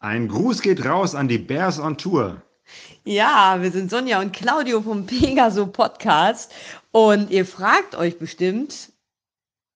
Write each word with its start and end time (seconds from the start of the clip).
Ein 0.00 0.28
Gruß 0.28 0.62
geht 0.62 0.84
raus 0.84 1.16
an 1.16 1.26
die 1.26 1.38
Bears 1.38 1.80
on 1.80 1.98
Tour. 1.98 2.40
Ja, 3.04 3.58
wir 3.60 3.72
sind 3.72 3.90
Sonja 3.90 4.20
und 4.20 4.32
Claudio 4.32 4.80
vom 4.80 5.06
Pegaso 5.06 5.66
Podcast 5.66 6.52
und 6.92 7.30
ihr 7.30 7.44
fragt 7.44 7.96
euch 7.96 8.16
bestimmt, 8.16 8.92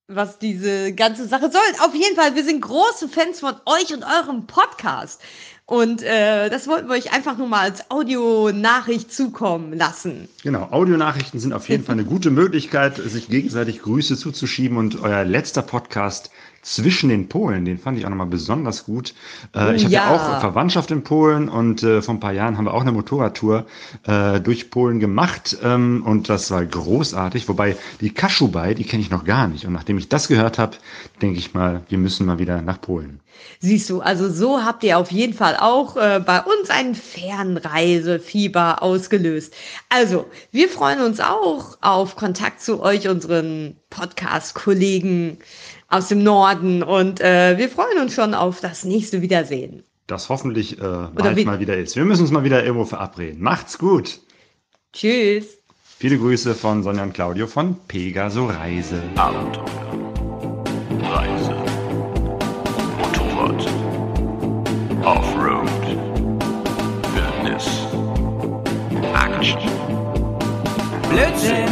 was 0.06 0.38
diese 0.38 0.92
ganze 0.94 1.26
Sache 1.26 1.50
soll. 1.50 1.60
Auf 1.84 1.94
jeden 1.94 2.14
Fall, 2.14 2.36
wir 2.36 2.44
sind 2.44 2.60
große 2.60 3.08
Fans 3.08 3.40
von 3.40 3.54
euch 3.66 3.92
und 3.92 4.04
eurem 4.04 4.46
Podcast. 4.46 5.20
Und 5.66 6.02
äh, 6.02 6.50
das 6.50 6.68
wollten 6.68 6.88
wir 6.88 6.94
euch 6.94 7.12
einfach 7.12 7.38
nur 7.38 7.48
mal 7.48 7.62
als 7.62 7.90
Audionachricht 7.90 9.12
zukommen 9.12 9.72
lassen. 9.72 10.28
Genau, 10.42 10.68
Audionachrichten 10.70 11.40
sind 11.40 11.52
auf 11.52 11.68
jeden 11.68 11.84
Fall 11.84 11.94
eine 11.94 12.04
gute 12.04 12.30
Möglichkeit, 12.30 12.96
sich 12.96 13.28
gegenseitig 13.28 13.82
Grüße 13.82 14.16
zuzuschieben. 14.16 14.76
Und 14.76 15.00
euer 15.00 15.24
letzter 15.24 15.62
Podcast 15.62 16.30
zwischen 16.62 17.08
den 17.10 17.28
Polen, 17.28 17.64
den 17.64 17.78
fand 17.78 17.98
ich 17.98 18.06
auch 18.06 18.10
nochmal 18.10 18.28
besonders 18.28 18.84
gut. 18.84 19.14
Äh, 19.54 19.76
ich 19.76 19.84
habe 19.84 19.92
ja. 19.92 20.14
ja. 20.14 20.36
auch 20.36 20.40
Verwandtschaft 20.40 20.90
in 20.92 21.02
Polen 21.02 21.48
und 21.48 21.82
äh, 21.82 22.00
vor 22.00 22.14
ein 22.14 22.20
paar 22.20 22.32
Jahren 22.32 22.56
haben 22.56 22.64
wir 22.64 22.74
auch 22.74 22.82
eine 22.82 22.92
Motorradtour 22.92 23.66
äh, 24.06 24.40
durch 24.40 24.70
Polen 24.70 25.00
gemacht 25.00 25.56
ähm, 25.62 26.02
und 26.06 26.28
das 26.28 26.50
war 26.52 26.64
großartig. 26.64 27.48
Wobei 27.48 27.76
die 28.00 28.14
Kaschubai, 28.14 28.74
die 28.74 28.84
kenne 28.84 29.02
ich 29.02 29.10
noch 29.10 29.24
gar 29.24 29.48
nicht. 29.48 29.66
Und 29.66 29.72
nachdem 29.72 29.98
ich 29.98 30.08
das 30.08 30.28
gehört 30.28 30.58
habe, 30.58 30.76
denke 31.20 31.38
ich 31.38 31.52
mal, 31.52 31.82
wir 31.88 31.98
müssen 31.98 32.26
mal 32.26 32.38
wieder 32.38 32.62
nach 32.62 32.80
Polen. 32.80 33.20
Siehst 33.58 33.90
du, 33.90 34.00
also 34.00 34.30
so 34.30 34.64
habt 34.64 34.84
ihr 34.84 34.98
auf 34.98 35.10
jeden 35.10 35.34
Fall 35.34 35.56
auch 35.58 35.96
äh, 35.96 36.20
bei 36.24 36.40
uns 36.40 36.70
ein 36.70 36.94
Fernreisefieber 36.94 38.82
ausgelöst. 38.82 39.54
Also, 39.88 40.26
wir 40.50 40.68
freuen 40.68 41.00
uns 41.00 41.20
auch 41.20 41.78
auf 41.80 42.14
Kontakt 42.16 42.60
zu 42.60 42.82
euch, 42.82 43.08
unseren 43.08 43.76
Podcast-Kollegen 43.92 45.38
aus 45.88 46.08
dem 46.08 46.22
Norden. 46.22 46.82
Und 46.82 47.20
äh, 47.20 47.56
wir 47.58 47.68
freuen 47.68 47.98
uns 48.00 48.14
schon 48.14 48.34
auf 48.34 48.60
das 48.60 48.84
nächste 48.84 49.22
Wiedersehen. 49.22 49.84
Das 50.06 50.28
hoffentlich 50.28 50.78
äh, 50.78 51.06
bald 51.14 51.44
mal 51.44 51.60
wieder 51.60 51.76
ist. 51.76 51.94
Wir 51.94 52.04
müssen 52.04 52.22
uns 52.22 52.30
mal 52.32 52.44
wieder 52.44 52.64
irgendwo 52.64 52.84
verabreden. 52.84 53.40
Macht's 53.40 53.78
gut. 53.78 54.20
Tschüss. 54.92 55.58
Viele 55.98 56.18
Grüße 56.18 56.54
von 56.54 56.82
Sonja 56.82 57.04
und 57.04 57.14
Claudio 57.14 57.46
von 57.46 57.76
Pegaso 57.86 58.46
Reise. 58.46 59.00
Abenteuer. 59.14 59.64
Reise. 61.02 61.54
Motorrad. 62.98 63.66
Offroad. 65.04 65.68
Wildnis. 67.14 67.66
Action. 69.14 69.60
Blödsinn. 71.08 71.71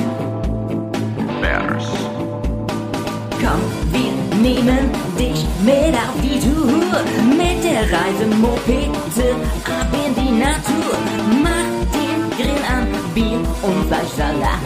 Nehmen 4.40 4.90
dich 5.18 5.44
mit 5.62 5.94
auf 5.94 6.16
die 6.22 6.40
Tour. 6.40 7.02
Mit 7.36 7.62
der 7.62 7.82
Reisemopete 7.92 9.34
ab 9.64 9.88
in 9.92 10.14
die 10.14 10.32
Natur. 10.32 10.98
Mach 11.42 11.70
den 11.92 12.30
Grill 12.36 12.64
an, 12.68 12.88
Bier 13.14 13.40
und 13.62 13.86
Fleischsalat. 13.86 14.60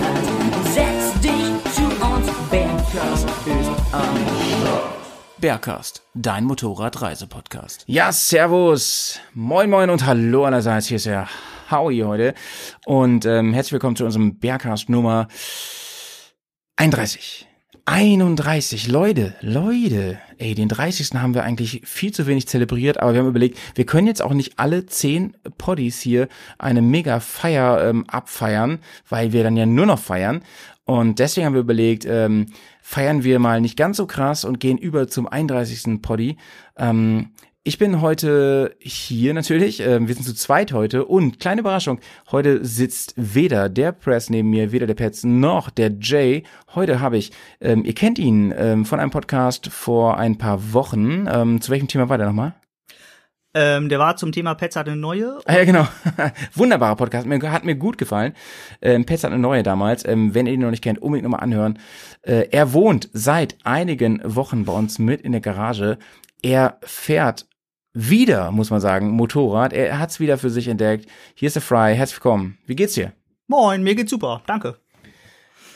Setz 0.73 1.21
dich 1.21 1.73
zu 1.75 1.85
uns, 2.05 2.27
Bergkast 2.51 3.29
ist 3.47 3.71
am 3.93 4.17
Start. 4.61 4.95
Bergcast, 5.39 6.03
dein 6.15 6.45
Motorradreisepodcast. 6.45 7.85
Ja, 7.87 8.13
servus, 8.13 9.21
moin 9.35 9.69
moin 9.69 9.91
und 9.91 10.07
hallo 10.07 10.45
allerseits, 10.45 10.87
hier 10.87 10.97
ist 10.97 11.07
der 11.07 11.29
Howie 11.71 12.05
heute 12.05 12.35
und 12.87 13.27
ähm, 13.27 13.53
herzlich 13.53 13.73
willkommen 13.73 13.97
zu 13.97 14.05
unserem 14.05 14.39
Bergcast 14.39 14.89
Nummer 14.89 15.29
31. 16.77 17.47
31, 17.87 18.89
Leute, 18.89 19.35
Leute. 19.43 20.19
Ey, 20.39 20.55
den 20.55 20.71
30. 20.71 21.13
haben 21.15 21.35
wir 21.35 21.45
eigentlich 21.45 21.83
viel 21.85 22.13
zu 22.13 22.27
wenig 22.27 22.49
zelebriert, 22.49 22.99
aber 22.99 23.13
wir 23.13 23.21
haben 23.21 23.29
überlegt, 23.29 23.59
wir 23.75 23.85
können 23.85 24.07
jetzt 24.07 24.23
auch 24.23 24.33
nicht 24.33 24.59
alle 24.59 24.87
10 24.87 25.37
Poddies 25.59 26.01
hier 26.01 26.29
eine 26.59 26.81
mega 26.81 27.21
Feier 27.21 27.87
ähm, 27.87 28.05
abfeiern, 28.09 28.79
weil 29.11 29.33
wir 29.33 29.45
dann 29.45 29.59
ja 29.59 29.67
nur 29.67 29.85
noch 29.85 29.99
feiern. 29.99 30.43
Und 30.87 31.19
deswegen 31.19 31.47
haben 31.47 31.53
wir 31.53 31.61
überlegt, 31.61 32.07
ähm, 32.07 32.47
feiern 32.81 33.23
wir 33.23 33.39
mal 33.39 33.61
nicht 33.61 33.77
ganz 33.77 33.99
so 33.99 34.07
krass 34.07 34.47
und 34.47 34.61
gehen 34.61 34.79
über 34.79 35.07
zum 35.07 35.29
31. 35.29 36.01
Poddy. 36.01 36.39
Ähm, 36.79 37.33
ich 37.67 37.79
bin 37.79 38.03
heute 38.03 38.77
hier 38.79 39.33
natürlich, 39.33 39.81
äh, 39.81 40.07
wir 40.07 40.15
sind 40.15 40.25
zu 40.25 40.35
zweit 40.35 40.75
heute 40.75 41.07
und 41.07 41.41
kleine 41.41 41.63
Überraschung, 41.63 41.99
heute 42.31 42.63
sitzt 42.63 43.15
weder 43.17 43.71
der 43.71 43.93
Press 43.93 44.29
neben 44.29 44.51
mir, 44.51 44.71
weder 44.71 44.87
der 44.87 44.95
Pets 44.95 45.25
noch 45.25 45.71
der 45.71 45.91
Jay. 45.99 46.43
Heute 46.75 47.01
habe 47.01 47.17
ich, 47.17 47.33
ähm, 47.63 47.83
ihr 47.83 47.95
kennt 47.95 48.19
ihn 48.19 48.53
ähm, 48.55 48.85
von 48.85 49.01
einem 49.01 49.11
Podcast 49.11 49.69
vor 49.69 50.19
ein 50.19 50.37
paar 50.37 50.75
Wochen. 50.75 51.27
Ähm, 51.27 51.63
zu 51.63 51.73
welchem 51.73 51.89
Thema 51.89 52.11
war 52.11 52.19
der 52.19 52.27
nochmal? 52.27 52.55
Ähm, 53.55 53.89
der 53.89 53.99
war 53.99 54.17
zum 54.17 54.33
Thema 54.33 54.55
Pets 54.55 54.77
hat 54.77 54.87
eine 54.87 54.97
neue. 54.97 55.39
Ah, 55.47 55.57
ja, 55.57 55.65
genau. 55.65 55.87
Wunderbarer 56.55 56.97
Podcast. 56.97 57.27
Mir, 57.27 57.41
hat 57.51 57.65
mir 57.65 57.77
gut 57.77 57.97
gefallen. 57.97 58.35
Ähm, 58.83 59.07
Pets 59.07 59.25
hat 59.25 59.33
eine 59.33 59.41
neue 59.41 59.63
damals. 59.63 60.05
Ähm, 60.05 60.35
wenn 60.35 60.47
ihr 60.47 60.53
ihn 60.53 60.61
noch 60.61 60.71
nicht 60.71 60.85
kennt, 60.85 61.01
unbedingt 61.01 61.25
nochmal 61.25 61.45
anhören. 61.45 61.79
Äh, 62.23 62.49
er 62.51 62.75
wohnt 62.75 63.09
seit 63.15 63.57
einigen 63.65 64.21
Wochen 64.23 64.67
bei 64.67 64.73
uns 64.73 64.99
mit 64.99 65.23
in 65.23 65.33
der 65.33 65.41
Garage. 65.41 65.97
Er 66.43 66.79
fährt 66.83 67.47
wieder, 67.95 68.51
muss 68.51 68.71
man 68.71 68.81
sagen, 68.81 69.11
Motorrad. 69.11 69.73
Er 69.73 69.99
hat's 69.99 70.21
wieder 70.21 70.37
für 70.37 70.51
sich 70.51 70.69
entdeckt. 70.69 71.09
Hier 71.35 71.47
ist 71.47 71.55
der 71.55 71.63
Fry. 71.63 71.95
Herzlich 71.95 72.19
willkommen. 72.19 72.59
Wie 72.67 72.75
geht's 72.77 72.95
dir? 72.95 73.13
Moin, 73.47 73.83
mir 73.83 73.95
geht's 73.95 74.11
super. 74.11 74.43
Danke. 74.47 74.77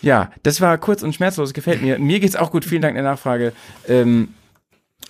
Ja, 0.02 0.30
das 0.42 0.60
war 0.60 0.76
kurz 0.78 1.02
und 1.02 1.14
schmerzlos. 1.14 1.54
Gefällt 1.54 1.80
mir. 1.80 1.98
Mir 1.98 2.20
geht's 2.20 2.36
auch 2.36 2.50
gut. 2.50 2.64
Vielen 2.64 2.82
Dank 2.82 2.94
der 2.94 3.04
Nachfrage. 3.04 3.52
Ähm, 3.86 4.34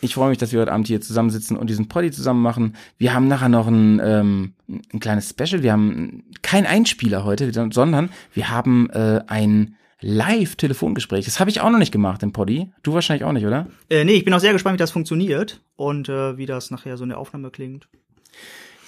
ich 0.01 0.15
freue 0.15 0.29
mich, 0.29 0.39
dass 0.39 0.53
wir 0.53 0.61
heute 0.61 0.73
Abend 0.73 0.87
hier 0.87 1.01
zusammensitzen 1.01 1.57
und 1.57 1.69
diesen 1.71 1.89
Poddy 1.89 2.11
zusammen 2.11 2.43
machen. 2.43 2.77
Wir 2.99 3.15
haben 3.15 3.27
nachher 3.27 3.49
noch 3.49 3.67
ein, 3.67 4.01
ähm, 4.05 4.53
ein 4.69 5.01
kleines 5.01 5.31
Special. 5.31 5.63
Wir 5.63 5.73
haben 5.73 6.25
kein 6.43 6.67
Einspieler 6.67 7.25
heute, 7.25 7.51
sondern 7.73 8.11
wir 8.33 8.51
haben 8.51 8.91
äh, 8.91 9.21
ein 9.27 9.77
Live-Telefongespräch. 10.01 11.25
Das 11.25 11.41
habe 11.41 11.51
ich 11.51 11.61
auch 11.61 11.71
noch 11.71 11.79
nicht 11.79 11.93
gemacht 11.93 12.23
im 12.23 12.33
Poddy. 12.33 12.71
Du 12.83 12.95
wahrscheinlich 12.95 13.25
auch 13.25 13.33
nicht, 13.33 13.47
oder? 13.47 13.67
Äh, 13.91 14.05
nee, 14.05 14.15
ich 14.15 14.25
bin 14.25 14.35
auch 14.35 14.41
sehr 14.41 14.53
gespannt, 14.53 14.75
wie 14.75 14.79
das 14.79 14.91
funktioniert 14.91 15.61
und 15.77 16.09
äh, 16.09 16.37
wie 16.37 16.47
das 16.47 16.71
nachher 16.71 16.97
so 16.97 17.05
in 17.05 17.11
der 17.11 17.19
Aufnahme 17.19 17.51
klingt. 17.51 17.89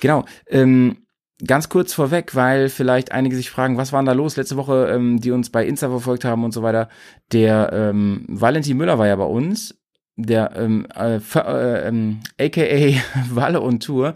Genau. 0.01 0.25
Ähm, 0.47 0.99
ganz 1.47 1.69
kurz 1.69 1.93
vorweg, 1.93 2.35
weil 2.35 2.69
vielleicht 2.69 3.13
einige 3.13 3.37
sich 3.37 3.51
fragen, 3.51 3.77
was 3.77 3.93
war 3.93 4.01
denn 4.01 4.07
da 4.07 4.13
los 4.13 4.37
letzte 4.37 4.57
Woche, 4.57 4.89
ähm, 4.89 5.21
die 5.21 5.31
uns 5.31 5.51
bei 5.51 5.67
Insta 5.67 5.89
verfolgt 5.89 6.25
haben 6.25 6.45
und 6.45 6.53
so 6.53 6.63
weiter. 6.63 6.89
Der 7.33 7.71
ähm, 7.73 8.25
Valentin 8.29 8.77
Müller 8.77 8.99
war 8.99 9.07
ja 9.07 9.17
bei 9.17 9.25
uns, 9.25 9.79
der 10.17 10.53
ähm, 10.57 10.87
äh, 10.95 11.17
äh, 11.17 11.89
ähm, 11.89 12.21
aka 12.39 13.01
Walle 13.31 13.61
und 13.61 13.83
Tour. 13.83 14.15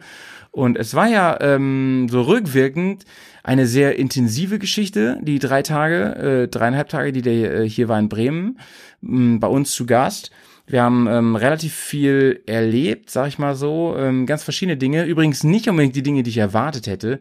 Und 0.50 0.78
es 0.78 0.94
war 0.94 1.08
ja 1.08 1.36
ähm, 1.40 2.06
so 2.08 2.22
rückwirkend 2.22 3.04
eine 3.44 3.66
sehr 3.66 3.98
intensive 3.98 4.58
Geschichte, 4.58 5.18
die 5.22 5.38
drei 5.38 5.62
Tage, 5.62 6.44
äh, 6.44 6.48
dreieinhalb 6.48 6.88
Tage, 6.88 7.12
die 7.12 7.22
der 7.22 7.54
äh, 7.54 7.68
hier 7.68 7.88
war 7.88 7.98
in 7.98 8.08
Bremen, 8.08 8.58
mh, 9.02 9.38
bei 9.38 9.46
uns 9.46 9.72
zu 9.72 9.86
Gast. 9.86 10.30
Wir 10.66 10.82
haben 10.82 11.06
ähm, 11.06 11.36
relativ 11.36 11.74
viel 11.74 12.42
erlebt, 12.46 13.10
sag 13.10 13.28
ich 13.28 13.38
mal 13.38 13.54
so, 13.54 13.94
ähm, 13.98 14.24
ganz 14.24 14.42
verschiedene 14.42 14.78
Dinge. 14.78 15.04
Übrigens 15.04 15.44
nicht 15.44 15.68
unbedingt 15.68 15.94
die 15.94 16.02
Dinge, 16.02 16.22
die 16.22 16.30
ich 16.30 16.38
erwartet 16.38 16.86
hätte. 16.86 17.20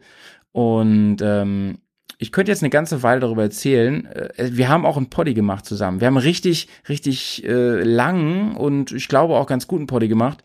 Und 0.53 1.17
ähm, 1.21 1.79
ich 2.19 2.31
könnte 2.31 2.53
jetzt 2.53 2.63
eine 2.63 2.69
ganze 2.69 3.03
Weile 3.03 3.19
darüber 3.19 3.43
erzählen. 3.43 4.05
Äh, 4.05 4.49
wir 4.53 4.69
haben 4.69 4.85
auch 4.85 4.95
einen 4.95 5.09
Poddy 5.09 5.33
gemacht 5.33 5.65
zusammen. 5.65 5.99
Wir 5.99 6.07
haben 6.07 6.15
richtig, 6.15 6.69
richtig 6.87 7.43
äh, 7.43 7.83
lang 7.83 8.55
und 8.55 8.93
ich 8.93 9.09
glaube 9.09 9.35
auch 9.35 9.45
ganz 9.45 9.67
guten 9.67 9.87
Poddy 9.87 10.07
gemacht 10.07 10.41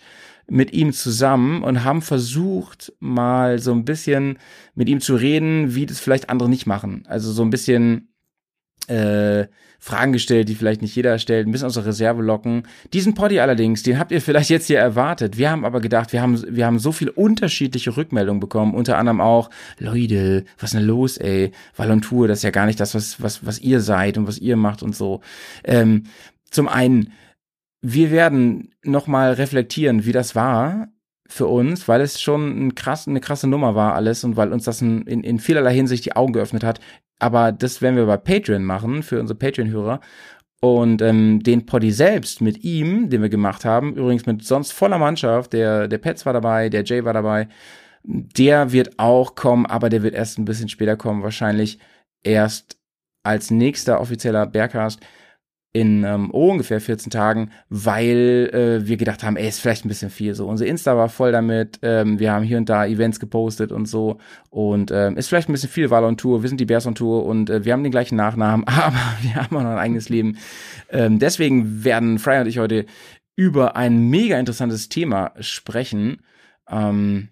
mit 0.50 0.72
ihm 0.72 0.92
zusammen 0.92 1.62
und 1.62 1.84
haben 1.84 2.02
versucht, 2.02 2.92
mal 3.00 3.58
so 3.58 3.72
ein 3.72 3.84
bisschen 3.84 4.38
mit 4.74 4.88
ihm 4.88 5.00
zu 5.00 5.14
reden, 5.14 5.74
wie 5.74 5.86
das 5.86 6.00
vielleicht 6.00 6.30
andere 6.30 6.48
nicht 6.48 6.66
machen. 6.66 7.04
Also 7.06 7.32
so 7.32 7.42
ein 7.42 7.50
bisschen 7.50 8.08
äh, 8.86 9.46
Fragen 9.80 10.12
gestellt, 10.12 10.48
die 10.48 10.56
vielleicht 10.56 10.82
nicht 10.82 10.96
jeder 10.96 11.18
stellt, 11.18 11.46
ein 11.46 11.52
bisschen 11.52 11.66
aus 11.66 11.74
der 11.74 11.86
Reserve 11.86 12.22
locken. 12.22 12.64
Diesen 12.92 13.14
Poddy 13.14 13.38
allerdings, 13.38 13.82
den 13.82 13.98
habt 13.98 14.10
ihr 14.10 14.20
vielleicht 14.20 14.50
jetzt 14.50 14.66
hier 14.66 14.78
erwartet. 14.78 15.38
Wir 15.38 15.50
haben 15.50 15.64
aber 15.64 15.80
gedacht, 15.80 16.12
wir 16.12 16.20
haben, 16.20 16.42
wir 16.48 16.66
haben 16.66 16.78
so 16.78 16.90
viele 16.90 17.12
unterschiedliche 17.12 17.96
Rückmeldungen 17.96 18.40
bekommen, 18.40 18.74
unter 18.74 18.98
anderem 18.98 19.20
auch, 19.20 19.50
Leute, 19.78 20.44
was 20.58 20.72
ist 20.72 20.78
denn 20.80 20.86
los, 20.86 21.16
ey? 21.18 21.52
Valentour, 21.76 22.26
das 22.26 22.38
ist 22.38 22.44
ja 22.44 22.50
gar 22.50 22.66
nicht 22.66 22.80
das, 22.80 22.94
was, 22.94 23.22
was, 23.22 23.46
was 23.46 23.60
ihr 23.60 23.80
seid 23.80 24.18
und 24.18 24.26
was 24.26 24.38
ihr 24.38 24.56
macht 24.56 24.82
und 24.82 24.96
so. 24.96 25.20
Ähm, 25.62 26.04
zum 26.50 26.66
einen, 26.66 27.12
wir 27.92 28.10
werden 28.10 28.74
nochmal 28.82 29.32
reflektieren, 29.32 30.04
wie 30.04 30.12
das 30.12 30.34
war 30.34 30.88
für 31.28 31.46
uns, 31.46 31.88
weil 31.88 32.00
es 32.00 32.20
schon 32.20 32.66
ein 32.66 32.74
krass, 32.74 33.06
eine 33.06 33.20
krasse 33.20 33.48
Nummer 33.48 33.74
war 33.74 33.94
alles 33.94 34.24
und 34.24 34.36
weil 34.36 34.52
uns 34.52 34.64
das 34.64 34.80
in, 34.80 35.02
in, 35.02 35.38
vielerlei 35.38 35.74
Hinsicht 35.74 36.04
die 36.04 36.16
Augen 36.16 36.32
geöffnet 36.32 36.64
hat. 36.64 36.80
Aber 37.18 37.52
das 37.52 37.82
werden 37.82 37.96
wir 37.96 38.06
bei 38.06 38.16
Patreon 38.16 38.64
machen, 38.64 39.02
für 39.02 39.20
unsere 39.20 39.38
Patreon-Hörer. 39.38 40.00
Und 40.60 41.02
ähm, 41.02 41.40
den 41.42 41.66
Poddy 41.66 41.92
selbst 41.92 42.40
mit 42.40 42.64
ihm, 42.64 43.10
den 43.10 43.22
wir 43.22 43.28
gemacht 43.28 43.64
haben, 43.64 43.94
übrigens 43.94 44.26
mit 44.26 44.42
sonst 44.44 44.72
voller 44.72 44.98
Mannschaft, 44.98 45.52
der, 45.52 45.86
der 45.86 45.98
Pets 45.98 46.26
war 46.26 46.32
dabei, 46.32 46.68
der 46.68 46.82
Jay 46.84 47.04
war 47.04 47.12
dabei, 47.12 47.48
der 48.02 48.72
wird 48.72 48.98
auch 48.98 49.34
kommen, 49.34 49.66
aber 49.66 49.88
der 49.88 50.02
wird 50.02 50.14
erst 50.14 50.38
ein 50.38 50.44
bisschen 50.44 50.68
später 50.68 50.96
kommen, 50.96 51.22
wahrscheinlich 51.22 51.78
erst 52.24 52.78
als 53.22 53.50
nächster 53.50 54.00
offizieller 54.00 54.46
Bergcast 54.46 55.00
in 55.78 56.02
ähm, 56.02 56.32
ungefähr 56.32 56.80
14 56.80 57.10
Tagen, 57.10 57.50
weil 57.68 58.50
äh, 58.52 58.88
wir 58.88 58.96
gedacht 58.96 59.22
haben, 59.22 59.36
ey, 59.36 59.46
ist 59.46 59.60
vielleicht 59.60 59.84
ein 59.84 59.88
bisschen 59.88 60.10
viel. 60.10 60.34
So, 60.34 60.48
unser 60.48 60.66
Insta 60.66 60.96
war 60.96 61.08
voll 61.08 61.30
damit. 61.30 61.78
Ähm, 61.82 62.18
wir 62.18 62.32
haben 62.32 62.42
hier 62.42 62.58
und 62.58 62.68
da 62.68 62.84
Events 62.84 63.20
gepostet 63.20 63.70
und 63.70 63.86
so. 63.86 64.18
Und 64.50 64.90
ähm, 64.90 65.16
ist 65.16 65.28
vielleicht 65.28 65.48
ein 65.48 65.52
bisschen 65.52 65.70
viel, 65.70 65.90
Wahl 65.90 66.02
on 66.02 66.16
Tour. 66.16 66.42
Wir 66.42 66.48
sind 66.48 66.60
die 66.60 66.64
Bears 66.64 66.88
on 66.88 66.96
Tour 66.96 67.24
und 67.24 67.48
äh, 67.48 67.64
wir 67.64 67.72
haben 67.72 67.84
den 67.84 67.92
gleichen 67.92 68.16
Nachnamen, 68.16 68.64
aber 68.66 68.96
wir 69.22 69.36
haben 69.36 69.56
auch 69.56 69.62
noch 69.62 69.70
ein 69.70 69.78
eigenes 69.78 70.08
Leben. 70.08 70.38
Ähm, 70.90 71.20
deswegen 71.20 71.84
werden 71.84 72.18
Fry 72.18 72.40
und 72.40 72.48
ich 72.48 72.58
heute 72.58 72.84
über 73.36 73.76
ein 73.76 74.08
mega 74.10 74.36
interessantes 74.36 74.88
Thema 74.88 75.30
sprechen. 75.38 76.22
Ähm, 76.68 77.28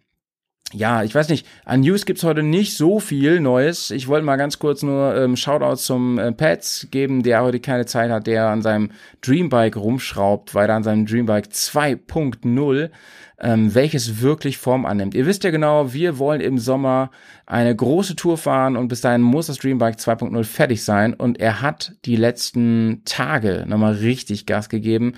ja, 0.72 1.04
ich 1.04 1.14
weiß 1.14 1.28
nicht, 1.28 1.46
an 1.64 1.80
News 1.80 2.06
gibt's 2.06 2.24
heute 2.24 2.42
nicht 2.42 2.76
so 2.76 2.98
viel 2.98 3.40
Neues. 3.40 3.92
Ich 3.92 4.08
wollte 4.08 4.26
mal 4.26 4.36
ganz 4.36 4.58
kurz 4.58 4.82
nur 4.82 5.14
ähm, 5.14 5.36
Shoutout 5.36 5.76
zum 5.76 6.18
äh, 6.18 6.32
Pets 6.32 6.88
geben, 6.90 7.22
der 7.22 7.42
heute 7.42 7.60
keine 7.60 7.86
Zeit 7.86 8.10
hat, 8.10 8.26
der 8.26 8.48
an 8.48 8.62
seinem 8.62 8.90
Dreambike 9.20 9.78
rumschraubt, 9.78 10.56
weiter 10.56 10.74
an 10.74 10.82
seinem 10.82 11.06
Dreambike 11.06 11.50
2.0, 11.50 12.90
ähm, 13.38 13.74
welches 13.76 14.20
wirklich 14.20 14.58
Form 14.58 14.86
annimmt. 14.86 15.14
Ihr 15.14 15.26
wisst 15.26 15.44
ja 15.44 15.52
genau, 15.52 15.92
wir 15.92 16.18
wollen 16.18 16.40
im 16.40 16.58
Sommer 16.58 17.12
eine 17.46 17.74
große 17.74 18.16
Tour 18.16 18.36
fahren 18.36 18.76
und 18.76 18.88
bis 18.88 19.00
dahin 19.02 19.22
muss 19.22 19.46
das 19.46 19.58
Dreambike 19.58 19.98
2.0 19.98 20.42
fertig 20.42 20.82
sein 20.82 21.14
und 21.14 21.38
er 21.38 21.62
hat 21.62 21.92
die 22.04 22.16
letzten 22.16 23.02
Tage 23.04 23.64
nochmal 23.68 23.94
richtig 23.94 24.46
Gas 24.46 24.68
gegeben. 24.68 25.14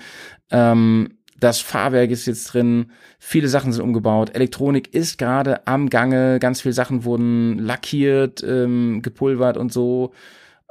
Ähm, 0.51 1.18
das 1.39 1.59
Fahrwerk 1.59 2.11
ist 2.11 2.25
jetzt 2.25 2.53
drin, 2.53 2.91
viele 3.19 3.47
Sachen 3.47 3.71
sind 3.71 3.83
umgebaut, 3.83 4.35
Elektronik 4.35 4.93
ist 4.93 5.17
gerade 5.17 5.65
am 5.67 5.89
Gange, 5.89 6.39
ganz 6.39 6.61
viele 6.61 6.73
Sachen 6.73 7.03
wurden 7.03 7.59
lackiert, 7.59 8.43
ähm, 8.43 9.01
gepulvert 9.01 9.57
und 9.57 9.71
so. 9.71 10.13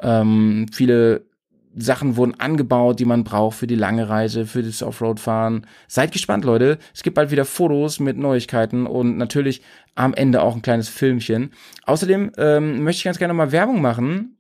Ähm, 0.01 0.67
viele 0.73 1.27
Sachen 1.77 2.17
wurden 2.17 2.39
angebaut, 2.39 2.99
die 2.99 3.05
man 3.05 3.25
braucht 3.25 3.59
für 3.59 3.67
die 3.67 3.75
lange 3.75 4.09
Reise, 4.09 4.47
für 4.47 4.63
das 4.63 4.83
Offroad-Fahren. 4.83 5.67
Seid 5.87 6.13
gespannt, 6.13 6.45
Leute. 6.45 6.79
Es 6.95 7.03
gibt 7.03 7.15
bald 7.15 7.31
wieder 7.31 7.45
Fotos 7.45 8.01
mit 8.01 8.17
Neuigkeiten 8.17 8.87
und 8.87 9.17
natürlich 9.17 9.63
am 9.95 10.15
Ende 10.15 10.43
auch 10.43 10.55
ein 10.55 10.63
kleines 10.63 10.89
Filmchen. 10.89 11.51
Außerdem 11.85 12.33
ähm, 12.37 12.83
möchte 12.83 13.01
ich 13.01 13.05
ganz 13.05 13.19
gerne 13.19 13.35
mal 13.35 13.53
Werbung 13.53 13.81
machen 13.81 14.38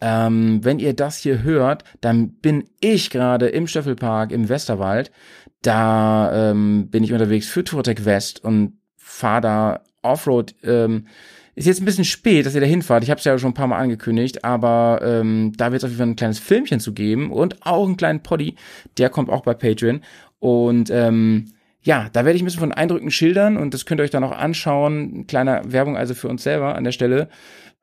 ähm, 0.00 0.64
wenn 0.64 0.78
ihr 0.78 0.94
das 0.94 1.18
hier 1.18 1.42
hört, 1.42 1.84
dann 2.00 2.30
bin 2.30 2.64
ich 2.80 3.10
gerade 3.10 3.48
im 3.48 3.66
Stöffelpark 3.66 4.32
im 4.32 4.48
Westerwald. 4.48 5.12
Da 5.62 6.50
ähm, 6.50 6.88
bin 6.90 7.04
ich 7.04 7.12
unterwegs 7.12 7.46
für 7.46 7.62
Tourtech 7.62 8.04
West 8.04 8.42
und 8.44 8.78
fahre 8.96 9.40
da 9.40 9.80
Offroad. 10.02 10.54
Ähm, 10.64 11.06
ist 11.54 11.66
jetzt 11.66 11.80
ein 11.80 11.84
bisschen 11.84 12.04
spät, 12.04 12.46
dass 12.46 12.54
ihr 12.54 12.60
da 12.60 12.66
hinfahrt. 12.66 13.04
Ich 13.04 13.10
habe 13.10 13.18
es 13.18 13.24
ja 13.24 13.38
schon 13.38 13.50
ein 13.50 13.54
paar 13.54 13.66
Mal 13.66 13.78
angekündigt, 13.78 14.44
aber 14.44 15.00
ähm, 15.04 15.52
da 15.56 15.70
wird 15.70 15.80
es 15.80 15.84
auf 15.84 15.90
jeden 15.90 15.98
Fall 15.98 16.08
ein 16.08 16.16
kleines 16.16 16.38
Filmchen 16.38 16.80
zu 16.80 16.94
geben 16.94 17.30
und 17.30 17.64
auch 17.64 17.86
einen 17.86 17.96
kleinen 17.96 18.22
Poddy. 18.22 18.56
Der 18.96 19.10
kommt 19.10 19.28
auch 19.28 19.42
bei 19.42 19.54
Patreon. 19.54 20.00
Und 20.38 20.90
ähm, 20.90 21.52
ja, 21.82 22.08
da 22.12 22.24
werde 22.24 22.36
ich 22.36 22.42
ein 22.42 22.46
bisschen 22.46 22.60
von 22.60 22.72
Eindrücken 22.72 23.10
schildern 23.10 23.56
und 23.56 23.74
das 23.74 23.86
könnt 23.86 24.00
ihr 24.00 24.04
euch 24.04 24.10
dann 24.10 24.24
auch 24.24 24.32
anschauen. 24.32 25.26
Kleine 25.26 25.62
Werbung 25.66 25.96
also 25.96 26.14
für 26.14 26.28
uns 26.28 26.42
selber 26.42 26.74
an 26.74 26.84
der 26.84 26.92
Stelle. 26.92 27.28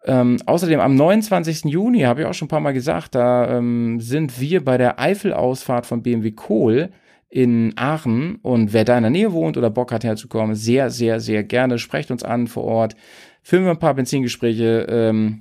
Ähm, 0.05 0.37
außerdem 0.45 0.79
am 0.79 0.95
29. 0.95 1.65
Juni, 1.65 2.01
habe 2.01 2.21
ich 2.21 2.27
auch 2.27 2.33
schon 2.33 2.45
ein 2.45 2.49
paar 2.49 2.61
Mal 2.61 2.73
gesagt, 2.73 3.15
da 3.15 3.57
ähm, 3.57 3.99
sind 3.99 4.39
wir 4.39 4.63
bei 4.63 4.77
der 4.77 4.99
Eifel-Ausfahrt 4.99 5.85
von 5.85 6.01
BMW 6.01 6.31
Kohl 6.31 6.89
in 7.29 7.73
Aachen. 7.77 8.37
Und 8.37 8.73
wer 8.73 8.85
da 8.85 8.97
in 8.97 9.03
der 9.03 9.11
Nähe 9.11 9.31
wohnt 9.33 9.57
oder 9.57 9.69
Bock 9.69 9.91
hat 9.91 10.03
herzukommen, 10.03 10.55
sehr, 10.55 10.89
sehr, 10.89 11.19
sehr 11.19 11.43
gerne. 11.43 11.79
Sprecht 11.79 12.11
uns 12.11 12.23
an 12.23 12.47
vor 12.47 12.63
Ort. 12.63 12.95
Filmen 13.43 13.65
wir 13.65 13.71
ein 13.71 13.79
paar 13.79 13.93
Benzingespräche, 13.93 14.87
ähm, 14.89 15.39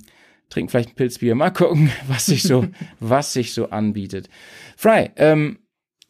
trinken 0.49 0.69
vielleicht 0.69 0.89
ein 0.89 0.95
Pilzbier. 0.95 1.35
Mal 1.35 1.51
gucken, 1.51 1.89
was 2.07 2.25
sich 2.27 2.43
so, 2.43 2.65
was 2.99 3.33
sich 3.33 3.53
so 3.53 3.69
anbietet. 3.69 4.29
Fry, 4.77 5.09
ähm, 5.15 5.59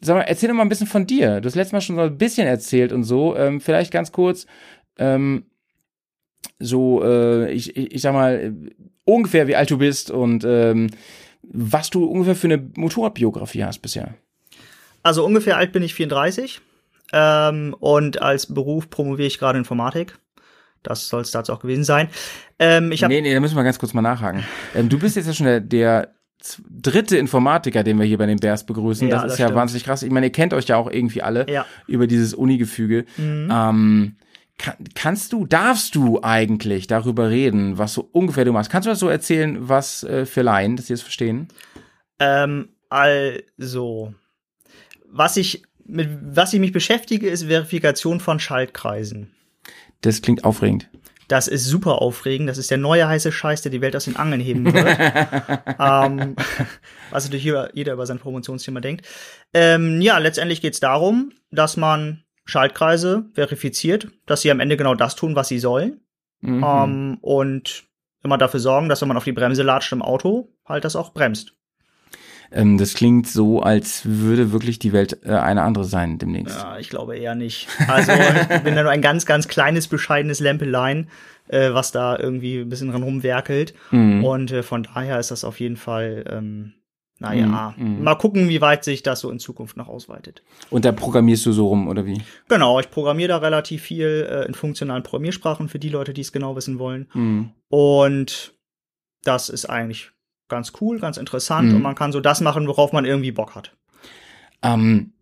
sag 0.00 0.16
mal, 0.16 0.22
erzähl 0.22 0.48
doch 0.48 0.56
mal 0.56 0.62
ein 0.62 0.68
bisschen 0.68 0.86
von 0.86 1.06
dir. 1.06 1.40
Du 1.40 1.46
hast 1.46 1.54
letztes 1.54 1.72
Mal 1.72 1.80
schon 1.80 1.96
so 1.96 2.02
ein 2.02 2.18
bisschen 2.18 2.46
erzählt 2.46 2.92
und 2.92 3.04
so. 3.04 3.36
Ähm, 3.36 3.60
vielleicht 3.60 3.92
ganz 3.92 4.12
kurz, 4.12 4.46
ähm, 4.98 5.44
so, 6.60 7.02
äh, 7.02 7.50
ich, 7.52 7.76
ich, 7.76 7.94
ich 7.94 8.02
sag 8.02 8.12
mal, 8.12 8.54
ungefähr 9.04 9.48
wie 9.48 9.56
alt 9.56 9.70
du 9.70 9.78
bist 9.78 10.10
und 10.10 10.44
ähm, 10.44 10.90
was 11.42 11.90
du 11.90 12.04
ungefähr 12.04 12.36
für 12.36 12.46
eine 12.46 12.62
Motorradbiografie 12.76 13.64
hast 13.64 13.80
bisher. 13.80 14.14
Also 15.02 15.24
ungefähr 15.24 15.56
alt 15.56 15.72
bin 15.72 15.82
ich 15.82 15.94
34 15.94 16.60
ähm, 17.12 17.74
und 17.80 18.20
als 18.22 18.52
Beruf 18.52 18.90
promoviere 18.90 19.26
ich 19.26 19.38
gerade 19.38 19.58
Informatik. 19.58 20.16
Das 20.82 21.08
soll 21.08 21.22
es 21.22 21.30
dazu 21.30 21.52
auch 21.52 21.60
gewesen 21.60 21.84
sein. 21.84 22.08
Ähm, 22.58 22.92
ich 22.92 23.02
hab 23.02 23.10
nee, 23.10 23.20
nee, 23.20 23.34
da 23.34 23.40
müssen 23.40 23.56
wir 23.56 23.64
ganz 23.64 23.78
kurz 23.78 23.92
mal 23.94 24.02
nachhaken. 24.02 24.44
Ähm, 24.74 24.88
du 24.88 24.98
bist 24.98 25.16
jetzt 25.16 25.26
ja 25.26 25.32
schon 25.32 25.46
der, 25.46 25.60
der 25.60 26.14
dritte 26.70 27.18
Informatiker, 27.18 27.82
den 27.82 27.98
wir 27.98 28.06
hier 28.06 28.16
bei 28.18 28.26
den 28.26 28.38
Bears 28.38 28.64
begrüßen. 28.64 29.08
Ja, 29.08 29.16
das 29.16 29.24
ist 29.24 29.30
das 29.32 29.38
ja 29.40 29.46
stimmt. 29.46 29.56
wahnsinnig 29.58 29.84
krass. 29.84 30.02
Ich 30.02 30.10
meine, 30.10 30.26
ihr 30.26 30.32
kennt 30.32 30.54
euch 30.54 30.66
ja 30.68 30.76
auch 30.76 30.90
irgendwie 30.90 31.22
alle 31.22 31.50
Ja. 31.50 31.66
über 31.86 32.06
dieses 32.06 32.32
Uni-Gefüge. 32.32 33.04
Mhm. 33.18 33.48
Ähm, 33.52 34.16
kann, 34.60 34.76
kannst 34.94 35.32
du, 35.32 35.46
darfst 35.46 35.94
du 35.94 36.22
eigentlich 36.22 36.86
darüber 36.86 37.30
reden, 37.30 37.78
was 37.78 37.94
so 37.94 38.08
ungefähr 38.12 38.44
du 38.44 38.52
machst? 38.52 38.70
Kannst 38.70 38.86
du 38.86 38.90
das 38.90 38.98
so 38.98 39.08
erzählen, 39.08 39.68
was 39.68 40.04
äh, 40.04 40.26
für 40.26 40.42
Laien, 40.42 40.76
dass 40.76 40.86
sie 40.86 40.92
es 40.92 41.02
verstehen? 41.02 41.48
Ähm, 42.18 42.68
also, 42.90 44.14
was 45.08 45.36
ich 45.36 45.62
mit 45.86 46.08
was 46.22 46.52
ich 46.52 46.60
mich 46.60 46.72
beschäftige, 46.72 47.28
ist 47.28 47.44
Verifikation 47.44 48.20
von 48.20 48.38
Schaltkreisen. 48.38 49.30
Das 50.02 50.22
klingt 50.22 50.44
aufregend. 50.44 50.88
Das 51.26 51.48
ist 51.48 51.64
super 51.64 52.02
aufregend. 52.02 52.48
Das 52.48 52.58
ist 52.58 52.70
der 52.70 52.78
neue 52.78 53.08
heiße 53.08 53.32
Scheiß, 53.32 53.62
der 53.62 53.70
die 53.70 53.80
Welt 53.80 53.96
aus 53.96 54.04
den 54.04 54.16
Angeln 54.16 54.40
heben 54.40 54.72
wird. 54.72 54.86
ähm, 55.78 56.36
was 57.10 57.24
natürlich 57.24 57.44
jeder, 57.44 57.74
jeder 57.74 57.92
über 57.94 58.06
sein 58.06 58.18
Promotionsthema 58.18 58.80
denkt. 58.80 59.06
Ähm, 59.54 60.00
ja, 60.00 60.18
letztendlich 60.18 60.60
geht 60.60 60.74
es 60.74 60.80
darum, 60.80 61.32
dass 61.50 61.76
man 61.76 62.24
Schaltkreise 62.50 63.24
verifiziert, 63.32 64.08
dass 64.26 64.42
sie 64.42 64.50
am 64.50 64.60
Ende 64.60 64.76
genau 64.76 64.94
das 64.94 65.16
tun, 65.16 65.36
was 65.36 65.48
sie 65.48 65.58
sollen. 65.58 66.00
Mhm. 66.40 66.64
Ähm, 66.66 67.18
und 67.20 67.84
immer 68.22 68.38
dafür 68.38 68.60
sorgen, 68.60 68.88
dass 68.88 69.00
wenn 69.00 69.08
man 69.08 69.16
auf 69.16 69.24
die 69.24 69.32
Bremse 69.32 69.62
latscht 69.62 69.92
im 69.92 70.02
Auto, 70.02 70.52
halt 70.66 70.84
das 70.84 70.96
auch 70.96 71.12
bremst. 71.12 71.54
Ähm, 72.52 72.78
das 72.78 72.94
klingt 72.94 73.28
so, 73.28 73.62
als 73.62 74.02
würde 74.04 74.52
wirklich 74.52 74.78
die 74.78 74.92
Welt 74.92 75.24
äh, 75.24 75.30
eine 75.30 75.62
andere 75.62 75.84
sein 75.84 76.18
demnächst. 76.18 76.58
Ja, 76.58 76.78
ich 76.78 76.90
glaube 76.90 77.16
eher 77.16 77.34
nicht. 77.34 77.68
Also 77.86 78.12
ich 78.12 78.62
bin 78.62 78.74
da 78.74 78.82
nur 78.82 78.90
ein 78.90 79.02
ganz, 79.02 79.24
ganz 79.24 79.48
kleines, 79.48 79.86
bescheidenes 79.86 80.40
Lämpelein, 80.40 81.08
äh, 81.48 81.72
was 81.72 81.92
da 81.92 82.18
irgendwie 82.18 82.58
ein 82.58 82.68
bisschen 82.68 82.90
dran 82.90 83.02
rumwerkelt. 83.02 83.74
Mhm. 83.90 84.24
Und 84.24 84.52
äh, 84.52 84.62
von 84.62 84.82
daher 84.82 85.20
ist 85.20 85.30
das 85.30 85.44
auf 85.44 85.60
jeden 85.60 85.76
Fall, 85.76 86.24
ähm, 86.28 86.74
naja, 87.20 87.74
Mhm, 87.76 87.98
mhm. 87.98 88.02
mal 88.02 88.16
gucken, 88.16 88.48
wie 88.48 88.60
weit 88.60 88.82
sich 88.82 89.02
das 89.04 89.20
so 89.20 89.30
in 89.30 89.38
Zukunft 89.38 89.76
noch 89.76 89.86
ausweitet. 89.88 90.42
Und 90.70 90.84
da 90.84 90.90
programmierst 90.92 91.46
du 91.46 91.52
so 91.52 91.68
rum, 91.68 91.86
oder 91.86 92.04
wie? 92.06 92.20
Genau, 92.48 92.80
ich 92.80 92.90
programmiere 92.90 93.28
da 93.28 93.36
relativ 93.36 93.82
viel 93.82 94.26
äh, 94.28 94.46
in 94.46 94.54
funktionalen 94.54 95.02
Programmiersprachen 95.04 95.68
für 95.68 95.78
die 95.78 95.90
Leute, 95.90 96.12
die 96.14 96.22
es 96.22 96.32
genau 96.32 96.56
wissen 96.56 96.78
wollen. 96.78 97.08
Mhm. 97.14 97.50
Und 97.68 98.54
das 99.22 99.48
ist 99.50 99.66
eigentlich 99.66 100.10
ganz 100.48 100.72
cool, 100.80 100.98
ganz 100.98 101.16
interessant 101.18 101.68
Mhm. 101.68 101.76
und 101.76 101.82
man 101.82 101.94
kann 101.94 102.10
so 102.10 102.20
das 102.20 102.40
machen, 102.40 102.66
worauf 102.66 102.92
man 102.92 103.04
irgendwie 103.04 103.30
Bock 103.32 103.54
hat. 103.54 103.76
Ähm, 104.62 105.12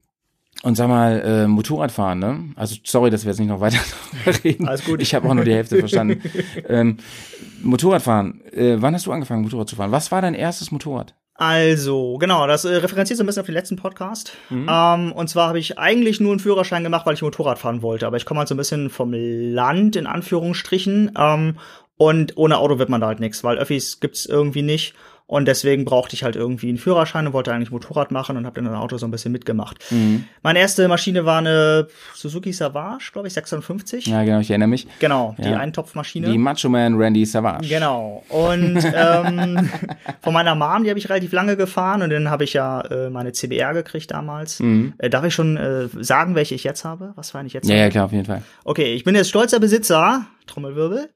und 0.62 0.74
sag 0.76 0.88
mal, 0.88 1.20
äh, 1.20 1.46
Motorradfahren, 1.46 2.18
ne? 2.18 2.44
Also 2.56 2.76
sorry, 2.84 3.10
dass 3.10 3.24
wir 3.24 3.30
jetzt 3.30 3.38
nicht 3.38 3.48
noch 3.48 3.60
weiter 3.60 3.78
darüber 4.24 4.44
reden. 4.44 4.66
Alles 4.68 4.84
gut. 4.84 5.00
Ich 5.02 5.14
habe 5.14 5.28
auch 5.28 5.34
nur 5.34 5.44
die 5.44 5.52
Hälfte 5.54 5.76
verstanden. 5.78 6.20
ähm, 6.68 6.96
Motorradfahren. 7.62 8.40
Äh, 8.52 8.76
wann 8.80 8.94
hast 8.94 9.06
du 9.06 9.12
angefangen, 9.12 9.42
Motorrad 9.42 9.68
zu 9.68 9.76
fahren? 9.76 9.92
Was 9.92 10.10
war 10.10 10.22
dein 10.22 10.34
erstes 10.34 10.70
Motorrad? 10.70 11.14
Also, 11.40 12.18
genau, 12.18 12.48
das 12.48 12.64
äh, 12.64 12.74
referenziert 12.74 13.16
so 13.16 13.22
ein 13.22 13.26
bisschen 13.26 13.40
auf 13.40 13.46
den 13.46 13.54
letzten 13.54 13.76
Podcast. 13.76 14.32
Ähm, 14.68 15.12
und 15.12 15.28
zwar 15.28 15.46
habe 15.48 15.60
ich 15.60 15.78
eigentlich 15.78 16.18
nur 16.18 16.32
einen 16.32 16.40
Führerschein 16.40 16.82
gemacht, 16.82 17.06
weil 17.06 17.14
ich 17.14 17.22
Motorrad 17.22 17.60
fahren 17.60 17.80
wollte. 17.80 18.08
Aber 18.08 18.16
ich 18.16 18.26
komme 18.26 18.40
halt 18.40 18.48
so 18.48 18.56
ein 18.56 18.58
bisschen 18.58 18.90
vom 18.90 19.12
Land, 19.14 19.94
in 19.94 20.08
Anführungsstrichen. 20.08 21.12
Ähm, 21.16 21.56
und 21.96 22.36
ohne 22.36 22.58
Auto 22.58 22.80
wird 22.80 22.88
man 22.88 23.00
da 23.00 23.06
halt 23.06 23.20
nichts, 23.20 23.44
weil 23.44 23.56
Öffis 23.56 24.00
gibt's 24.00 24.26
irgendwie 24.26 24.62
nicht. 24.62 24.94
Und 25.28 25.46
deswegen 25.46 25.84
brauchte 25.84 26.14
ich 26.16 26.24
halt 26.24 26.36
irgendwie 26.36 26.70
einen 26.70 26.78
Führerschein 26.78 27.26
und 27.26 27.34
wollte 27.34 27.52
eigentlich 27.52 27.70
Motorrad 27.70 28.10
machen 28.10 28.38
und 28.38 28.46
habe 28.46 28.62
dann 28.62 28.66
ein 28.72 28.74
Auto 28.78 28.96
so 28.96 29.06
ein 29.06 29.10
bisschen 29.10 29.30
mitgemacht. 29.30 29.76
Mhm. 29.90 30.24
Meine 30.42 30.58
erste 30.58 30.88
Maschine 30.88 31.26
war 31.26 31.36
eine 31.38 31.86
Suzuki 32.14 32.50
Savage, 32.50 33.10
glaube 33.12 33.28
ich, 33.28 33.34
56. 33.34 34.06
Ja, 34.06 34.24
genau, 34.24 34.40
ich 34.40 34.48
erinnere 34.48 34.70
mich. 34.70 34.86
Genau, 35.00 35.36
die 35.36 35.42
Ja. 35.50 35.58
Eintopfmaschine. 35.58 36.30
Die 36.32 36.38
Macho 36.38 36.70
Man 36.70 36.94
Randy 36.96 37.26
Savage. 37.26 37.68
Genau. 37.68 38.24
Und 38.30 38.78
ähm, 38.94 39.68
von 40.22 40.32
meiner 40.32 40.54
Mom, 40.54 40.84
die 40.84 40.88
habe 40.88 40.98
ich 40.98 41.10
relativ 41.10 41.32
lange 41.32 41.58
gefahren 41.58 42.00
und 42.00 42.08
dann 42.08 42.30
habe 42.30 42.44
ich 42.44 42.54
ja 42.54 42.80
äh, 42.80 43.10
meine 43.10 43.32
CBR 43.32 43.74
gekriegt 43.74 44.10
damals. 44.10 44.60
Mhm. 44.60 44.94
Äh, 44.96 45.10
darf 45.10 45.26
ich 45.26 45.34
schon 45.34 45.58
äh, 45.58 45.88
sagen, 46.00 46.36
welche 46.36 46.54
ich 46.54 46.64
jetzt 46.64 46.86
habe? 46.86 47.12
Was 47.16 47.34
eine 47.34 47.48
ich 47.48 47.52
jetzt 47.52 47.68
Ja, 47.68 47.74
habe? 47.74 47.82
ja, 47.84 47.90
klar, 47.90 48.04
auf 48.06 48.12
jeden 48.12 48.24
Fall. 48.24 48.40
Okay, 48.64 48.94
ich 48.94 49.04
bin 49.04 49.14
jetzt 49.14 49.28
stolzer 49.28 49.60
Besitzer, 49.60 50.24
Trommelwirbel, 50.46 51.10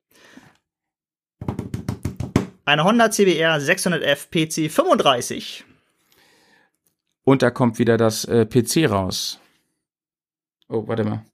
eine 2.64 2.84
Honda 2.84 3.10
CBR 3.10 3.58
600F 3.58 4.28
PC 4.30 4.70
35. 4.70 5.64
Und 7.24 7.42
da 7.42 7.50
kommt 7.50 7.78
wieder 7.78 7.96
das 7.96 8.24
äh, 8.24 8.46
PC 8.46 8.90
raus. 8.90 9.38
Oh, 10.68 10.86
warte 10.88 11.04
mal. 11.04 11.24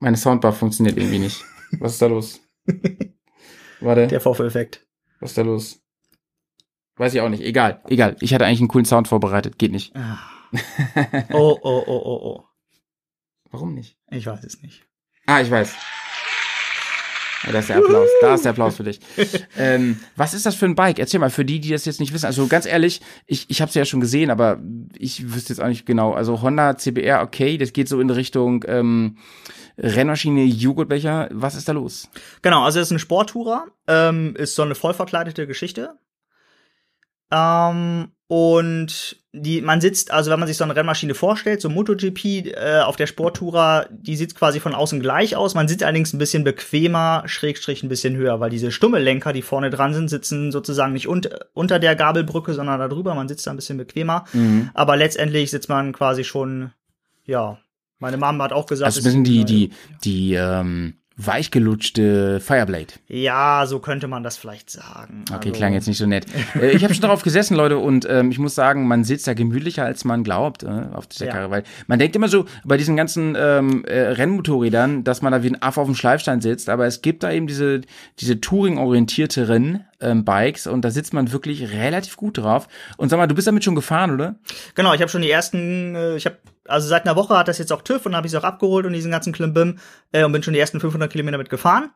Meine 0.00 0.16
Soundbar 0.16 0.52
funktioniert 0.52 0.96
irgendwie 0.96 1.18
nicht. 1.18 1.44
Was 1.80 1.92
ist 1.94 2.02
da 2.02 2.06
los? 2.06 2.40
Warte, 3.80 4.06
Der 4.06 4.20
Vorführeffekt. 4.20 4.86
was 5.20 5.30
ist 5.30 5.38
da 5.38 5.42
los? 5.42 5.80
Weiß 6.96 7.14
ich 7.14 7.20
auch 7.20 7.28
nicht. 7.28 7.42
Egal, 7.42 7.82
egal. 7.88 8.16
Ich 8.20 8.32
hatte 8.34 8.44
eigentlich 8.46 8.60
einen 8.60 8.68
coolen 8.68 8.84
Sound 8.84 9.08
vorbereitet. 9.08 9.58
Geht 9.58 9.72
nicht. 9.72 9.92
Oh, 11.30 11.58
oh, 11.62 11.84
oh, 11.86 12.02
oh, 12.06 12.20
oh. 12.22 12.44
Warum 13.50 13.74
nicht? 13.74 13.98
Ich 14.10 14.24
weiß 14.24 14.42
es 14.44 14.62
nicht. 14.62 14.86
Ah, 15.26 15.42
ich 15.42 15.50
weiß. 15.50 15.74
Ja, 17.44 17.52
da 17.52 17.58
ist 17.60 17.68
der 17.68 17.78
Applaus. 17.78 18.08
Da 18.20 18.34
ist 18.34 18.44
der 18.44 18.50
Applaus 18.50 18.76
für 18.76 18.84
dich. 18.84 19.00
ähm, 19.56 20.00
was 20.16 20.34
ist 20.34 20.44
das 20.46 20.54
für 20.54 20.66
ein 20.66 20.74
Bike? 20.74 20.98
Erzähl 20.98 21.20
mal, 21.20 21.30
für 21.30 21.44
die, 21.44 21.60
die 21.60 21.70
das 21.70 21.84
jetzt 21.84 22.00
nicht 22.00 22.12
wissen. 22.12 22.26
Also 22.26 22.46
ganz 22.46 22.66
ehrlich, 22.66 23.00
ich, 23.26 23.46
ich 23.48 23.60
habe 23.60 23.68
es 23.68 23.74
ja 23.74 23.84
schon 23.84 24.00
gesehen, 24.00 24.30
aber 24.30 24.58
ich 24.98 25.32
wüsste 25.32 25.52
jetzt 25.52 25.60
auch 25.60 25.68
nicht 25.68 25.86
genau. 25.86 26.12
Also 26.12 26.42
Honda 26.42 26.76
CBR, 26.76 27.22
okay, 27.22 27.56
das 27.58 27.72
geht 27.72 27.88
so 27.88 28.00
in 28.00 28.10
Richtung 28.10 28.64
ähm, 28.66 29.18
Rennmaschine, 29.78 30.44
Joghurtbecher. 30.44 31.28
Was 31.32 31.54
ist 31.54 31.68
da 31.68 31.72
los? 31.72 32.08
Genau, 32.42 32.64
also 32.64 32.80
es 32.80 32.88
ist 32.88 32.92
ein 32.92 32.98
Sporttourer, 32.98 33.66
ähm, 33.86 34.34
ist 34.36 34.56
so 34.56 34.62
eine 34.62 34.74
vollverkleidete 34.74 35.46
Geschichte. 35.46 35.94
Ähm, 37.30 38.08
und 38.30 39.16
die, 39.32 39.62
man 39.62 39.80
sitzt, 39.80 40.10
also 40.10 40.30
wenn 40.30 40.38
man 40.38 40.46
sich 40.46 40.58
so 40.58 40.64
eine 40.64 40.76
Rennmaschine 40.76 41.14
vorstellt, 41.14 41.62
so 41.62 41.70
MotoGP 41.70 42.24
äh, 42.24 42.80
auf 42.84 42.96
der 42.96 43.06
Sporttourer, 43.06 43.86
die 43.90 44.16
sieht 44.16 44.34
quasi 44.34 44.60
von 44.60 44.74
außen 44.74 45.00
gleich 45.00 45.34
aus. 45.34 45.54
Man 45.54 45.66
sitzt 45.66 45.82
allerdings 45.82 46.12
ein 46.12 46.18
bisschen 46.18 46.44
bequemer, 46.44 47.22
Schrägstrich 47.24 47.82
ein 47.82 47.88
bisschen 47.88 48.16
höher, 48.16 48.38
weil 48.38 48.50
diese 48.50 48.70
Stummellenker, 48.70 49.32
die 49.32 49.40
vorne 49.40 49.70
dran 49.70 49.94
sind, 49.94 50.08
sitzen 50.08 50.52
sozusagen 50.52 50.92
nicht 50.92 51.08
un 51.08 51.22
unter 51.54 51.78
der 51.78 51.96
Gabelbrücke, 51.96 52.52
sondern 52.52 52.78
da 52.78 52.88
drüber. 52.88 53.14
Man 53.14 53.28
sitzt 53.28 53.46
da 53.46 53.50
ein 53.50 53.56
bisschen 53.56 53.78
bequemer. 53.78 54.24
Mhm. 54.34 54.70
Aber 54.74 54.96
letztendlich 54.96 55.50
sitzt 55.50 55.70
man 55.70 55.92
quasi 55.92 56.22
schon, 56.22 56.72
ja. 57.24 57.58
Meine 57.98 58.18
Mama 58.18 58.44
hat 58.44 58.52
auch 58.52 58.66
gesagt, 58.66 58.86
Also 58.86 59.00
es 59.00 59.06
ein 59.06 59.22
bisschen 59.22 59.24
die, 59.24 59.44
die, 59.44 59.70
die 60.04 60.34
ähm, 60.34 60.97
weichgelutschte 61.18 62.40
Fireblade. 62.40 62.86
Ja, 63.08 63.64
so 63.66 63.80
könnte 63.80 64.08
man 64.08 64.22
das 64.22 64.36
vielleicht 64.36 64.70
sagen. 64.70 65.24
Okay, 65.32 65.48
Also- 65.48 65.58
klang 65.58 65.72
jetzt 65.74 65.88
nicht 65.88 65.98
so 65.98 66.06
nett. 66.06 66.26
äh, 66.60 66.70
ich 66.70 66.84
habe 66.84 66.94
schon 66.94 67.02
darauf 67.02 67.22
gesessen, 67.22 67.56
Leute, 67.56 67.78
und 67.78 68.06
ähm, 68.08 68.30
ich 68.30 68.38
muss 68.38 68.54
sagen, 68.54 68.86
man 68.86 69.04
sitzt 69.04 69.26
da 69.26 69.34
gemütlicher, 69.34 69.84
als 69.84 70.04
man 70.04 70.24
glaubt 70.24 70.62
äh, 70.62 70.68
auf 70.92 71.06
dieser 71.06 71.26
Ja. 71.26 71.32
Karre. 71.32 71.50
Weil 71.50 71.64
man 71.86 71.98
denkt 71.98 72.14
immer 72.16 72.28
so 72.28 72.46
bei 72.64 72.76
diesen 72.76 72.96
ganzen 72.96 73.36
ähm, 73.38 73.84
äh, 73.84 73.98
Rennmotorrädern, 73.98 75.04
dass 75.04 75.20
man 75.22 75.32
da 75.32 75.42
wie 75.42 75.48
ein 75.50 75.60
Aff 75.62 75.76
auf 75.78 75.86
dem 75.86 75.94
Schleifstein 75.94 76.40
sitzt, 76.40 76.68
aber 76.68 76.86
es 76.86 77.02
gibt 77.02 77.22
da 77.22 77.30
eben 77.32 77.46
diese, 77.46 77.80
diese 78.20 78.40
Touring-orientierteren 78.40 79.84
ähm, 80.00 80.24
Bikes 80.24 80.66
und 80.66 80.82
da 80.84 80.90
sitzt 80.90 81.12
man 81.12 81.32
wirklich 81.32 81.72
relativ 81.72 82.16
gut 82.16 82.38
drauf. 82.38 82.68
Und 82.96 83.08
sag 83.08 83.16
mal, 83.18 83.26
du 83.26 83.34
bist 83.34 83.46
damit 83.46 83.64
schon 83.64 83.74
gefahren, 83.74 84.12
oder? 84.12 84.36
Genau, 84.74 84.94
ich 84.94 85.00
habe 85.00 85.10
schon 85.10 85.22
die 85.22 85.30
ersten, 85.30 85.94
äh, 85.94 86.16
ich 86.16 86.26
habe, 86.26 86.36
also 86.66 86.86
seit 86.88 87.04
einer 87.06 87.16
Woche 87.16 87.36
hat 87.36 87.48
das 87.48 87.58
jetzt 87.58 87.72
auch 87.72 87.82
TÜV 87.82 88.06
und 88.06 88.14
habe 88.16 88.26
ich 88.26 88.32
es 88.32 88.38
auch 88.38 88.44
abgeholt 88.44 88.86
und 88.86 88.92
diesen 88.92 89.10
ganzen 89.10 89.32
Klimbim 89.32 89.78
äh, 90.12 90.24
und 90.24 90.32
bin 90.32 90.42
schon 90.42 90.54
die 90.54 90.60
ersten 90.60 90.80
500 90.80 91.10
Kilometer 91.10 91.38
mit 91.38 91.50
gefahren. 91.50 91.90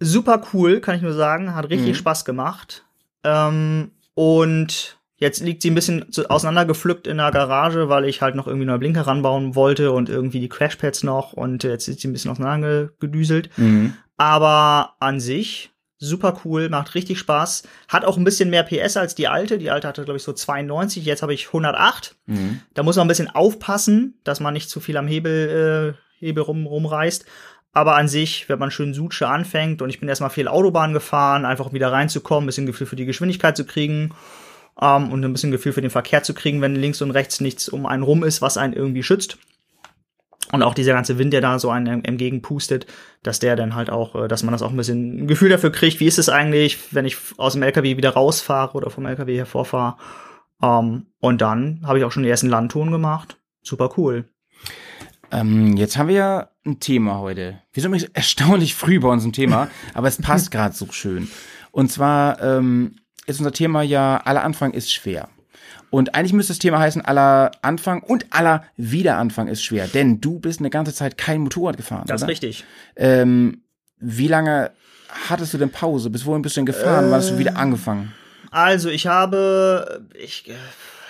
Super 0.00 0.42
cool, 0.52 0.80
kann 0.80 0.96
ich 0.96 1.02
nur 1.02 1.12
sagen, 1.14 1.54
hat 1.54 1.70
richtig 1.70 1.90
Mhm. 1.92 1.94
Spaß 1.94 2.24
gemacht. 2.24 2.84
Ähm, 3.22 3.92
und 4.14 4.98
jetzt 5.16 5.40
liegt 5.40 5.62
sie 5.62 5.70
ein 5.70 5.74
bisschen 5.76 6.06
auseinandergepflückt 6.28 7.06
in 7.06 7.18
der 7.18 7.30
Garage, 7.30 7.88
weil 7.88 8.04
ich 8.04 8.20
halt 8.20 8.34
noch 8.34 8.46
irgendwie 8.46 8.66
neue 8.66 8.78
Blinker 8.80 9.06
ranbauen 9.06 9.54
wollte 9.54 9.92
und 9.92 10.08
irgendwie 10.08 10.40
die 10.40 10.48
Crashpads 10.48 11.04
noch 11.04 11.32
und 11.32 11.62
jetzt 11.62 11.88
ist 11.88 12.00
sie 12.00 12.08
ein 12.08 12.12
bisschen 12.12 12.32
auseinandergedüselt. 12.32 13.56
Mhm. 13.56 13.94
Aber 14.16 14.94
an 15.00 15.20
sich 15.20 15.70
super 16.04 16.40
cool, 16.44 16.68
macht 16.68 16.94
richtig 16.94 17.18
Spaß. 17.18 17.64
Hat 17.88 18.04
auch 18.04 18.16
ein 18.16 18.24
bisschen 18.24 18.50
mehr 18.50 18.62
PS 18.62 18.96
als 18.96 19.14
die 19.14 19.28
alte. 19.28 19.58
Die 19.58 19.70
alte 19.70 19.88
hatte, 19.88 20.04
glaube 20.04 20.18
ich, 20.18 20.22
so 20.22 20.32
92. 20.32 21.04
Jetzt 21.04 21.22
habe 21.22 21.34
ich 21.34 21.48
108. 21.48 22.14
Mhm. 22.26 22.60
Da 22.74 22.82
muss 22.82 22.96
man 22.96 23.06
ein 23.06 23.08
bisschen 23.08 23.30
aufpassen, 23.30 24.18
dass 24.24 24.40
man 24.40 24.54
nicht 24.54 24.70
zu 24.70 24.80
viel 24.80 24.96
am 24.96 25.06
Hebel, 25.06 25.96
äh, 26.20 26.24
Hebel 26.24 26.42
rum, 26.42 26.66
rumreißt. 26.66 27.24
Aber 27.72 27.96
an 27.96 28.06
sich, 28.06 28.48
wenn 28.48 28.60
man 28.60 28.70
schön 28.70 28.94
Suche 28.94 29.26
anfängt 29.26 29.82
und 29.82 29.90
ich 29.90 29.98
bin 29.98 30.08
erstmal 30.08 30.30
viel 30.30 30.46
Autobahn 30.46 30.92
gefahren, 30.92 31.44
einfach 31.44 31.72
wieder 31.72 31.90
reinzukommen, 31.90 32.44
ein 32.44 32.46
bisschen 32.46 32.66
Gefühl 32.66 32.86
für 32.86 32.96
die 32.96 33.04
Geschwindigkeit 33.04 33.56
zu 33.56 33.66
kriegen 33.66 34.14
ähm, 34.80 35.10
und 35.10 35.24
ein 35.24 35.32
bisschen 35.32 35.50
Gefühl 35.50 35.72
für 35.72 35.80
den 35.80 35.90
Verkehr 35.90 36.22
zu 36.22 36.34
kriegen, 36.34 36.60
wenn 36.60 36.76
links 36.76 37.02
und 37.02 37.10
rechts 37.10 37.40
nichts 37.40 37.68
um 37.68 37.86
einen 37.86 38.04
rum 38.04 38.22
ist, 38.22 38.40
was 38.42 38.56
einen 38.56 38.74
irgendwie 38.74 39.02
schützt. 39.02 39.38
Und 40.52 40.62
auch 40.62 40.74
dieser 40.74 40.92
ganze 40.92 41.18
Wind, 41.18 41.32
der 41.32 41.40
da 41.40 41.58
so 41.58 41.70
einen 41.70 42.04
entgegenpustet, 42.04 42.86
dass 43.22 43.38
der 43.38 43.56
dann 43.56 43.74
halt 43.74 43.90
auch, 43.90 44.14
äh, 44.14 44.28
dass 44.28 44.42
man 44.42 44.52
das 44.52 44.62
auch 44.62 44.70
ein 44.70 44.76
bisschen 44.76 45.24
ein 45.24 45.26
Gefühl 45.26 45.48
dafür 45.48 45.72
kriegt, 45.72 46.00
wie 46.00 46.06
ist 46.06 46.18
es 46.18 46.28
eigentlich, 46.28 46.78
wenn 46.92 47.06
ich 47.06 47.16
aus 47.38 47.54
dem 47.54 47.62
LKW 47.62 47.96
wieder 47.96 48.10
rausfahre 48.10 48.74
oder 48.74 48.90
vom 48.90 49.06
LKW 49.06 49.36
hervorfahre. 49.36 49.96
Ähm, 50.62 51.06
und 51.20 51.40
dann 51.40 51.80
habe 51.84 51.98
ich 51.98 52.04
auch 52.04 52.12
schon 52.12 52.22
die 52.22 52.28
ersten 52.28 52.48
Landtouren 52.48 52.90
gemacht. 52.90 53.38
Super 53.62 53.90
cool. 53.96 54.26
Ähm, 55.30 55.76
jetzt 55.76 55.96
haben 55.96 56.08
wir 56.08 56.14
ja 56.14 56.50
ein 56.64 56.80
Thema 56.80 57.18
heute. 57.18 57.60
Wir 57.72 57.82
sind 57.82 57.90
übrigens 57.90 58.10
erstaunlich 58.12 58.74
früh 58.74 59.00
bei 59.00 59.08
unserem 59.08 59.32
Thema, 59.32 59.68
aber 59.94 60.08
es 60.08 60.20
passt 60.20 60.50
gerade 60.50 60.74
so 60.74 60.86
schön. 60.92 61.28
Und 61.72 61.90
zwar 61.90 62.40
ähm, 62.42 62.96
ist 63.26 63.40
unser 63.40 63.52
Thema 63.52 63.82
ja, 63.82 64.18
aller 64.18 64.44
Anfang 64.44 64.72
ist 64.72 64.92
schwer. 64.92 65.28
Und 65.94 66.16
eigentlich 66.16 66.32
müsste 66.32 66.50
das 66.52 66.58
Thema 66.58 66.80
heißen, 66.80 67.02
aller 67.02 67.52
Anfang 67.62 68.02
und 68.02 68.26
aller 68.30 68.64
Wiederanfang 68.76 69.46
ist 69.46 69.62
schwer. 69.62 69.86
Denn 69.86 70.20
du 70.20 70.40
bist 70.40 70.58
eine 70.58 70.68
ganze 70.68 70.92
Zeit 70.92 71.16
kein 71.16 71.40
Motorrad 71.40 71.76
gefahren. 71.76 72.02
Das 72.08 72.22
ist 72.22 72.26
richtig. 72.26 72.64
Ähm, 72.96 73.62
wie 74.00 74.26
lange 74.26 74.72
hattest 75.28 75.54
du 75.54 75.58
denn 75.58 75.70
Pause? 75.70 76.10
Bis 76.10 76.26
wohin 76.26 76.42
bist 76.42 76.56
du 76.56 76.58
denn 76.58 76.66
gefahren? 76.66 77.12
Wann 77.12 77.14
hast 77.14 77.30
du 77.30 77.38
wieder 77.38 77.56
angefangen? 77.56 78.12
Also 78.50 78.88
ich 78.88 79.06
habe, 79.06 80.04
ich, 80.14 80.48
äh, 80.48 80.54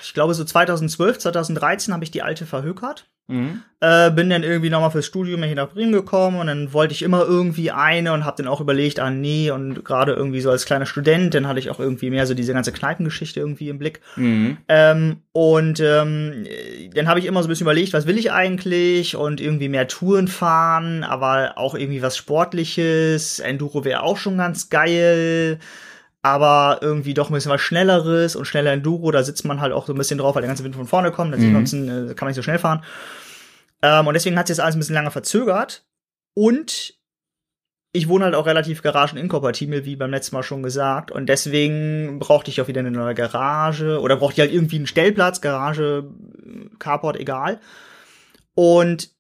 ich 0.03 0.13
glaube 0.13 0.35
so 0.35 0.45
2012, 0.45 1.19
2013 1.19 1.95
habe 1.95 2.05
ich 2.05 2.11
die 2.11 2.21
alte 2.21 2.45
verhökert. 2.45 3.07
Mhm. 3.27 3.63
Äh, 3.81 4.11
bin 4.11 4.29
dann 4.29 4.43
irgendwie 4.43 4.71
nochmal 4.71 4.91
fürs 4.91 5.07
Studium 5.07 5.43
hier 5.43 5.55
nach 5.55 5.71
Bremen 5.71 5.93
gekommen 5.93 6.39
und 6.39 6.47
dann 6.47 6.73
wollte 6.73 6.93
ich 6.93 7.03
immer 7.03 7.23
irgendwie 7.23 7.71
eine 7.71 8.13
und 8.13 8.25
habe 8.25 8.43
dann 8.43 8.51
auch 8.51 8.61
überlegt, 8.61 9.01
ah 9.01 9.11
nee, 9.11 9.51
und 9.51 9.85
gerade 9.85 10.13
irgendwie 10.13 10.41
so 10.41 10.51
als 10.51 10.67
kleiner 10.67 10.87
Student, 10.87 11.35
dann 11.35 11.49
hatte 11.49 11.59
ich 11.59 11.71
auch 11.71 11.81
irgendwie 11.81 12.11
mehr 12.11 12.27
so 12.27 12.35
diese 12.35 12.53
ganze 12.53 12.73
Kneipengeschichte 12.73 13.41
irgendwie 13.41 13.69
im 13.71 13.79
Blick. 13.79 14.01
Mhm. 14.17 14.59
Ähm, 14.69 15.17
und 15.33 15.81
ähm, 15.81 16.45
äh, 16.47 16.89
dann 16.95 17.09
habe 17.09 17.19
ich 17.19 17.27
immer 17.27 17.43
so 17.43 17.49
ein 17.49 17.51
bisschen 17.51 17.65
überlegt, 17.65 17.95
was 17.95 18.07
will 18.07 18.19
ich 18.19 18.31
eigentlich 18.33 19.17
und 19.17 19.41
irgendwie 19.41 19.69
mehr 19.69 19.89
Touren 19.89 20.29
fahren, 20.29 21.03
aber 21.03 21.55
auch 21.57 21.75
irgendwie 21.75 22.03
was 22.03 22.17
Sportliches. 22.17 23.39
Enduro 23.41 23.85
wäre 23.85 24.03
auch 24.03 24.19
schon 24.19 24.39
ganz 24.39 24.69
geil, 24.69 25.59
aber 26.25 26.79
irgendwie 26.81 27.13
doch 27.13 27.29
ein 27.29 27.35
bisschen 27.35 27.53
was 27.53 27.61
Schnelleres 27.61 28.35
und 28.35 28.47
schneller 28.47 28.73
Enduro, 28.73 29.11
da 29.11 29.23
sitzt 29.23 29.45
man 29.45 29.61
halt 29.61 29.73
auch 29.75 29.87
so 29.87 29.93
ein 29.93 29.99
bisschen 29.99 30.19
drauf, 30.19 30.35
weil 30.35 30.41
der 30.43 30.49
ganze 30.49 30.65
Wind 30.65 30.75
von 30.75 30.87
vorne 30.87 31.13
kommt, 31.13 31.37
Mhm. 31.39 31.53
man, 31.53 31.65
äh, 31.65 32.15
kann 32.15 32.25
man 32.25 32.29
nicht 32.29 32.37
so 32.37 32.43
schnell 32.43 32.59
fahren. 32.59 32.83
Ähm, 33.83 34.07
und 34.07 34.15
deswegen 34.15 34.39
hat 34.39 34.47
sich 34.47 34.57
das 34.57 34.65
alles 34.65 34.75
ein 34.75 34.79
bisschen 34.79 34.95
lange 34.95 35.11
verzögert 35.11 35.85
und 36.35 36.95
ich 37.93 38.09
wohne 38.09 38.25
halt 38.25 38.35
auch 38.35 38.47
relativ 38.47 38.83
garageninkompatibel, 38.83 39.85
wie 39.85 39.97
beim 39.97 40.11
letzten 40.11 40.35
Mal 40.35 40.43
schon 40.43 40.63
gesagt. 40.63 41.13
Und 41.13 41.27
deswegen 41.27 42.19
brauchte 42.19 42.51
ich 42.51 42.61
auch 42.61 42.69
wieder 42.69 42.81
eine 42.81 42.91
neue 42.91 43.15
Garage 43.15 44.01
oder 44.01 44.17
brauchte 44.17 44.35
ich 44.35 44.41
halt 44.41 44.53
irgendwie 44.53 44.77
einen 44.77 44.87
Stellplatz, 44.89 45.41
Garage, 45.43 46.05
Carport, 46.81 47.17
egal. 47.21 47.61
Und 48.55 49.11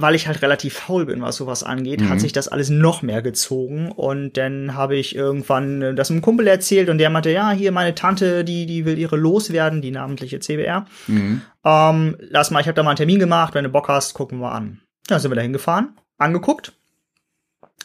weil 0.00 0.14
ich 0.14 0.26
halt 0.26 0.42
relativ 0.42 0.74
faul 0.74 1.06
bin, 1.06 1.20
was 1.22 1.36
sowas 1.36 1.62
angeht, 1.62 2.00
Mhm. 2.00 2.08
hat 2.10 2.20
sich 2.20 2.32
das 2.32 2.48
alles 2.48 2.70
noch 2.70 3.02
mehr 3.02 3.22
gezogen. 3.22 3.90
Und 3.92 4.36
dann 4.36 4.74
habe 4.74 4.96
ich 4.96 5.14
irgendwann 5.14 5.82
äh, 5.82 5.94
das 5.94 6.10
einem 6.10 6.22
Kumpel 6.22 6.46
erzählt 6.46 6.88
und 6.88 6.98
der 6.98 7.10
meinte, 7.10 7.30
ja, 7.30 7.50
hier 7.50 7.72
meine 7.72 7.94
Tante, 7.94 8.44
die, 8.44 8.66
die 8.66 8.84
will 8.84 8.98
ihre 8.98 9.16
loswerden, 9.16 9.82
die 9.82 9.90
namentliche 9.90 10.40
CBR. 10.40 10.86
Mhm. 11.06 11.42
Ähm, 11.64 12.16
lass 12.20 12.50
mal, 12.50 12.60
ich 12.60 12.66
habe 12.66 12.74
da 12.74 12.82
mal 12.82 12.90
einen 12.90 12.96
Termin 12.96 13.18
gemacht, 13.18 13.54
wenn 13.54 13.64
du 13.64 13.70
Bock 13.70 13.88
hast, 13.88 14.14
gucken 14.14 14.40
wir 14.40 14.52
an. 14.52 14.80
Ja, 15.10 15.18
sind 15.18 15.30
wir 15.30 15.36
da 15.36 15.42
hingefahren, 15.42 15.96
angeguckt. 16.18 16.72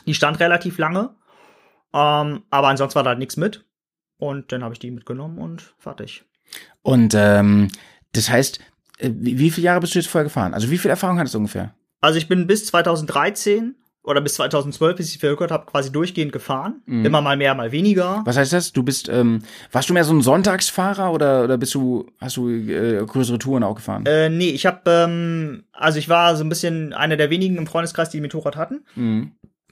Die 0.05 0.13
stand 0.13 0.39
relativ 0.39 0.77
lange, 0.77 1.11
ähm, 1.93 2.43
aber 2.49 2.67
ansonsten 2.67 2.95
war 2.95 3.03
da 3.03 3.09
halt 3.11 3.19
nichts 3.19 3.37
mit. 3.37 3.65
Und 4.17 4.51
dann 4.51 4.63
habe 4.63 4.73
ich 4.73 4.79
die 4.79 4.91
mitgenommen 4.91 5.37
und 5.37 5.73
fertig. 5.77 6.23
Und 6.81 7.13
ähm, 7.15 7.69
das 8.13 8.29
heißt, 8.29 8.59
äh, 8.99 9.09
wie, 9.13 9.39
wie 9.39 9.49
viele 9.51 9.65
Jahre 9.65 9.79
bist 9.81 9.95
du 9.95 9.99
jetzt 9.99 10.07
vorher 10.09 10.25
gefahren? 10.25 10.53
Also 10.53 10.69
wie 10.69 10.77
viel 10.77 10.89
Erfahrung 10.91 11.17
hattest 11.19 11.33
du 11.35 11.39
ungefähr? 11.39 11.73
Also 12.03 12.17
ich 12.17 12.27
bin 12.27 12.47
bis 12.47 12.65
2013 12.65 13.75
oder 14.03 14.19
bis 14.19 14.33
2012, 14.33 14.97
bis 14.97 15.11
ich 15.11 15.19
verhökert 15.19 15.51
habe, 15.51 15.65
quasi 15.65 15.89
durchgehend 15.89 16.33
gefahren. 16.33 16.81
Mhm. 16.85 17.05
Immer 17.05 17.21
mal 17.21 17.37
mehr, 17.37 17.55
mal 17.55 17.71
weniger. 17.71 18.23
Was 18.25 18.35
heißt 18.35 18.51
das? 18.51 18.73
Du 18.73 18.83
bist, 18.83 19.07
ähm, 19.07 19.41
warst 19.71 19.89
du 19.89 19.93
mehr 19.93 20.03
so 20.03 20.13
ein 20.13 20.21
Sonntagsfahrer 20.21 21.13
oder, 21.13 21.45
oder 21.45 21.57
bist 21.57 21.73
du, 21.73 22.07
hast 22.19 22.35
du 22.35 22.49
äh, 22.49 23.05
größere 23.05 23.39
Touren 23.39 23.63
auch 23.63 23.75
gefahren? 23.75 24.05
Äh, 24.05 24.29
nee, 24.29 24.49
ich 24.49 24.65
habe, 24.65 24.81
ähm, 24.85 25.63
also 25.71 25.97
ich 25.97 26.09
war 26.09 26.35
so 26.35 26.43
ein 26.43 26.49
bisschen 26.49 26.91
einer 26.91 27.15
der 27.15 27.29
wenigen 27.29 27.55
im 27.55 27.67
Freundeskreis, 27.67 28.09
die 28.09 28.19
ein 28.19 28.23
Motorrad 28.23 28.57
hatten. 28.57 28.83
Mhm. 28.95 29.31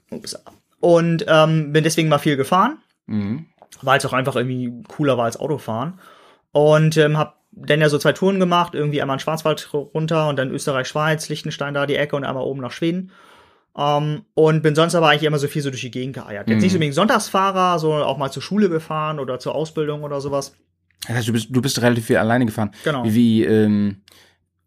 Ups. 0.10 0.42
Und 0.80 1.26
ähm, 1.28 1.74
bin 1.74 1.84
deswegen 1.84 2.08
mal 2.08 2.18
viel 2.18 2.38
gefahren. 2.38 2.78
Mhm. 3.08 3.48
weil 3.82 3.98
es 3.98 4.06
auch 4.06 4.14
einfach 4.14 4.38
irgendwie 4.38 4.72
cooler 4.88 5.18
war 5.18 5.26
als 5.26 5.38
Autofahren. 5.38 6.00
Und 6.54 6.96
ähm, 6.96 7.18
hab 7.18 7.41
dann 7.52 7.82
ja 7.82 7.90
so 7.90 7.98
zwei 7.98 8.14
Touren 8.14 8.40
gemacht, 8.40 8.76
irgendwie 8.76 9.02
einmal 9.02 9.16
in 9.16 9.20
Schwarzwald 9.20 9.74
runter 9.74 10.30
und 10.30 10.38
dann 10.38 10.52
Österreich-Schweiz, 10.52 11.30
Liechtenstein 11.30 11.74
da 11.74 11.86
die 11.86 11.96
Ecke 11.96 12.16
und 12.16 12.24
einmal 12.24 12.44
oben 12.44 12.62
nach 12.62 12.72
Schweden. 12.72 13.12
Ähm, 13.78 14.24
und 14.34 14.64
bin 14.64 14.76
sonst 14.76 14.96
aber 14.96 15.10
eigentlich 15.10 15.24
immer 15.24 15.38
so 15.38 15.48
viel 15.48 15.62
so 15.62 15.70
durch 15.70 15.82
die 15.82 15.92
Gegend 15.92 16.16
geeiert. 16.16 16.50
Jetzt 16.50 16.58
Mhm. 16.58 16.62
nicht 16.62 16.72
so 16.72 16.76
unbedingt 16.76 16.96
Sonntagsfahrer, 16.96 17.80
sondern 17.80 18.04
auch 18.04 18.18
mal 18.18 18.32
zur 18.32 18.42
Schule 18.42 18.70
gefahren 18.70 19.20
oder 19.20 19.40
zur 19.40 19.56
Ausbildung 19.56 20.04
oder 20.04 20.20
sowas. 20.22 20.56
Das 21.08 21.18
heißt, 21.18 21.28
du 21.30 21.34
bist, 21.34 21.48
du 21.50 21.62
bist 21.62 21.82
relativ 21.82 22.06
viel 22.06 22.18
alleine 22.18 22.46
gefahren. 22.46 22.72
Genau. 22.84 23.04
Wie, 23.06 23.14
wie 23.16 23.44
ähm, 23.46 24.02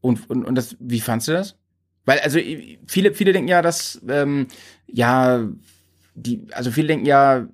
und, 0.01 0.29
und, 0.29 0.45
und 0.45 0.55
das, 0.55 0.77
wie 0.81 1.01
fandst 1.01 1.29
du 1.29 1.33
das? 1.33 1.57
Weil, 2.05 2.19
also 2.21 2.39
viele, 2.87 3.15
viele 3.15 3.33
denken 3.33 3.49
ja, 3.49 3.63
dass, 3.63 4.01
ähm, 4.09 4.49
ja, 4.87 5.47
die, 6.15 6.43
also 6.53 6.71
viele 6.71 6.89
denken 6.89 7.07
ja, 7.07 7.47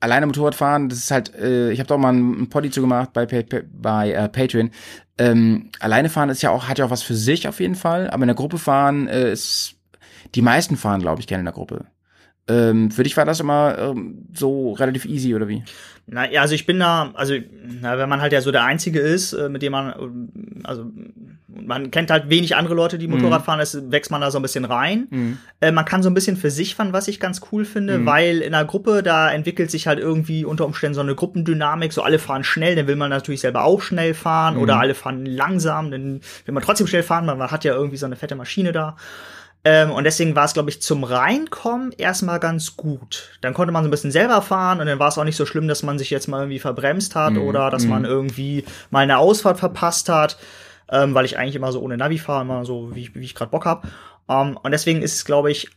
alleine 0.00 0.26
Motorrad 0.26 0.54
fahren, 0.54 0.88
das 0.88 0.98
ist 0.98 1.10
halt, 1.10 1.34
äh, 1.34 1.70
ich 1.70 1.78
habe 1.78 1.88
doch 1.88 1.98
mal 1.98 2.08
einen 2.08 2.48
Poddy 2.48 2.70
zu 2.70 2.80
gemacht 2.80 3.12
bei, 3.12 3.26
bei 3.26 4.12
äh, 4.12 4.28
Patreon. 4.28 4.70
Ähm, 5.18 5.70
alleine 5.78 6.08
fahren 6.08 6.30
ist 6.30 6.42
ja 6.42 6.50
auch, 6.50 6.68
hat 6.68 6.78
ja 6.78 6.86
auch 6.86 6.90
was 6.90 7.02
für 7.02 7.14
sich 7.14 7.46
auf 7.46 7.60
jeden 7.60 7.74
Fall, 7.74 8.10
aber 8.10 8.22
in 8.22 8.28
der 8.28 8.34
Gruppe 8.34 8.58
fahren 8.58 9.06
äh, 9.08 9.32
ist, 9.32 9.76
die 10.34 10.42
meisten 10.42 10.76
fahren, 10.76 11.00
glaube 11.00 11.20
ich, 11.20 11.26
gerne 11.26 11.40
in 11.40 11.46
der 11.46 11.54
Gruppe. 11.54 11.86
Ähm, 12.50 12.90
für 12.90 13.04
dich 13.04 13.16
war 13.16 13.24
das 13.24 13.40
immer 13.40 13.78
ähm, 13.78 14.26
so 14.34 14.72
relativ 14.72 15.04
easy 15.04 15.34
oder 15.34 15.46
wie? 15.46 15.62
Na 16.06 16.28
ja, 16.28 16.40
also 16.40 16.54
ich 16.54 16.66
bin 16.66 16.80
da, 16.80 17.12
also 17.14 17.34
na, 17.80 17.96
wenn 17.96 18.08
man 18.08 18.20
halt 18.20 18.32
ja 18.32 18.40
so 18.40 18.50
der 18.50 18.64
Einzige 18.64 18.98
ist, 18.98 19.32
äh, 19.32 19.48
mit 19.48 19.62
dem 19.62 19.72
man, 19.72 20.28
also 20.64 20.90
man 21.48 21.92
kennt 21.92 22.10
halt 22.10 22.28
wenig 22.28 22.56
andere 22.56 22.74
Leute, 22.74 22.98
die 22.98 23.06
Motorrad 23.06 23.42
mhm. 23.42 23.44
fahren, 23.44 23.60
es 23.60 23.78
wächst 23.90 24.10
man 24.10 24.20
da 24.20 24.32
so 24.32 24.38
ein 24.38 24.42
bisschen 24.42 24.64
rein. 24.64 25.06
Mhm. 25.10 25.38
Äh, 25.60 25.70
man 25.70 25.84
kann 25.84 26.02
so 26.02 26.10
ein 26.10 26.14
bisschen 26.14 26.36
für 26.36 26.50
sich 26.50 26.74
fahren, 26.74 26.92
was 26.92 27.06
ich 27.06 27.20
ganz 27.20 27.40
cool 27.52 27.64
finde, 27.64 27.98
mhm. 27.98 28.06
weil 28.06 28.38
in 28.40 28.54
einer 28.54 28.64
Gruppe, 28.64 29.04
da 29.04 29.30
entwickelt 29.30 29.70
sich 29.70 29.86
halt 29.86 30.00
irgendwie 30.00 30.44
unter 30.44 30.66
Umständen 30.66 30.94
so 30.94 31.00
eine 31.00 31.14
Gruppendynamik, 31.14 31.92
so 31.92 32.02
alle 32.02 32.18
fahren 32.18 32.42
schnell, 32.42 32.74
dann 32.74 32.88
will 32.88 32.96
man 32.96 33.10
natürlich 33.10 33.40
selber 33.40 33.64
auch 33.64 33.82
schnell 33.82 34.14
fahren 34.14 34.56
oder 34.56 34.74
mhm. 34.74 34.80
alle 34.80 34.94
fahren 34.94 35.26
langsam, 35.26 35.92
dann 35.92 36.20
will 36.44 36.54
man 36.54 36.62
trotzdem 36.62 36.88
schnell 36.88 37.04
fahren, 37.04 37.26
weil 37.28 37.36
man 37.36 37.50
hat 37.50 37.64
ja 37.64 37.74
irgendwie 37.74 37.98
so 37.98 38.06
eine 38.06 38.16
fette 38.16 38.34
Maschine 38.34 38.72
da. 38.72 38.96
Ähm, 39.62 39.90
und 39.90 40.04
deswegen 40.04 40.34
war 40.34 40.46
es, 40.46 40.54
glaube 40.54 40.70
ich, 40.70 40.80
zum 40.80 41.04
Reinkommen 41.04 41.92
erstmal 41.92 42.40
ganz 42.40 42.76
gut. 42.76 43.38
Dann 43.42 43.52
konnte 43.52 43.72
man 43.72 43.84
so 43.84 43.88
ein 43.88 43.90
bisschen 43.90 44.10
selber 44.10 44.40
fahren 44.40 44.80
und 44.80 44.86
dann 44.86 44.98
war 44.98 45.08
es 45.08 45.18
auch 45.18 45.24
nicht 45.24 45.36
so 45.36 45.44
schlimm, 45.44 45.68
dass 45.68 45.82
man 45.82 45.98
sich 45.98 46.08
jetzt 46.10 46.28
mal 46.28 46.38
irgendwie 46.38 46.58
verbremst 46.58 47.14
hat 47.14 47.34
mhm. 47.34 47.42
oder 47.42 47.70
dass 47.70 47.84
mhm. 47.84 47.90
man 47.90 48.04
irgendwie 48.06 48.64
mal 48.90 49.00
eine 49.00 49.18
Ausfahrt 49.18 49.58
verpasst 49.58 50.08
hat, 50.08 50.38
ähm, 50.90 51.14
weil 51.14 51.26
ich 51.26 51.36
eigentlich 51.36 51.56
immer 51.56 51.72
so 51.72 51.80
ohne 51.82 51.98
Navi 51.98 52.18
fahre, 52.18 52.42
immer 52.42 52.64
so, 52.64 52.94
wie 52.94 53.02
ich, 53.02 53.14
wie 53.14 53.24
ich 53.24 53.34
gerade 53.34 53.50
Bock 53.50 53.66
habe. 53.66 53.88
Ähm, 54.30 54.56
und 54.56 54.70
deswegen 54.70 55.02
ist 55.02 55.14
es, 55.14 55.24
glaube 55.26 55.50
ich, 55.50 55.68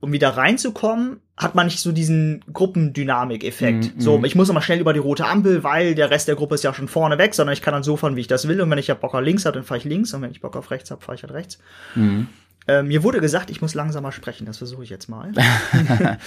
um 0.00 0.12
wieder 0.12 0.30
reinzukommen, 0.30 1.20
hat 1.36 1.54
man 1.54 1.66
nicht 1.66 1.80
so 1.80 1.90
diesen 1.90 2.44
Gruppendynamik-Effekt. 2.52 3.96
Mm, 3.96 4.00
so, 4.00 4.22
ich 4.22 4.34
muss 4.34 4.48
immer 4.50 4.62
schnell 4.62 4.78
über 4.78 4.92
die 4.92 4.98
rote 5.00 5.26
Ampel, 5.26 5.64
weil 5.64 5.94
der 5.94 6.10
Rest 6.10 6.28
der 6.28 6.36
Gruppe 6.36 6.54
ist 6.54 6.62
ja 6.62 6.72
schon 6.72 6.88
vorne 6.88 7.18
weg, 7.18 7.34
sondern 7.34 7.54
ich 7.54 7.62
kann 7.62 7.72
dann 7.72 7.82
so 7.82 7.96
fahren, 7.96 8.14
wie 8.14 8.20
ich 8.20 8.26
das 8.26 8.46
will. 8.46 8.60
Und 8.60 8.70
wenn 8.70 8.78
ich 8.78 8.86
ja 8.86 8.94
Bock 8.94 9.14
auf 9.14 9.22
links 9.22 9.46
habe, 9.46 9.54
dann 9.54 9.64
fahre 9.64 9.78
ich 9.78 9.84
links. 9.84 10.12
Und 10.14 10.22
wenn 10.22 10.30
ich 10.30 10.40
Bock 10.40 10.56
auf 10.56 10.70
rechts 10.70 10.90
habe, 10.90 11.02
fahre 11.02 11.16
ich 11.16 11.22
halt 11.22 11.32
rechts. 11.32 11.58
Mm. 11.94 12.24
Äh, 12.66 12.82
mir 12.82 13.02
wurde 13.02 13.20
gesagt, 13.20 13.50
ich 13.50 13.60
muss 13.60 13.74
langsamer 13.74 14.12
sprechen. 14.12 14.46
Das 14.46 14.58
versuche 14.58 14.84
ich 14.84 14.90
jetzt 14.90 15.08
mal. 15.08 15.32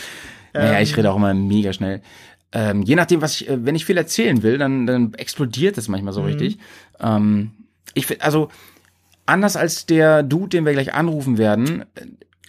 naja, 0.54 0.80
ich 0.82 0.96
rede 0.96 1.12
auch 1.12 1.16
immer 1.16 1.34
mega 1.34 1.74
schnell. 1.74 2.02
Ähm, 2.52 2.84
je 2.84 2.96
nachdem, 2.96 3.22
was 3.22 3.42
ich, 3.42 3.50
äh, 3.50 3.66
wenn 3.66 3.76
ich 3.76 3.86
viel 3.86 3.98
erzählen 3.98 4.42
will, 4.44 4.58
dann, 4.58 4.88
dann 4.88 5.14
explodiert 5.16 5.78
das 5.78 5.88
manchmal 5.88 6.14
so 6.14 6.22
mhm. 6.22 6.28
richtig. 6.28 6.58
Ähm, 7.00 7.52
ich 7.94 8.06
finde, 8.06 8.24
also 8.24 8.50
anders 9.26 9.56
als 9.56 9.86
der 9.86 10.24
Dude, 10.24 10.50
den 10.50 10.66
wir 10.66 10.74
gleich 10.74 10.94
anrufen 10.94 11.38
werden, 11.38 11.86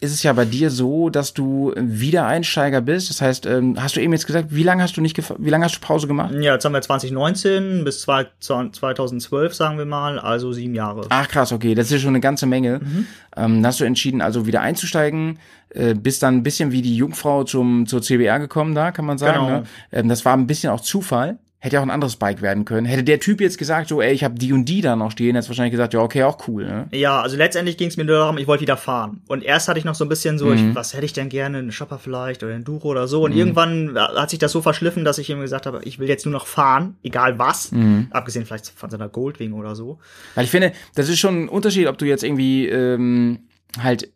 ist 0.00 0.12
es 0.12 0.22
ja 0.22 0.32
bei 0.32 0.44
dir 0.44 0.70
so, 0.70 1.10
dass 1.10 1.34
du 1.34 1.72
Wiedereinsteiger 1.76 2.80
bist. 2.80 3.10
Das 3.10 3.20
heißt, 3.20 3.46
ähm, 3.46 3.80
hast 3.80 3.96
du 3.96 4.00
eben 4.00 4.12
jetzt 4.12 4.26
gesagt, 4.26 4.48
wie 4.50 4.62
lange 4.62 4.82
hast 4.82 4.96
du 4.96 5.00
nicht, 5.00 5.18
wie 5.38 5.50
lange 5.50 5.64
hast 5.64 5.76
du 5.76 5.80
Pause 5.80 6.06
gemacht? 6.06 6.32
Ja, 6.34 6.54
jetzt 6.54 6.64
haben 6.64 6.72
wir 6.72 6.80
2019 6.80 7.84
bis 7.84 8.02
2012, 8.02 9.54
sagen 9.54 9.78
wir 9.78 9.86
mal, 9.86 10.18
also 10.18 10.52
sieben 10.52 10.74
Jahre. 10.74 11.06
Ach 11.08 11.28
krass, 11.28 11.52
okay, 11.52 11.74
das 11.74 11.90
ist 11.90 12.02
schon 12.02 12.10
eine 12.10 12.20
ganze 12.20 12.46
Menge. 12.46 12.80
Mhm. 12.80 13.06
Ähm, 13.36 13.66
hast 13.66 13.80
du 13.80 13.84
entschieden, 13.84 14.20
also 14.20 14.46
wieder 14.46 14.60
einzusteigen, 14.60 15.38
äh, 15.70 15.94
bist 15.94 16.22
dann 16.22 16.36
ein 16.36 16.42
bisschen 16.42 16.72
wie 16.72 16.82
die 16.82 16.96
Jungfrau 16.96 17.44
zum 17.44 17.86
zur 17.86 18.00
CBR 18.00 18.38
gekommen, 18.38 18.74
da 18.74 18.92
kann 18.92 19.04
man 19.04 19.18
sagen. 19.18 19.46
Genau. 19.46 19.58
Ne? 19.60 19.64
Ähm, 19.92 20.08
das 20.08 20.24
war 20.24 20.36
ein 20.36 20.46
bisschen 20.46 20.70
auch 20.70 20.80
Zufall. 20.80 21.38
Hätte 21.60 21.74
ja 21.74 21.80
auch 21.80 21.84
ein 21.84 21.90
anderes 21.90 22.14
Bike 22.14 22.40
werden 22.40 22.64
können. 22.64 22.86
Hätte 22.86 23.02
der 23.02 23.18
Typ 23.18 23.40
jetzt 23.40 23.58
gesagt, 23.58 23.88
so, 23.88 24.00
ey, 24.00 24.12
ich 24.12 24.22
habe 24.22 24.36
die 24.36 24.52
und 24.52 24.66
die 24.66 24.80
da 24.80 24.94
noch 24.94 25.10
stehen, 25.10 25.34
hätte 25.34 25.48
wahrscheinlich 25.48 25.72
gesagt, 25.72 25.92
ja, 25.92 26.00
okay, 26.00 26.22
auch 26.22 26.46
cool. 26.46 26.64
Ne? 26.64 26.88
Ja, 26.92 27.20
also 27.20 27.36
letztendlich 27.36 27.76
ging 27.76 27.88
es 27.88 27.96
mir 27.96 28.04
nur 28.04 28.16
darum, 28.16 28.38
ich 28.38 28.46
wollte 28.46 28.60
wieder 28.60 28.76
fahren. 28.76 29.22
Und 29.26 29.42
erst 29.42 29.66
hatte 29.66 29.76
ich 29.76 29.84
noch 29.84 29.96
so 29.96 30.04
ein 30.04 30.08
bisschen 30.08 30.38
so, 30.38 30.46
mhm. 30.46 30.52
ich, 30.52 30.74
was 30.76 30.94
hätte 30.94 31.04
ich 31.04 31.14
denn 31.14 31.28
gerne, 31.28 31.58
eine 31.58 31.72
Shopper 31.72 31.98
vielleicht 31.98 32.44
oder 32.44 32.54
ein 32.54 32.62
Duro 32.62 32.86
oder 32.86 33.08
so. 33.08 33.24
Und 33.24 33.32
mhm. 33.32 33.38
irgendwann 33.38 33.98
hat 33.98 34.30
sich 34.30 34.38
das 34.38 34.52
so 34.52 34.62
verschliffen, 34.62 35.04
dass 35.04 35.18
ich 35.18 35.30
ihm 35.30 35.40
gesagt 35.40 35.66
habe, 35.66 35.80
ich 35.82 35.98
will 35.98 36.08
jetzt 36.08 36.24
nur 36.26 36.32
noch 36.32 36.46
fahren, 36.46 36.96
egal 37.02 37.40
was. 37.40 37.72
Mhm. 37.72 38.06
Abgesehen 38.12 38.46
vielleicht 38.46 38.68
von 38.68 38.90
seiner 38.90 39.08
Goldwing 39.08 39.52
oder 39.52 39.74
so. 39.74 39.98
Weil 40.36 40.44
ich 40.44 40.52
finde, 40.52 40.72
das 40.94 41.08
ist 41.08 41.18
schon 41.18 41.44
ein 41.44 41.48
Unterschied, 41.48 41.88
ob 41.88 41.98
du 41.98 42.04
jetzt 42.04 42.22
irgendwie 42.22 42.68
ähm, 42.68 43.40
halt 43.82 44.12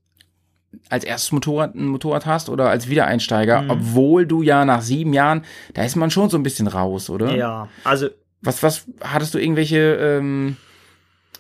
als 0.89 1.05
erstes 1.05 1.33
Motorrad 1.33 1.75
ein 1.75 1.87
Motorrad 1.87 2.27
hast 2.27 2.49
oder 2.49 2.69
als 2.71 2.89
Wiedereinsteiger, 2.89 3.63
mhm. 3.63 3.71
obwohl 3.71 4.27
du 4.27 4.43
ja 4.43 4.65
nach 4.65 4.83
sieben 4.83 5.13
Jahren, 5.13 5.45
da 5.75 5.85
ist 5.85 5.97
man 5.97 6.11
schon 6.11 6.31
so 6.31 6.37
ein 6.37 6.43
bisschen 6.43 6.67
raus, 6.67 7.11
oder? 7.11 7.35
Ja, 7.35 7.69
also. 7.85 8.09
Was, 8.41 8.63
was, 8.63 8.87
hattest 9.01 9.35
du 9.35 9.39
irgendwelche 9.39 9.79
ähm, 9.79 10.57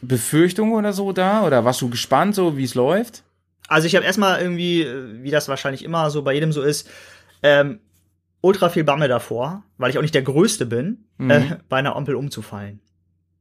Befürchtungen 0.02 0.74
oder 0.74 0.92
so 0.92 1.12
da? 1.12 1.44
Oder 1.44 1.64
warst 1.64 1.80
du 1.80 1.90
gespannt, 1.90 2.34
so 2.34 2.56
wie 2.56 2.64
es 2.64 2.74
läuft? 2.74 3.24
Also 3.66 3.86
ich 3.86 3.96
habe 3.96 4.04
erstmal 4.04 4.40
irgendwie, 4.40 4.86
wie 5.22 5.30
das 5.30 5.48
wahrscheinlich 5.48 5.84
immer 5.84 6.10
so 6.10 6.22
bei 6.22 6.34
jedem 6.34 6.52
so 6.52 6.62
ist, 6.62 6.88
ähm, 7.42 7.80
ultra 8.42 8.68
viel 8.68 8.84
Bammel 8.84 9.08
davor, 9.08 9.64
weil 9.78 9.90
ich 9.90 9.98
auch 9.98 10.02
nicht 10.02 10.14
der 10.14 10.22
Größte 10.22 10.66
bin, 10.66 11.06
mhm. 11.16 11.30
äh, 11.30 11.42
bei 11.68 11.78
einer 11.78 11.96
Ampel 11.96 12.14
umzufallen. 12.14 12.80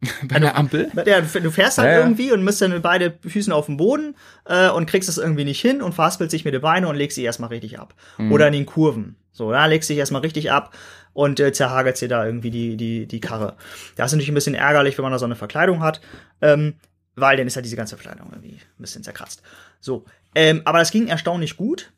Bei 0.24 0.40
der 0.40 0.58
Ampel? 0.58 0.92
Ja, 1.06 1.22
du 1.22 1.52
fährst 1.52 1.78
halt 1.78 1.90
ja, 1.90 1.94
ja. 1.94 2.00
irgendwie 2.00 2.32
und 2.32 2.44
müsst 2.44 2.62
dann 2.62 2.72
mit 2.72 2.82
beide 2.82 3.18
Füßen 3.28 3.54
auf 3.54 3.68
dem 3.68 3.78
Boden 3.78 4.16
äh, 4.46 4.70
und 4.70 4.88
kriegst 4.88 5.10
es 5.10 5.18
irgendwie 5.18 5.46
nicht 5.46 5.62
hin 5.62 5.82
und 5.82 5.94
verhaspelst 5.94 6.32
sich 6.32 6.46
mit 6.46 6.54
den 6.54 6.62
Beinen 6.62 6.90
und 6.90 6.96
legst 6.96 7.16
sie 7.16 7.24
erstmal 7.24 7.50
richtig 7.50 7.80
ab. 7.80 7.94
Mhm. 8.18 8.32
Oder 8.32 8.48
in 8.48 8.54
den 8.54 8.66
Kurven. 8.66 9.16
So, 9.32 9.52
da 9.52 9.66
legst 9.66 9.90
du 9.90 9.94
dich 9.94 10.00
erstmal 10.00 10.22
richtig 10.22 10.52
ab 10.52 10.76
und 11.14 11.40
äh, 11.40 11.52
zerhagelt 11.52 12.00
dir 12.02 12.08
da 12.08 12.26
irgendwie 12.26 12.52
die, 12.52 12.78
die, 12.78 13.06
die 13.06 13.20
Karre. 13.20 13.56
Das 13.96 14.08
ist 14.08 14.14
natürlich 14.14 14.30
ein 14.30 14.36
bisschen 14.36 14.56
ärgerlich, 14.56 14.98
wenn 14.98 15.04
man 15.04 15.12
da 15.12 15.20
so 15.20 15.26
eine 15.26 15.36
Verkleidung 15.36 15.82
hat, 15.82 16.02
ähm, 16.42 16.76
weil 17.16 17.38
dann 17.38 17.48
ist 17.48 17.56
halt 17.56 17.66
diese 17.66 17.76
ganze 17.76 17.98
Verkleidung 17.98 18.30
irgendwie 18.32 18.56
ein 18.56 18.82
bisschen 18.82 19.04
zerkratzt. 19.04 19.42
So, 19.80 20.06
ähm, 20.36 20.62
aber 20.66 20.80
das 20.80 20.92
ging 20.92 21.08
erstaunlich 21.08 21.58
gut. 21.58 21.92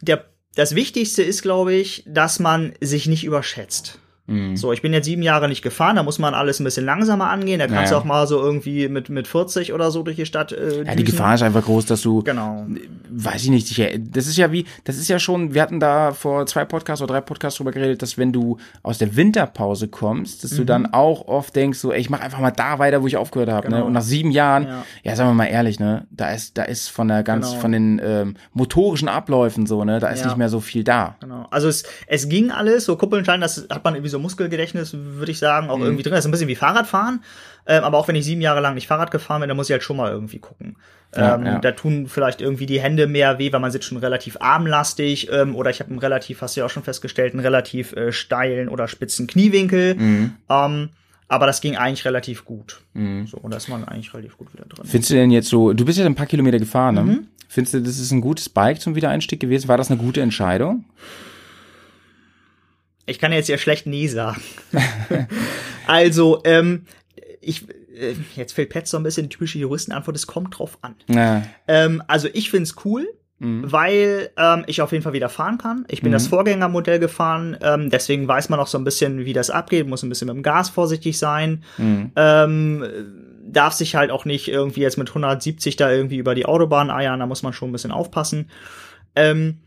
Der, 0.00 0.24
das 0.54 0.74
Wichtigste 0.74 1.22
ist, 1.22 1.42
glaube 1.42 1.74
ich, 1.74 2.04
dass 2.06 2.38
man 2.38 2.74
sich 2.80 3.06
nicht 3.06 3.24
überschätzt. 3.24 3.98
Mhm. 4.26 4.56
So, 4.56 4.72
ich 4.72 4.82
bin 4.82 4.92
jetzt 4.92 5.06
sieben 5.06 5.22
Jahre 5.22 5.48
nicht 5.48 5.62
gefahren, 5.62 5.96
da 5.96 6.02
muss 6.02 6.18
man 6.18 6.34
alles 6.34 6.60
ein 6.60 6.64
bisschen 6.64 6.84
langsamer 6.84 7.30
angehen. 7.30 7.58
Da 7.58 7.66
kannst 7.66 7.90
naja. 7.90 7.90
du 7.90 7.96
auch 7.96 8.04
mal 8.04 8.26
so 8.26 8.40
irgendwie 8.40 8.88
mit, 8.88 9.08
mit 9.08 9.26
40 9.26 9.72
oder 9.72 9.90
so 9.90 10.02
durch 10.02 10.16
die 10.16 10.26
Stadt. 10.26 10.52
Äh, 10.52 10.84
ja, 10.84 10.94
die 10.94 11.04
Gefahr 11.04 11.34
ist 11.34 11.42
einfach 11.42 11.64
groß, 11.64 11.86
dass 11.86 12.02
du. 12.02 12.22
Genau. 12.22 12.66
Weiß 13.10 13.42
ich 13.42 13.50
nicht. 13.50 13.70
Das 14.14 14.26
ist 14.26 14.36
ja 14.36 14.52
wie, 14.52 14.66
das 14.84 14.96
ist 14.96 15.08
ja 15.08 15.18
schon, 15.18 15.54
wir 15.54 15.62
hatten 15.62 15.80
da 15.80 16.12
vor 16.12 16.46
zwei 16.46 16.64
Podcasts 16.64 17.02
oder 17.02 17.14
drei 17.14 17.20
Podcasts 17.20 17.56
drüber 17.58 17.72
geredet, 17.72 18.02
dass 18.02 18.18
wenn 18.18 18.32
du 18.32 18.58
aus 18.82 18.98
der 18.98 19.16
Winterpause 19.16 19.88
kommst, 19.88 20.44
dass 20.44 20.52
mhm. 20.52 20.56
du 20.56 20.64
dann 20.64 20.92
auch 20.92 21.26
oft 21.26 21.56
denkst, 21.56 21.78
so, 21.78 21.92
ey, 21.92 22.00
ich 22.00 22.10
mach 22.10 22.20
einfach 22.20 22.38
mal 22.38 22.50
da 22.50 22.78
weiter, 22.78 23.02
wo 23.02 23.06
ich 23.06 23.16
aufgehört 23.16 23.50
habe. 23.50 23.68
Ne? 23.68 23.76
Genau. 23.76 23.78
Ne? 23.80 23.84
Und 23.86 23.92
nach 23.94 24.02
sieben 24.02 24.30
Jahren, 24.30 24.64
ja. 24.64 24.84
ja, 25.02 25.16
sagen 25.16 25.30
wir 25.30 25.34
mal 25.34 25.46
ehrlich, 25.46 25.80
ne, 25.80 26.06
da 26.10 26.30
ist, 26.30 26.56
da 26.56 26.62
ist 26.62 26.88
von 26.88 27.08
der 27.08 27.24
ganz, 27.24 27.50
genau. 27.50 27.60
von 27.60 27.72
den 27.72 28.00
ähm, 28.04 28.36
motorischen 28.52 29.08
Abläufen 29.08 29.66
so, 29.66 29.84
ne, 29.84 29.98
da 29.98 30.08
ist 30.08 30.20
ja. 30.20 30.26
nicht 30.26 30.36
mehr 30.36 30.48
so 30.48 30.60
viel 30.60 30.84
da. 30.84 31.16
Genau. 31.20 31.46
Also 31.50 31.68
es, 31.68 31.84
es 32.06 32.28
ging 32.28 32.50
alles, 32.50 32.84
so 32.84 32.96
Kuppelnschein, 32.96 33.40
das 33.40 33.66
hat 33.70 33.82
man 33.84 33.94
irgendwie 33.94 34.10
so 34.10 34.19
Muskelgedächtnis, 34.20 34.94
würde 34.94 35.32
ich 35.32 35.38
sagen, 35.38 35.70
auch 35.70 35.78
mhm. 35.78 35.84
irgendwie 35.84 36.02
drin. 36.02 36.12
Das 36.12 36.20
ist 36.20 36.28
ein 36.28 36.30
bisschen 36.30 36.48
wie 36.48 36.56
Fahrradfahren. 36.56 37.22
Ähm, 37.66 37.84
aber 37.84 37.98
auch 37.98 38.08
wenn 38.08 38.16
ich 38.16 38.24
sieben 38.24 38.40
Jahre 38.40 38.60
lang 38.60 38.74
nicht 38.74 38.86
Fahrrad 38.86 39.10
gefahren 39.10 39.40
bin, 39.40 39.48
dann 39.48 39.56
muss 39.56 39.68
ich 39.68 39.72
halt 39.72 39.82
schon 39.82 39.96
mal 39.96 40.10
irgendwie 40.10 40.38
gucken. 40.38 40.76
Ja, 41.14 41.34
ähm, 41.34 41.46
ja. 41.46 41.58
Da 41.58 41.72
tun 41.72 42.06
vielleicht 42.08 42.40
irgendwie 42.40 42.66
die 42.66 42.80
Hände 42.80 43.06
mehr 43.06 43.38
weh, 43.38 43.52
weil 43.52 43.60
man 43.60 43.70
sitzt 43.70 43.86
schon 43.86 43.98
relativ 43.98 44.36
armlastig. 44.40 45.30
Ähm, 45.32 45.56
oder 45.56 45.70
ich 45.70 45.80
habe 45.80 45.90
einen 45.90 45.98
relativ, 45.98 46.40
hast 46.42 46.56
du 46.56 46.60
ja 46.60 46.66
auch 46.66 46.70
schon 46.70 46.84
festgestellt, 46.84 47.32
einen 47.32 47.42
relativ 47.42 47.92
äh, 47.92 48.12
steilen 48.12 48.68
oder 48.68 48.88
spitzen 48.88 49.26
Kniewinkel. 49.26 49.96
Mhm. 49.96 50.32
Ähm, 50.48 50.88
aber 51.28 51.46
das 51.46 51.60
ging 51.60 51.76
eigentlich 51.76 52.04
relativ 52.04 52.44
gut. 52.44 52.80
Mhm. 52.94 53.26
So, 53.26 53.38
und 53.38 53.52
da 53.52 53.56
ist 53.56 53.68
man 53.68 53.84
eigentlich 53.84 54.12
relativ 54.12 54.36
gut 54.36 54.52
wieder 54.52 54.64
drin. 54.64 54.84
Findest 54.84 55.10
du 55.10 55.14
denn 55.14 55.30
jetzt 55.30 55.48
so, 55.48 55.72
du 55.72 55.84
bist 55.84 55.98
ja 55.98 56.06
ein 56.06 56.16
paar 56.16 56.26
Kilometer 56.26 56.58
gefahren, 56.58 56.94
ne? 56.96 57.02
Mhm. 57.02 57.26
Findest 57.46 57.74
du, 57.74 57.80
das 57.80 57.98
ist 57.98 58.12
ein 58.12 58.20
gutes 58.20 58.48
Bike 58.48 58.80
zum 58.80 58.94
Wiedereinstieg 58.94 59.40
gewesen? 59.40 59.66
War 59.66 59.76
das 59.76 59.90
eine 59.90 60.00
gute 60.00 60.20
Entscheidung? 60.20 60.84
Ich 63.10 63.18
kann 63.18 63.32
jetzt 63.32 63.48
ja 63.48 63.58
schlecht 63.58 63.86
nie 63.86 64.06
sagen. 64.06 64.40
also, 65.86 66.40
ähm, 66.44 66.86
ich, 67.40 67.68
äh, 67.68 68.14
jetzt 68.36 68.52
fällt 68.52 68.70
Pet 68.70 68.86
so 68.86 68.96
ein 68.96 69.02
bisschen 69.02 69.28
typische 69.28 69.58
Juristenantwort, 69.58 70.16
es 70.16 70.26
kommt 70.26 70.58
drauf 70.58 70.78
an. 70.82 70.94
Ja. 71.08 71.42
Ähm, 71.66 72.02
also 72.06 72.28
ich 72.32 72.50
find's 72.50 72.76
cool, 72.84 73.08
mhm. 73.40 73.64
weil 73.70 74.30
ähm, 74.36 74.64
ich 74.68 74.80
auf 74.80 74.92
jeden 74.92 75.02
Fall 75.02 75.12
wieder 75.12 75.28
fahren 75.28 75.58
kann. 75.58 75.86
Ich 75.88 76.02
bin 76.02 76.10
mhm. 76.10 76.14
das 76.14 76.28
Vorgängermodell 76.28 77.00
gefahren, 77.00 77.56
ähm, 77.62 77.90
deswegen 77.90 78.28
weiß 78.28 78.48
man 78.48 78.60
auch 78.60 78.68
so 78.68 78.78
ein 78.78 78.84
bisschen, 78.84 79.24
wie 79.24 79.32
das 79.32 79.50
abgeht, 79.50 79.88
muss 79.88 80.04
ein 80.04 80.08
bisschen 80.08 80.28
mit 80.28 80.36
dem 80.36 80.44
Gas 80.44 80.70
vorsichtig 80.70 81.18
sein. 81.18 81.64
Mhm. 81.78 82.12
Ähm, 82.14 82.84
darf 83.44 83.72
sich 83.72 83.96
halt 83.96 84.12
auch 84.12 84.24
nicht 84.24 84.46
irgendwie 84.46 84.82
jetzt 84.82 84.98
mit 84.98 85.08
170 85.08 85.74
da 85.74 85.90
irgendwie 85.90 86.18
über 86.18 86.36
die 86.36 86.46
Autobahn 86.46 86.90
eiern, 86.90 87.18
da 87.18 87.26
muss 87.26 87.42
man 87.42 87.52
schon 87.52 87.70
ein 87.70 87.72
bisschen 87.72 87.90
aufpassen. 87.90 88.48
Ähm, 89.16 89.58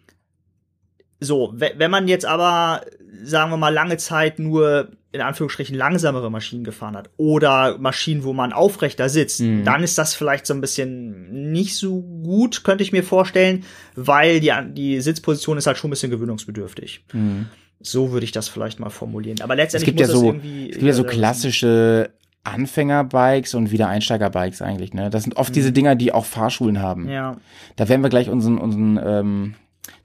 so, 1.23 1.53
wenn 1.55 1.91
man 1.91 2.07
jetzt 2.07 2.25
aber, 2.25 2.81
sagen 3.23 3.51
wir 3.51 3.57
mal, 3.57 3.73
lange 3.73 3.97
Zeit 3.97 4.39
nur 4.39 4.89
in 5.13 5.21
Anführungsstrichen 5.21 5.77
langsamere 5.77 6.31
Maschinen 6.31 6.63
gefahren 6.63 6.97
hat 6.97 7.09
oder 7.17 7.77
Maschinen, 7.77 8.23
wo 8.23 8.33
man 8.33 8.51
aufrechter 8.51 9.09
sitzt, 9.09 9.41
mhm. 9.41 9.63
dann 9.63 9.83
ist 9.83 9.97
das 9.97 10.15
vielleicht 10.15 10.47
so 10.47 10.55
ein 10.55 10.62
bisschen 10.62 11.51
nicht 11.51 11.75
so 11.75 12.01
gut, 12.01 12.63
könnte 12.63 12.83
ich 12.83 12.91
mir 12.91 13.03
vorstellen, 13.03 13.63
weil 13.95 14.39
die, 14.39 14.51
die 14.71 15.01
Sitzposition 15.01 15.57
ist 15.59 15.67
halt 15.67 15.77
schon 15.77 15.89
ein 15.89 15.91
bisschen 15.91 16.09
gewöhnungsbedürftig. 16.09 17.05
Mhm. 17.13 17.45
So 17.79 18.12
würde 18.12 18.23
ich 18.23 18.31
das 18.31 18.47
vielleicht 18.47 18.79
mal 18.79 18.89
formulieren. 18.89 19.41
Aber 19.41 19.55
letztendlich 19.55 19.89
es 19.89 19.95
gibt 19.95 19.99
ja 19.99 20.07
so, 20.07 20.31
es 20.31 20.71
gibt 20.71 20.81
ja 20.81 20.93
so 20.93 21.03
klassische 21.03 22.09
Anfängerbikes 22.43 23.53
und 23.53 23.71
Wiedereinsteigerbikes 23.71 24.63
eigentlich. 24.63 24.93
Ne, 24.93 25.12
das 25.12 25.23
sind 25.23 25.38
oft 25.38 25.51
mhm. 25.51 25.53
diese 25.53 25.71
Dinger, 25.71 25.95
die 25.95 26.12
auch 26.12 26.25
Fahrschulen 26.25 26.81
haben. 26.81 27.07
Ja. 27.07 27.38
Da 27.75 27.88
werden 27.88 28.01
wir 28.01 28.09
gleich 28.09 28.29
unseren 28.29 28.57
unseren 28.57 28.99
ähm, 29.03 29.55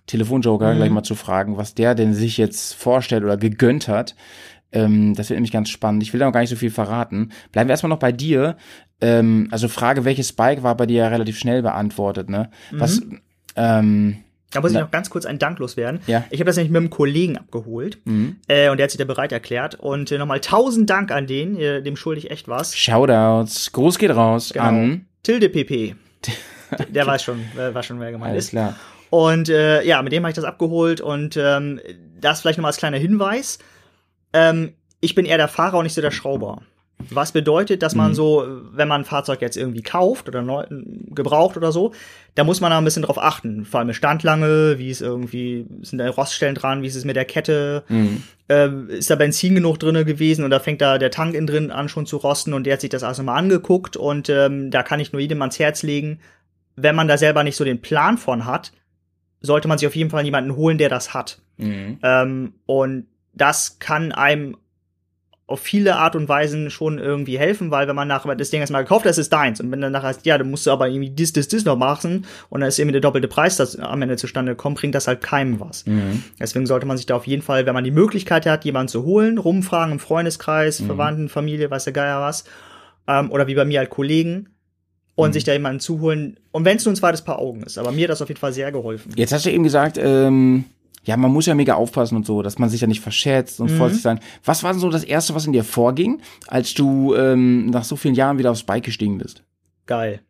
Telefonjoker, 0.09 0.75
gleich 0.75 0.91
mal 0.91 1.05
zu 1.05 1.15
fragen, 1.15 1.57
was 1.57 1.75
der 1.75 1.95
denn 1.95 2.13
sich 2.15 2.37
jetzt 2.37 2.75
vorstellt 2.75 3.23
oder 3.23 3.37
gegönnt 3.37 3.87
hat. 3.87 4.17
Ähm, 4.73 5.15
das 5.15 5.31
wird 5.31 5.37
nämlich 5.37 5.53
ganz 5.53 5.69
spannend. 5.71 6.03
Ich 6.03 6.13
will 6.13 6.19
da 6.21 6.27
noch 6.27 6.33
gar 6.33 6.41
nicht 6.41 6.51
so 6.51 6.57
viel 6.57 6.71
verraten. 6.71 7.31
Bleiben 7.53 7.69
wir 7.69 7.73
erstmal 7.73 7.89
noch 7.91 7.99
bei 7.99 8.13
dir. 8.13 8.57
Ähm, 9.01 9.49
also 9.51 9.69
Frage, 9.69 10.05
welches 10.05 10.29
Spike 10.31 10.63
war 10.63 10.77
bei 10.77 10.85
dir 10.87 10.97
ja 11.05 11.09
relativ 11.09 11.39
schnell 11.39 11.63
beantwortet, 11.63 12.29
ne? 12.29 12.51
Was, 12.73 13.01
ähm, 13.57 14.17
Da 14.51 14.61
muss 14.61 14.73
ich 14.73 14.79
noch 14.79 14.91
ganz 14.91 15.09
kurz 15.11 15.25
einen 15.27 15.39
Dank 15.39 15.59
loswerden. 15.59 16.01
Ja. 16.07 16.25
Ich 16.31 16.41
habe 16.41 16.47
das 16.49 16.57
nämlich 16.57 16.71
mit 16.73 16.81
einem 16.81 16.91
Kollegen 16.91 17.37
abgeholt 17.39 17.99
Mhm. 18.05 18.37
äh, 18.49 18.69
und 18.71 18.77
der 18.79 18.85
hat 18.85 18.91
sich 18.91 18.99
da 18.99 19.05
bereit 19.05 19.33
erklärt. 19.33 19.75
Und 19.77 20.11
äh, 20.13 20.19
nochmal 20.19 20.41
tausend 20.41 20.91
Dank 20.91 21.13
an 21.13 21.27
den, 21.27 21.57
äh, 21.57 21.83
dem 21.83 21.97
schulde 21.97 22.19
ich 22.19 22.31
echt 22.31 22.49
was. 22.49 22.77
Shoutouts, 22.77 23.73
Gruß 23.73 23.99
geht 23.99 24.11
raus 24.11 24.51
Genau. 24.53 24.65
an. 24.67 25.07
Tilde 25.23 25.49
PP. 25.49 25.95
Der 26.91 27.07
weiß 27.07 27.23
schon, 27.23 27.41
äh, 27.59 27.73
war 27.75 27.83
schon, 27.83 28.01
wer 28.01 28.11
gemeint 28.11 28.33
Alles 28.33 28.47
ist. 28.47 28.51
klar. 28.51 28.77
Und 29.11 29.49
äh, 29.49 29.83
ja, 29.85 30.03
mit 30.03 30.13
dem 30.13 30.23
habe 30.23 30.31
ich 30.31 30.37
das 30.37 30.45
abgeholt 30.45 31.01
und 31.01 31.37
ähm, 31.37 31.81
das 32.21 32.41
vielleicht 32.41 32.59
nochmal 32.59 32.71
als 32.71 32.77
kleiner 32.79 32.99
Hinweis. 32.99 33.59
Ähm, 34.33 34.75
ich 35.01 35.15
bin 35.15 35.25
eher 35.27 35.39
der 35.39 35.49
Fahrer 35.49 35.79
und 35.79 35.85
nicht 35.85 35.95
so 35.95 36.01
der 36.03 36.11
Schrauber. 36.11 36.63
Was 37.11 37.31
bedeutet, 37.31 37.83
dass 37.85 37.95
man 37.95 38.13
so, 38.13 38.45
wenn 38.73 38.89
man 38.89 39.03
ein 39.03 39.05
Fahrzeug 39.05 39.41
jetzt 39.41 39.57
irgendwie 39.57 39.83
kauft 39.83 40.27
oder 40.27 40.43
neu, 40.43 40.65
gebraucht 40.69 41.57
oder 41.57 41.71
so, 41.71 41.93
da 42.35 42.43
muss 42.43 42.61
man 42.61 42.73
da 42.73 42.79
ein 42.79 42.85
bisschen 42.85 43.05
drauf 43.05 43.19
achten. 43.23 43.65
Vor 43.65 43.79
allem 43.79 43.93
Standlange, 43.93 44.79
wie 44.81 44.91
es 44.91 45.01
irgendwie, 45.01 45.65
sind 45.83 45.99
da 45.99 46.11
Roststellen 46.11 46.57
dran, 46.57 46.83
wie 46.83 46.89
ist 46.89 46.97
es 46.97 47.05
mit 47.05 47.15
der 47.15 47.25
Kette, 47.25 47.85
Mhm. 47.89 48.25
ähm, 48.49 48.89
ist 48.91 49.11
da 49.11 49.15
Benzin 49.15 49.55
genug 49.55 49.79
drinne 49.79 50.05
gewesen 50.05 50.45
und 50.45 50.51
da 50.51 50.59
fängt 50.59 50.81
da 50.81 50.99
der 50.99 51.13
Tank 51.13 51.35
innen 51.35 51.47
drin 51.47 51.71
an 51.71 51.89
schon 51.89 52.05
zu 52.05 52.17
rosten 52.17 52.53
und 52.53 52.65
der 52.65 52.73
hat 52.75 52.81
sich 52.81 52.91
das 52.91 53.05
also 53.05 53.23
mal 53.23 53.37
angeguckt 53.37 53.97
und 53.97 54.29
ähm, 54.29 54.73
da 54.73 54.83
kann 54.83 54.99
ich 54.99 55.13
nur 55.13 55.23
jedem 55.23 55.41
ans 55.41 55.61
Herz 55.61 55.85
legen, 55.85 56.19
wenn 56.75 56.97
man 56.97 57.07
da 57.07 57.17
selber 57.17 57.45
nicht 57.45 57.57
so 57.57 57.65
den 57.65 57.81
Plan 57.81 58.19
von 58.19 58.45
hat, 58.45 58.73
sollte 59.41 59.69
man 59.69 59.79
sich 59.79 59.87
auf 59.87 59.97
jeden 59.97 60.11
Fall 60.11 60.25
jemanden 60.25 60.57
holen, 60.57 60.79
der 60.79 60.89
das 60.89 61.15
hat. 61.15 61.41
Mhm. 61.57 61.99
Ähm, 62.03 62.53
und 62.67 63.07
das 63.35 63.79
kann 63.79 64.13
einem 64.13 64.57
auf 65.49 65.61
viele 65.61 65.97
Art 65.97 66.15
und 66.15 66.29
Weisen 66.29 66.71
schon 66.71 66.99
irgendwie 66.99 67.39
helfen, 67.39 67.71
weil 67.71 67.89
wenn 67.89 67.97
man 67.97 68.07
nachher 68.07 68.35
das 68.37 68.51
Ding 68.51 68.61
erstmal 68.61 68.85
gekauft 68.85 69.07
hat, 69.07 69.11
das 69.11 69.19
ist 69.19 69.33
deins. 69.33 69.61
Und 69.61 69.71
wenn 69.71 69.81
dann 69.81 69.93
nachher 69.93 70.09
heißt, 70.09 70.27
ja, 70.27 70.37
dann 70.37 70.51
musst 70.51 70.67
du 70.67 70.71
aber 70.71 70.89
irgendwie 70.89 71.09
dies, 71.09 71.33
dies, 71.33 71.49
dies 71.49 71.65
noch 71.65 71.77
machen 71.77 72.27
und 72.51 72.61
dann 72.61 72.69
ist 72.69 72.79
irgendwie 72.79 72.93
der 72.93 73.01
doppelte 73.01 73.29
Preis, 73.29 73.57
das 73.57 73.77
am 73.77 74.03
Ende 74.03 74.19
zustande 74.19 74.55
kommt, 74.55 74.77
bringt 74.77 74.95
das 74.95 75.09
halt 75.09 75.23
keinem 75.23 75.59
was. 75.59 75.87
Mhm. 75.87 76.23
Deswegen 76.39 76.67
sollte 76.67 76.85
man 76.85 76.99
sich 76.99 77.07
da 77.07 77.17
auf 77.17 77.27
jeden 77.27 77.41
Fall, 77.41 77.65
wenn 77.65 77.73
man 77.73 77.85
die 77.85 77.91
Möglichkeit 77.91 78.45
hat, 78.45 78.67
jemanden 78.67 78.89
zu 78.89 79.05
holen, 79.05 79.39
rumfragen 79.39 79.93
im 79.93 80.01
Freundeskreis, 80.01 80.83
Verwandten, 80.83 81.31
Familie, 81.31 81.71
weiß 81.71 81.85
der 81.85 81.95
Geier 81.95 82.21
was, 82.21 82.45
ähm, 83.07 83.31
oder 83.31 83.47
wie 83.47 83.55
bei 83.55 83.65
mir 83.65 83.79
halt 83.79 83.91
Kollegen 83.91 84.51
und 85.25 85.33
sich 85.33 85.45
da 85.45 85.53
jemanden 85.53 85.81
zuholen. 85.81 86.39
Und 86.53 86.65
wenn 86.65 86.77
es 86.77 86.85
nur 86.85 86.93
ein 86.93 86.97
zweites 86.97 87.23
Paar 87.23 87.39
Augen 87.39 87.63
ist, 87.65 87.77
aber 87.79 87.91
mir 87.93 88.05
hat 88.05 88.11
das 88.11 88.23
auf 88.23 88.29
jeden 88.29 88.41
Fall 88.41 88.53
sehr 88.53 88.71
geholfen. 88.71 89.13
Jetzt 89.17 89.33
hast 89.33 89.45
du 89.47 89.51
eben 89.51 89.65
gesagt, 89.65 89.99
ähm, 90.01 90.65
ja, 91.05 91.17
man 91.17 91.33
muss 91.33 91.47
ja 91.47 91.55
mega 91.55 91.75
aufpassen 91.75 92.17
und 92.17 92.25
so, 92.27 92.43
dass 92.43 92.59
man 92.59 92.69
sich 92.69 92.81
ja 92.83 92.87
nicht 92.87 93.01
verschätzt 93.01 93.59
Mhm. 93.59 93.65
und 93.67 93.73
vorsichtig 93.77 94.03
sein. 94.03 94.21
Was 94.45 94.63
war 94.63 94.71
denn 94.73 94.81
so 94.81 94.91
das 94.91 95.05
Erste, 95.05 95.35
was 95.35 95.47
in 95.47 95.53
dir 95.53 95.65
vorging, 95.65 96.21
als 96.47 96.75
du 96.75 97.15
ähm, 97.17 97.67
nach 97.71 97.85
so 97.85 97.97
vielen 97.97 98.15
Jahren 98.15 98.39
wieder 98.39 98.51
aufs 98.53 98.63
Bike 98.63 98.85
gestiegen 98.85 99.19
bist? 99.19 99.43
Geil. 99.87 100.21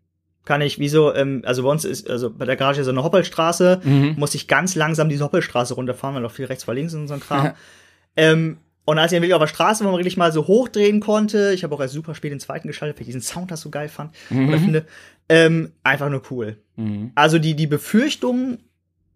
Kann 0.47 0.63
ich, 0.63 0.79
wieso, 0.79 1.15
ähm, 1.15 1.43
also 1.45 1.63
bei 1.65 1.69
uns 1.69 1.85
ist, 1.85 2.09
also 2.09 2.31
bei 2.31 2.47
der 2.47 2.57
Garage 2.57 2.81
ist 2.81 2.87
so 2.87 2.91
eine 2.91 3.03
Hoppelstraße, 3.05 3.81
Mhm. 3.85 4.15
muss 4.17 4.35
ich 4.35 4.49
ganz 4.49 4.75
langsam 4.75 5.11
diese 5.11 5.25
Hoppelstraße 5.25 5.75
runterfahren, 5.75 6.15
weil 6.15 6.23
noch 6.23 6.33
viel 6.33 6.47
rechts 6.47 6.65
vor 6.65 6.73
links 6.75 6.93
so 6.93 6.99
ein 6.99 7.21
Kram. 7.21 7.51
ähm, 8.17 8.57
und 8.89 8.99
als 8.99 9.13
ich 9.13 9.17
dann 9.17 9.23
wirklich 9.23 9.35
auf 9.35 9.43
der 9.43 9.49
Straße, 9.49 9.85
wo 9.85 9.91
man 9.91 9.99
wirklich 9.99 10.17
mal 10.17 10.33
so 10.33 10.47
hochdrehen 10.47 11.01
konnte, 11.01 11.53
ich 11.53 11.63
habe 11.63 11.75
auch 11.75 11.81
erst 11.83 11.93
super 11.93 12.15
spät 12.15 12.33
den 12.33 12.41
zweiten 12.41 12.69
geschaltet, 12.69 12.97
weil 12.97 13.03
ich 13.03 13.09
diesen 13.09 13.21
Sound 13.21 13.51
das 13.51 13.61
so 13.61 13.69
geil 13.69 13.91
fand 13.91 14.15
oder 14.31 14.59
finde, 14.59 14.87
ähm, 15.29 15.73
einfach 15.85 16.09
nur 16.09 16.23
cool. 16.31 16.57
Mhm. 16.77 17.13
Also 17.15 17.39
die, 17.39 17.55
die 17.55 17.67
Befürchtung, 17.67 18.61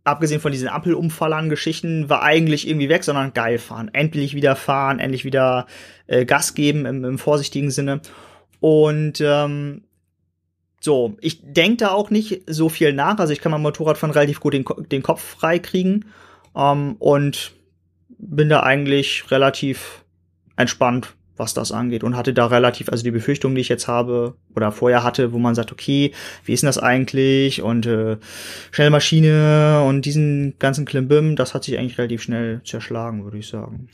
abgesehen 0.04 0.42
von 0.42 0.52
diesen 0.52 0.68
Ampelumfallern-Geschichten, 0.68 2.10
war 2.10 2.22
eigentlich 2.22 2.68
irgendwie 2.68 2.90
weg, 2.90 3.02
sondern 3.02 3.32
geil 3.32 3.56
fahren. 3.56 3.88
Endlich 3.94 4.34
wieder 4.34 4.56
fahren, 4.56 4.98
endlich 4.98 5.24
wieder 5.24 5.66
äh, 6.06 6.26
Gas 6.26 6.52
geben 6.52 6.84
im, 6.84 7.02
im 7.06 7.18
vorsichtigen 7.18 7.70
Sinne. 7.70 8.02
Und 8.60 9.22
ähm, 9.22 9.84
so, 10.82 11.16
ich 11.22 11.40
denke 11.50 11.78
da 11.78 11.92
auch 11.92 12.10
nicht 12.10 12.42
so 12.46 12.68
viel 12.68 12.92
nach. 12.92 13.16
Also 13.16 13.32
ich 13.32 13.40
kann 13.40 13.52
beim 13.52 13.62
Motorradfahren 13.62 14.12
relativ 14.12 14.38
gut 14.40 14.52
den, 14.52 14.66
den 14.90 15.02
Kopf 15.02 15.22
frei 15.22 15.58
kriegen. 15.58 16.04
Ähm, 16.54 16.96
und 16.98 17.54
bin 18.22 18.48
da 18.48 18.62
eigentlich 18.62 19.30
relativ 19.30 20.04
entspannt, 20.56 21.14
was 21.36 21.54
das 21.54 21.72
angeht. 21.72 22.04
Und 22.04 22.16
hatte 22.16 22.32
da 22.32 22.46
relativ, 22.46 22.88
also 22.88 23.02
die 23.02 23.10
Befürchtung, 23.10 23.54
die 23.54 23.60
ich 23.60 23.68
jetzt 23.68 23.88
habe 23.88 24.36
oder 24.54 24.70
vorher 24.70 25.02
hatte, 25.02 25.32
wo 25.32 25.38
man 25.38 25.54
sagt, 25.54 25.72
okay, 25.72 26.12
wie 26.44 26.52
ist 26.52 26.62
denn 26.62 26.68
das 26.68 26.78
eigentlich? 26.78 27.62
Und 27.62 27.84
äh, 27.86 28.16
schnelle 28.70 28.90
Maschine 28.90 29.82
und 29.86 30.04
diesen 30.04 30.54
ganzen 30.58 30.84
Klimbim, 30.84 31.36
das 31.36 31.52
hat 31.52 31.64
sich 31.64 31.78
eigentlich 31.78 31.98
relativ 31.98 32.22
schnell 32.22 32.60
zerschlagen, 32.64 33.24
würde 33.24 33.38
ich 33.38 33.48
sagen. 33.48 33.88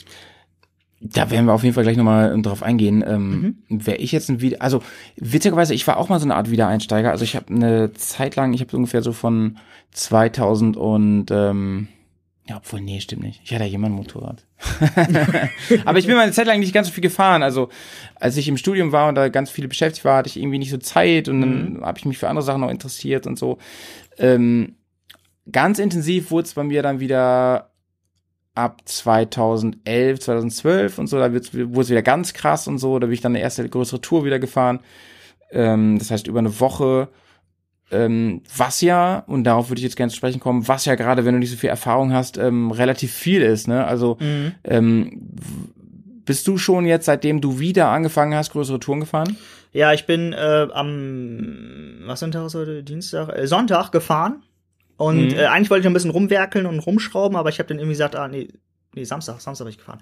Da 1.01 1.31
werden 1.31 1.47
wir 1.47 1.55
auf 1.55 1.62
jeden 1.62 1.75
Fall 1.75 1.85
gleich 1.85 1.97
nochmal 1.97 2.41
drauf 2.43 2.62
eingehen. 2.62 3.05
Ähm, 3.07 3.57
Mhm. 3.69 3.87
Wäre 3.87 3.99
ich 3.99 4.12
jetzt 4.12 4.29
ein 4.29 4.41
Wieder, 4.41 4.61
also 4.61 4.83
witzigerweise, 5.17 5.73
ich 5.73 5.87
war 5.87 5.97
auch 5.97 6.09
mal 6.09 6.19
so 6.19 6.27
eine 6.27 6.35
Art 6.35 6.51
Wiedereinsteiger. 6.51 7.12
Also 7.12 7.23
ich 7.25 7.37
habe 7.37 7.55
eine 7.55 7.93
Zeit 7.95 8.35
lang, 8.37 8.53
ich 8.53 8.61
habe 8.61 8.77
ungefähr 8.77 9.01
so 9.01 9.12
von 9.12 9.59
2000 9.93 10.77
und 10.77 11.27
ähm, 11.31 11.88
ja, 12.49 12.57
obwohl 12.57 12.81
nee, 12.81 12.99
stimmt 13.01 13.25
nicht. 13.25 13.43
Ich 13.45 13.53
hatte 13.53 13.65
ja 13.65 13.71
jemand 13.71 13.93
ein 13.93 13.97
Motorrad. 13.97 14.43
Aber 15.85 15.99
ich 15.99 16.07
bin 16.07 16.17
mal 16.17 16.23
eine 16.23 16.33
Zeit 16.33 16.47
lang 16.47 16.61
nicht 16.61 16.73
ganz 16.73 16.87
so 16.87 16.95
viel 16.95 17.03
gefahren. 17.03 17.43
Also 17.43 17.69
als 18.15 18.39
ich 18.39 18.49
im 18.49 18.57
Studium 18.57 18.91
war 18.91 19.11
und 19.11 19.17
da 19.17 19.29
ganz 19.29 19.51
viele 19.51 19.69
beschäftigt 19.69 20.07
war, 20.07 20.17
hatte 20.17 20.31
ich 20.31 20.39
irgendwie 20.39 20.59
nicht 20.59 20.71
so 20.71 20.79
Zeit 20.79 21.29
und 21.29 21.43
dann 21.43 21.81
habe 21.83 21.99
ich 21.99 22.07
mich 22.07 22.17
für 22.17 22.29
andere 22.29 22.45
Sachen 22.45 22.63
noch 22.63 22.71
interessiert 22.71 23.27
und 23.27 23.39
so. 23.39 23.59
Ähm, 24.17 24.77
ganz 25.53 25.79
intensiv 25.79 26.31
wurde 26.31 26.47
es 26.47 26.55
bei 26.55 26.65
mir 26.65 26.83
dann 26.83 27.01
wieder 27.01 27.71
ab 28.55 28.81
2011, 28.87 30.19
2012 30.19 30.99
und 30.99 31.07
so, 31.07 31.19
da 31.19 31.31
wurde 31.31 31.81
es 31.81 31.91
wieder 31.91 32.03
ganz 32.03 32.33
krass 32.33 32.67
und 32.67 32.79
so, 32.79 32.99
da 32.99 33.07
bin 33.07 33.15
ich 33.15 33.21
dann 33.21 33.33
eine 33.33 33.43
erste 33.43 33.69
größere 33.69 34.01
Tour 34.01 34.25
wieder 34.25 34.39
gefahren. 34.39 34.81
Ähm, 35.51 35.99
das 35.99 36.11
heißt 36.11 36.27
über 36.27 36.39
eine 36.39 36.59
Woche, 36.61 37.09
ähm, 37.90 38.42
was 38.57 38.81
ja, 38.81 39.20
und 39.27 39.44
darauf 39.44 39.70
würde 39.70 39.79
ich 39.81 39.85
jetzt 39.85 39.96
gerne 39.96 40.11
zu 40.11 40.16
sprechen 40.16 40.40
kommen, 40.40 40.68
was 40.68 40.85
ja 40.85 40.94
gerade, 40.94 41.24
wenn 41.24 41.35
du 41.35 41.40
nicht 41.40 41.51
so 41.51 41.57
viel 41.57 41.70
Erfahrung 41.70 42.12
hast, 42.12 42.37
ähm, 42.38 42.70
relativ 42.70 43.12
viel 43.12 43.42
ist, 43.42 43.66
ne? 43.68 43.87
Also 43.87 44.18
ähm, 44.64 45.11
w- 45.33 45.72
bist 46.24 46.46
du 46.46 46.59
schon 46.59 46.85
jetzt, 46.85 47.07
seitdem 47.07 47.40
du 47.40 47.59
wieder 47.59 47.88
angefangen 47.88 48.35
hast, 48.35 48.51
größere 48.53 48.79
Touren 48.81 49.01
gefahren? 49.01 49.37
Ja, 49.72 49.92
ich 49.94 50.05
bin 50.07 50.33
äh, 50.35 50.66
am, 50.72 52.01
was 52.07 52.20
sind 52.20 52.35
heute? 52.37 52.83
Dienstag? 52.83 53.31
Äh, 53.37 53.46
Sonntag 53.46 53.90
gefahren. 53.92 54.42
Und 54.96 55.29
Mhm. 55.33 55.38
äh, 55.38 55.44
eigentlich 55.46 55.70
wollte 55.70 55.81
ich 55.81 55.85
noch 55.85 55.90
ein 55.90 55.94
bisschen 55.94 56.11
rumwerkeln 56.11 56.66
und 56.66 56.81
rumschrauben, 56.81 57.37
aber 57.37 57.48
ich 57.51 57.59
habe 57.59 57.68
dann 57.68 57.79
irgendwie 57.79 57.94
gesagt, 57.94 58.16
ah, 58.16 58.29
nee, 58.29 58.48
nee, 58.99 59.05
Samstag, 59.05 59.41
Samstag 59.41 59.65
bin 59.65 59.73
ich 59.73 59.79
gefahren. 59.79 60.01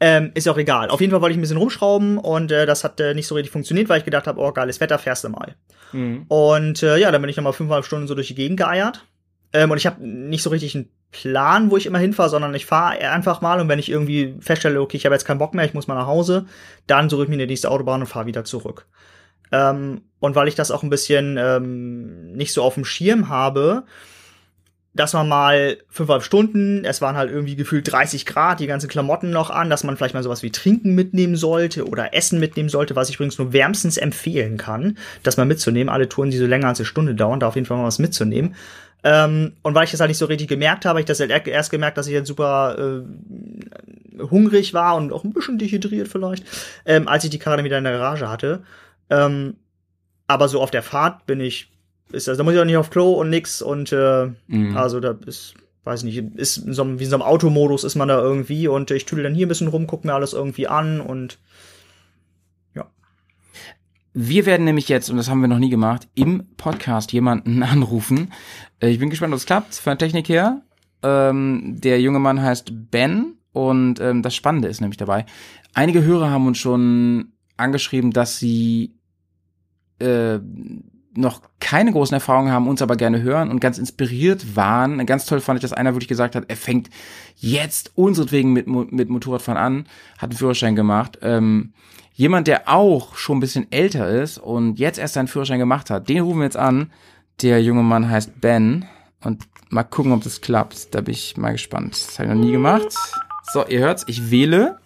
Ähm, 0.00 0.30
ist 0.34 0.46
ja 0.46 0.52
auch 0.52 0.58
egal. 0.58 0.88
Auf 0.90 1.00
jeden 1.00 1.10
Fall 1.10 1.20
wollte 1.20 1.32
ich 1.32 1.38
ein 1.38 1.42
bisschen 1.42 1.56
rumschrauben 1.56 2.18
und 2.18 2.52
äh, 2.52 2.66
das 2.66 2.84
hat 2.84 3.00
äh, 3.00 3.14
nicht 3.14 3.26
so 3.26 3.34
richtig 3.34 3.52
funktioniert, 3.52 3.88
weil 3.88 3.98
ich 3.98 4.04
gedacht 4.04 4.26
habe, 4.26 4.40
oh, 4.40 4.52
geiles 4.52 4.80
Wetter, 4.80 4.98
fährst 4.98 5.24
du 5.24 5.28
mal. 5.28 5.56
Und 6.28 6.82
äh, 6.82 6.96
ja, 6.98 7.10
dann 7.10 7.20
bin 7.20 7.28
ich 7.28 7.36
nochmal 7.36 7.52
fünfeinhalb 7.52 7.84
Stunden 7.84 8.06
so 8.06 8.14
durch 8.14 8.28
die 8.28 8.34
Gegend 8.34 8.58
geeiert. 8.58 9.04
Ähm, 9.52 9.70
und 9.70 9.78
ich 9.78 9.86
habe 9.86 10.06
nicht 10.06 10.42
so 10.42 10.50
richtig 10.50 10.74
einen 10.74 10.90
Plan, 11.12 11.70
wo 11.70 11.76
ich 11.76 11.86
immer 11.86 11.98
hinfahre, 11.98 12.28
sondern 12.28 12.54
ich 12.54 12.66
fahre 12.66 12.98
einfach 13.10 13.40
mal 13.40 13.60
und 13.60 13.68
wenn 13.68 13.78
ich 13.78 13.90
irgendwie 13.90 14.36
feststelle, 14.40 14.80
okay, 14.80 14.96
ich 14.96 15.06
habe 15.06 15.14
jetzt 15.14 15.24
keinen 15.24 15.38
Bock 15.38 15.54
mehr, 15.54 15.64
ich 15.64 15.74
muss 15.74 15.86
mal 15.86 15.94
nach 15.94 16.06
Hause, 16.06 16.46
dann 16.86 17.08
suche 17.08 17.24
ich 17.24 17.28
mir 17.28 17.38
die 17.38 17.46
nächste 17.46 17.70
Autobahn 17.70 18.00
und 18.00 18.06
fahre 18.06 18.26
wieder 18.26 18.44
zurück. 18.44 18.86
Ähm, 19.52 20.02
und 20.18 20.34
weil 20.34 20.48
ich 20.48 20.56
das 20.56 20.70
auch 20.70 20.82
ein 20.82 20.90
bisschen 20.90 21.36
ähm, 21.38 22.32
nicht 22.32 22.52
so 22.52 22.62
auf 22.62 22.74
dem 22.74 22.84
Schirm 22.84 23.28
habe, 23.28 23.84
dass 24.96 25.12
man 25.12 25.28
mal 25.28 25.78
fünfeinhalb 25.88 26.24
Stunden, 26.24 26.84
es 26.84 27.00
waren 27.00 27.16
halt 27.16 27.30
irgendwie 27.30 27.54
gefühlt 27.56 27.90
30 27.90 28.26
Grad, 28.26 28.60
die 28.60 28.66
ganzen 28.66 28.88
Klamotten 28.88 29.30
noch 29.30 29.50
an, 29.50 29.70
dass 29.70 29.84
man 29.84 29.96
vielleicht 29.96 30.14
mal 30.14 30.22
sowas 30.22 30.42
wie 30.42 30.50
Trinken 30.50 30.94
mitnehmen 30.94 31.36
sollte 31.36 31.86
oder 31.86 32.14
Essen 32.14 32.40
mitnehmen 32.40 32.68
sollte, 32.68 32.96
was 32.96 33.08
ich 33.08 33.16
übrigens 33.16 33.38
nur 33.38 33.52
wärmstens 33.52 33.96
empfehlen 33.96 34.56
kann, 34.56 34.98
das 35.22 35.36
mal 35.36 35.46
mitzunehmen. 35.46 35.88
Alle 35.88 36.08
Touren, 36.08 36.30
die 36.30 36.38
so 36.38 36.46
länger 36.46 36.68
als 36.68 36.80
eine 36.80 36.86
Stunde 36.86 37.14
dauern, 37.14 37.40
da 37.40 37.48
auf 37.48 37.54
jeden 37.54 37.66
Fall 37.66 37.76
mal 37.76 37.84
was 37.84 37.98
mitzunehmen. 37.98 38.54
Ähm, 39.04 39.52
und 39.62 39.74
weil 39.74 39.84
ich 39.84 39.92
das 39.92 40.00
halt 40.00 40.08
nicht 40.08 40.18
so 40.18 40.26
richtig 40.26 40.48
gemerkt 40.48 40.84
habe, 40.84 40.98
ich 41.00 41.06
das 41.06 41.20
halt 41.20 41.30
er- 41.30 41.46
erst 41.46 41.70
gemerkt, 41.70 41.98
dass 41.98 42.06
ich 42.08 42.12
jetzt 42.12 42.26
super 42.28 42.76
äh, 42.78 44.22
hungrig 44.22 44.74
war 44.74 44.96
und 44.96 45.12
auch 45.12 45.24
ein 45.24 45.32
bisschen 45.32 45.58
dehydriert 45.58 46.08
vielleicht, 46.08 46.44
ähm, 46.86 47.06
als 47.06 47.22
ich 47.24 47.30
die 47.30 47.38
Karre 47.38 47.56
dann 47.56 47.64
wieder 47.64 47.78
in 47.78 47.84
der 47.84 47.92
Garage 47.92 48.28
hatte. 48.28 48.62
Ähm, 49.10 49.56
aber 50.26 50.48
so 50.48 50.60
auf 50.60 50.70
der 50.70 50.82
Fahrt 50.82 51.26
bin 51.26 51.40
ich, 51.40 51.70
ist 52.12 52.28
das, 52.28 52.36
da 52.38 52.44
muss 52.44 52.54
ich 52.54 52.60
auch 52.60 52.64
nicht 52.64 52.76
auf 52.76 52.90
Klo 52.90 53.12
und 53.14 53.30
nix 53.30 53.62
und 53.62 53.92
äh, 53.92 54.30
Mhm. 54.48 54.76
also 54.76 55.00
da 55.00 55.16
ist, 55.26 55.54
weiß 55.84 56.02
nicht, 56.04 56.18
ist 56.36 56.58
in 56.58 56.72
so 56.72 56.82
einem, 56.82 56.98
wie 56.98 57.04
in 57.04 57.10
so 57.10 57.16
einem 57.16 57.22
Automodus 57.22 57.84
ist 57.84 57.94
man 57.96 58.08
da 58.08 58.20
irgendwie 58.20 58.68
und 58.68 58.90
ich 58.90 59.04
tüdel 59.06 59.24
dann 59.24 59.34
hier 59.34 59.46
ein 59.46 59.48
bisschen 59.48 59.68
rum, 59.68 59.86
guck 59.86 60.04
mir 60.04 60.14
alles 60.14 60.32
irgendwie 60.32 60.68
an 60.68 61.00
und 61.00 61.38
Wir 64.18 64.46
werden 64.46 64.64
nämlich 64.64 64.88
jetzt, 64.88 65.10
und 65.10 65.18
das 65.18 65.28
haben 65.28 65.42
wir 65.42 65.48
noch 65.48 65.58
nie 65.58 65.68
gemacht, 65.68 66.08
im 66.14 66.46
Podcast 66.56 67.12
jemanden 67.12 67.62
anrufen. 67.62 68.32
Äh, 68.80 68.88
Ich 68.88 68.98
bin 68.98 69.10
gespannt, 69.10 69.34
ob 69.34 69.38
es 69.38 69.44
klappt, 69.44 69.74
von 69.74 69.90
der 69.90 69.98
Technik 69.98 70.28
her. 70.30 70.62
Ähm, 71.02 71.76
der 71.78 72.00
junge 72.00 72.18
Mann 72.18 72.40
heißt 72.40 72.72
Ben 72.90 73.34
und 73.52 74.00
ähm, 74.00 74.22
das 74.22 74.34
Spannende 74.34 74.68
ist 74.68 74.80
nämlich 74.80 74.96
dabei. 74.96 75.26
Einige 75.74 76.02
Hörer 76.02 76.30
haben 76.30 76.46
uns 76.46 76.56
schon 76.56 77.32
angeschrieben, 77.58 78.10
dass 78.10 78.38
sie 78.38 78.94
äh, 79.98 80.38
noch 81.16 81.40
keine 81.60 81.92
großen 81.92 82.14
Erfahrungen 82.14 82.52
haben, 82.52 82.68
uns 82.68 82.82
aber 82.82 82.96
gerne 82.96 83.22
hören 83.22 83.50
und 83.50 83.60
ganz 83.60 83.78
inspiriert 83.78 84.56
waren. 84.56 85.04
Ganz 85.06 85.26
toll 85.26 85.40
fand 85.40 85.58
ich, 85.58 85.62
dass 85.62 85.72
einer 85.72 85.94
wirklich 85.94 86.08
gesagt 86.08 86.34
hat, 86.34 86.44
er 86.48 86.56
fängt 86.56 86.90
jetzt 87.36 87.92
unseretwegen 87.94 88.52
mit, 88.52 88.66
mit 88.66 89.08
Motorradfahren 89.08 89.60
an, 89.60 89.88
hat 90.18 90.30
einen 90.30 90.38
Führerschein 90.38 90.76
gemacht. 90.76 91.18
Ähm, 91.22 91.72
jemand, 92.12 92.48
der 92.48 92.68
auch 92.68 93.16
schon 93.16 93.38
ein 93.38 93.40
bisschen 93.40 93.70
älter 93.70 94.08
ist 94.08 94.38
und 94.38 94.78
jetzt 94.78 94.98
erst 94.98 95.14
seinen 95.14 95.28
Führerschein 95.28 95.58
gemacht 95.58 95.90
hat, 95.90 96.08
den 96.08 96.22
rufen 96.22 96.38
wir 96.38 96.44
jetzt 96.44 96.56
an. 96.56 96.92
Der 97.42 97.62
junge 97.62 97.82
Mann 97.82 98.10
heißt 98.10 98.40
Ben 98.40 98.86
und 99.22 99.44
mal 99.70 99.84
gucken, 99.84 100.12
ob 100.12 100.22
das 100.22 100.40
klappt. 100.40 100.94
Da 100.94 101.00
bin 101.02 101.12
ich 101.12 101.36
mal 101.36 101.52
gespannt. 101.52 101.92
Das 101.92 102.18
habe 102.18 102.28
ich 102.28 102.34
noch 102.34 102.42
nie 102.42 102.52
gemacht. 102.52 102.94
So, 103.52 103.66
ihr 103.66 103.80
hört's, 103.80 104.04
ich 104.08 104.30
wähle. 104.30 104.78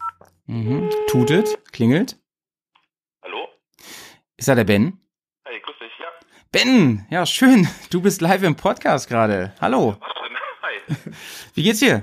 Mhm. 0.47 0.91
Tutet, 1.07 1.59
klingelt. 1.73 2.19
Hallo? 3.23 3.47
Ist 4.37 4.49
da 4.49 4.57
der 4.57 4.65
Ben? 4.65 4.99
Hey, 5.45 5.61
grüß 5.65 5.77
dich, 5.79 5.93
ja. 5.99 6.07
Ben, 6.53 7.07
ja, 7.11 7.27
schön. 7.27 7.69
Du 7.91 8.01
bist 8.03 8.21
live 8.21 8.43
im 8.43 8.57
Podcast 8.57 9.09
gerade. 9.09 9.53
Hallo. 9.61 9.97
Hi. 10.63 10.97
Wie 11.55 11.63
geht's 11.63 11.79
dir? 11.79 12.03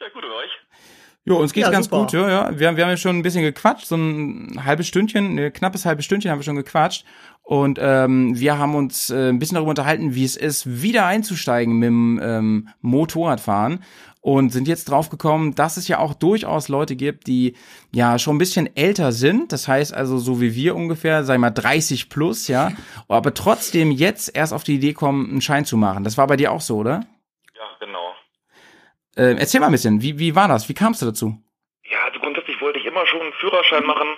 Ja, 0.00 0.08
gut, 0.14 0.24
und 0.24 0.30
euch? 0.30 0.50
Jo, 1.26 1.36
uns 1.36 1.52
geht's 1.52 1.66
Ja, 1.66 1.72
ganz 1.72 1.84
super. 1.86 1.98
gut, 2.02 2.12
ja, 2.12 2.20
ja. 2.28 2.58
Wir, 2.58 2.68
haben- 2.68 2.76
wir 2.78 2.84
haben 2.84 2.90
ja 2.90 2.96
schon 2.96 3.18
ein 3.18 3.22
bisschen 3.22 3.42
gequatscht, 3.42 3.86
so 3.86 3.96
ein 3.96 4.64
halbes 4.64 4.88
Stündchen, 4.88 5.38
ein 5.38 5.52
knappes 5.52 5.84
halbes 5.84 6.06
Stündchen 6.06 6.30
haben 6.30 6.38
wir 6.38 6.44
schon 6.44 6.56
gequatscht. 6.56 7.04
Und 7.42 7.78
ähm, 7.80 8.38
wir 8.40 8.56
haben 8.58 8.74
uns 8.74 9.10
äh, 9.10 9.28
ein 9.28 9.38
bisschen 9.38 9.56
darüber 9.56 9.70
unterhalten, 9.70 10.14
wie 10.14 10.24
es 10.24 10.36
ist, 10.36 10.80
wieder 10.82 11.04
einzusteigen 11.04 11.74
mit 11.74 11.86
dem 11.88 12.18
ähm, 12.22 12.68
Motorradfahren. 12.80 13.84
Und 14.26 14.50
sind 14.50 14.66
jetzt 14.66 14.86
drauf 14.90 15.08
gekommen, 15.08 15.54
dass 15.54 15.76
es 15.76 15.86
ja 15.86 16.00
auch 16.00 16.12
durchaus 16.12 16.66
Leute 16.66 16.96
gibt, 16.96 17.28
die 17.28 17.54
ja 17.92 18.18
schon 18.18 18.34
ein 18.34 18.38
bisschen 18.38 18.68
älter 18.74 19.12
sind. 19.12 19.52
Das 19.52 19.68
heißt 19.68 19.94
also 19.94 20.18
so 20.18 20.40
wie 20.40 20.56
wir 20.56 20.74
ungefähr, 20.74 21.20
ich 21.20 21.38
mal 21.38 21.50
30 21.50 22.08
plus, 22.08 22.48
ja. 22.48 22.72
Aber 23.08 23.34
trotzdem 23.34 23.92
jetzt 23.92 24.36
erst 24.36 24.52
auf 24.52 24.64
die 24.64 24.74
Idee 24.74 24.94
kommen, 24.94 25.30
einen 25.30 25.42
Schein 25.42 25.64
zu 25.64 25.76
machen. 25.76 26.02
Das 26.02 26.18
war 26.18 26.26
bei 26.26 26.34
dir 26.34 26.50
auch 26.50 26.60
so, 26.60 26.78
oder? 26.78 27.04
Ja, 27.54 27.68
genau. 27.78 28.16
Äh, 29.14 29.36
erzähl 29.38 29.60
mal 29.60 29.66
ein 29.66 29.72
bisschen, 29.72 30.02
wie, 30.02 30.18
wie 30.18 30.34
war 30.34 30.48
das? 30.48 30.68
Wie 30.68 30.74
kamst 30.74 31.02
du 31.02 31.06
dazu? 31.06 31.40
Ja, 31.88 31.98
also 32.06 32.18
grundsätzlich 32.18 32.60
wollte 32.60 32.80
ich 32.80 32.84
immer 32.86 33.06
schon 33.06 33.20
einen 33.20 33.32
Führerschein 33.34 33.86
machen, 33.86 34.08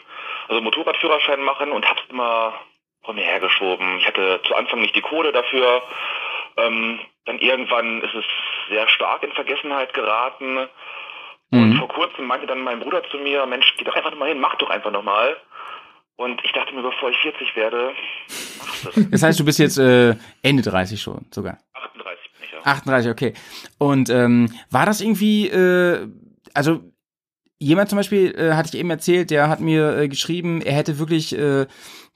also 0.48 0.62
Motorradführerschein 0.62 1.42
machen 1.42 1.70
und 1.70 1.84
hab's 1.84 2.00
immer 2.08 2.54
vor 3.04 3.12
mir 3.12 3.24
hergeschoben. 3.24 3.98
Ich 3.98 4.06
hatte 4.06 4.40
zu 4.46 4.54
Anfang 4.54 4.80
nicht 4.80 4.96
die 4.96 5.02
Kohle 5.02 5.32
dafür. 5.32 5.82
Ähm, 6.56 6.98
dann 7.28 7.38
irgendwann 7.38 8.00
ist 8.02 8.14
es 8.14 8.24
sehr 8.70 8.88
stark 8.88 9.22
in 9.22 9.32
Vergessenheit 9.32 9.92
geraten. 9.94 10.58
Und 11.50 11.70
Mhm. 11.70 11.76
vor 11.78 11.88
kurzem 11.88 12.26
meinte 12.26 12.46
dann 12.46 12.60
mein 12.60 12.80
Bruder 12.80 13.02
zu 13.10 13.18
mir, 13.18 13.46
Mensch, 13.46 13.72
geh 13.78 13.84
doch 13.84 13.94
einfach 13.94 14.10
noch 14.10 14.18
mal 14.18 14.28
hin, 14.28 14.40
mach 14.40 14.56
doch 14.56 14.68
einfach 14.70 14.90
noch 14.90 15.02
mal. 15.04 15.36
Und 16.16 16.44
ich 16.44 16.52
dachte 16.52 16.74
mir, 16.74 16.82
bevor 16.82 17.10
ich 17.10 17.16
40 17.18 17.54
werde, 17.54 17.92
machst 18.58 18.84
du 18.84 18.90
das. 19.00 19.10
Das 19.10 19.22
heißt, 19.22 19.40
du 19.40 19.44
bist 19.44 19.58
jetzt 19.60 19.78
äh, 19.78 20.16
Ende 20.42 20.62
30 20.62 21.00
schon 21.00 21.26
sogar. 21.30 21.58
38 21.74 22.32
bin 22.32 22.42
ich 22.44 22.52
ja. 22.52 22.58
38, 22.64 23.10
okay. 23.12 23.32
Und 23.78 24.10
ähm, 24.10 24.52
war 24.70 24.84
das 24.84 25.00
irgendwie, 25.00 25.48
äh, 25.48 26.08
also 26.54 26.80
jemand 27.58 27.88
zum 27.88 27.96
Beispiel, 27.96 28.34
äh, 28.36 28.52
hatte 28.54 28.70
ich 28.72 28.78
eben 28.78 28.90
erzählt, 28.90 29.30
der 29.30 29.48
hat 29.48 29.60
mir 29.60 29.96
äh, 29.96 30.08
geschrieben, 30.08 30.62
er 30.62 30.74
hätte 30.74 30.98
wirklich 30.98 31.36
äh, 31.36 31.66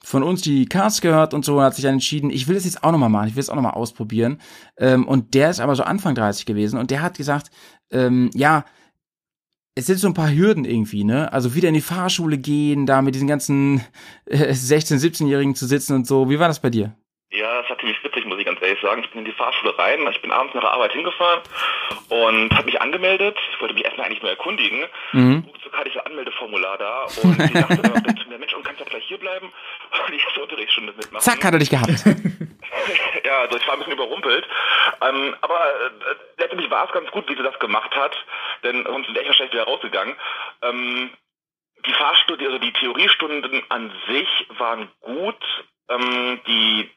von 0.03 0.23
uns 0.23 0.41
die 0.41 0.65
Cast 0.65 1.01
gehört 1.01 1.33
und 1.33 1.45
so 1.45 1.57
und 1.57 1.63
hat 1.63 1.75
sich 1.75 1.83
dann 1.83 1.95
entschieden, 1.95 2.29
ich 2.29 2.47
will 2.47 2.55
das 2.55 2.65
jetzt 2.65 2.83
auch 2.83 2.91
nochmal 2.91 3.09
machen, 3.09 3.27
ich 3.27 3.35
will 3.35 3.41
es 3.41 3.49
auch 3.49 3.55
nochmal 3.55 3.73
ausprobieren. 3.73 4.41
Ähm, 4.77 5.07
und 5.07 5.33
der 5.33 5.49
ist 5.49 5.59
aber 5.59 5.75
so 5.75 5.83
Anfang 5.83 6.15
30 6.15 6.45
gewesen 6.45 6.79
und 6.79 6.91
der 6.91 7.01
hat 7.01 7.17
gesagt, 7.17 7.51
ähm, 7.91 8.29
ja, 8.33 8.65
es 9.75 9.87
sind 9.87 9.97
so 9.97 10.07
ein 10.07 10.13
paar 10.13 10.31
Hürden 10.31 10.65
irgendwie, 10.65 11.03
ne? 11.03 11.33
Also 11.33 11.55
wieder 11.55 11.67
in 11.67 11.73
die 11.73 11.81
Fahrschule 11.81 12.37
gehen, 12.37 12.85
da 12.85 13.01
mit 13.01 13.15
diesen 13.15 13.27
ganzen 13.27 13.81
äh, 14.25 14.51
16-, 14.51 14.99
17-Jährigen 14.99 15.55
zu 15.55 15.65
sitzen 15.65 15.95
und 15.95 16.05
so. 16.05 16.29
Wie 16.29 16.37
war 16.37 16.47
das 16.47 16.61
bei 16.61 16.69
dir? 16.69 16.95
Ja, 17.31 17.61
das 17.61 17.69
war 17.69 17.79
ziemlich 17.79 17.97
witzig, 18.23 18.25
muss 18.25 18.39
ich 18.39 18.45
ganz 18.45 18.61
ehrlich 18.61 18.81
sagen. 18.81 19.01
Ich 19.03 19.09
bin 19.09 19.19
in 19.19 19.25
die 19.25 19.31
Fahrschule 19.31 19.77
rein, 19.77 20.07
ich 20.11 20.21
bin 20.21 20.31
abends 20.31 20.53
nach 20.53 20.61
der 20.61 20.71
Arbeit 20.71 20.93
hingefahren 20.93 21.41
und 22.09 22.53
habe 22.53 22.65
mich 22.65 22.81
angemeldet. 22.81 23.37
Ich 23.51 23.61
wollte 23.61 23.73
mich 23.73 23.83
erstmal 23.83 24.07
eigentlich 24.07 24.21
nur 24.21 24.31
erkundigen. 24.31 24.85
Mhm. 25.11 25.43
Ruckzuck 25.47 25.73
hatte 25.73 25.89
ich 25.89 25.99
ein 25.99 26.05
Anmeldeformular 26.07 26.77
da 26.77 27.03
und 27.21 27.37
die 27.37 27.53
dachte 27.53 27.77
dann 27.77 28.17
zu 28.17 28.29
mir, 28.29 28.37
Mensch, 28.37 28.53
und 28.53 28.63
kannst 28.63 28.81
du 28.81 28.85
gleich 28.85 29.03
hier 29.05 29.17
bleiben 29.17 29.47
und 29.47 30.13
die 30.13 30.19
erste 30.19 30.41
Unterrichtsstunde 30.41 30.93
mitmachen. 30.93 31.23
Zack, 31.23 31.43
hat 31.43 31.53
er 31.53 31.59
dich 31.59 31.69
gehabt. 31.69 31.89
ja, 33.25 33.39
also 33.39 33.57
ich 33.57 33.67
war 33.67 33.73
ein 33.73 33.79
bisschen 33.79 33.93
überrumpelt. 33.93 34.45
Ähm, 35.01 35.35
aber 35.41 35.59
äh, 35.59 36.15
letztendlich 36.37 36.69
war 36.69 36.85
es 36.85 36.91
ganz 36.91 37.09
gut, 37.11 37.29
wie 37.29 37.35
sie 37.35 37.43
das 37.43 37.57
gemacht 37.59 37.95
hat, 37.95 38.15
denn 38.63 38.83
sonst 38.85 39.05
sind 39.05 39.15
wir 39.15 39.21
echt 39.21 39.29
wahrscheinlich 39.29 39.53
wieder 39.53 39.65
rausgegangen. 39.65 40.15
Ähm, 40.61 41.09
die 41.85 41.93
Fahrstudie, 41.93 42.45
also 42.45 42.59
die 42.59 42.71
Theoriestunden 42.71 43.61
an 43.69 43.91
sich 44.07 44.47
waren 44.57 44.89
gut. 45.01 45.43
Ähm, 45.89 46.39
die 46.47 46.89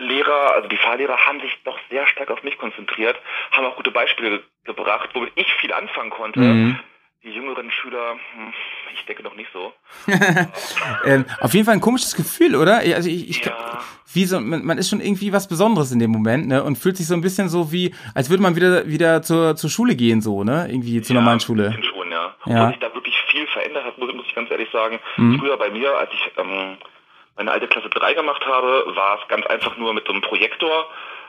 Lehrer, 0.00 0.54
also 0.54 0.68
die 0.68 0.76
Fahrlehrer 0.76 1.16
haben 1.26 1.40
sich 1.40 1.56
doch 1.64 1.78
sehr 1.90 2.06
stark 2.06 2.30
auf 2.30 2.42
mich 2.42 2.58
konzentriert, 2.58 3.16
haben 3.52 3.64
auch 3.66 3.76
gute 3.76 3.90
Beispiele 3.90 4.30
ge 4.30 4.40
gebracht, 4.64 5.08
womit 5.14 5.32
ich 5.36 5.50
viel 5.54 5.72
anfangen 5.72 6.10
konnte. 6.10 6.40
Mhm. 6.40 6.78
Die 7.22 7.30
jüngeren 7.30 7.70
Schüler, 7.70 8.12
hm, 8.34 8.52
ich 8.94 9.04
denke 9.04 9.22
noch 9.22 9.34
nicht 9.34 9.50
so. 9.52 9.72
ähm, 11.04 11.24
auf 11.40 11.52
jeden 11.54 11.66
Fall 11.66 11.74
ein 11.74 11.80
komisches 11.80 12.14
Gefühl, 12.14 12.56
oder? 12.56 12.78
Also 12.78 13.08
ich, 13.10 13.28
ich 13.28 13.44
Ja. 13.44 13.78
wie 14.14 14.24
so, 14.24 14.40
man, 14.40 14.64
man 14.64 14.78
ist 14.78 14.88
schon 14.90 15.00
irgendwie 15.00 15.32
was 15.32 15.48
Besonderes 15.48 15.92
in 15.92 15.98
dem 15.98 16.10
Moment, 16.10 16.48
ne? 16.48 16.62
Und 16.62 16.76
fühlt 16.76 16.96
sich 16.96 17.06
so 17.06 17.14
ein 17.14 17.20
bisschen 17.20 17.48
so 17.48 17.72
wie, 17.72 17.94
als 18.14 18.30
würde 18.30 18.42
man 18.42 18.56
wieder 18.56 18.86
wieder 18.86 19.22
zur, 19.22 19.56
zur 19.56 19.68
Schule 19.70 19.96
gehen, 19.96 20.20
so, 20.22 20.44
ne? 20.44 20.66
Irgendwie 20.70 21.02
zur 21.02 21.14
normalen 21.16 21.38
Ja, 21.40 21.44
Schule. 21.46 21.64
ein 21.66 21.76
bisschen 21.76 21.84
schon, 21.94 22.10
ja. 22.10 22.34
Ja. 22.46 22.54
Obwohl 22.56 22.68
sich 22.70 22.78
da 22.80 22.94
wirklich 22.94 23.16
viel 23.30 23.46
verändert 23.48 23.84
hat, 23.84 23.98
muss, 23.98 24.14
muss 24.14 24.26
ich 24.26 24.34
ganz 24.34 24.50
ehrlich 24.50 24.70
sagen. 24.70 24.98
Mhm. 25.16 25.38
Früher 25.40 25.56
bei 25.58 25.70
mir, 25.70 25.94
als 25.98 26.10
ich 26.12 26.30
ähm, 26.38 26.76
meine 27.40 27.52
alte 27.52 27.68
Klasse 27.68 27.88
3 27.88 28.12
gemacht 28.12 28.44
habe, 28.44 28.84
war 28.94 29.18
es 29.20 29.28
ganz 29.28 29.46
einfach 29.46 29.74
nur 29.78 29.94
mit 29.94 30.06
so 30.06 30.12
einem 30.12 30.20
Projektor 30.20 30.84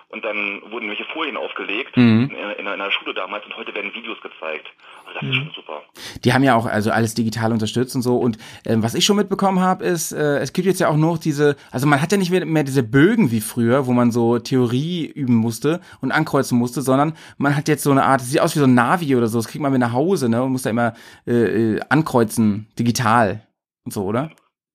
und 0.09 0.25
dann 0.25 0.61
wurden 0.69 0.89
welche 0.89 1.05
Folien 1.05 1.37
aufgelegt 1.37 1.95
Mhm. 1.95 2.29
in, 2.37 2.49
in, 2.59 2.67
einer 2.67 2.91
Schule 2.91 3.13
damals 3.13 3.45
und 3.45 3.55
heute 3.55 3.73
werden 3.73 3.93
Videos 3.93 4.19
gezeigt. 4.19 4.67
Also 5.05 5.19
das 5.21 5.29
ist 5.29 5.35
schon 5.35 5.51
super. 5.55 5.83
Die 6.25 6.33
haben 6.33 6.43
ja 6.43 6.55
auch 6.55 6.65
also 6.65 6.91
alles 6.91 7.13
digital 7.13 7.53
unterstützt 7.53 7.95
und 7.95 8.01
so. 8.01 8.17
Und 8.17 8.37
ähm, 8.65 8.83
was 8.83 8.93
ich 8.93 9.05
schon 9.05 9.15
mitbekommen 9.15 9.61
habe, 9.61 9.85
ist, 9.85 10.11
äh, 10.11 10.39
es 10.39 10.51
gibt 10.51 10.67
jetzt 10.67 10.81
ja 10.81 10.89
auch 10.89 10.97
noch 10.97 11.17
diese, 11.17 11.55
also 11.71 11.87
man 11.87 12.01
hat 12.01 12.11
ja 12.11 12.17
nicht 12.17 12.29
mehr, 12.29 12.45
mehr 12.45 12.65
diese 12.65 12.83
Bögen 12.83 13.31
wie 13.31 13.39
früher, 13.39 13.87
wo 13.87 13.93
man 13.93 14.11
so 14.11 14.37
Theorie 14.37 15.05
üben 15.05 15.35
musste 15.35 15.79
und 16.01 16.11
ankreuzen 16.11 16.57
musste, 16.57 16.81
sondern 16.81 17.15
man 17.37 17.55
hat 17.55 17.69
jetzt 17.69 17.83
so 17.83 17.91
eine 17.91 18.03
Art, 18.03 18.19
das 18.19 18.29
sieht 18.31 18.41
aus 18.41 18.53
wie 18.53 18.59
so 18.59 18.65
ein 18.65 18.73
Navi 18.73 19.15
oder 19.15 19.27
so, 19.27 19.37
das 19.37 19.47
kriegt 19.47 19.61
man 19.61 19.71
mit 19.71 19.79
nach 19.79 19.93
Hause, 19.93 20.27
ne? 20.27 20.43
Und 20.43 20.51
muss 20.51 20.63
da 20.63 20.71
immer 20.71 20.93
äh, 21.25 21.75
äh, 21.75 21.79
ankreuzen, 21.87 22.67
digital 22.77 23.47
und 23.85 23.93
so, 23.93 24.03
oder? 24.03 24.29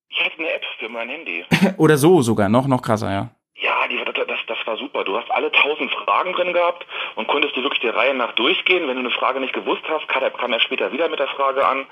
Ich 0.08 0.24
hatte 0.24 0.38
eine 0.38 0.50
App 0.50 0.62
für 0.78 0.85
mein 0.96 1.08
Handy. 1.08 1.44
Oder 1.76 1.96
so 1.96 2.22
sogar, 2.22 2.48
noch, 2.48 2.66
noch 2.66 2.82
krasser, 2.82 3.10
ja. 3.10 3.28
Ja, 3.58 3.88
die, 3.88 3.96
das, 4.04 4.38
das, 4.46 4.58
war 4.66 4.76
super. 4.76 5.02
Du 5.04 5.16
hast 5.16 5.30
alle 5.30 5.50
tausend 5.50 5.90
Fragen 5.90 6.34
drin 6.34 6.52
gehabt 6.52 6.84
und 7.14 7.26
konntest 7.26 7.56
die 7.56 7.62
wirklich 7.62 7.80
der 7.80 7.94
Reihe 7.96 8.12
nach 8.12 8.32
durchgehen. 8.32 8.86
Wenn 8.86 8.96
du 8.96 9.00
eine 9.00 9.10
Frage 9.10 9.40
nicht 9.40 9.54
gewusst 9.54 9.82
hast, 9.88 10.06
kam 10.08 10.22
er, 10.22 10.30
kam 10.30 10.52
er 10.52 10.60
später 10.60 10.92
wieder 10.92 11.08
mit 11.08 11.18
der 11.20 11.28
Frage 11.28 11.66
an. 11.66 11.86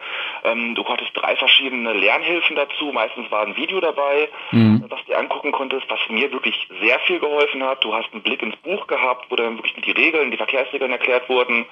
Ähm, 0.44 0.74
du 0.74 0.84
hattest 0.84 1.12
drei 1.14 1.36
verschiedene 1.36 1.94
Lernhilfen 1.94 2.54
dazu. 2.56 2.92
Meistens 2.92 3.30
war 3.30 3.46
ein 3.46 3.56
Video 3.56 3.80
dabei, 3.80 4.28
Mhm. 4.50 4.84
was 4.90 5.00
du 5.00 5.12
dir 5.12 5.18
angucken 5.18 5.52
konntest, 5.52 5.88
was 5.88 6.00
mir 6.10 6.30
wirklich 6.32 6.68
sehr 6.82 6.98
viel 7.00 7.18
geholfen 7.18 7.62
hat. 7.64 7.82
Du 7.82 7.94
hast 7.94 8.12
einen 8.12 8.22
Blick 8.22 8.42
ins 8.42 8.56
Buch 8.56 8.86
gehabt, 8.86 9.30
wo 9.30 9.36
dann 9.36 9.56
wirklich 9.56 9.74
die 9.82 9.92
Regeln, 9.92 10.30
die 10.32 10.36
Verkehrsregeln 10.36 10.92
erklärt 10.92 11.30
wurden. 11.30 11.64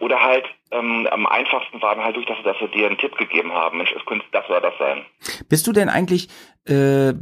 Oder 0.00 0.22
halt 0.22 0.46
ähm, 0.70 1.06
am 1.10 1.26
einfachsten 1.26 1.82
war 1.82 1.94
dann 1.94 2.04
halt 2.04 2.16
durch, 2.16 2.26
dass, 2.26 2.42
dass 2.44 2.56
sie 2.60 2.68
dir 2.68 2.86
einen 2.86 2.96
Tipp 2.98 3.16
gegeben 3.18 3.52
haben. 3.52 3.76
Mensch, 3.76 3.92
es 3.94 4.04
könnte 4.06 4.24
das 4.32 4.48
oder 4.48 4.62
das 4.62 4.78
sein. 4.78 5.04
Bist 5.50 5.66
du 5.66 5.72
denn 5.72 5.90
eigentlich, 5.90 6.28
äh, 6.68 7.12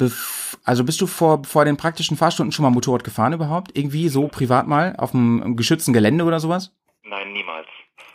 also 0.64 0.84
bist 0.84 1.00
du 1.00 1.06
vor, 1.06 1.42
vor 1.44 1.64
den 1.64 1.76
praktischen 1.76 2.16
Fahrstunden 2.16 2.52
schon 2.52 2.62
mal 2.62 2.70
Motorrad 2.70 3.04
gefahren 3.04 3.32
überhaupt? 3.32 3.76
Irgendwie 3.76 4.08
so 4.08 4.28
privat 4.28 4.66
mal 4.66 4.94
auf 4.98 5.14
einem 5.14 5.56
geschützten 5.56 5.92
Gelände 5.92 6.24
oder 6.24 6.40
sowas? 6.40 6.72
Nein, 7.04 7.32
niemals. 7.32 7.66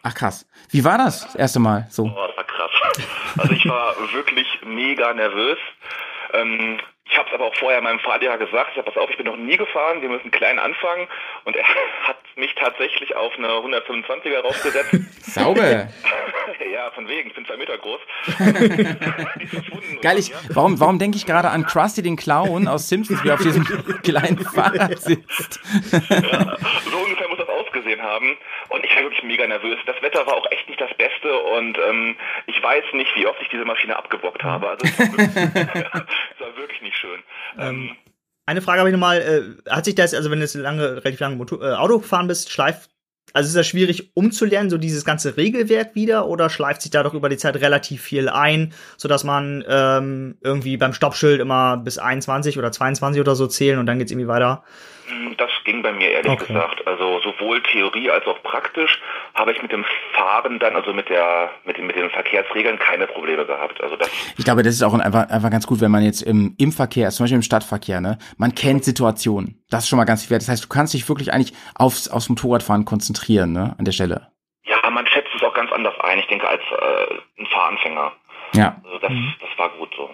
Ach 0.03 0.13
krass. 0.13 0.47
Wie 0.69 0.83
war 0.85 0.97
das, 0.97 1.25
das 1.25 1.35
erste 1.35 1.59
Mal 1.59 1.87
so? 1.89 2.03
Oh, 2.03 2.27
das 2.27 2.37
war 2.37 2.43
krass. 2.43 2.71
Also 3.37 3.53
ich 3.53 3.67
war 3.67 3.93
wirklich 4.13 4.47
mega 4.65 5.13
nervös. 5.13 5.59
Ähm, 6.33 6.79
ich 7.05 7.17
habe 7.17 7.27
es 7.29 7.35
aber 7.35 7.45
auch 7.45 7.55
vorher 7.55 7.81
meinem 7.81 7.99
Fahrlehrer 7.99 8.37
gesagt, 8.37 8.71
ich 8.71 8.77
habe 8.77 8.89
pass 8.89 9.01
auf, 9.01 9.09
ich 9.11 9.17
bin 9.17 9.27
noch 9.27 9.37
nie 9.37 9.57
gefahren, 9.57 10.01
wir 10.01 10.09
müssen 10.09 10.31
klein 10.31 10.57
anfangen. 10.57 11.07
Und 11.45 11.55
er 11.55 11.63
hat 12.07 12.17
mich 12.37 12.53
tatsächlich 12.55 13.15
auf 13.15 13.33
eine 13.37 13.47
125er 13.47 14.39
raufgesetzt. 14.39 14.95
Sauber. 15.33 15.63
ja, 16.71 16.91
von 16.91 17.07
wegen, 17.07 17.29
ich 17.29 17.35
bin 17.35 17.45
zwei 17.45 17.57
Meter 17.57 17.77
groß. 17.77 17.99
Geil, 20.01 20.17
ich, 20.17 20.31
warum, 20.49 20.79
warum 20.79 20.99
denke 20.99 21.17
ich 21.17 21.25
gerade 21.25 21.49
an 21.49 21.65
Krusty 21.65 22.01
den 22.01 22.15
Clown 22.15 22.67
aus 22.67 22.89
Simpsons, 22.89 23.23
wie 23.23 23.29
er 23.29 23.35
auf 23.35 23.41
diesem 23.41 23.63
kleinen 24.03 24.39
Fahrrad 24.39 24.99
sitzt? 24.99 25.59
Ja, 26.09 26.57
so 26.89 26.97
ungefähr 26.97 27.27
muss 27.29 27.39
das 27.39 27.49
ausgesehen 27.49 28.01
haben. 28.01 28.37
Und 28.69 28.85
ich 28.85 28.95
war 28.95 29.03
wirklich 29.03 29.23
mega 29.23 29.47
nervös. 29.47 29.77
Das 29.85 30.01
Wetter 30.01 30.25
war 30.25 30.35
auch 30.35 30.49
echt 30.51 30.67
nicht 30.67 30.79
das 30.79 30.93
Beste 30.95 31.37
und 31.37 31.77
ähm, 31.77 32.15
ich 32.45 32.61
weiß 32.61 32.85
nicht, 32.93 33.15
wie 33.15 33.25
oft 33.27 33.41
ich 33.41 33.49
diese 33.49 33.65
Maschine 33.65 33.95
abgebockt 33.97 34.43
habe. 34.43 34.69
Also 34.69 34.85
es 34.85 34.99
war 34.99 35.17
wirklich, 35.17 35.35
es 35.35 36.39
war 36.39 36.57
wirklich 36.57 36.81
nicht 36.81 36.97
schön. 36.97 37.23
Ähm, 37.59 37.97
Eine 38.47 38.61
Frage 38.61 38.79
habe 38.79 38.89
ich 38.89 38.93
nochmal, 38.93 39.17
äh, 39.67 39.69
hat 39.69 39.83
sich 39.83 39.93
das, 39.95 40.13
also 40.13 40.31
wenn 40.31 40.39
du 40.39 40.45
jetzt 40.45 40.55
lange, 40.55 41.03
relativ 41.03 41.19
lange 41.19 41.35
Motor, 41.35 41.61
äh, 41.61 41.73
Auto 41.73 41.99
gefahren 41.99 42.27
bist, 42.27 42.49
Schleif, 42.49 42.87
also 43.33 43.47
ist 43.47 43.57
das 43.57 43.67
schwierig 43.67 44.11
umzulernen, 44.13 44.69
so 44.69 44.77
dieses 44.77 45.03
ganze 45.03 45.35
Regelwerk 45.35 45.95
wieder, 45.95 46.27
oder 46.27 46.49
schleift 46.49 46.81
sich 46.81 46.89
da 46.89 47.03
doch 47.03 47.13
über 47.13 47.27
die 47.27 47.35
Zeit 47.35 47.57
relativ 47.57 48.01
viel 48.01 48.29
ein, 48.29 48.73
so 48.95 49.09
dass 49.09 49.25
man 49.25 49.65
ähm, 49.67 50.37
irgendwie 50.41 50.77
beim 50.77 50.93
Stoppschild 50.93 51.41
immer 51.41 51.75
bis 51.75 51.97
21 51.97 52.57
oder 52.57 52.71
22 52.71 53.19
oder 53.19 53.35
so 53.35 53.47
zählen 53.47 53.79
und 53.79 53.85
dann 53.85 53.99
geht's 53.99 54.11
irgendwie 54.13 54.29
weiter? 54.29 54.63
Das 55.37 55.51
ging 55.65 55.81
bei 55.81 55.91
mir 55.91 56.09
ehrlich 56.09 56.31
Okay. 56.31 56.47
gesagt. 56.47 56.87
Also 56.87 57.19
sowohl 57.21 57.61
Theorie 57.63 58.09
als 58.09 58.25
auch 58.27 58.41
praktisch 58.43 59.01
habe 59.37 59.51
ich 59.51 59.61
mit 59.61 59.71
dem 59.71 59.85
Fahren 60.13 60.59
dann, 60.59 60.75
also 60.75 60.93
mit 60.93 61.09
der, 61.09 61.51
mit 61.63 61.77
den, 61.77 61.87
mit 61.87 61.95
den 61.95 62.09
Verkehrsregeln 62.09 62.79
keine 62.79 63.07
Probleme 63.07 63.45
gehabt. 63.45 63.81
Also 63.81 63.95
das, 63.95 64.09
Ich 64.37 64.43
glaube, 64.43 64.63
das 64.63 64.73
ist 64.73 64.83
auch 64.83 64.93
einfach, 64.93 65.29
einfach 65.29 65.51
ganz 65.51 65.67
gut, 65.67 65.79
wenn 65.79 65.91
man 65.91 66.03
jetzt 66.03 66.21
im, 66.23 66.55
im 66.57 66.71
Verkehr, 66.71 67.09
zum 67.11 67.23
Beispiel 67.23 67.37
im 67.37 67.43
Stadtverkehr, 67.43 68.01
ne, 68.01 68.17
man 68.37 68.55
kennt 68.55 68.83
Situationen. 68.83 69.63
Das 69.69 69.83
ist 69.83 69.89
schon 69.89 69.97
mal 69.97 70.05
ganz 70.05 70.23
viel 70.23 70.31
wert. 70.31 70.41
Das 70.41 70.49
heißt, 70.49 70.65
du 70.65 70.69
kannst 70.69 70.93
dich 70.93 71.07
wirklich 71.07 71.31
eigentlich 71.31 71.53
aufs, 71.75 72.09
aufs 72.09 72.29
Motorradfahren 72.29 72.83
konzentrieren, 72.85 73.53
ne, 73.53 73.75
an 73.77 73.85
der 73.85 73.91
Stelle. 73.91 74.27
ja, 74.65 74.89
man 74.89 75.05
schätzt 75.07 75.29
es 75.35 75.43
auch 75.43 75.53
ganz 75.53 75.71
anders 75.71 75.93
ein, 76.01 76.19
ich 76.19 76.27
denke, 76.27 76.47
als 76.47 76.61
äh, 76.61 77.41
ein 77.41 77.45
Fahranfänger. 77.47 78.11
Ja. 78.53 78.81
Also 78.83 78.99
das, 78.99 79.11
das 79.39 79.49
war 79.57 79.69
gut 79.77 79.89
so. 79.95 80.09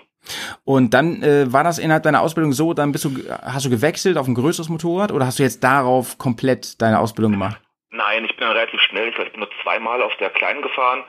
Und 0.64 0.94
dann 0.94 1.22
äh, 1.22 1.52
war 1.52 1.64
das 1.64 1.80
innerhalb 1.80 2.04
deiner 2.04 2.22
Ausbildung 2.22 2.54
so, 2.54 2.74
dann 2.74 2.92
bist 2.92 3.06
du, 3.06 3.12
hast 3.42 3.66
du 3.66 3.70
gewechselt 3.70 4.18
auf 4.18 4.28
ein 4.28 4.36
größeres 4.36 4.70
Motorrad 4.70 5.12
oder 5.12 5.26
hast 5.26 5.40
du 5.40 5.44
jetzt 5.44 5.64
darauf 5.64 6.18
komplett 6.18 6.82
deine 6.82 7.00
Ausbildung 7.00 7.34
gemacht? 7.34 7.60
Nein, 7.94 8.26
ich 8.26 8.36
bin 8.36 8.48
dann 8.48 8.58
relativ 8.58 8.82
schnell. 8.82 9.10
Ich, 9.10 9.16
glaub, 9.16 9.28
ich 9.28 9.34
bin 9.34 9.42
nur 9.42 9.50
zweimal 9.62 10.02
auf 10.02 10.16
der 10.18 10.32
Kleinen 10.32 10.64
gefahren 10.64 11.04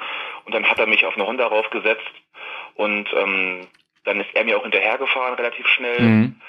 und 0.44 0.54
dann 0.54 0.66
hat 0.66 0.78
er 0.78 0.86
mich 0.86 1.06
auf 1.06 1.14
eine 1.14 1.26
Honda 1.26 1.46
raufgesetzt 1.46 2.12
und 2.74 3.08
ähm, 3.16 3.66
dann 4.04 4.20
ist 4.20 4.28
er 4.34 4.44
mir 4.44 4.58
auch 4.58 4.62
hinterhergefahren 4.62 5.34
relativ 5.34 5.66
schnell. 5.66 6.00
Mhm. 6.00 6.40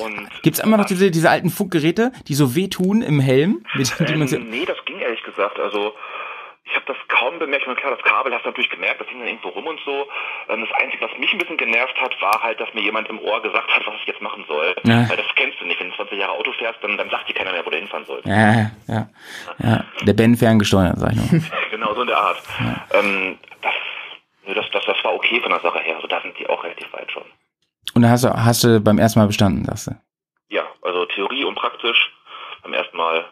Und 0.00 0.28
Gibt's 0.42 0.58
immer 0.58 0.76
noch 0.76 0.86
diese, 0.86 1.12
diese 1.12 1.30
alten 1.30 1.50
Funkgeräte, 1.50 2.10
die 2.26 2.34
so 2.34 2.56
wehtun 2.56 3.02
im 3.02 3.20
Helm? 3.20 3.64
Mit, 3.74 3.94
die 4.00 4.16
man 4.16 4.26
nee, 4.50 4.64
das 4.64 4.84
ging 4.84 4.98
ehrlich 4.98 5.22
gesagt. 5.22 5.60
Also 5.60 5.94
ich 6.64 6.74
habe 6.74 6.86
das 6.86 6.96
kaum 7.08 7.38
bemerkt. 7.38 7.66
Und 7.66 7.76
klar, 7.76 7.94
das 7.94 8.02
Kabel 8.02 8.32
hast 8.32 8.44
du 8.44 8.48
natürlich 8.48 8.70
gemerkt, 8.70 9.00
das 9.00 9.08
hing 9.08 9.18
dann 9.18 9.28
irgendwo 9.28 9.48
rum 9.50 9.66
und 9.66 9.80
so. 9.84 10.06
Ähm, 10.48 10.66
das 10.66 10.72
Einzige, 10.80 11.04
was 11.04 11.18
mich 11.18 11.32
ein 11.32 11.38
bisschen 11.38 11.56
genervt 11.56 12.00
hat, 12.00 12.20
war 12.22 12.42
halt, 12.42 12.58
dass 12.58 12.72
mir 12.74 12.82
jemand 12.82 13.08
im 13.08 13.18
Ohr 13.18 13.42
gesagt 13.42 13.70
hat, 13.70 13.86
was 13.86 13.94
ich 14.00 14.06
jetzt 14.06 14.22
machen 14.22 14.44
soll. 14.48 14.74
Ja. 14.84 15.08
Weil 15.08 15.16
das 15.16 15.26
kennst 15.36 15.60
du 15.60 15.66
nicht. 15.66 15.78
Wenn 15.80 15.90
du 15.90 15.96
20 15.96 16.18
Jahre 16.18 16.32
Auto 16.32 16.52
fährst, 16.52 16.78
dann, 16.82 16.96
dann 16.96 17.10
sagt 17.10 17.28
dir 17.28 17.34
keiner 17.34 17.52
mehr, 17.52 17.64
wo 17.66 17.70
du 17.70 17.76
hinfahren 17.76 18.06
sollst. 18.06 18.26
ja, 18.26 18.70
ja, 18.88 19.08
ja. 19.58 19.84
Der 20.02 20.12
Ben 20.14 20.36
ferngesteuert, 20.36 20.98
sag 20.98 21.12
ich 21.12 21.32
nur. 21.32 21.42
Genau, 21.70 21.94
so 21.94 22.02
in 22.02 22.06
der 22.08 22.18
Art. 22.18 22.42
Ähm, 22.92 23.38
das, 23.60 23.72
nee, 24.46 24.54
das, 24.54 24.64
das, 24.72 24.84
das 24.86 24.96
war 25.04 25.14
okay 25.14 25.40
von 25.40 25.50
der 25.50 25.60
Sache 25.60 25.80
her. 25.80 25.96
Also 25.96 26.06
da 26.08 26.20
sind 26.22 26.38
die 26.38 26.48
auch 26.48 26.62
relativ 26.64 26.90
weit 26.92 27.10
schon. 27.12 27.24
Und 27.94 28.02
da 28.02 28.08
hast 28.08 28.24
du, 28.24 28.30
hast 28.30 28.64
du 28.64 28.80
beim 28.80 28.98
ersten 28.98 29.18
Mal 29.20 29.26
bestanden, 29.26 29.64
sagst 29.64 29.88
du. 29.88 29.90
Ja, 30.48 30.62
also 30.82 31.04
Theorie 31.06 31.44
und 31.44 31.56
praktisch 31.56 32.12
beim 32.62 32.72
ersten 32.72 32.96
Mal. 32.96 33.26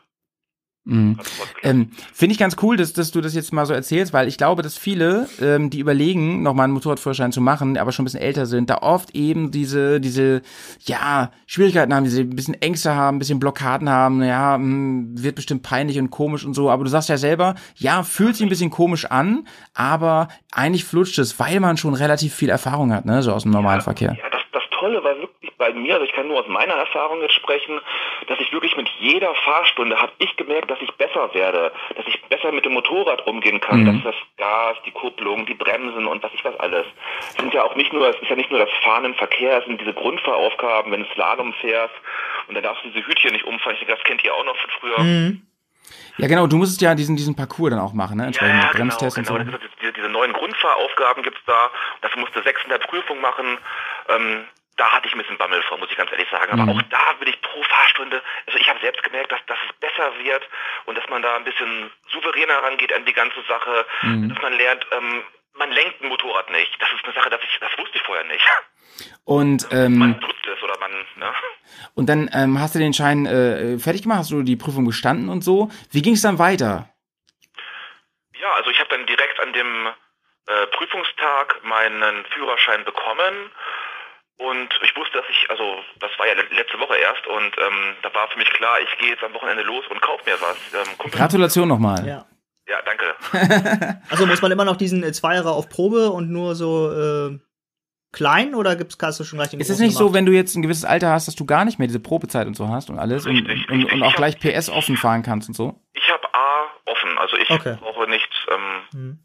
Mhm. 0.84 1.18
Ähm, 1.62 1.90
Finde 2.12 2.32
ich 2.32 2.38
ganz 2.38 2.56
cool, 2.60 2.76
dass, 2.76 2.92
dass 2.92 3.12
du 3.12 3.20
das 3.20 3.34
jetzt 3.34 3.52
mal 3.52 3.66
so 3.66 3.72
erzählst, 3.72 4.12
weil 4.12 4.26
ich 4.26 4.36
glaube, 4.36 4.62
dass 4.62 4.76
viele, 4.76 5.28
ähm, 5.40 5.70
die 5.70 5.78
überlegen, 5.78 6.42
nochmal 6.42 6.64
einen 6.64 6.72
Motorradführerschein 6.72 7.30
zu 7.30 7.40
machen, 7.40 7.78
aber 7.78 7.92
schon 7.92 8.02
ein 8.02 8.06
bisschen 8.06 8.20
älter 8.20 8.46
sind, 8.46 8.68
da 8.68 8.78
oft 8.78 9.14
eben 9.14 9.52
diese, 9.52 10.00
diese, 10.00 10.42
ja, 10.80 11.30
Schwierigkeiten 11.46 11.94
haben, 11.94 12.02
diese 12.02 12.22
ein 12.22 12.30
bisschen 12.30 12.60
Ängste 12.60 12.96
haben, 12.96 13.16
ein 13.16 13.18
bisschen 13.20 13.38
Blockaden 13.38 13.88
haben, 13.88 14.24
ja, 14.24 14.58
mh, 14.58 15.22
wird 15.22 15.36
bestimmt 15.36 15.62
peinlich 15.62 16.00
und 16.00 16.10
komisch 16.10 16.44
und 16.44 16.54
so, 16.54 16.68
aber 16.68 16.82
du 16.82 16.90
sagst 16.90 17.08
ja 17.08 17.16
selber, 17.16 17.54
ja, 17.76 18.02
fühlt 18.02 18.34
sich 18.34 18.44
ein 18.44 18.48
bisschen 18.48 18.70
komisch 18.70 19.04
an, 19.04 19.46
aber 19.74 20.28
eigentlich 20.50 20.84
flutscht 20.84 21.18
es, 21.20 21.38
weil 21.38 21.60
man 21.60 21.76
schon 21.76 21.94
relativ 21.94 22.34
viel 22.34 22.48
Erfahrung 22.48 22.92
hat, 22.92 23.04
ne, 23.06 23.22
so 23.22 23.32
aus 23.32 23.44
dem 23.44 23.52
normalen 23.52 23.82
Verkehr. 23.82 24.16
Ja, 24.20 24.30
das, 24.30 24.42
das 24.52 24.62
Tolle 24.80 24.96
war 25.04 25.14
wirklich 25.14 25.30
bei 25.62 25.72
mir, 25.72 25.94
also 25.94 26.04
ich 26.04 26.12
kann 26.12 26.26
nur 26.26 26.40
aus 26.40 26.48
meiner 26.48 26.74
Erfahrung 26.74 27.22
jetzt 27.22 27.34
sprechen, 27.34 27.80
dass 28.26 28.40
ich 28.40 28.52
wirklich 28.52 28.76
mit 28.76 28.88
jeder 28.98 29.32
Fahrstunde 29.44 29.96
habe 30.00 30.10
ich 30.18 30.36
gemerkt, 30.36 30.70
dass 30.70 30.80
ich 30.80 30.90
besser 30.94 31.32
werde, 31.34 31.70
dass 31.96 32.04
ich 32.08 32.20
besser 32.24 32.50
mit 32.50 32.64
dem 32.64 32.72
Motorrad 32.72 33.24
umgehen 33.28 33.60
kann, 33.60 33.84
Mhm. 33.84 34.02
dass 34.02 34.12
das 34.12 34.14
Gas, 34.36 34.76
die 34.84 34.90
Kupplung, 34.90 35.46
die 35.46 35.54
Bremsen 35.54 36.06
und 36.08 36.20
was 36.22 36.32
ich 36.34 36.44
was 36.44 36.58
alles. 36.58 36.86
Es 37.28 37.36
sind 37.36 37.54
ja 37.54 37.62
auch 37.62 37.76
nicht 37.76 37.92
nur, 37.92 38.08
es 38.08 38.16
ist 38.20 38.28
ja 38.28 38.34
nicht 38.34 38.50
nur 38.50 38.58
das 38.58 38.70
Fahren 38.82 39.04
im 39.04 39.14
Verkehr, 39.14 39.58
es 39.58 39.64
sind 39.66 39.80
diese 39.80 39.94
Grundfahraufgaben, 39.94 40.90
wenn 40.90 41.04
du 41.04 41.08
Slalom 41.14 41.52
fährst 41.60 41.94
und 42.48 42.54
dann 42.54 42.64
darfst 42.64 42.84
du 42.84 42.90
diese 42.90 43.06
Hütchen 43.06 43.32
nicht 43.32 43.44
umfahren. 43.44 43.74
Ich 43.74 43.80
denke, 43.80 43.94
das 43.94 44.04
kennt 44.04 44.24
ihr 44.24 44.34
auch 44.34 44.44
noch 44.44 44.56
von 44.56 44.70
früher. 44.80 44.98
Mhm. 44.98 45.42
Ja, 46.16 46.26
genau, 46.28 46.46
du 46.46 46.56
musstest 46.56 46.80
ja 46.80 46.94
diesen, 46.94 47.16
diesen 47.16 47.34
Parcours 47.36 47.70
dann 47.70 47.80
auch 47.80 47.92
machen, 47.92 48.16
ne, 48.18 48.26
entsprechend 48.26 48.56
mit 48.56 48.62
genau, 48.64 48.76
Bremstests 48.78 49.14
genau. 49.16 49.38
und 49.38 49.46
so. 49.46 49.52
Das 49.52 49.62
ist, 49.62 49.70
diese, 49.80 49.92
diese 49.92 50.08
neuen 50.08 50.32
Grundfahraufgaben 50.32 51.22
gibt's 51.22 51.40
da. 51.46 51.70
Dafür 52.02 52.20
musste 52.20 52.42
sechs 52.42 52.62
in 52.64 52.70
der 52.70 52.78
Prüfung 52.78 53.20
machen. 53.20 53.58
Ähm, 54.08 54.44
da 54.76 54.90
hatte 54.90 55.06
ich 55.08 55.14
ein 55.14 55.18
bisschen 55.18 55.36
Bammel 55.38 55.62
vor, 55.62 55.78
muss 55.78 55.90
ich 55.90 55.96
ganz 55.96 56.10
ehrlich 56.12 56.28
sagen. 56.30 56.52
Aber 56.52 56.72
Mhm. 56.72 56.78
auch 56.78 56.82
da 56.82 57.20
will 57.20 57.28
ich 57.28 57.40
pro 57.42 57.62
Fahrstunde, 57.62 58.22
also 58.46 58.58
ich 58.58 58.68
habe 58.68 58.80
selbst 58.80 59.02
gemerkt, 59.02 59.30
dass, 59.32 59.44
dass 59.46 59.58
es 59.68 59.72
besser 59.78 60.12
wird 60.22 60.48
und 60.86 60.96
dass 60.96 61.08
man 61.08 61.22
da 61.22 61.36
ein 61.36 61.44
bisschen 61.44 61.90
souveräner 62.10 62.62
rangeht 62.62 62.92
an 62.92 63.04
die 63.04 63.12
ganze 63.12 63.42
Sache. 63.48 63.86
Mhm. 64.02 64.28
Dass 64.30 64.42
man 64.42 64.54
lernt, 64.54 64.86
ähm, 64.92 65.22
man 65.54 65.70
lenkt 65.70 66.00
ein 66.02 66.08
Motorrad 66.08 66.50
nicht. 66.50 66.80
Das 66.80 66.88
ist 66.92 67.04
eine 67.04 67.12
Sache, 67.14 67.30
das, 67.30 67.40
ich, 67.42 67.58
das 67.60 67.70
wusste 67.78 67.96
ich 67.98 68.02
vorher 68.02 68.24
nicht. 68.24 68.46
Und, 69.24 69.70
Man 69.70 69.84
ähm, 69.84 69.98
nutzt 70.20 70.46
es 70.46 70.62
oder 70.62 70.78
man, 70.78 70.90
ne? 71.16 71.32
und 71.94 72.08
dann 72.08 72.30
ähm, 72.34 72.58
hast 72.60 72.74
du 72.74 72.78
den 72.78 72.92
Schein 72.92 73.26
äh, 73.26 73.78
fertig 73.78 74.02
gemacht, 74.02 74.18
hast 74.20 74.30
du 74.30 74.42
die 74.42 74.56
Prüfung 74.56 74.84
bestanden 74.86 75.28
und 75.28 75.42
so. 75.42 75.70
Wie 75.90 76.02
ging 76.02 76.14
es 76.14 76.22
dann 76.22 76.38
weiter? 76.38 76.88
Ja, 78.40 78.50
also 78.54 78.70
ich 78.70 78.78
habe 78.80 78.90
dann 78.90 79.06
direkt 79.06 79.38
an 79.40 79.52
dem 79.52 79.86
äh, 80.46 80.66
Prüfungstag 80.68 81.62
meinen 81.64 82.24
Führerschein 82.26 82.84
bekommen 82.84 83.50
und 84.50 84.68
ich 84.82 84.94
wusste, 84.96 85.18
dass 85.18 85.26
ich, 85.30 85.50
also 85.50 85.76
das 86.00 86.10
war 86.18 86.26
ja 86.26 86.34
le- 86.34 86.48
letzte 86.56 86.78
Woche 86.80 86.96
erst 86.96 87.26
und 87.26 87.56
ähm, 87.58 87.96
da 88.02 88.12
war 88.14 88.28
für 88.28 88.38
mich 88.38 88.50
klar, 88.50 88.80
ich 88.80 88.98
gehe 88.98 89.10
jetzt 89.10 89.22
am 89.24 89.34
Wochenende 89.34 89.62
los 89.62 89.84
und 89.90 90.00
kauf 90.00 90.24
mir 90.26 90.34
was. 90.40 90.56
Ähm, 90.74 91.10
Gratulation 91.10 91.68
nochmal. 91.68 92.06
Ja. 92.06 92.26
ja, 92.68 92.76
danke. 92.84 93.14
Also 94.10 94.26
muss 94.26 94.42
man 94.42 94.52
immer 94.52 94.64
noch 94.64 94.76
diesen 94.76 95.02
äh, 95.02 95.12
Zweierer 95.12 95.52
auf 95.52 95.68
Probe 95.68 96.10
und 96.10 96.30
nur 96.30 96.54
so 96.54 96.90
äh, 96.92 97.38
klein 98.12 98.54
oder 98.54 98.76
gibt's 98.76 98.98
kannst 98.98 99.20
du 99.20 99.24
schon 99.24 99.38
gleich 99.38 99.50
den 99.50 99.60
Ist 99.60 99.70
es 99.70 99.78
nicht 99.78 99.94
so, 99.94 100.00
gemacht? 100.00 100.14
wenn 100.14 100.26
du 100.26 100.32
jetzt 100.32 100.54
ein 100.54 100.62
gewisses 100.62 100.84
Alter 100.84 101.10
hast, 101.10 101.28
dass 101.28 101.34
du 101.34 101.46
gar 101.46 101.64
nicht 101.64 101.78
mehr 101.78 101.88
diese 101.88 102.00
Probezeit 102.00 102.46
und 102.46 102.54
so 102.54 102.68
hast 102.68 102.90
und 102.90 102.98
alles 102.98 103.24
und, 103.26 103.36
Richtig, 103.36 103.68
und, 103.70 103.76
richtig. 103.78 103.92
und 103.94 104.02
auch 104.02 104.10
Ich 104.10 104.16
gleich 104.16 104.34
hab- 104.34 104.40
PS 104.52 104.68
offen 104.68 104.96
fahren 104.96 105.22
kannst 105.22 105.48
und 105.48 105.54
so? 105.54 105.80
Ich 105.94 106.08
habe 106.10 106.22
A 106.34 106.66
offen, 106.86 107.18
also 107.18 107.36
ich 107.36 107.48
Okay. 107.50 107.76
brauche 107.80 108.08
nicht, 108.10 108.28
ähm, 108.50 108.82
Mhm. 108.92 109.18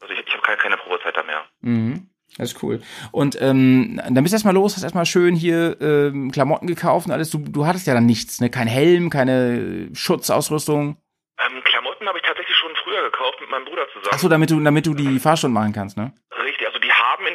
also 0.00 0.12
ich, 0.14 0.20
ich 0.26 0.32
habe 0.32 0.42
keine, 0.42 0.56
keine 0.58 0.76
Probezeit 0.76 1.16
da 1.16 1.22
mehr. 1.22 1.44
Mhm. 1.60 2.10
Das 2.38 2.52
ist 2.52 2.62
cool. 2.62 2.80
Und 3.12 3.38
ähm, 3.40 4.00
dann 4.04 4.22
bist 4.22 4.32
du 4.32 4.36
erstmal 4.36 4.54
los, 4.54 4.76
hast 4.76 4.82
erstmal 4.82 5.06
schön 5.06 5.34
hier 5.34 5.76
ähm, 5.80 6.30
Klamotten 6.30 6.66
gekauft 6.66 7.06
und 7.06 7.12
alles. 7.12 7.30
Du, 7.30 7.38
du 7.38 7.66
hattest 7.66 7.86
ja 7.86 7.94
dann 7.94 8.06
nichts, 8.06 8.40
ne? 8.40 8.50
Kein 8.50 8.66
Helm, 8.66 9.08
keine 9.10 9.88
Schutzausrüstung. 9.94 10.96
Ähm, 11.38 11.62
Klamotten 11.64 12.06
habe 12.06 12.18
ich 12.18 12.24
tatsächlich 12.24 12.56
schon 12.56 12.72
früher 12.84 13.02
gekauft 13.04 13.40
mit 13.40 13.50
meinem 13.50 13.64
Bruder 13.64 13.86
zusammen. 13.88 14.10
Ach 14.12 14.18
so, 14.18 14.28
damit 14.28 14.50
du, 14.50 14.60
damit 14.60 14.86
du 14.86 14.94
die 14.94 15.18
Fahrstunde 15.18 15.54
machen 15.54 15.72
kannst, 15.72 15.96
ne? 15.96 16.12
Richtig, 16.44 16.66
also 16.66 16.78
die 16.78 16.92
haben 16.92 17.26
in 17.26 17.34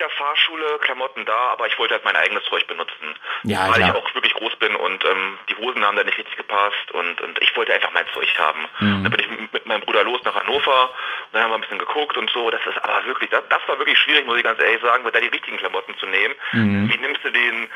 der 0.58 0.68
Fahrschule 0.68 0.80
Klamotten 0.80 1.26
da, 1.26 1.52
aber 1.54 1.68
ich 1.68 1.78
wollte 1.80 1.94
halt 1.96 2.04
mein 2.06 2.16
eigenes 2.16 2.44
Zeug 2.46 2.66
benutzen. 2.68 3.16
Ja, 3.44 3.68
weil 3.68 3.74
klar. 3.76 3.90
ich 3.90 3.96
auch 3.96 4.16
wirklich 4.16 4.34
groß 4.34 4.56
bin 4.58 4.76
und 4.76 5.04
ähm, 5.06 5.38
die 5.50 5.56
Hosen 5.56 5.84
haben 5.86 5.96
da 5.96 6.04
nicht 6.04 6.18
richtig 6.18 6.36
gepasst 6.38 6.92
und, 6.92 7.22
und 7.22 7.42
ich 7.42 7.56
wollte 7.56 7.74
einfach 7.74 7.92
mein 7.94 8.06
Zeug 8.14 8.28
haben. 8.38 8.62
Mhm. 8.80 9.04
Dann 9.04 9.12
bin 9.12 9.20
ich 9.20 9.52
mit 9.54 9.66
meinem 9.66 9.82
Bruder 9.82 10.04
los 10.04 10.22
nach 10.24 10.36
Hannover 10.36 10.84
und 10.90 11.34
dann 11.34 11.44
haben 11.44 11.52
wir 11.52 11.56
ein 11.56 11.62
bisschen 11.62 11.80
geguckt 11.80 12.18
und 12.18 12.30
so. 12.32 12.50
Das 12.50 12.62
ist 12.66 12.78
aber 12.84 13.06
wirklich, 13.06 13.30
das, 13.30 13.44
das 13.50 13.62
war 13.68 13.78
wirklich 13.78 13.98
schwierig, 13.98 14.26
muss 14.26 14.38
ich 14.38 14.44
ganz 14.44 14.60
ehrlich 14.60 14.82
sagen, 14.82 15.04
da 15.12 15.20
die 15.20 15.28
richtigen 15.28 15.58
Klamotten 15.58 15.96
zu 15.98 16.06
nehmen. 16.06 16.36
Mhm. 16.54 16.90
Wie 16.92 16.98
nimmst 16.98 17.24
du 17.24 17.32
den 17.32 17.70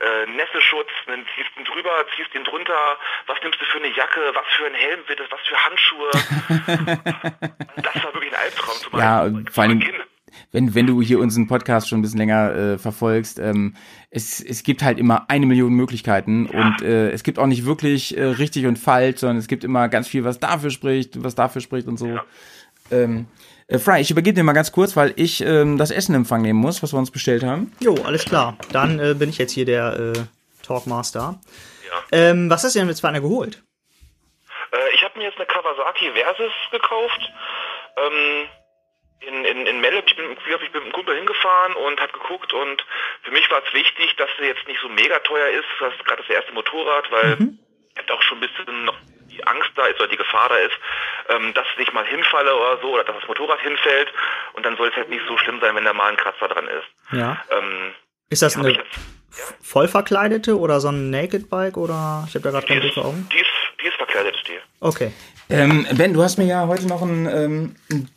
äh, 0.00 0.26
Nässeschutz, 0.26 0.90
dann 1.06 1.24
ziehst 1.34 1.50
du 1.54 1.60
ihn 1.60 1.66
drüber, 1.66 1.90
ziehst 2.16 2.34
ihn 2.34 2.44
drunter, 2.44 2.96
was 3.26 3.38
nimmst 3.42 3.60
du 3.60 3.64
für 3.66 3.78
eine 3.78 3.88
Jacke, 3.88 4.20
was 4.34 4.46
für 4.56 4.66
ein 4.66 4.74
Helm 4.74 5.00
wird 5.08 5.20
es, 5.20 5.30
was 5.30 5.40
für 5.42 5.64
Handschuhe. 5.64 6.10
das 7.82 8.04
war 8.04 8.14
wirklich 8.14 8.32
ein 8.32 8.40
Albtraum 8.42 8.74
zu 8.76 8.90
Ja, 8.96 9.22
meinem- 9.24 9.46
vor 9.46 9.64
allem-. 9.64 10.02
Wenn, 10.50 10.74
wenn 10.74 10.86
du 10.86 11.00
hier 11.02 11.18
unseren 11.18 11.46
Podcast 11.46 11.88
schon 11.88 11.98
ein 11.98 12.02
bisschen 12.02 12.18
länger 12.18 12.54
äh, 12.54 12.78
verfolgst, 12.78 13.38
ähm, 13.38 13.74
es, 14.10 14.40
es 14.40 14.62
gibt 14.62 14.82
halt 14.82 14.98
immer 14.98 15.30
eine 15.30 15.46
Million 15.46 15.72
Möglichkeiten 15.72 16.46
und 16.46 16.82
äh, 16.82 17.10
es 17.10 17.22
gibt 17.22 17.38
auch 17.38 17.46
nicht 17.46 17.64
wirklich 17.64 18.16
äh, 18.16 18.24
richtig 18.24 18.66
und 18.66 18.78
falsch, 18.78 19.20
sondern 19.20 19.38
es 19.38 19.48
gibt 19.48 19.64
immer 19.64 19.88
ganz 19.88 20.08
viel, 20.08 20.24
was 20.24 20.38
dafür 20.38 20.70
spricht, 20.70 21.22
was 21.22 21.34
dafür 21.34 21.60
spricht 21.60 21.88
und 21.88 21.98
so. 21.98 22.18
Ähm, 22.90 23.26
äh, 23.68 23.78
Fry, 23.78 24.00
ich 24.00 24.10
übergebe 24.10 24.34
dir 24.34 24.44
mal 24.44 24.52
ganz 24.52 24.72
kurz, 24.72 24.96
weil 24.96 25.12
ich 25.16 25.40
ähm, 25.40 25.78
das 25.78 25.90
Essen 25.90 26.12
in 26.14 26.22
Empfang 26.22 26.42
nehmen 26.42 26.58
muss, 26.58 26.82
was 26.82 26.92
wir 26.92 26.98
uns 26.98 27.10
bestellt 27.10 27.42
haben. 27.42 27.72
Jo, 27.80 27.94
alles 28.04 28.24
klar. 28.24 28.56
Dann 28.72 28.98
äh, 28.98 29.14
bin 29.14 29.30
ich 29.30 29.38
jetzt 29.38 29.52
hier 29.52 29.64
der 29.64 29.98
äh, 29.98 30.12
Talkmaster. 30.62 31.40
Ja. 31.88 32.18
Ähm, 32.18 32.50
was 32.50 32.64
hast 32.64 32.74
du 32.74 32.80
denn 32.80 32.88
jetzt 32.88 33.00
für 33.00 33.08
einer 33.08 33.20
geholt? 33.20 33.62
Äh, 34.72 34.94
ich 34.94 35.02
habe 35.02 35.18
mir 35.18 35.24
jetzt 35.24 35.36
eine 35.36 35.46
Kawasaki 35.46 36.10
Versys 36.12 36.52
gekauft. 36.70 37.32
Ähm, 37.96 38.48
in, 39.26 39.44
in, 39.44 39.66
in 39.66 39.80
Melle, 39.80 40.02
ich 40.06 40.16
bin, 40.16 40.24
ich 40.32 40.38
bin 40.44 40.60
mit 40.72 40.82
einem 40.82 40.92
Kumpel 40.92 41.16
hingefahren 41.16 41.74
und 41.74 42.00
habe 42.00 42.12
geguckt 42.12 42.52
und 42.52 42.84
für 43.22 43.30
mich 43.30 43.50
war 43.50 43.62
es 43.66 43.72
wichtig, 43.74 44.14
dass 44.16 44.28
sie 44.38 44.46
jetzt 44.46 44.66
nicht 44.66 44.80
so 44.80 44.88
mega 44.88 45.18
teuer 45.20 45.48
ist. 45.50 45.66
Das 45.80 45.94
ist 45.94 46.04
gerade 46.04 46.22
das 46.22 46.30
erste 46.30 46.52
Motorrad, 46.52 47.10
weil 47.10 47.36
ich 47.94 47.98
habe 48.02 48.14
auch 48.14 48.22
schon 48.22 48.38
ein 48.38 48.48
bisschen 48.48 48.84
noch 48.84 48.96
die 49.30 49.46
Angst 49.46 49.70
da 49.76 49.86
ist 49.86 49.98
oder 49.98 50.08
die 50.08 50.16
Gefahr 50.18 50.48
da 50.50 50.56
ist, 50.56 50.74
ähm, 51.30 51.54
dass 51.54 51.66
ich 51.78 51.92
mal 51.92 52.04
hinfalle 52.06 52.54
oder 52.54 52.78
so 52.82 52.92
oder 52.94 53.04
dass 53.04 53.16
das 53.18 53.28
Motorrad 53.28 53.60
hinfällt 53.60 54.12
und 54.54 54.66
dann 54.66 54.76
soll 54.76 54.88
es 54.88 54.96
halt 54.96 55.08
nicht 55.08 55.22
so 55.26 55.38
schlimm 55.38 55.58
sein, 55.60 55.74
wenn 55.74 55.84
da 55.84 55.92
mal 55.94 56.10
ein 56.10 56.16
Kratzer 56.16 56.48
dran 56.48 56.68
ist. 56.68 57.16
Ja. 57.16 57.42
Ähm, 57.50 57.92
Ist 58.28 58.42
das 58.42 58.56
eine 58.56 58.70
jetzt- 58.72 58.98
vollverkleidete 59.62 60.58
oder 60.58 60.80
so 60.80 60.88
ein 60.88 61.10
Naked 61.10 61.48
Bike 61.48 61.76
oder 61.76 62.24
ich 62.28 62.34
habe 62.34 62.42
da 62.44 62.50
gerade 62.50 62.66
Die 62.66 62.72
kein 62.72 62.80
Bild 62.82 62.94
vor 62.94 63.06
Augen. 63.06 63.28
die, 63.32 63.38
ist, 63.40 63.50
die 63.80 63.86
ist 63.86 63.96
verkleidet, 63.96 64.36
die. 64.48 64.58
Okay. 64.80 65.12
Ähm, 65.48 65.86
ben, 65.96 66.12
du 66.14 66.22
hast 66.22 66.38
mir 66.38 66.44
ja 66.46 66.66
heute 66.66 66.86
noch 66.86 67.02
ein, 67.02 67.26
ähm, 67.26 67.76
ein, 67.90 68.10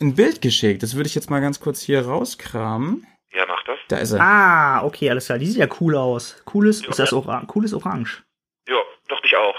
ein 0.00 0.14
Bild 0.14 0.40
geschickt. 0.42 0.82
Das 0.82 0.94
würde 0.96 1.08
ich 1.08 1.14
jetzt 1.14 1.30
mal 1.30 1.40
ganz 1.40 1.60
kurz 1.60 1.80
hier 1.80 2.06
rauskramen. 2.06 3.06
Ja, 3.32 3.44
mach 3.46 3.62
das. 3.64 3.78
Da 3.88 3.98
ist 3.98 4.12
er. 4.12 4.20
Ah, 4.20 4.84
okay, 4.84 5.10
alles 5.10 5.26
klar. 5.26 5.38
Die 5.38 5.46
sieht 5.46 5.58
ja 5.58 5.68
cool 5.80 5.96
aus. 5.96 6.40
Cooles, 6.44 6.82
Ja, 6.82 6.88
ist 6.90 6.98
das 6.98 7.10
ja. 7.10 7.16
Orange? 7.18 7.46
Cooles 7.48 7.74
Orange. 7.74 8.24
Ja, 8.68 8.76
doch 9.08 9.20
dich 9.20 9.36
auch. 9.36 9.56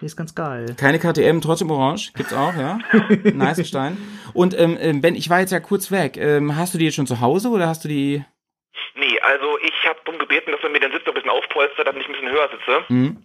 Die 0.00 0.06
ist 0.06 0.16
ganz 0.16 0.34
geil. 0.34 0.74
Keine 0.78 0.98
KTM, 0.98 1.40
trotzdem 1.40 1.70
orange. 1.70 2.12
Gibt's 2.14 2.32
auch, 2.32 2.54
ja. 2.54 2.78
nice 3.32 3.66
Stein. 3.66 3.96
Und 4.32 4.58
ähm, 4.58 4.76
ähm, 4.80 5.00
Ben, 5.00 5.14
ich 5.14 5.30
war 5.30 5.40
jetzt 5.40 5.52
ja 5.52 5.60
kurz 5.60 5.90
weg. 5.90 6.16
Ähm, 6.16 6.56
hast 6.56 6.74
du 6.74 6.78
die 6.78 6.84
jetzt 6.86 6.94
schon 6.94 7.06
zu 7.06 7.20
Hause 7.20 7.48
oder 7.48 7.68
hast 7.68 7.84
du 7.84 7.88
die. 7.88 8.24
Nee, 8.96 9.18
also 9.20 9.58
ich 9.60 9.88
habe 9.88 9.98
darum 10.04 10.18
gebeten, 10.18 10.50
dass 10.50 10.60
er 10.62 10.70
mir 10.70 10.80
den 10.80 10.92
Sitz 10.92 11.02
noch 11.06 11.12
ein 11.12 11.14
bisschen 11.14 11.30
aufpolstert, 11.30 11.86
damit 11.86 12.02
ich 12.02 12.08
ein 12.08 12.12
bisschen 12.12 12.30
höher 12.30 12.48
sitze. 12.50 12.88
Hm? 12.88 13.24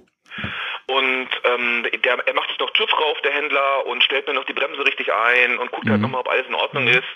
Und 0.88 1.19
ähm, 1.56 1.86
der, 2.04 2.28
er 2.28 2.34
macht 2.34 2.50
sich 2.50 2.60
noch 2.60 2.70
TÜV 2.72 2.90
drauf, 2.90 3.18
der 3.24 3.34
Händler, 3.34 3.86
und 3.86 4.04
stellt 4.04 4.28
mir 4.28 4.34
noch 4.34 4.46
die 4.46 4.54
Bremse 4.54 4.86
richtig 4.86 5.12
ein 5.14 5.58
und 5.58 5.72
guckt 5.72 5.90
halt 5.90 6.02
nochmal, 6.02 6.22
ob 6.22 6.30
alles 6.30 6.48
in 6.48 6.56
Ordnung 6.56 6.88
ist. 6.88 7.08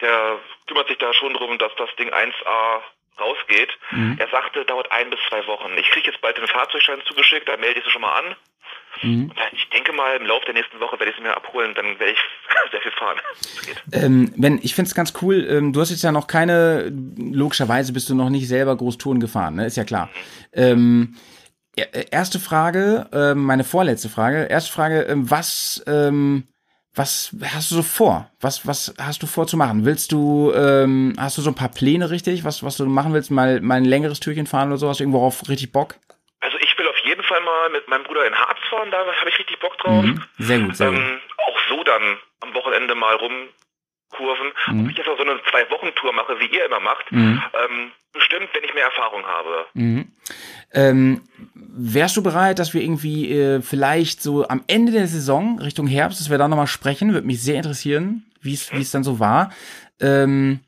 Der 0.00 0.38
kümmert 0.66 0.88
sich 0.88 0.98
da 0.98 1.12
schon 1.14 1.34
drum, 1.34 1.58
dass 1.58 1.72
das 1.76 1.88
Ding 1.96 2.10
1A 2.12 2.80
rausgeht. 3.20 3.70
Er 4.18 4.28
sagte, 4.28 4.64
dauert 4.64 4.90
ein 4.92 5.10
bis 5.10 5.18
zwei 5.28 5.46
Wochen. 5.46 5.72
Ich 5.76 5.90
kriege 5.90 6.10
jetzt 6.10 6.20
bald 6.20 6.36
den 6.38 6.46
Fahrzeugschein 6.46 7.00
zugeschickt, 7.06 7.48
da 7.48 7.56
melde 7.56 7.80
ich 7.80 7.84
sie 7.84 7.90
schon 7.90 8.02
mal 8.02 8.18
an. 8.18 8.36
Und 9.02 9.32
ich 9.52 9.68
denke 9.70 9.92
mal, 9.92 10.16
im 10.16 10.26
Laufe 10.26 10.44
der 10.46 10.54
nächsten 10.54 10.80
Woche 10.80 10.98
werde 10.98 11.10
ich 11.10 11.16
sie 11.16 11.22
mir 11.22 11.36
abholen, 11.36 11.72
dann 11.74 11.98
werde 11.98 12.12
ich 12.12 12.18
sehr 12.72 12.80
viel 12.80 12.90
fahren. 12.92 13.18
Ähm, 13.92 14.32
ben, 14.36 14.58
ich 14.62 14.74
find's 14.74 14.94
ganz 14.94 15.12
cool. 15.22 15.46
Ähm, 15.48 15.72
du 15.72 15.80
hast 15.80 15.90
jetzt 15.90 16.02
ja 16.02 16.10
noch 16.12 16.26
keine, 16.26 16.90
logischerweise 17.16 17.92
bist 17.92 18.08
du 18.08 18.14
noch 18.14 18.28
nicht 18.30 18.48
selber 18.48 18.76
groß 18.76 18.98
Touren 18.98 19.20
gefahren, 19.20 19.54
ne? 19.56 19.66
Ist 19.66 19.76
ja 19.76 19.84
klar. 19.84 20.10
Ähm, 20.52 21.14
e- 21.14 21.16
äh, 21.16 21.37
erste 21.78 22.40
Frage, 22.40 23.06
ähm, 23.12 23.44
meine 23.44 23.64
vorletzte 23.64 24.08
Frage. 24.08 24.44
Erste 24.44 24.72
Frage, 24.72 25.02
ähm, 25.02 25.30
was, 25.30 25.82
ähm, 25.86 26.44
was 26.94 27.34
hast 27.44 27.70
du 27.70 27.76
so 27.76 27.82
vor? 27.82 28.30
Was, 28.40 28.66
was 28.66 28.94
hast 28.98 29.22
du 29.22 29.26
vor 29.26 29.46
zu 29.46 29.56
machen? 29.56 29.84
Willst 29.84 30.12
du, 30.12 30.52
hast 30.52 31.38
du 31.38 31.42
so 31.42 31.50
ein 31.50 31.54
paar 31.54 31.68
Pläne 31.68 32.10
richtig, 32.10 32.44
was, 32.44 32.64
was 32.64 32.76
du 32.76 32.86
machen 32.86 33.12
willst? 33.12 33.30
Mal, 33.30 33.60
mal 33.60 33.76
ein 33.76 33.84
längeres 33.84 34.18
Türchen 34.20 34.46
fahren 34.46 34.68
oder 34.68 34.78
so? 34.78 34.88
Hast 34.88 34.98
du 34.98 35.04
irgendwo 35.04 35.24
auf 35.24 35.48
richtig 35.48 35.70
Bock? 35.70 35.94
Also 36.40 36.56
ich 36.58 36.76
will 36.78 36.88
auf 36.88 36.98
jeden 37.04 37.22
Fall 37.22 37.40
mal 37.40 37.70
mit 37.70 37.88
meinem 37.88 38.04
Bruder 38.04 38.26
in 38.26 38.34
Harz 38.34 38.58
fahren, 38.70 38.90
da 38.90 38.98
habe 38.98 39.28
ich 39.28 39.38
richtig 39.38 39.60
Bock 39.60 39.76
drauf. 39.78 40.04
Mhm. 40.04 40.22
Sehr 40.38 40.58
gut, 40.60 40.76
sehr 40.76 40.90
gut. 40.90 40.98
Ähm, 40.98 41.20
auch 41.46 41.58
so 41.68 41.84
dann 41.84 42.18
am 42.40 42.54
Wochenende 42.54 42.94
mal 42.94 43.16
rumkurven. 44.12 44.52
Mhm. 44.68 44.84
Ob 44.84 44.90
ich 44.90 44.96
jetzt 44.98 45.08
auch 45.08 45.16
so 45.16 45.22
eine 45.24 45.40
Zwei-Wochen-Tour 45.50 46.12
mache, 46.12 46.38
wie 46.40 46.46
ihr 46.54 46.64
immer 46.66 46.80
macht, 46.80 47.10
Mhm. 47.10 47.42
ähm, 47.54 47.90
bestimmt, 48.12 48.48
wenn 48.54 48.64
ich 48.64 48.74
mehr 48.74 48.84
Erfahrung 48.84 49.24
habe. 49.24 49.66
Mhm. 49.74 50.12
Ähm, 50.72 51.22
wärst 51.54 52.16
du 52.16 52.22
bereit, 52.22 52.58
dass 52.58 52.74
wir 52.74 52.82
irgendwie 52.82 53.30
äh, 53.32 53.62
vielleicht 53.62 54.22
so 54.22 54.46
am 54.48 54.64
Ende 54.66 54.92
der 54.92 55.06
Saison, 55.06 55.58
Richtung 55.60 55.86
Herbst, 55.86 56.20
dass 56.20 56.30
wir 56.30 56.38
da 56.38 56.48
nochmal 56.48 56.66
sprechen? 56.66 57.12
Würde 57.12 57.26
mich 57.26 57.42
sehr 57.42 57.56
interessieren, 57.56 58.24
wie 58.40 58.54
es 58.54 58.72
wie 58.72 58.80
es 58.80 58.90
dann 58.90 59.04
so 59.04 59.18
war. 59.20 59.52
Ähm, 60.00 60.60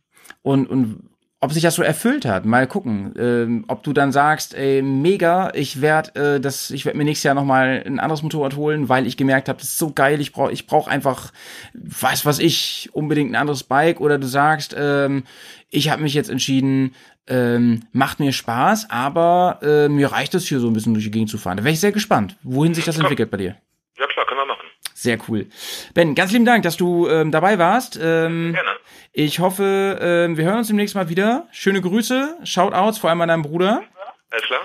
und, 0.43 0.67
und 0.69 1.10
ob 1.43 1.53
sich 1.53 1.63
das 1.63 1.75
so 1.75 1.83
erfüllt 1.83 2.27
hat. 2.27 2.45
Mal 2.45 2.67
gucken, 2.67 3.15
ähm, 3.19 3.65
ob 3.67 3.83
du 3.83 3.95
dann 3.95 4.13
sagst, 4.13 4.55
ey, 4.55 4.83
mega, 4.83 5.51
ich 5.55 5.81
werde 5.81 6.35
äh, 6.35 6.41
das, 6.41 6.71
ich 6.71 6.85
werde 6.85 6.99
mir 6.99 7.05
nächstes 7.05 7.25
Jahr 7.25 7.35
nochmal 7.35 7.83
ein 7.87 7.99
anderes 7.99 8.23
Motorrad 8.23 8.57
holen, 8.57 8.91
weil 8.91 9.07
ich 9.07 9.17
gemerkt 9.17 9.49
habe, 9.49 9.59
das 9.59 9.71
ist 9.71 9.79
so 9.79 9.91
geil, 9.93 10.21
ich 10.21 10.33
brauche 10.33 10.53
ich 10.53 10.67
brauch 10.67 10.87
einfach, 10.87 11.33
was 11.73 12.27
was 12.27 12.39
ich, 12.39 12.91
unbedingt 12.93 13.33
ein 13.33 13.37
anderes 13.37 13.65
Bike. 13.65 14.01
Oder 14.01 14.19
du 14.19 14.27
sagst, 14.27 14.77
ähm, 14.79 15.25
ich 15.71 15.89
habe 15.89 16.03
mich 16.03 16.13
jetzt 16.13 16.29
entschieden, 16.29 16.95
ähm, 17.27 17.85
macht 17.93 18.21
mir 18.21 18.33
Spaß, 18.33 18.91
aber 18.91 19.61
äh, 19.63 19.89
mir 19.89 20.13
reicht 20.13 20.35
es 20.35 20.47
hier 20.47 20.61
so 20.61 20.67
ein 20.67 20.75
bisschen 20.75 20.93
durch 20.93 21.05
die 21.05 21.11
Gegend 21.11 21.31
zu 21.31 21.39
fahren. 21.39 21.57
Da 21.57 21.65
wäre 21.65 21.73
ich 21.73 21.81
sehr 21.81 21.93
gespannt, 21.93 22.37
wohin 22.43 22.75
sich 22.75 22.85
das 22.85 22.99
entwickelt 22.99 23.31
bei 23.31 23.39
dir. 23.39 23.57
Ja 23.99 24.07
klar, 24.07 24.27
können 24.27 24.41
wir 24.41 24.47
machen. 24.47 24.67
Sehr 25.01 25.17
cool. 25.29 25.47
Ben, 25.95 26.15
ganz 26.15 26.31
lieben 26.31 26.45
Dank, 26.45 26.63
dass 26.63 26.77
du 26.77 27.09
ähm, 27.09 27.31
dabei 27.31 27.59
warst. 27.59 27.99
Ähm, 28.03 28.53
Gerne. 28.53 28.69
ich 29.13 29.39
hoffe, 29.39 29.99
ähm, 29.99 30.37
wir 30.37 30.45
hören 30.45 30.59
uns 30.59 30.67
demnächst 30.67 30.95
mal 30.95 31.09
wieder. 31.09 31.49
Schöne 31.53 31.81
Grüße, 31.81 32.37
Shoutouts, 32.45 32.99
vor 32.99 33.09
allem 33.09 33.23
an 33.23 33.29
deinem 33.29 33.41
Bruder. 33.41 33.83
Alles 34.31 34.45
klar? 34.45 34.61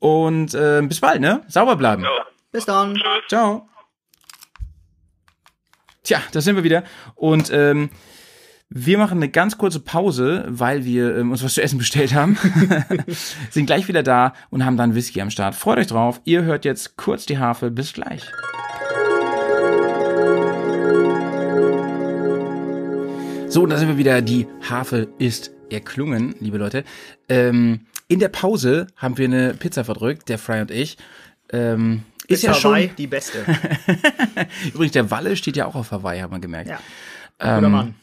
Und 0.00 0.52
ähm, 0.54 0.88
bis 0.88 0.98
bald, 0.98 1.20
ne? 1.20 1.44
Sauber 1.46 1.76
bleiben. 1.76 2.02
Ja. 2.02 2.26
Bis 2.50 2.64
dann. 2.66 2.96
Tschüss. 2.96 3.28
Ciao. 3.28 3.68
Tja, 6.02 6.22
da 6.32 6.40
sind 6.40 6.56
wir 6.56 6.64
wieder. 6.64 6.82
Und 7.14 7.52
ähm, 7.52 7.90
wir 8.70 8.98
machen 8.98 9.18
eine 9.18 9.28
ganz 9.28 9.58
kurze 9.58 9.78
Pause, 9.78 10.44
weil 10.48 10.84
wir 10.84 11.16
ähm, 11.16 11.30
uns 11.30 11.44
was 11.44 11.54
zu 11.54 11.62
essen 11.62 11.78
bestellt 11.78 12.14
haben. 12.14 12.36
sind 13.50 13.66
gleich 13.66 13.86
wieder 13.86 14.02
da 14.02 14.34
und 14.50 14.64
haben 14.64 14.76
dann 14.76 14.96
Whisky 14.96 15.20
am 15.20 15.30
Start. 15.30 15.54
Freut 15.54 15.78
euch 15.78 15.86
drauf. 15.86 16.20
Ihr 16.24 16.42
hört 16.42 16.64
jetzt 16.64 16.96
kurz 16.96 17.26
die 17.26 17.38
Harfe. 17.38 17.70
Bis 17.70 17.92
gleich. 17.92 18.24
So, 23.50 23.64
da 23.64 23.78
sind 23.78 23.88
wir 23.88 23.96
wieder. 23.96 24.20
Die 24.20 24.46
Harfe 24.68 25.08
ist 25.18 25.52
erklungen, 25.70 26.34
liebe 26.38 26.58
Leute. 26.58 26.84
Ähm, 27.30 27.86
in 28.06 28.20
der 28.20 28.28
Pause 28.28 28.88
haben 28.96 29.16
wir 29.16 29.24
eine 29.24 29.54
Pizza 29.54 29.84
verdrückt, 29.84 30.28
der 30.28 30.38
Fry 30.38 30.60
und 30.60 30.70
ich. 30.70 30.98
Ähm, 31.50 32.02
ist 32.26 32.42
ja 32.42 32.52
schon. 32.52 32.72
Hawaii, 32.72 32.88
die 32.88 33.06
beste. 33.06 33.38
Übrigens, 34.74 34.92
der 34.92 35.10
Walle 35.10 35.34
steht 35.34 35.56
ja 35.56 35.64
auch 35.64 35.76
auf 35.76 35.92
Hawaii, 35.92 36.20
hat 36.20 36.30
man 36.30 36.42
gemerkt. 36.42 36.68
Ja. 36.68 36.78
Ähm, 37.40 37.54
Guter 37.56 37.68
Mann. 37.70 37.94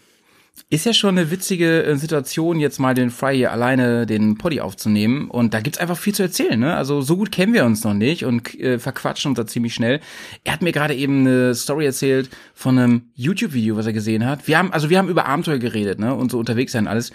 Ist 0.67 0.85
ja 0.85 0.93
schon 0.93 1.17
eine 1.17 1.29
witzige 1.29 1.83
äh, 1.83 1.95
Situation, 1.95 2.59
jetzt 2.59 2.79
mal 2.79 2.95
den 2.95 3.11
Fry 3.11 3.35
hier 3.35 3.51
alleine 3.51 4.07
den 4.07 4.35
Poddy 4.37 4.61
aufzunehmen. 4.61 5.29
Und 5.29 5.53
da 5.53 5.59
gibt's 5.59 5.77
einfach 5.77 5.97
viel 5.97 6.15
zu 6.15 6.23
erzählen, 6.23 6.59
ne? 6.59 6.75
Also 6.75 7.01
so 7.01 7.17
gut 7.17 7.31
kennen 7.31 7.53
wir 7.53 7.65
uns 7.65 7.83
noch 7.83 7.93
nicht 7.93 8.25
und 8.25 8.59
äh, 8.59 8.79
verquatschen 8.79 9.29
uns 9.29 9.37
da 9.37 9.45
ziemlich 9.45 9.75
schnell. 9.75 9.99
Er 10.43 10.53
hat 10.53 10.63
mir 10.63 10.71
gerade 10.71 10.95
eben 10.95 11.19
eine 11.19 11.53
Story 11.53 11.85
erzählt 11.85 12.31
von 12.55 12.79
einem 12.79 13.11
YouTube-Video, 13.13 13.77
was 13.77 13.85
er 13.85 13.93
gesehen 13.93 14.25
hat. 14.25 14.47
Wir 14.47 14.57
haben, 14.57 14.73
also 14.73 14.89
wir 14.89 14.97
haben 14.97 15.07
über 15.07 15.27
Abenteuer 15.27 15.59
geredet, 15.59 15.99
ne? 15.99 16.15
Und 16.15 16.31
so 16.31 16.39
unterwegs 16.39 16.71
sein 16.71 16.87
alles. 16.87 17.11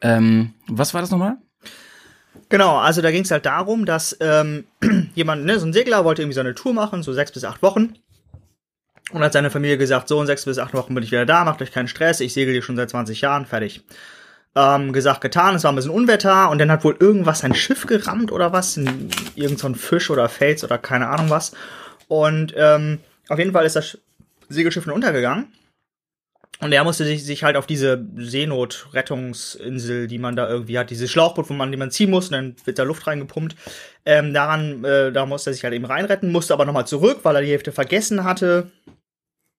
Ähm, 0.00 0.54
was 0.66 0.94
war 0.94 1.02
das 1.02 1.10
nochmal? 1.10 1.36
Genau, 2.48 2.78
also 2.78 3.02
da 3.02 3.10
ging 3.10 3.24
es 3.24 3.30
halt 3.30 3.44
darum, 3.44 3.84
dass 3.84 4.16
ähm, 4.20 4.64
jemand, 5.14 5.44
ne, 5.44 5.58
so 5.58 5.66
ein 5.66 5.72
Segler 5.74 6.06
wollte 6.06 6.22
irgendwie 6.22 6.34
so 6.34 6.40
eine 6.40 6.54
Tour 6.54 6.72
machen, 6.72 7.02
so 7.02 7.12
sechs 7.12 7.32
bis 7.32 7.44
acht 7.44 7.62
Wochen. 7.62 7.96
Und 9.12 9.22
hat 9.22 9.32
seine 9.34 9.50
Familie 9.50 9.78
gesagt, 9.78 10.08
so 10.08 10.20
in 10.20 10.26
sechs 10.26 10.44
bis 10.46 10.58
acht 10.58 10.74
Wochen 10.74 10.94
bin 10.94 11.04
ich 11.04 11.12
wieder 11.12 11.26
da, 11.26 11.44
macht 11.44 11.60
euch 11.62 11.70
keinen 11.72 11.88
Stress, 11.88 12.20
ich 12.20 12.32
segel 12.32 12.52
hier 12.54 12.62
schon 12.62 12.76
seit 12.76 12.90
20 12.90 13.20
Jahren, 13.20 13.44
fertig. 13.46 13.82
Ähm, 14.56 14.92
gesagt, 14.92 15.20
getan, 15.20 15.54
es 15.56 15.64
war 15.64 15.72
ein 15.72 15.76
bisschen 15.76 15.90
Unwetter 15.90 16.48
und 16.48 16.58
dann 16.58 16.70
hat 16.70 16.84
wohl 16.84 16.96
irgendwas 16.98 17.40
sein 17.40 17.54
Schiff 17.54 17.86
gerammt 17.86 18.30
oder 18.32 18.52
was, 18.52 18.76
irgend 19.34 19.58
so 19.58 19.66
ein 19.68 19.74
Fisch 19.74 20.10
oder 20.10 20.28
Fels 20.28 20.62
oder 20.64 20.78
keine 20.78 21.08
Ahnung 21.08 21.28
was. 21.28 21.52
Und 22.08 22.54
ähm, 22.56 23.00
auf 23.28 23.38
jeden 23.38 23.52
Fall 23.52 23.66
ist 23.66 23.76
das 23.76 23.84
Sch- 23.86 23.98
Segelschiff 24.48 24.84
dann 24.84 24.94
untergegangen. 24.94 25.52
Und 26.64 26.72
er 26.72 26.82
musste 26.82 27.04
sich, 27.04 27.22
sich 27.24 27.44
halt 27.44 27.56
auf 27.56 27.66
diese 27.66 28.06
Seenotrettungsinsel, 28.16 30.06
die 30.06 30.18
man 30.18 30.34
da 30.34 30.48
irgendwie 30.48 30.78
hat, 30.78 30.88
dieses 30.88 31.10
Schlauchboot, 31.10 31.50
wo 31.50 31.52
man, 31.52 31.70
die 31.70 31.76
man 31.76 31.90
ziehen 31.90 32.08
muss, 32.08 32.28
und 32.28 32.32
dann 32.32 32.56
wird 32.64 32.78
da 32.78 32.84
Luft 32.84 33.06
reingepumpt. 33.06 33.54
Ähm, 34.06 34.32
daran, 34.32 34.82
äh, 34.82 35.12
da 35.12 35.26
musste 35.26 35.50
er 35.50 35.52
sich 35.52 35.62
halt 35.62 35.74
eben 35.74 35.84
reinretten, 35.84 36.32
musste 36.32 36.54
aber 36.54 36.64
nochmal 36.64 36.86
zurück, 36.86 37.20
weil 37.22 37.36
er 37.36 37.42
die 37.42 37.50
Hälfte 37.50 37.70
vergessen 37.70 38.24
hatte 38.24 38.70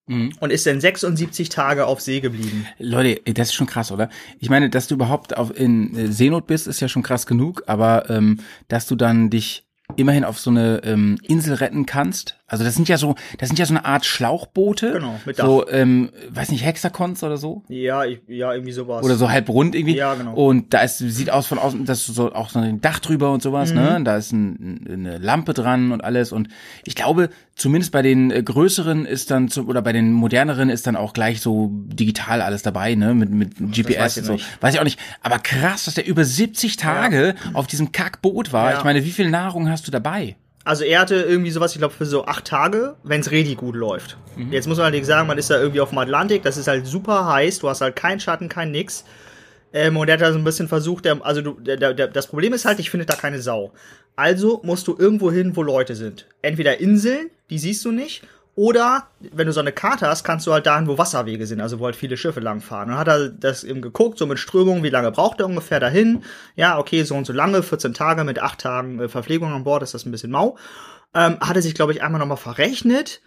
Mhm. 0.07 0.33
und 0.39 0.51
ist 0.51 0.65
dann 0.65 0.81
76 0.81 1.49
Tage 1.49 1.85
auf 1.85 2.01
See 2.01 2.21
geblieben. 2.21 2.67
Leute, 2.79 3.21
das 3.33 3.49
ist 3.49 3.53
schon 3.55 3.67
krass, 3.67 3.91
oder? 3.91 4.09
Ich 4.39 4.49
meine, 4.49 4.71
dass 4.71 4.87
du 4.87 4.95
überhaupt 4.95 5.37
auf, 5.37 5.55
in 5.55 5.95
äh, 5.95 6.07
Seenot 6.11 6.47
bist, 6.47 6.67
ist 6.67 6.79
ja 6.79 6.87
schon 6.87 7.03
krass 7.03 7.27
genug, 7.27 7.63
aber 7.67 8.09
ähm, 8.09 8.39
dass 8.67 8.87
du 8.87 8.95
dann 8.95 9.29
dich 9.29 9.63
immerhin 9.95 10.23
auf 10.23 10.39
so 10.39 10.49
eine 10.49 10.81
ähm, 10.83 11.17
Insel 11.23 11.55
retten 11.55 11.85
kannst. 11.85 12.39
Also 12.47 12.63
das 12.63 12.75
sind 12.75 12.87
ja 12.89 12.97
so, 12.97 13.15
das 13.39 13.49
sind 13.49 13.57
ja 13.57 13.65
so 13.65 13.73
eine 13.73 13.85
Art 13.85 14.05
Schlauchboote. 14.05 14.91
Genau, 14.93 15.19
mit 15.25 15.37
So, 15.37 15.67
ähm, 15.67 16.11
weiß 16.29 16.49
nicht, 16.51 16.63
Hexagons 16.63 17.23
oder 17.23 17.37
so. 17.37 17.63
Ja, 17.69 18.05
ich, 18.05 18.21
ja, 18.27 18.53
irgendwie 18.53 18.71
sowas. 18.71 19.03
Oder 19.03 19.15
so 19.15 19.31
halb 19.31 19.49
rund 19.49 19.73
irgendwie. 19.73 19.95
Ja, 19.95 20.13
genau. 20.13 20.33
Und 20.35 20.71
da 20.73 20.81
ist, 20.81 20.99
sieht 20.99 21.31
aus 21.31 21.47
von 21.47 21.57
außen, 21.57 21.85
das 21.85 22.07
ist 22.07 22.13
so 22.15 22.33
auch 22.33 22.49
so 22.49 22.59
ein 22.59 22.81
Dach 22.81 22.99
drüber 22.99 23.31
und 23.31 23.41
sowas, 23.41 23.71
Mhm. 23.71 23.75
ne? 23.77 24.01
Da 24.03 24.17
ist 24.17 24.31
ein, 24.31 24.85
eine 24.87 25.17
Lampe 25.17 25.53
dran 25.53 25.91
und 25.91 26.03
alles. 26.03 26.31
Und 26.31 26.49
ich 26.83 26.93
glaube, 26.95 27.29
zumindest 27.55 27.91
bei 27.91 28.03
den 28.03 28.29
äh, 28.29 28.43
größeren 28.43 29.05
ist 29.05 29.31
dann 29.31 29.47
zu, 29.49 29.67
oder 29.67 29.81
bei 29.81 29.91
den 29.91 30.11
moderneren 30.11 30.69
ist 30.69 30.85
dann 30.85 30.95
auch 30.95 31.13
gleich 31.13 31.41
so 31.41 31.71
digital 31.73 32.41
alles 32.43 32.61
dabei, 32.61 32.93
ne? 32.93 33.15
Mit, 33.15 33.31
mit 33.31 33.57
GPS 33.71 33.97
weiß 33.97 34.17
ich 34.17 34.21
und 34.21 34.27
so. 34.27 34.33
nicht. 34.33 34.61
Weiß 34.61 34.73
ich 34.75 34.79
auch 34.79 34.83
nicht. 34.85 34.99
Aber 35.23 35.39
krass, 35.39 35.85
dass 35.85 35.95
der 35.95 36.05
über 36.05 36.23
70 36.23 36.77
Tage 36.77 37.33
auf 37.53 37.65
diesem 37.65 37.91
Kackboot 37.91 38.53
war. 38.53 38.69
Ja. 38.71 38.77
Ich 38.77 38.83
meine, 38.83 39.03
wie 39.03 39.11
viel 39.11 39.31
Nahrung 39.31 39.67
hast 39.67 39.87
du 39.87 39.91
dabei? 39.91 40.35
Also 40.65 40.83
er 40.83 40.99
hatte 40.99 41.15
irgendwie 41.15 41.51
sowas, 41.51 41.73
ich 41.73 41.77
glaube, 41.77 41.93
für 41.93 42.07
so 42.07 42.25
acht 42.25 42.45
Tage, 42.45 42.95
wenn 43.03 43.21
es 43.21 43.29
richtig 43.29 43.57
gut 43.57 43.75
läuft. 43.75 44.17
Mhm. 44.35 44.51
Jetzt 44.51 44.67
muss 44.67 44.77
man 44.77 44.85
allerdings 44.85 45.07
sagen, 45.07 45.27
man 45.27 45.37
ist 45.37 45.49
da 45.49 45.59
irgendwie 45.59 45.79
auf 45.79 45.89
dem 45.89 45.99
Atlantik, 45.99 46.41
das 46.41 46.57
ist 46.57 46.67
halt 46.67 46.87
super 46.87 47.27
heiß, 47.27 47.59
du 47.59 47.69
hast 47.69 47.81
halt 47.81 47.95
keinen 47.95 48.19
Schatten, 48.19 48.49
kein 48.49 48.71
nix. 48.71 49.05
Ähm, 49.73 49.95
und 49.95 50.07
er 50.07 50.15
hat 50.15 50.21
da 50.21 50.33
so 50.33 50.39
ein 50.39 50.43
bisschen 50.43 50.67
versucht, 50.67 51.05
der, 51.05 51.23
also 51.23 51.41
du, 51.41 51.59
der, 51.59 51.77
der, 51.77 51.93
der, 51.93 52.07
das 52.07 52.27
Problem 52.27 52.51
ist 52.53 52.65
halt, 52.65 52.79
ich 52.79 52.89
finde 52.89 53.05
da 53.05 53.15
keine 53.15 53.41
Sau. 53.41 53.73
Also 54.15 54.61
musst 54.63 54.87
du 54.87 54.95
irgendwo 54.97 55.31
hin, 55.31 55.55
wo 55.55 55.61
Leute 55.61 55.95
sind. 55.95 56.25
Entweder 56.41 56.79
Inseln, 56.79 57.29
die 57.49 57.59
siehst 57.59 57.85
du 57.85 57.91
nicht, 57.91 58.23
Oder 58.55 59.07
wenn 59.19 59.47
du 59.47 59.53
so 59.53 59.59
eine 59.59 59.73
Karte 59.73 60.07
hast, 60.07 60.23
kannst 60.23 60.47
du 60.47 60.53
halt 60.53 60.65
dahin, 60.65 60.87
wo 60.87 60.97
Wasserwege 60.97 61.45
sind, 61.45 61.59
also 61.59 61.79
wo 61.79 61.85
halt 61.85 61.95
viele 61.97 62.15
Schiffe 62.15 62.39
langfahren. 62.39 62.89
Und 62.89 62.91
dann 62.91 62.99
hat 62.99 63.07
er 63.09 63.29
das 63.29 63.65
eben 63.65 63.81
geguckt, 63.81 64.17
so 64.17 64.25
mit 64.25 64.39
Strömung, 64.39 64.81
wie 64.81 64.89
lange 64.89 65.11
braucht 65.11 65.41
er 65.41 65.45
ungefähr 65.45 65.81
dahin. 65.81 66.23
Ja, 66.55 66.79
okay, 66.79 67.03
so 67.03 67.15
und 67.15 67.25
so 67.25 67.33
lange, 67.33 67.63
14 67.63 67.93
Tage 67.93 68.23
mit 68.23 68.39
8 68.39 68.59
Tagen 68.59 68.99
äh, 69.01 69.09
Verpflegung 69.09 69.51
an 69.51 69.65
Bord, 69.65 69.83
ist 69.83 69.93
das 69.93 70.05
ein 70.05 70.11
bisschen 70.11 70.31
mau. 70.31 70.57
Ähm, 71.13 71.37
hat 71.41 71.55
er 71.57 71.61
sich, 71.61 71.75
glaube 71.75 71.91
ich, 71.91 72.01
einmal 72.01 72.19
nochmal 72.19 72.37
verrechnet. 72.37 73.21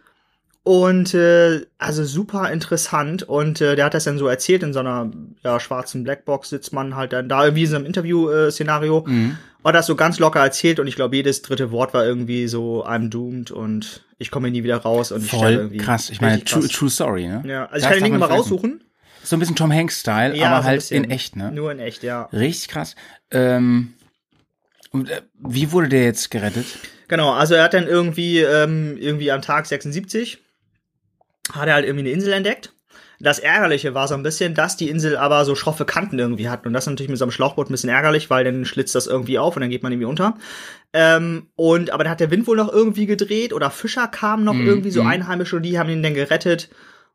Und 0.69 1.15
äh, 1.15 1.63
also 1.79 2.05
super 2.05 2.53
interessant. 2.53 3.23
Und 3.23 3.63
äh, 3.63 3.75
der 3.75 3.87
hat 3.87 3.95
das 3.95 4.05
dann 4.05 4.19
so 4.19 4.29
erzählt, 4.29 4.63
in 4.63 4.75
so 4.75 4.81
einer 4.81 5.11
ja, 5.43 5.59
schwarzen 5.61 6.05
Blackbox 6.05 6.51
sitzt 6.51 6.75
man 6.75 6.95
halt 6.95 7.15
dann 7.15 7.27
da, 7.27 7.55
wie 7.55 7.63
in 7.63 7.71
so 7.71 7.77
einem 7.77 7.87
Interview-Szenario. 7.87 9.03
Mhm. 9.07 9.39
Und 9.63 9.73
das 9.73 9.87
so 9.87 9.97
ganz 9.97 10.19
locker 10.19 10.41
erzählt 10.41 10.79
und 10.79 10.87
ich 10.87 10.95
glaube, 10.95 11.17
jedes 11.17 11.41
dritte 11.41 11.71
Wort 11.71 11.95
war 11.95 12.05
irgendwie 12.05 12.49
so, 12.49 12.85
I'm 12.85 13.09
doomed 13.09 13.51
und 13.51 14.05
ich 14.19 14.31
komme 14.31 14.51
nie 14.51 14.63
wieder 14.63 14.77
raus 14.77 15.11
und 15.11 15.25
ich 15.25 15.31
Voll 15.31 15.53
irgendwie. 15.53 15.79
krass. 15.79 16.11
Ich 16.11 16.21
meine, 16.21 16.45
true, 16.45 16.69
true 16.69 16.91
Story, 16.91 17.27
ne? 17.27 17.43
Ja, 17.47 17.65
also 17.65 17.73
Das 17.73 17.83
ich 17.85 17.89
kann 17.89 17.95
den 17.95 18.05
Link 18.05 18.19
mal 18.19 18.27
raussuchen. 18.27 18.85
So 19.25 19.37
ein 19.37 19.39
bisschen 19.39 19.57
Tom 19.57 19.73
Hanks-Style, 19.73 20.37
Ja, 20.37 20.51
aber 20.51 20.61
so 20.65 20.69
halt 20.69 20.91
in 20.91 21.11
echt, 21.11 21.35
ne? 21.35 21.51
Nur 21.51 21.73
in 21.73 21.79
echt, 21.79 22.03
ja. 22.03 22.25
Richtig 22.25 22.69
krass. 22.69 22.95
Ähm, 23.31 23.95
und, 24.91 25.09
äh, 25.09 25.23
wie 25.39 25.73
wurde 25.73 25.89
der 25.89 26.05
jetzt 26.05 26.31
gerettet? 26.31 26.67
Genau, 27.09 27.33
also 27.33 27.55
er 27.55 27.65
hat 27.65 27.73
dann 27.73 27.87
irgendwie, 27.87 28.41
ähm, 28.41 28.99
irgendwie 28.99 29.33
am 29.33 29.41
Tag 29.41 29.65
76 29.65 30.43
hat 31.53 31.69
er 31.69 31.75
halt 31.75 31.87
irgendwie 31.87 32.07
eine 32.07 32.15
Insel 32.15 32.33
entdeckt. 32.33 32.73
Das 33.21 33.41
Ärgerliche 33.41 33.95
war 33.95 34.07
so 34.07 34.15
ein 34.15 34.23
bisschen, 34.23 34.55
dass 34.55 34.77
die 34.77 34.89
Insel 34.89 35.17
aber 35.17 35.45
so 35.45 35.57
schroffe 35.57 35.85
Kanten 35.85 36.21
irgendwie 36.21 36.49
hat. 36.49 36.67
Und 36.67 36.73
das 36.73 36.85
ist 36.85 36.91
natürlich 36.91 37.11
mit 37.11 37.19
so 37.19 37.25
einem 37.25 37.33
Schlauchboot 37.33 37.69
ein 37.69 37.73
bisschen 37.73 37.91
ärgerlich, 37.91 38.31
weil 38.31 38.45
dann 38.45 38.65
schlitzt 38.65 38.95
das 38.95 39.09
irgendwie 39.09 39.41
auf 39.41 39.57
und 39.57 39.61
dann 39.61 39.71
geht 39.71 39.83
man 39.83 39.91
irgendwie 39.91 40.07
unter. 40.07 40.37
Ähm, 40.93 41.49
und 41.57 41.91
aber 41.91 42.05
dann 42.05 42.13
hat 42.13 42.21
der 42.21 42.31
Wind 42.31 42.47
wohl 42.47 42.57
noch 42.57 42.73
irgendwie 42.73 43.07
gedreht 43.07 43.53
oder 43.53 43.71
Fischer 43.71 44.07
kamen 44.07 44.45
noch 44.45 44.55
Mhm, 44.55 44.67
irgendwie 44.67 44.91
so 44.91 45.03
mhm. 45.03 45.09
Einheimische 45.09 45.57
und 45.57 45.63
die 45.63 45.79
haben 45.79 45.91
ihn 45.91 46.03
dann 46.03 46.15
gerettet. 46.15 46.71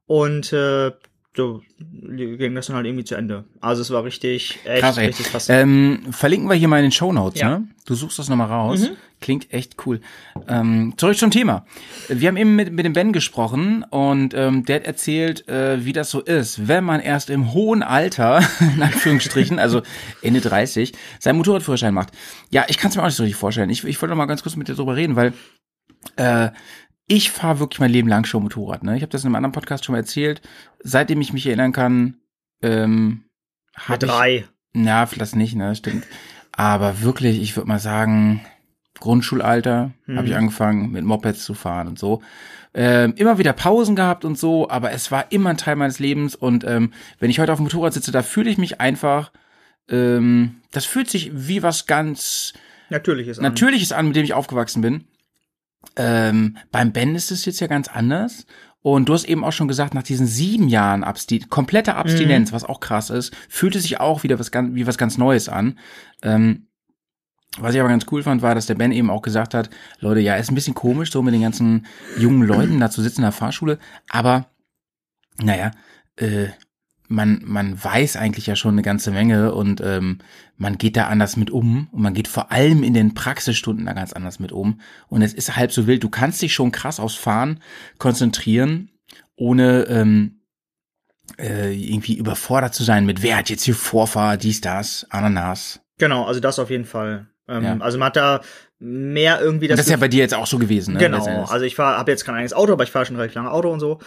Und 0.06 0.52
äh, 0.52 0.92
so 1.36 1.62
ging 1.90 2.54
das 2.54 2.68
dann 2.68 2.76
halt 2.76 2.86
irgendwie 2.86 3.04
zu 3.06 3.16
Ende. 3.16 3.46
Also 3.60 3.82
es 3.82 3.90
war 3.92 4.04
richtig, 4.04 4.60
echt, 4.66 4.82
Krass, 4.82 4.98
ey. 4.98 5.08
richtig 5.08 5.26
krass. 5.28 5.50
Ähm, 5.50 6.00
verlinken 6.12 6.48
wir 6.48 6.56
hier 6.56 6.68
mal 6.68 6.78
in 6.78 6.84
den 6.86 6.92
Shownotes, 6.92 7.42
Ja. 7.42 7.60
ne? 7.60 7.68
Du 7.86 7.96
suchst 7.96 8.20
das 8.20 8.30
nochmal 8.30 8.48
raus. 8.48 8.82
Mhm. 8.82 8.96
Klingt 9.20 9.54
echt 9.54 9.76
cool. 9.86 10.00
Ähm, 10.48 10.94
zurück 10.98 11.18
zum 11.18 11.32
Thema. 11.32 11.66
Wir 12.10 12.28
haben 12.28 12.38
eben 12.38 12.56
mit, 12.56 12.72
mit 12.72 12.86
dem 12.86 12.94
Ben 12.94 13.14
gesprochen 13.14 13.84
und 13.90 14.34
ähm, 14.36 14.64
der 14.66 14.78
hat 14.78 14.84
erzählt, 14.84 15.48
äh, 15.48 15.84
wie 15.86 15.94
das 15.94 16.12
so 16.12 16.20
ist, 16.22 16.68
wenn 16.68 16.84
man 16.84 17.00
erst 17.02 17.30
im 17.30 17.54
hohen 17.54 17.84
Alter, 17.84 18.42
in 18.60 18.82
Anführungsstrichen, 18.82 19.60
also 19.60 19.82
Ende 20.22 20.40
30, 20.42 20.94
seinen 21.20 21.38
Motorradführerschein 21.38 21.94
macht. 21.94 22.10
Ja, 22.52 22.66
ich 22.68 22.78
kann 22.78 22.90
es 22.92 22.96
mir 22.96 23.02
auch 23.02 23.08
nicht 23.08 23.16
so 23.16 23.24
richtig 23.24 23.38
vorstellen. 23.40 23.70
Ich, 23.70 23.84
ich 23.86 24.02
wollte 24.02 24.12
noch 24.12 24.18
mal 24.18 24.26
ganz 24.26 24.44
kurz 24.44 24.56
mit 24.56 24.68
dir 24.68 24.76
drüber 24.76 24.96
reden, 24.96 25.16
weil 25.16 25.34
äh, 26.18 26.50
ich 27.08 27.32
fahre 27.32 27.60
wirklich 27.60 27.80
mein 27.80 27.92
Leben 27.92 28.08
lang 28.08 28.26
schon 28.26 28.44
Motorrad. 28.44 28.84
Ne? 28.84 28.96
Ich 28.96 29.02
habe 29.02 29.12
das 29.12 29.24
in 29.24 29.28
einem 29.28 29.36
anderen 29.36 29.52
Podcast 29.52 29.86
schon 29.86 29.94
mal 29.94 30.00
erzählt. 30.00 30.42
Seitdem 30.84 31.22
ich 31.22 31.34
mich 31.34 31.46
erinnern 31.46 31.74
kann, 31.74 32.16
ähm, 32.62 33.26
ich, 33.78 33.98
drei. 33.98 34.46
na, 34.74 35.06
das 35.18 35.36
nicht, 35.36 35.56
ne, 35.56 35.76
stimmt. 35.76 36.06
Aber 36.52 37.02
wirklich, 37.02 37.42
ich 37.42 37.56
würde 37.58 37.68
mal 37.68 37.80
sagen, 37.80 38.46
Grundschulalter 39.00 39.92
Mhm. 40.06 40.18
habe 40.18 40.28
ich 40.28 40.36
angefangen, 40.36 40.92
mit 40.92 41.04
Mopeds 41.04 41.44
zu 41.44 41.54
fahren 41.54 41.88
und 41.88 42.00
so. 42.00 42.22
Ähm, 42.76 43.14
immer 43.18 43.38
wieder 43.38 43.54
Pausen 43.54 43.96
gehabt 43.96 44.26
und 44.26 44.38
so, 44.38 44.70
aber 44.70 44.92
es 44.92 45.12
war 45.12 45.32
immer 45.32 45.52
ein 45.52 45.58
Teil 45.58 45.76
meines 45.76 46.00
Lebens 46.00 46.36
und 46.36 46.64
ähm, 46.64 46.92
wenn 47.20 47.30
ich 47.30 47.40
heute 47.40 47.52
auf 47.52 47.60
dem 47.60 47.64
Motorrad 47.66 47.94
sitze, 47.94 48.12
da 48.12 48.24
fühle 48.24 48.50
ich 48.50 48.58
mich 48.58 48.80
einfach, 48.82 49.32
ähm, 49.90 50.62
das 50.72 50.86
fühlt 50.86 51.10
sich 51.10 51.32
wie 51.34 51.62
was 51.62 51.86
ganz 51.86 52.54
Natürliches 52.90 53.38
an. 53.40 53.44
Natürliches 53.44 53.92
an, 53.92 54.08
mit 54.08 54.16
dem 54.16 54.24
ich 54.24 54.34
aufgewachsen 54.34 54.82
bin. 54.82 55.04
Ähm, 55.96 56.58
beim 56.72 56.92
Ben 56.92 57.16
ist 57.16 57.32
es 57.32 57.46
jetzt 57.46 57.60
ja 57.60 57.68
ganz 57.68 57.88
anders. 57.88 58.46
Und 58.82 59.08
du 59.08 59.14
hast 59.14 59.24
eben 59.24 59.46
auch 59.46 59.54
schon 59.54 59.70
gesagt, 59.70 59.94
nach 59.94 60.04
diesen 60.04 60.28
sieben 60.28 60.68
Jahren 60.68 61.06
Absti 61.06 61.40
kompletter 61.40 61.96
Abstinenz, 61.96 62.52
was 62.52 62.66
auch 62.66 62.82
krass 62.82 63.10
ist, 63.10 63.34
fühlte 63.48 63.80
sich 63.80 64.02
auch 64.02 64.24
wieder 64.24 64.40
was 64.40 64.52
ganz, 64.52 64.76
wie 64.76 64.86
was 64.86 64.98
ganz 64.98 65.18
Neues 65.18 65.48
an. 65.48 65.80
Ähm, 66.22 66.68
was 67.58 67.74
ich 67.74 67.80
aber 67.80 67.90
ganz 67.90 68.06
cool 68.12 68.24
fand, 68.24 68.42
war, 68.42 68.56
dass 68.56 68.66
der 68.66 68.76
Ben 68.76 68.92
eben 68.92 69.10
auch 69.10 69.22
gesagt 69.22 69.54
hat, 69.54 69.70
Leute, 70.00 70.20
ja, 70.20 70.36
ist 70.36 70.52
ein 70.52 70.56
bisschen 70.56 70.74
komisch, 70.74 71.12
so 71.12 71.22
mit 71.22 71.34
den 71.34 71.44
ganzen 71.44 71.86
jungen 72.18 72.44
Leuten 72.44 72.80
da 72.80 72.90
zu 72.90 73.02
sitzen 73.02 73.22
in 73.22 73.26
der 73.26 73.32
Fahrschule, 73.32 73.80
aber 74.10 74.48
naja, 75.38 75.72
äh, 76.18 76.48
man, 77.08 77.42
man 77.46 77.82
weiß 77.84 78.16
eigentlich 78.16 78.48
ja 78.48 78.56
schon 78.56 78.76
eine 78.76 78.82
ganze 78.82 79.12
Menge 79.12 79.54
und 79.54 79.82
ähm, 79.82 80.20
man 80.58 80.78
geht 80.78 80.98
da 80.98 81.08
anders 81.08 81.38
mit 81.38 81.52
um 81.52 81.88
und 81.92 82.02
man 82.02 82.14
geht 82.14 82.28
vor 82.28 82.52
allem 82.52 82.84
in 82.84 82.94
den 82.94 83.14
Praxisstunden 83.14 83.86
da 83.86 83.94
ganz 83.94 84.14
anders 84.14 84.40
mit 84.40 84.52
um 84.52 84.80
und 85.10 85.22
es 85.22 85.34
ist 85.34 85.56
halb 85.56 85.72
so 85.72 85.88
wild. 85.88 86.04
Du 86.04 86.10
kannst 86.10 86.42
dich 86.42 86.54
schon 86.54 86.72
krass 86.72 87.00
aufs 87.00 87.16
Fahren 87.16 87.60
konzentrieren, 87.98 88.90
ohne 89.36 89.84
ähm, 89.84 90.42
äh, 91.38 91.74
irgendwie 91.74 92.18
überfordert 92.18 92.74
zu 92.74 92.84
sein 92.84 93.06
mit 93.06 93.22
wer 93.24 93.38
hat 93.38 93.50
jetzt 93.50 93.64
hier 93.64 93.76
Vorfahrt, 93.76 94.44
dies, 94.44 94.62
das, 94.62 95.06
Ananas. 95.10 95.82
Genau, 95.98 96.26
also 96.26 96.40
das 96.40 96.60
auf 96.60 96.70
jeden 96.70 96.86
Fall. 96.86 97.28
Ähm, 97.48 97.64
Ja. 97.64 97.78
Also 97.80 97.98
man 97.98 98.08
hat 98.08 98.16
da 98.16 98.42
mehr 98.80 99.42
irgendwie 99.42 99.68
das. 99.68 99.78
Das, 99.78 99.86
ist 99.88 99.92
ja 99.92 99.98
bei 99.98 100.08
dir 100.08 100.20
jetzt 100.20 100.34
auch 100.34 100.48
so 100.48 100.58
gewesen, 100.58 100.94
ne? 100.94 101.00
Genau, 101.00 101.46
also 101.46 101.66
ich 101.66 101.78
habe 101.78 102.12
jetzt 102.12 102.26
kein 102.26 102.36
eigenes 102.36 102.54
Auto, 102.54 102.74
aber 102.74 102.84
ich 102.84 102.92
fahre 102.92 103.06
schon 103.06 103.16
relativ 103.16 103.36
lange 103.36 103.52
Auto 103.52 103.72
und 103.72 103.80
so. 103.80 104.00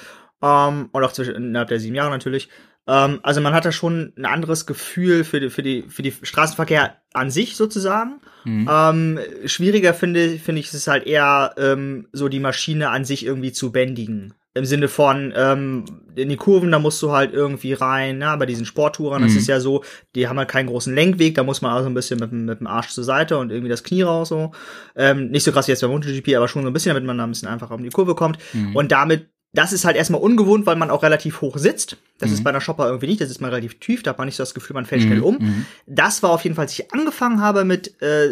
Ähm, 0.42 0.88
und 0.92 1.04
auch 1.04 1.12
zwischen, 1.12 1.34
innerhalb 1.34 1.68
der 1.68 1.80
sieben 1.80 1.94
Jahre 1.94 2.10
natürlich. 2.10 2.48
Ähm, 2.88 3.20
also 3.22 3.40
man 3.40 3.52
hat 3.54 3.64
da 3.64 3.72
schon 3.72 4.12
ein 4.16 4.24
anderes 4.26 4.66
Gefühl 4.66 5.24
für 5.24 5.40
die, 5.40 5.50
für 5.50 5.62
die, 5.62 5.82
für 5.88 6.02
die 6.02 6.12
Straßenverkehr 6.22 6.96
an 7.12 7.30
sich 7.30 7.56
sozusagen. 7.56 8.20
Mhm. 8.44 8.68
Ähm, 8.70 9.18
schwieriger 9.46 9.94
finde, 9.94 10.38
finde 10.38 10.60
ich, 10.60 10.72
es 10.72 10.86
halt 10.86 11.06
eher 11.06 11.54
ähm, 11.58 12.08
so 12.12 12.28
die 12.28 12.40
Maschine 12.40 12.90
an 12.90 13.04
sich 13.04 13.24
irgendwie 13.26 13.52
zu 13.52 13.72
bändigen. 13.72 14.34
Im 14.54 14.64
Sinne 14.64 14.88
von, 14.88 15.34
ähm, 15.36 15.84
in 16.14 16.30
die 16.30 16.36
Kurven, 16.36 16.70
da 16.72 16.78
musst 16.78 17.02
du 17.02 17.12
halt 17.12 17.34
irgendwie 17.34 17.74
rein, 17.74 18.16
na, 18.18 18.36
bei 18.36 18.46
diesen 18.46 18.64
Sporttouren, 18.64 19.20
das 19.22 19.32
Mhm. 19.32 19.38
ist 19.38 19.48
ja 19.48 19.60
so, 19.60 19.84
die 20.14 20.28
haben 20.28 20.38
halt 20.38 20.48
keinen 20.48 20.68
großen 20.68 20.94
Lenkweg, 20.94 21.34
da 21.34 21.42
muss 21.42 21.60
man 21.60 21.72
also 21.72 21.90
ein 21.90 21.94
bisschen 21.94 22.18
mit, 22.18 22.30
dem- 22.32 22.46
mit 22.46 22.60
dem 22.60 22.66
Arsch 22.66 22.88
zur 22.88 23.04
Seite 23.04 23.36
und 23.36 23.50
irgendwie 23.50 23.68
das 23.68 23.82
Knie 23.84 24.00
raus 24.00 24.30
so. 24.30 24.52
Ähm, 24.94 25.28
nicht 25.28 25.44
so 25.44 25.52
krass 25.52 25.66
wie 25.68 25.72
jetzt 25.72 25.82
beim 25.82 25.90
MotoGP, 25.90 26.36
aber 26.36 26.48
schon 26.48 26.62
so 26.62 26.68
ein 26.70 26.72
bisschen, 26.72 26.88
damit 26.94 27.04
man 27.04 27.18
da 27.18 27.24
ein 27.24 27.30
bisschen 27.30 27.48
einfacher 27.48 27.74
um 27.74 27.82
die 27.82 27.90
Kurve 27.90 28.14
kommt. 28.14 28.38
Mhm. 28.54 28.74
Und 28.74 28.92
damit, 28.92 29.28
das 29.56 29.72
ist 29.72 29.84
halt 29.84 29.96
erstmal 29.96 30.20
ungewohnt, 30.20 30.66
weil 30.66 30.76
man 30.76 30.90
auch 30.90 31.02
relativ 31.02 31.40
hoch 31.40 31.56
sitzt. 31.58 31.96
Das 32.18 32.30
Mhm. 32.30 32.34
ist 32.34 32.44
bei 32.44 32.50
einer 32.50 32.60
Shopper 32.60 32.86
irgendwie 32.86 33.06
nicht, 33.08 33.20
das 33.20 33.30
ist 33.30 33.40
mal 33.40 33.48
relativ 33.48 33.80
tief, 33.80 34.02
da 34.02 34.10
hat 34.10 34.18
man 34.18 34.26
nicht 34.26 34.36
so 34.36 34.42
das 34.42 34.54
Gefühl, 34.54 34.74
man 34.74 34.86
fällt 34.86 35.02
Mhm, 35.02 35.06
schnell 35.06 35.20
um. 35.22 35.38
mhm. 35.38 35.66
Das 35.86 36.22
war 36.22 36.30
auf 36.30 36.42
jeden 36.44 36.54
Fall, 36.54 36.64
als 36.64 36.72
ich 36.78 36.92
angefangen 36.92 37.40
habe 37.40 37.64
mit, 37.64 38.00
äh, 38.02 38.28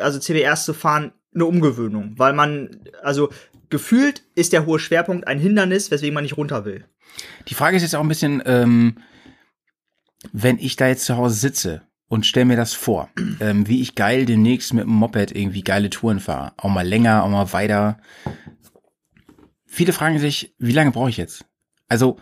also 0.00 0.18
CBRs 0.18 0.64
zu 0.66 0.74
fahren, 0.74 1.12
eine 1.34 1.46
Umgewöhnung, 1.46 2.14
weil 2.16 2.32
man, 2.32 2.76
also 3.02 3.30
gefühlt 3.70 4.22
ist 4.34 4.52
der 4.52 4.66
hohe 4.66 4.78
Schwerpunkt 4.78 5.26
ein 5.26 5.38
Hindernis, 5.38 5.90
weswegen 5.90 6.14
man 6.14 6.22
nicht 6.24 6.36
runter 6.36 6.64
will. 6.64 6.84
Die 7.48 7.54
Frage 7.54 7.76
ist 7.76 7.82
jetzt 7.82 7.96
auch 7.96 8.00
ein 8.02 8.08
bisschen, 8.08 8.42
ähm, 8.46 8.98
wenn 10.32 10.58
ich 10.58 10.76
da 10.76 10.88
jetzt 10.88 11.04
zu 11.04 11.16
Hause 11.16 11.34
sitze 11.34 11.82
und 12.08 12.24
stell 12.26 12.44
mir 12.44 12.56
das 12.56 12.72
vor, 12.74 13.08
ähm, 13.40 13.66
wie 13.68 13.80
ich 13.80 13.94
geil 13.94 14.26
demnächst 14.26 14.72
mit 14.74 14.84
dem 14.84 14.90
Moped 14.90 15.34
irgendwie 15.36 15.62
geile 15.62 15.90
Touren 15.90 16.20
fahre. 16.20 16.52
Auch 16.56 16.68
mal 16.70 16.86
länger, 16.86 17.24
auch 17.24 17.28
mal 17.28 17.52
weiter. 17.52 17.98
Viele 19.74 19.92
fragen 19.92 20.18
sich, 20.20 20.54
wie 20.58 20.72
lange 20.72 20.92
brauche 20.92 21.10
ich 21.10 21.16
jetzt? 21.16 21.44
Also, 21.88 22.18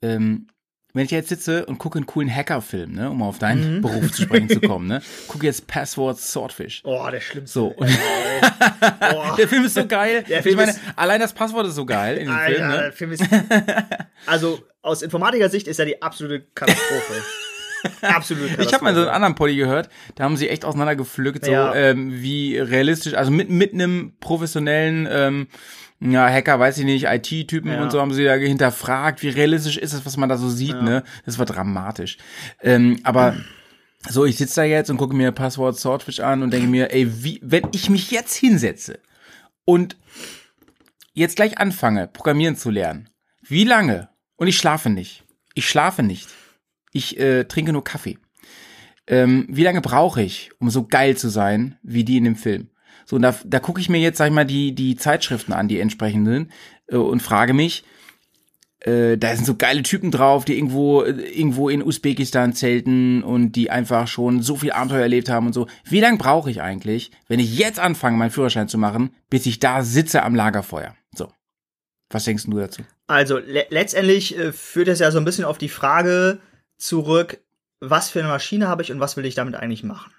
ähm, 0.00 0.46
wenn 0.92 1.04
ich 1.04 1.10
jetzt 1.10 1.28
sitze 1.28 1.66
und 1.66 1.78
gucke 1.78 1.98
einen 1.98 2.06
coolen 2.06 2.32
Hackerfilm, 2.32 2.92
ne, 2.92 3.10
um 3.10 3.20
auf 3.22 3.40
deinen 3.40 3.76
Mhm. 3.78 3.80
Beruf 3.82 4.12
zu 4.12 4.22
sprechen 4.22 4.48
zu 4.48 4.60
kommen, 4.60 4.86
ne, 4.86 5.02
gucke 5.28 5.44
jetzt 5.44 5.66
Password 5.66 6.20
Swordfish. 6.20 6.82
Oh, 6.84 7.08
der 7.10 7.20
schlimmste. 7.20 7.52
So, 7.52 7.70
Boah. 7.76 9.34
der 9.36 9.48
Film 9.48 9.64
ist 9.64 9.74
so 9.74 9.86
geil. 9.88 10.24
Der 10.28 10.42
Film 10.42 10.52
ich 10.52 10.56
meine, 10.56 10.70
ist- 10.70 10.80
allein 10.94 11.20
das 11.20 11.32
Passwort 11.32 11.66
ist 11.66 11.74
so 11.74 11.84
geil 11.84 12.16
in 12.18 12.26
dem 12.26 12.34
Alter, 12.36 12.54
Film, 12.54 12.68
ne? 12.68 12.76
der 12.78 12.92
Film 12.92 13.12
ist, 13.12 13.24
also 14.26 14.62
aus 14.82 15.02
Informatiker-Sicht 15.02 15.66
ist 15.66 15.80
er 15.80 15.86
die 15.86 16.00
absolute 16.00 16.46
Katastrophe. 16.54 17.22
Katastrophe. 18.00 18.62
Ich 18.62 18.72
habe 18.72 18.84
mal 18.84 18.94
so 18.94 19.00
einen 19.00 19.10
anderen 19.10 19.34
Poddy 19.34 19.56
gehört, 19.56 19.88
da 20.14 20.24
haben 20.24 20.36
sie 20.36 20.48
echt 20.48 20.64
auseinandergepflückt, 20.64 21.44
so 21.44 21.50
Ja. 21.50 21.74
ähm, 21.74 22.22
wie 22.22 22.56
realistisch, 22.56 23.14
also 23.14 23.30
mit 23.30 23.50
mit 23.50 23.72
einem 23.74 24.14
professionellen 24.20 25.06
ähm, 25.10 25.48
ja, 26.00 26.28
Hacker, 26.28 26.58
weiß 26.60 26.78
ich 26.78 26.84
nicht, 26.84 27.04
IT-Typen 27.06 27.70
Ja. 27.70 27.82
und 27.82 27.90
so 27.90 28.00
haben 28.00 28.12
sie 28.12 28.24
da 28.24 28.34
hinterfragt, 28.34 29.22
wie 29.22 29.28
realistisch 29.30 29.76
ist 29.78 29.92
es, 29.92 30.04
was 30.04 30.16
man 30.16 30.28
da 30.28 30.36
so 30.36 30.48
sieht, 30.50 30.74
Ja. 30.74 30.82
ne? 30.82 31.02
Das 31.24 31.38
war 31.38 31.46
dramatisch. 31.46 32.18
Ähm, 32.62 33.00
aber 33.04 33.36
so, 34.08 34.24
ich 34.26 34.36
sitze 34.36 34.56
da 34.56 34.64
jetzt 34.64 34.90
und 34.90 34.96
gucke 34.98 35.16
mir 35.16 35.32
Passwort 35.32 35.78
Swordfish 35.78 36.20
an 36.20 36.42
und 36.42 36.50
denke 36.52 36.68
mir, 36.68 36.92
ey, 36.92 37.24
wie, 37.24 37.40
wenn 37.42 37.68
ich 37.72 37.88
mich 37.88 38.10
jetzt 38.10 38.34
hinsetze 38.36 38.98
und 39.64 39.96
jetzt 41.14 41.36
gleich 41.36 41.58
anfange, 41.58 42.06
programmieren 42.08 42.56
zu 42.56 42.70
lernen, 42.70 43.08
wie 43.42 43.64
lange? 43.64 44.08
Und 44.36 44.48
ich 44.48 44.58
schlafe 44.58 44.90
nicht. 44.90 45.24
Ich 45.54 45.68
schlafe 45.68 46.02
nicht. 46.02 46.28
Ich 46.92 47.18
äh, 47.18 47.44
trinke 47.44 47.72
nur 47.72 47.84
Kaffee. 47.84 48.18
Ähm, 49.06 49.46
wie 49.48 49.62
lange 49.62 49.80
brauche 49.80 50.22
ich, 50.22 50.50
um 50.58 50.70
so 50.70 50.86
geil 50.86 51.16
zu 51.16 51.28
sein, 51.28 51.78
wie 51.82 52.04
die 52.04 52.16
in 52.16 52.24
dem 52.24 52.36
Film? 52.36 52.68
So, 53.06 53.16
und 53.16 53.22
da, 53.22 53.34
da 53.44 53.60
gucke 53.60 53.80
ich 53.80 53.88
mir 53.88 54.00
jetzt, 54.00 54.18
sag 54.18 54.26
ich 54.26 54.32
mal, 54.32 54.44
die, 54.44 54.74
die 54.74 54.96
Zeitschriften 54.96 55.52
an, 55.52 55.68
die 55.68 55.80
entsprechenden, 55.80 56.50
äh, 56.88 56.96
und 56.96 57.20
frage 57.20 57.52
mich, 57.52 57.84
äh, 58.84 59.16
da 59.16 59.34
sind 59.34 59.46
so 59.46 59.56
geile 59.56 59.82
Typen 59.82 60.10
drauf, 60.10 60.44
die 60.44 60.56
irgendwo, 60.56 61.02
äh, 61.02 61.10
irgendwo 61.10 61.68
in 61.68 61.82
Usbekistan 61.82 62.52
zelten 62.52 63.22
und 63.22 63.52
die 63.52 63.70
einfach 63.70 64.08
schon 64.08 64.42
so 64.42 64.56
viel 64.56 64.72
Abenteuer 64.72 65.00
erlebt 65.00 65.30
haben 65.30 65.46
und 65.46 65.52
so. 65.54 65.66
Wie 65.84 66.00
lange 66.00 66.18
brauche 66.18 66.50
ich 66.50 66.60
eigentlich, 66.60 67.10
wenn 67.26 67.40
ich 67.40 67.58
jetzt 67.58 67.80
anfange, 67.80 68.18
meinen 68.18 68.30
Führerschein 68.30 68.68
zu 68.68 68.76
machen, 68.76 69.14
bis 69.30 69.46
ich 69.46 69.58
da 69.58 69.82
sitze 69.82 70.22
am 70.22 70.34
Lagerfeuer? 70.34 70.94
So. 71.14 71.32
Was 72.10 72.24
denkst 72.24 72.44
du 72.44 72.58
dazu? 72.58 72.82
Also 73.06 73.38
le 73.38 73.66
letztendlich 73.70 74.38
äh, 74.38 74.52
führt 74.52 74.88
es 74.88 74.98
ja 74.98 75.10
so 75.10 75.18
ein 75.18 75.24
bisschen 75.24 75.44
auf 75.44 75.58
die 75.58 75.68
Frage 75.70 76.40
zurück, 76.76 77.40
was 77.80 78.10
für 78.10 78.20
eine 78.20 78.28
Maschine 78.28 78.68
habe 78.68 78.82
ich 78.82 78.92
und 78.92 79.00
was 79.00 79.16
will 79.16 79.24
ich 79.24 79.34
damit 79.34 79.54
eigentlich 79.54 79.82
machen? 79.82 80.12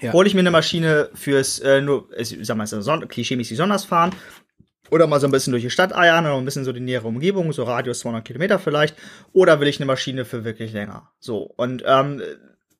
Ja. 0.00 0.12
Hole 0.12 0.26
ich 0.28 0.34
mir 0.34 0.40
eine 0.40 0.50
Maschine 0.50 1.10
fürs 1.14 1.58
äh, 1.60 1.80
nur, 1.80 2.08
ich 2.18 2.36
sag 2.42 2.56
mal, 2.56 2.66
so 2.66 2.80
Son 2.80 3.08
klischeemäßig 3.08 3.56
Sondersfahren 3.56 4.12
oder 4.90 5.06
mal 5.06 5.20
so 5.20 5.26
ein 5.26 5.32
bisschen 5.32 5.52
durch 5.52 5.62
die 5.62 5.70
Stadt 5.70 5.96
eiern 5.96 6.26
oder 6.26 6.36
ein 6.36 6.44
bisschen 6.44 6.64
so 6.64 6.72
die 6.72 6.80
nähere 6.80 7.08
Umgebung, 7.08 7.52
so 7.52 7.64
Radius 7.64 8.00
200 8.00 8.24
Kilometer 8.24 8.58
vielleicht, 8.58 8.96
oder 9.32 9.58
will 9.60 9.68
ich 9.68 9.78
eine 9.78 9.86
Maschine 9.86 10.24
für 10.24 10.44
wirklich 10.44 10.72
länger? 10.72 11.10
So 11.18 11.38
und 11.56 11.82
ähm, 11.86 12.22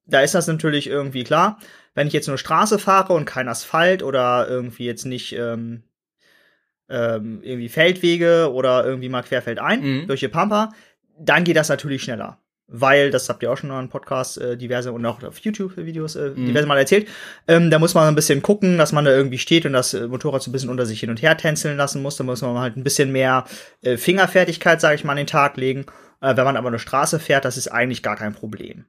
da 0.04 0.20
ist 0.20 0.34
das 0.34 0.46
natürlich 0.46 0.86
irgendwie 0.86 1.24
klar. 1.24 1.58
Wenn 1.94 2.06
ich 2.06 2.12
jetzt 2.12 2.28
nur 2.28 2.38
Straße 2.38 2.78
fahre 2.78 3.14
und 3.14 3.24
kein 3.24 3.48
Asphalt 3.48 4.02
oder 4.02 4.46
irgendwie 4.48 4.84
jetzt 4.84 5.04
nicht 5.06 5.32
ähm, 5.32 5.82
ähm, 6.88 7.40
irgendwie 7.42 7.68
Feldwege 7.68 8.52
oder 8.52 8.84
irgendwie 8.84 9.08
mal 9.08 9.22
querfeldein 9.22 9.80
Mhm. 9.80 10.06
durch 10.06 10.20
die 10.20 10.28
Pampa, 10.28 10.72
dann 11.18 11.44
geht 11.44 11.56
das 11.56 11.68
natürlich 11.68 12.02
schneller. 12.02 12.38
Weil, 12.68 13.12
das 13.12 13.28
habt 13.28 13.44
ihr 13.44 13.52
auch 13.52 13.56
schon 13.56 13.70
in 13.70 13.76
einem 13.76 13.88
Podcast 13.88 14.38
äh, 14.38 14.56
diverse 14.56 14.90
und 14.92 15.06
auch 15.06 15.22
auf 15.22 15.38
YouTube-Videos 15.38 16.16
äh, 16.16 16.30
Mhm. 16.30 16.46
diverse 16.46 16.66
Mal 16.66 16.78
erzählt, 16.78 17.06
ähm, 17.46 17.70
da 17.70 17.78
muss 17.78 17.94
man 17.94 18.08
ein 18.08 18.16
bisschen 18.16 18.42
gucken, 18.42 18.76
dass 18.76 18.90
man 18.90 19.04
da 19.04 19.12
irgendwie 19.12 19.38
steht 19.38 19.66
und 19.66 19.72
das 19.72 19.94
äh, 19.94 20.08
Motorrad 20.08 20.42
so 20.42 20.50
ein 20.50 20.52
bisschen 20.52 20.70
unter 20.70 20.84
sich 20.84 20.98
hin 20.98 21.10
und 21.10 21.22
her 21.22 21.36
tänzeln 21.36 21.76
lassen 21.76 22.02
muss. 22.02 22.16
Da 22.16 22.24
muss 22.24 22.42
man 22.42 22.58
halt 22.58 22.76
ein 22.76 22.82
bisschen 22.82 23.12
mehr 23.12 23.44
äh, 23.82 23.96
Fingerfertigkeit, 23.96 24.80
sage 24.80 24.96
ich 24.96 25.04
mal, 25.04 25.12
an 25.12 25.18
den 25.18 25.26
Tag 25.28 25.56
legen. 25.56 25.86
Äh, 26.20 26.36
wenn 26.36 26.44
man 26.44 26.56
aber 26.56 26.68
eine 26.68 26.80
Straße 26.80 27.20
fährt, 27.20 27.44
das 27.44 27.56
ist 27.56 27.68
eigentlich 27.68 28.02
gar 28.02 28.16
kein 28.16 28.34
Problem. 28.34 28.86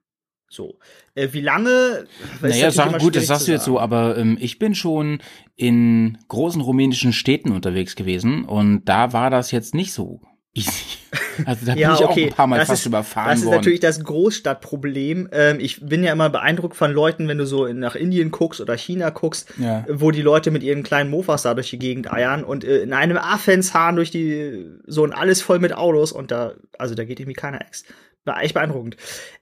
So. 0.50 0.80
Äh, 1.14 1.28
wie 1.34 1.42
lange? 1.42 2.06
Naja, 2.42 2.72
sag, 2.72 2.98
gut, 3.00 3.16
das 3.16 3.28
sagst 3.28 3.48
du 3.48 3.52
jetzt 3.52 3.66
so, 3.66 3.80
aber 3.80 4.18
ähm, 4.18 4.38
ich 4.40 4.58
bin 4.60 4.74
schon 4.76 5.20
in 5.56 6.18
großen 6.30 6.62
rumänischen 6.62 7.14
Städten 7.14 7.52
unterwegs 7.52 7.96
gewesen 7.96 8.46
und 8.46 8.86
da 8.86 9.14
war 9.14 9.30
das 9.30 9.52
jetzt 9.52 9.76
nicht 9.76 9.94
so 9.94 10.22
easy. 10.58 10.97
Also 11.45 11.66
da 11.66 11.74
bin 11.76 11.82
ich 11.82 11.88
auch 11.88 12.18
ein 12.18 12.30
paar 12.30 12.47
Mal 12.47 12.58
das 12.60 12.68
fast 12.68 12.82
ist, 12.82 12.86
überfahren 12.88 13.30
Das 13.30 13.39
ist 13.39 13.45
worden. 13.45 13.55
natürlich 13.58 13.80
das 13.80 14.03
Großstadtproblem. 14.03 15.30
Ähm, 15.32 15.60
ich 15.60 15.86
bin 15.86 16.03
ja 16.03 16.12
immer 16.12 16.30
beeindruckt 16.30 16.76
von 16.76 16.91
Leuten, 16.91 17.28
wenn 17.28 17.38
du 17.38 17.45
so 17.45 17.68
nach 17.68 17.95
Indien 17.95 18.32
guckst 18.32 18.60
oder 18.62 18.76
China 18.78 19.10
guckst, 19.12 19.53
Ja. 19.58 19.86
wo 19.89 20.12
die 20.12 20.22
Leute 20.22 20.51
mit 20.51 20.64
ihren 20.64 20.84
kleinen 20.84 21.10
Mofas 21.10 21.43
da 21.43 21.53
durch 21.53 21.70
die 21.70 21.80
Gegend 21.80 22.12
eiern 22.12 22.43
und 22.43 22.64
äh, 22.64 22.80
in 22.80 22.93
einem 22.93 23.18
Affenzahn 23.18 23.95
durch 23.95 24.12
die, 24.12 24.66
so 24.86 25.03
und 25.03 25.14
alles 25.14 25.41
voll 25.41 25.60
mit 25.60 25.74
Autos 25.74 26.12
und 26.12 26.32
da, 26.32 26.53
also 26.78 26.95
da 26.95 27.03
geht 27.05 27.20
irgendwie 27.20 27.36
keiner 27.39 27.62
Ex. 27.62 27.84
War 28.26 28.43
echt 28.43 28.55
beeindruckend. 28.55 28.97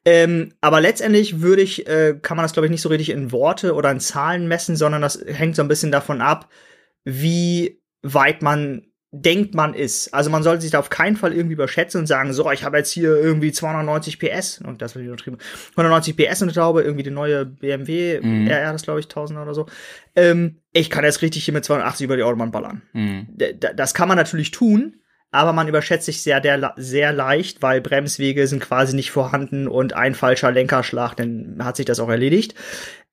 Ähm, 0.05 0.53
aber 0.61 0.79
letztendlich 0.79 1.41
würde 1.41 1.63
ich, 1.63 1.87
äh, 1.87 2.19
kann 2.21 2.37
man 2.37 2.43
das 2.43 2.53
glaube 2.53 2.67
ich 2.67 2.71
nicht 2.71 2.81
so 2.83 2.89
richtig 2.89 3.09
in 3.09 3.31
Worte 3.31 3.73
oder 3.73 3.89
in 3.89 3.99
Zahlen 3.99 4.47
messen, 4.47 4.75
sondern 4.75 5.01
das 5.01 5.19
hängt 5.25 5.55
so 5.55 5.63
ein 5.63 5.67
bisschen 5.67 5.91
davon 5.91 6.21
ab, 6.21 6.49
wie 7.03 7.81
weit 8.03 8.41
man 8.43 8.85
denkt 9.21 9.55
man 9.55 9.73
ist. 9.73 10.13
Also 10.13 10.29
man 10.29 10.43
sollte 10.43 10.61
sich 10.61 10.71
da 10.71 10.79
auf 10.79 10.89
keinen 10.89 11.15
Fall 11.15 11.33
irgendwie 11.33 11.53
überschätzen 11.53 12.01
und 12.01 12.07
sagen, 12.07 12.33
so, 12.33 12.51
ich 12.51 12.63
habe 12.63 12.77
jetzt 12.77 12.91
hier 12.91 13.15
irgendwie 13.15 13.51
290 13.51 14.19
PS 14.19 14.61
und 14.65 14.81
das 14.81 14.95
wird 14.95 15.05
übertrieben. 15.05 15.37
190 15.71 16.17
PS 16.17 16.41
in 16.41 16.47
der 16.47 16.55
Taube, 16.55 16.81
irgendwie 16.81 17.03
die 17.03 17.11
neue 17.11 17.45
BMW 17.45 18.19
Mhm. 18.21 18.47
RR, 18.47 18.73
das 18.73 18.83
glaube 18.83 18.99
ich 18.99 19.05
1000 19.05 19.39
oder 19.39 19.53
so. 19.53 19.67
Ähm, 20.15 20.57
ich 20.73 20.89
kann 20.89 21.03
jetzt 21.03 21.21
richtig 21.21 21.45
hier 21.45 21.53
mit 21.53 21.65
280 21.65 22.05
über 22.05 22.17
die 22.17 22.23
Autobahn 22.23 22.51
ballern. 22.51 22.81
Mhm. 22.93 23.27
Das 23.75 23.93
kann 23.93 24.07
man 24.07 24.17
natürlich 24.17 24.51
tun, 24.51 24.95
aber 25.35 25.53
man 25.53 25.67
überschätzt 25.67 26.05
sich 26.05 26.21
sehr, 26.21 26.41
der, 26.41 26.73
sehr 26.77 27.13
leicht, 27.13 27.61
weil 27.61 27.81
Bremswege 27.81 28.47
sind 28.47 28.61
quasi 28.61 28.95
nicht 28.95 29.11
vorhanden 29.11 29.67
und 29.67 29.93
ein 29.93 30.15
falscher 30.15 30.51
Lenkerschlag, 30.51 31.15
dann 31.15 31.57
hat 31.63 31.75
sich 31.75 31.85
das 31.85 31.99
auch 31.99 32.09
erledigt. 32.09 32.55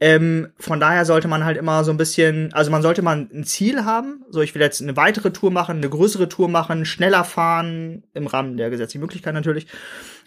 Ähm, 0.00 0.48
von 0.58 0.80
daher 0.80 1.04
sollte 1.04 1.28
man 1.28 1.44
halt 1.44 1.56
immer 1.56 1.84
so 1.84 1.90
ein 1.92 1.96
bisschen, 1.96 2.52
also 2.54 2.70
man 2.70 2.82
sollte 2.82 3.02
mal 3.02 3.28
ein 3.32 3.44
Ziel 3.44 3.84
haben. 3.84 4.24
So, 4.30 4.40
ich 4.40 4.54
will 4.54 4.62
jetzt 4.62 4.82
eine 4.82 4.96
weitere 4.96 5.30
Tour 5.30 5.50
machen, 5.50 5.76
eine 5.76 5.88
größere 5.88 6.28
Tour 6.28 6.48
machen, 6.48 6.84
schneller 6.84 7.22
fahren, 7.24 8.02
im 8.14 8.26
Rahmen 8.26 8.56
der 8.56 8.70
gesetzlichen 8.70 9.02
Möglichkeit 9.02 9.34
natürlich. 9.34 9.66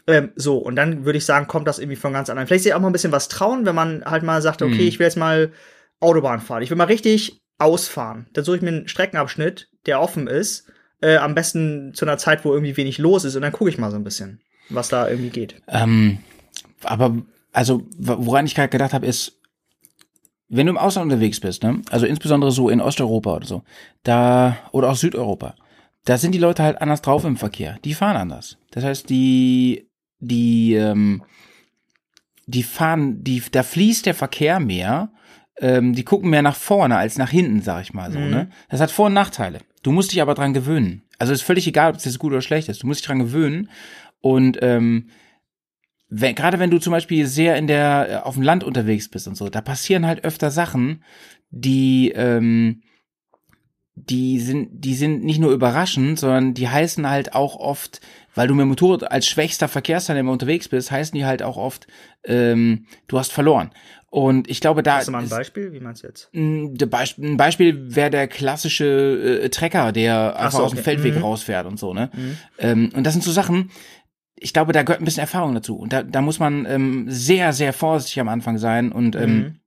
Ähm, 0.07 0.31
so, 0.35 0.57
und 0.57 0.75
dann 0.75 1.03
würde 1.03 1.17
ich 1.17 1.25
sagen, 1.25 1.47
kommt 1.47 1.67
das 1.67 1.79
irgendwie 1.79 1.97
von 1.97 2.13
ganz 2.13 2.29
anderen. 2.29 2.47
Vielleicht 2.47 2.63
sich 2.63 2.73
auch 2.73 2.79
mal 2.79 2.87
ein 2.89 2.93
bisschen 2.93 3.11
was 3.11 3.27
trauen, 3.27 3.65
wenn 3.65 3.75
man 3.75 4.05
halt 4.05 4.23
mal 4.23 4.41
sagt, 4.41 4.61
okay, 4.61 4.73
Mhm. 4.83 4.87
ich 4.87 4.99
will 4.99 5.07
jetzt 5.07 5.17
mal 5.17 5.51
Autobahn 5.99 6.39
fahren. 6.41 6.61
Ich 6.61 6.69
will 6.69 6.77
mal 6.77 6.83
richtig 6.85 7.41
ausfahren. 7.57 8.27
Dann 8.33 8.43
suche 8.45 8.57
ich 8.57 8.61
mir 8.61 8.69
einen 8.69 8.87
Streckenabschnitt, 8.87 9.69
der 9.87 9.99
offen 10.01 10.27
ist. 10.27 10.71
Äh, 11.05 11.17
am 11.17 11.35
besten 11.35 11.93
zu 11.93 12.05
einer 12.05 12.17
Zeit, 12.17 12.43
wo 12.45 12.53
irgendwie 12.53 12.75
wenig 12.77 12.97
los 12.97 13.23
ist. 13.25 13.35
Und 13.35 13.41
dann 13.43 13.51
gucke 13.51 13.69
ich 13.69 13.77
mal 13.77 13.91
so 13.91 13.97
ein 13.97 14.03
bisschen, 14.03 14.39
was 14.69 14.89
da 14.89 15.07
irgendwie 15.07 15.29
geht. 15.29 15.61
Ähm, 15.67 16.19
aber, 16.83 17.15
also, 17.53 17.83
woran 17.97 18.45
ich 18.45 18.55
gerade 18.55 18.69
gedacht 18.69 18.93
habe, 18.93 19.05
ist, 19.05 19.39
wenn 20.49 20.65
du 20.67 20.71
im 20.71 20.77
Ausland 20.77 21.11
unterwegs 21.11 21.39
bist, 21.39 21.63
ne, 21.63 21.81
also 21.89 22.05
insbesondere 22.05 22.51
so 22.51 22.69
in 22.69 22.81
Osteuropa 22.81 23.35
oder 23.35 23.45
so, 23.45 23.63
da, 24.03 24.57
oder 24.71 24.89
auch 24.89 24.95
Südeuropa, 24.95 25.55
da 26.05 26.17
sind 26.17 26.33
die 26.33 26.39
Leute 26.39 26.63
halt 26.63 26.81
anders 26.81 27.01
drauf 27.01 27.23
im 27.25 27.35
Verkehr. 27.37 27.77
Die 27.83 27.93
fahren 27.95 28.15
anders. 28.17 28.57
Das 28.71 28.83
heißt, 28.83 29.09
die, 29.09 29.87
die, 30.19 30.75
ähm, 30.75 31.23
die 32.45 32.63
fahren, 32.63 33.23
die, 33.23 33.41
da 33.51 33.63
fließt 33.63 34.05
der 34.05 34.13
Verkehr 34.13 34.59
mehr, 34.59 35.11
ähm, 35.57 35.93
die 35.93 36.03
gucken 36.03 36.29
mehr 36.29 36.41
nach 36.43 36.55
vorne 36.55 36.97
als 36.97 37.17
nach 37.17 37.29
hinten, 37.31 37.61
sag 37.61 37.81
ich 37.81 37.93
mal 37.93 38.11
so, 38.11 38.19
Mhm. 38.19 38.29
ne? 38.29 38.49
Das 38.69 38.81
hat 38.81 38.91
Vor- 38.91 39.07
und 39.07 39.13
Nachteile. 39.13 39.59
Du 39.85 39.91
musst 39.91 40.11
dich 40.11 40.19
aber 40.23 40.33
dran 40.33 40.55
gewöhnen. 40.55 41.03
Also 41.19 41.31
ist 41.31 41.43
völlig 41.43 41.67
egal, 41.67 41.91
ob 41.91 41.97
es 41.97 42.05
jetzt 42.05 42.17
gut 42.17 42.31
oder 42.31 42.41
schlecht 42.41 42.69
ist. 42.69 42.81
Du 42.81 42.87
musst 42.87 43.01
dich 43.01 43.05
dran 43.05 43.19
gewöhnen 43.19 43.69
und 44.19 44.57
ähm, 44.63 45.11
wenn, 46.09 46.33
gerade 46.33 46.57
wenn 46.57 46.71
du 46.71 46.79
zum 46.79 46.89
Beispiel 46.89 47.27
sehr 47.27 47.55
in 47.55 47.67
der 47.67 48.07
äh, 48.09 48.15
auf 48.15 48.33
dem 48.33 48.41
Land 48.41 48.63
unterwegs 48.63 49.09
bist 49.09 49.27
und 49.27 49.35
so, 49.35 49.47
da 49.47 49.61
passieren 49.61 50.07
halt 50.07 50.23
öfter 50.23 50.49
Sachen, 50.49 51.03
die 51.51 52.11
ähm, 52.15 52.81
die 53.93 54.39
sind 54.39 54.69
die 54.71 54.95
sind 54.95 55.23
nicht 55.23 55.37
nur 55.39 55.51
überraschend, 55.51 56.19
sondern 56.19 56.55
die 56.55 56.67
heißen 56.67 57.07
halt 57.07 57.35
auch 57.35 57.55
oft, 57.55 58.01
weil 58.33 58.47
du 58.47 58.55
mit 58.55 58.63
dem 58.63 58.69
Motorrad 58.69 59.11
als 59.11 59.27
schwächster 59.27 59.67
Verkehrsteilnehmer 59.67 60.31
unterwegs 60.31 60.67
bist, 60.67 60.89
heißen 60.89 61.15
die 61.15 61.25
halt 61.25 61.43
auch 61.43 61.57
oft, 61.57 61.85
ähm, 62.23 62.87
du 63.07 63.19
hast 63.19 63.31
verloren. 63.31 63.69
Und 64.09 64.49
ich 64.49 64.61
glaube, 64.61 64.81
da 64.83 64.97
Hast 64.97 65.07
du 65.07 65.11
mal 65.11 65.23
ein 65.23 65.29
Beispiel? 65.29 65.73
Wie 65.73 65.79
meinst 65.79 66.03
du 66.03 66.07
jetzt? 66.07 66.29
ein 66.33 66.75
der 66.75 66.87
Beisp- 66.89 67.21
ein 67.21 67.37
Beispiel 67.37 67.95
wäre 67.95 68.09
der 68.09 68.27
klassische 68.27 69.41
äh, 69.43 69.49
Trecker, 69.49 69.91
der 69.91 70.37
einfach 70.39 70.59
so, 70.59 70.63
aus 70.63 70.71
dem 70.71 70.79
okay. 70.79 70.83
Feldweg 70.95 71.15
Mhm. 71.15 71.21
rausfährt 71.21 71.65
und 71.65 71.77
so, 71.79 71.93
ne? 71.93 72.09
Mhm. 72.13 72.37
Ähm, 72.59 72.89
und 72.95 73.03
das 73.05 73.13
sind 73.13 73.23
so 73.23 73.31
Sachen, 73.31 73.71
ich 74.37 74.53
glaube, 74.53 74.71
da 74.73 74.83
gehört 74.83 75.01
ein 75.01 75.05
bisschen 75.05 75.21
Erfahrung 75.21 75.53
dazu. 75.55 75.75
Und 75.77 75.91
da, 75.91 76.03
da 76.03 76.21
muss 76.21 76.39
man 76.39 76.65
ähm, 76.65 77.05
sehr, 77.09 77.51
sehr 77.53 77.73
vorsichtig 77.73 78.19
am 78.21 78.29
Anfang 78.29 78.57
sein 78.57 78.91
und 78.91 79.15
ähm, 79.15 79.35
Mhm. 79.37 79.59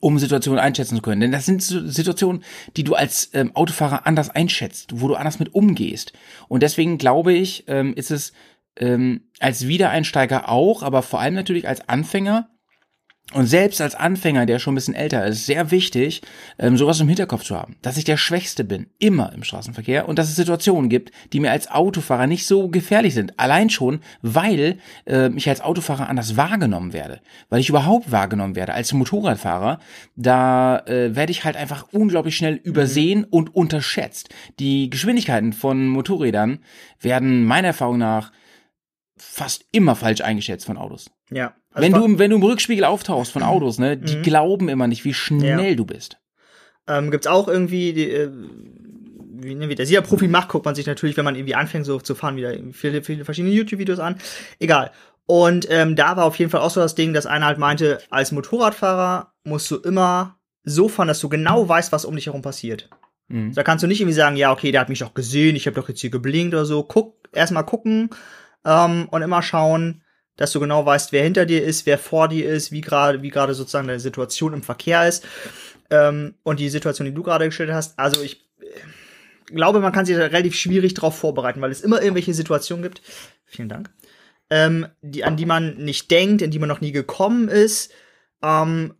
um 0.00 0.18
Situationen 0.18 0.58
einschätzen 0.60 0.96
zu 0.96 1.02
können. 1.02 1.20
Denn 1.20 1.32
das 1.32 1.44
sind 1.46 1.62
so 1.62 1.86
Situationen, 1.86 2.42
die 2.76 2.84
du 2.84 2.94
als 2.94 3.30
ähm, 3.34 3.54
Autofahrer 3.54 4.06
anders 4.06 4.30
einschätzt, 4.30 5.00
wo 5.00 5.06
du 5.08 5.14
anders 5.14 5.38
mit 5.38 5.54
umgehst. 5.54 6.12
Und 6.48 6.62
deswegen 6.62 6.98
glaube 6.98 7.32
ich, 7.34 7.64
ähm, 7.68 7.94
ist 7.94 8.10
es 8.10 8.32
ähm, 8.76 9.28
als 9.38 9.66
Wiedereinsteiger 9.68 10.48
auch, 10.48 10.82
aber 10.82 11.02
vor 11.02 11.20
allem 11.20 11.34
natürlich 11.34 11.68
als 11.68 11.88
Anfänger 11.88 12.48
und 13.32 13.46
selbst 13.46 13.80
als 13.80 13.94
Anfänger, 13.94 14.44
der 14.44 14.58
schon 14.58 14.72
ein 14.72 14.74
bisschen 14.74 14.94
älter 14.94 15.24
ist, 15.26 15.46
sehr 15.46 15.70
wichtig, 15.70 16.20
ähm, 16.58 16.76
sowas 16.76 17.00
im 17.00 17.08
Hinterkopf 17.08 17.44
zu 17.44 17.56
haben, 17.56 17.76
dass 17.80 17.96
ich 17.96 18.04
der 18.04 18.18
Schwächste 18.18 18.62
bin, 18.62 18.88
immer 18.98 19.32
im 19.32 19.42
Straßenverkehr 19.42 20.08
und 20.08 20.18
dass 20.18 20.28
es 20.28 20.36
Situationen 20.36 20.90
gibt, 20.90 21.12
die 21.32 21.40
mir 21.40 21.50
als 21.50 21.70
Autofahrer 21.70 22.26
nicht 22.26 22.46
so 22.46 22.68
gefährlich 22.68 23.14
sind. 23.14 23.38
Allein 23.38 23.70
schon, 23.70 24.00
weil 24.20 24.78
äh, 25.06 25.30
ich 25.34 25.48
als 25.48 25.62
Autofahrer 25.62 26.08
anders 26.08 26.36
wahrgenommen 26.36 26.92
werde, 26.92 27.20
weil 27.48 27.60
ich 27.60 27.70
überhaupt 27.70 28.12
wahrgenommen 28.12 28.54
werde 28.54 28.74
als 28.74 28.92
Motorradfahrer. 28.92 29.78
Da 30.14 30.80
äh, 30.80 31.16
werde 31.16 31.32
ich 31.32 31.44
halt 31.44 31.56
einfach 31.56 31.86
unglaublich 31.92 32.36
schnell 32.36 32.56
übersehen 32.56 33.24
und 33.24 33.54
unterschätzt. 33.54 34.28
Die 34.58 34.90
Geschwindigkeiten 34.90 35.54
von 35.54 35.86
Motorrädern 35.88 36.58
werden 37.00 37.44
meiner 37.44 37.68
Erfahrung 37.68 37.98
nach 37.98 38.30
fast 39.16 39.64
immer 39.72 39.96
falsch 39.96 40.20
eingeschätzt 40.20 40.66
von 40.66 40.76
Autos. 40.76 41.10
Ja. 41.30 41.54
Also 41.74 41.84
wenn 41.86 41.92
du, 41.92 42.04
im- 42.04 42.18
wenn 42.18 42.30
du 42.30 42.36
im 42.36 42.42
Rückspiegel 42.42 42.84
auftauchst 42.84 43.32
von 43.32 43.42
Autos, 43.42 43.78
ne, 43.78 43.96
die 43.96 44.16
Mhm. 44.16 44.22
glauben 44.22 44.68
immer 44.68 44.86
nicht, 44.86 45.04
wie 45.04 45.14
schnell 45.14 45.70
Ja. 45.70 45.74
du 45.74 45.84
bist. 45.86 46.18
Ähm, 46.88 47.10
gibt's 47.10 47.26
auch 47.26 47.48
irgendwie, 47.48 47.92
die, 47.92 48.10
äh, 48.10 48.30
wie, 49.34 49.54
ne, 49.54 49.68
wie 49.68 49.74
das 49.74 49.88
jeder 49.90 50.02
Profi 50.02 50.28
macht, 50.28 50.48
guckt 50.48 50.64
man 50.64 50.74
sich 50.74 50.86
natürlich, 50.86 51.16
wenn 51.16 51.24
man 51.24 51.34
irgendwie 51.36 51.54
anfängt 51.54 51.86
so 51.86 51.98
zu 52.00 52.14
fahren, 52.14 52.36
wieder 52.36 52.54
viele, 52.72 53.02
viele 53.02 53.24
verschiedene 53.24 53.52
YouTube-Videos 53.54 53.98
an. 54.00 54.16
Egal. 54.58 54.90
Und 55.26 55.66
ähm, 55.70 55.96
da 55.96 56.16
war 56.16 56.24
auf 56.24 56.36
jeden 56.38 56.50
Fall 56.50 56.60
auch 56.60 56.70
so 56.70 56.80
das 56.80 56.94
Ding, 56.94 57.12
dass 57.14 57.26
einer 57.26 57.46
halt 57.46 57.58
meinte, 57.58 58.00
als 58.10 58.32
Motorradfahrer 58.32 59.32
musst 59.44 59.70
du 59.70 59.76
immer 59.76 60.36
so 60.64 60.88
fahren, 60.88 61.08
dass 61.08 61.20
du 61.20 61.28
genau 61.28 61.68
weißt, 61.68 61.92
was 61.92 62.04
um 62.04 62.14
dich 62.16 62.26
herum 62.26 62.42
passiert. 62.42 62.88
Mhm. 63.28 63.54
Da 63.54 63.62
kannst 63.62 63.82
du 63.82 63.86
nicht 63.88 64.00
irgendwie 64.00 64.14
sagen, 64.16 64.36
ja, 64.36 64.52
okay, 64.52 64.72
der 64.72 64.80
hat 64.80 64.88
mich 64.88 64.98
doch 64.98 65.14
gesehen, 65.14 65.56
ich 65.56 65.66
habe 65.66 65.76
doch 65.76 65.88
jetzt 65.88 66.00
hier 66.00 66.10
geblinkt 66.10 66.54
oder 66.54 66.64
so. 66.64 66.82
Guck, 66.82 67.16
erstmal 67.32 67.64
gucken 67.64 68.10
ähm, 68.64 69.08
und 69.10 69.22
immer 69.22 69.42
schauen, 69.42 70.02
dass 70.36 70.52
du 70.52 70.60
genau 70.60 70.84
weißt, 70.84 71.12
wer 71.12 71.22
hinter 71.22 71.46
dir 71.46 71.62
ist, 71.62 71.86
wer 71.86 71.98
vor 71.98 72.28
dir 72.28 72.48
ist, 72.48 72.72
wie 72.72 72.80
gerade, 72.80 73.22
wie 73.22 73.30
gerade 73.30 73.54
sozusagen 73.54 73.86
deine 73.86 74.00
Situation 74.00 74.54
im 74.54 74.62
Verkehr 74.62 75.06
ist. 75.06 75.24
Ähm, 75.90 76.34
und 76.42 76.58
die 76.58 76.68
Situation, 76.68 77.06
die 77.06 77.14
du 77.14 77.22
gerade 77.22 77.44
geschildert 77.44 77.76
hast. 77.76 77.98
Also 77.98 78.22
ich 78.22 78.48
äh, 78.60 79.52
glaube, 79.54 79.80
man 79.80 79.92
kann 79.92 80.06
sich 80.06 80.16
da 80.16 80.22
relativ 80.22 80.54
schwierig 80.54 80.94
darauf 80.94 81.16
vorbereiten, 81.16 81.60
weil 81.60 81.70
es 81.70 81.82
immer 81.82 82.00
irgendwelche 82.00 82.34
Situationen 82.34 82.82
gibt. 82.82 83.02
Vielen 83.44 83.68
Dank. 83.68 83.90
Ähm, 84.48 84.86
die, 85.02 85.24
an 85.24 85.36
die 85.36 85.46
man 85.46 85.76
nicht 85.76 86.10
denkt, 86.10 86.42
in 86.42 86.50
die 86.50 86.58
man 86.58 86.68
noch 86.68 86.80
nie 86.80 86.92
gekommen 86.92 87.48
ist. 87.48 87.92
Ähm, 88.42 88.94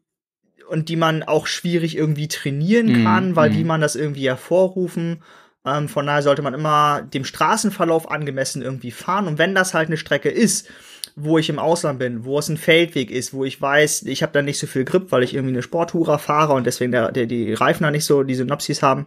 und 0.69 0.89
die 0.89 0.97
man 0.97 1.23
auch 1.23 1.47
schwierig 1.47 1.97
irgendwie 1.97 2.29
trainieren 2.29 2.87
Mhm, 2.87 3.05
kann, 3.05 3.37
weil 3.37 3.51
mhm. 3.51 3.57
wie 3.57 3.65
man 3.65 3.81
das 3.81 3.95
irgendwie 3.95 4.29
hervorrufen. 4.29 5.23
Ähm, 5.67 5.89
von 5.89 6.07
daher 6.07 6.23
sollte 6.23 6.41
man 6.41 6.55
immer 6.55 7.03
dem 7.03 7.25
Straßenverlauf 7.25 8.11
angemessen 8.11 8.63
irgendwie 8.63 8.91
fahren. 8.91 9.27
Und 9.27 9.39
wenn 9.39 9.55
das 9.55 9.75
halt 9.75 9.89
eine 9.89 9.99
Strecke 9.99 10.31
ist, 10.31 10.69
wo 11.17 11.39
ich 11.39 11.49
im 11.49 11.59
Ausland 11.59 11.99
bin, 11.99 12.25
wo 12.25 12.39
es 12.39 12.49
ein 12.49 12.57
Feldweg 12.57 13.11
ist, 13.11 13.35
wo 13.35 13.45
ich 13.45 13.61
weiß, 13.61 14.03
ich 14.03 14.23
habe 14.23 14.33
da 14.33 14.43
nicht 14.43 14.59
so 14.59 14.67
viel 14.67 14.85
Grip, 14.85 15.13
weil 15.13 15.23
ich 15.23 15.35
irgendwie 15.35 15.55
eine 15.55 15.63
Sporthura 15.63 16.19
fahre 16.19 16.55
und 16.55 16.67
deswegen 16.67 16.93
der, 16.93 17.13
der, 17.13 17.27
die 17.27 17.53
Reifen 17.55 17.85
da 17.85 17.91
nicht 17.91 18.05
so 18.05 18.23
diese 18.23 18.45
Nopsis 18.45 18.83
haben, 18.83 19.07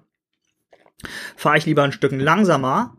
fahre 1.35 1.57
ich 1.57 1.65
lieber 1.65 1.83
ein 1.83 1.91
Stück 1.91 2.11
langsamer, 2.11 2.95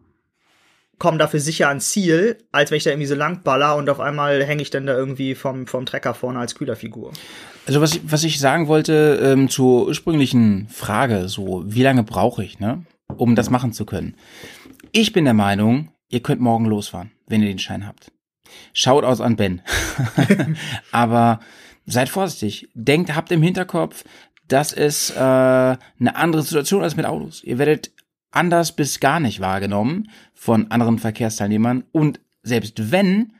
komme 0.98 1.18
dafür 1.18 1.40
sicher 1.40 1.68
ans 1.68 1.90
Ziel, 1.90 2.38
als 2.52 2.70
wenn 2.70 2.78
ich 2.78 2.84
da 2.84 2.90
irgendwie 2.90 3.06
so 3.06 3.14
lang 3.14 3.42
baller 3.42 3.76
und 3.76 3.88
auf 3.90 4.00
einmal 4.00 4.42
hänge 4.42 4.62
ich 4.62 4.70
dann 4.70 4.86
da 4.86 4.96
irgendwie 4.96 5.34
vom, 5.34 5.66
vom 5.66 5.86
Trecker 5.86 6.14
vorne 6.14 6.38
als 6.38 6.54
Kühlerfigur. 6.54 7.12
Also 7.66 7.80
was 7.80 7.94
ich, 7.94 8.00
was 8.04 8.24
ich 8.24 8.38
sagen 8.38 8.68
wollte 8.68 9.20
ähm, 9.22 9.48
zur 9.48 9.86
ursprünglichen 9.86 10.68
Frage, 10.68 11.28
so 11.28 11.64
wie 11.66 11.82
lange 11.82 12.02
brauche 12.02 12.44
ich, 12.44 12.60
ne, 12.60 12.84
um 13.16 13.34
das 13.34 13.50
machen 13.50 13.72
zu 13.72 13.84
können? 13.84 14.14
Ich 14.92 15.12
bin 15.12 15.24
der 15.24 15.34
Meinung, 15.34 15.90
ihr 16.08 16.20
könnt 16.20 16.40
morgen 16.40 16.66
losfahren, 16.66 17.10
wenn 17.26 17.42
ihr 17.42 17.48
den 17.48 17.58
Schein 17.58 17.86
habt. 17.86 18.12
Schaut 18.72 19.04
aus 19.04 19.20
an 19.20 19.36
Ben. 19.36 19.62
Aber 20.92 21.40
seid 21.86 22.08
vorsichtig. 22.08 22.68
Denkt, 22.74 23.14
habt 23.14 23.32
im 23.32 23.42
Hinterkopf, 23.42 24.04
dass 24.48 24.72
es 24.72 25.10
äh, 25.10 25.18
eine 25.18 26.14
andere 26.14 26.42
Situation 26.42 26.82
als 26.82 26.96
mit 26.96 27.06
Autos. 27.06 27.42
Ihr 27.42 27.58
werdet 27.58 27.90
anders 28.30 28.72
bis 28.72 29.00
gar 29.00 29.20
nicht 29.20 29.40
wahrgenommen 29.40 30.10
von 30.34 30.70
anderen 30.70 30.98
Verkehrsteilnehmern 30.98 31.84
und 31.92 32.20
selbst 32.42 32.92
wenn, 32.92 33.32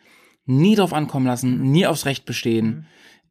nie 0.47 0.75
drauf 0.75 0.93
ankommen 0.93 1.27
lassen, 1.27 1.71
nie 1.71 1.87
aufs 1.87 2.07
Recht 2.07 2.25
bestehen. 2.25 2.67
Mhm. 2.67 2.87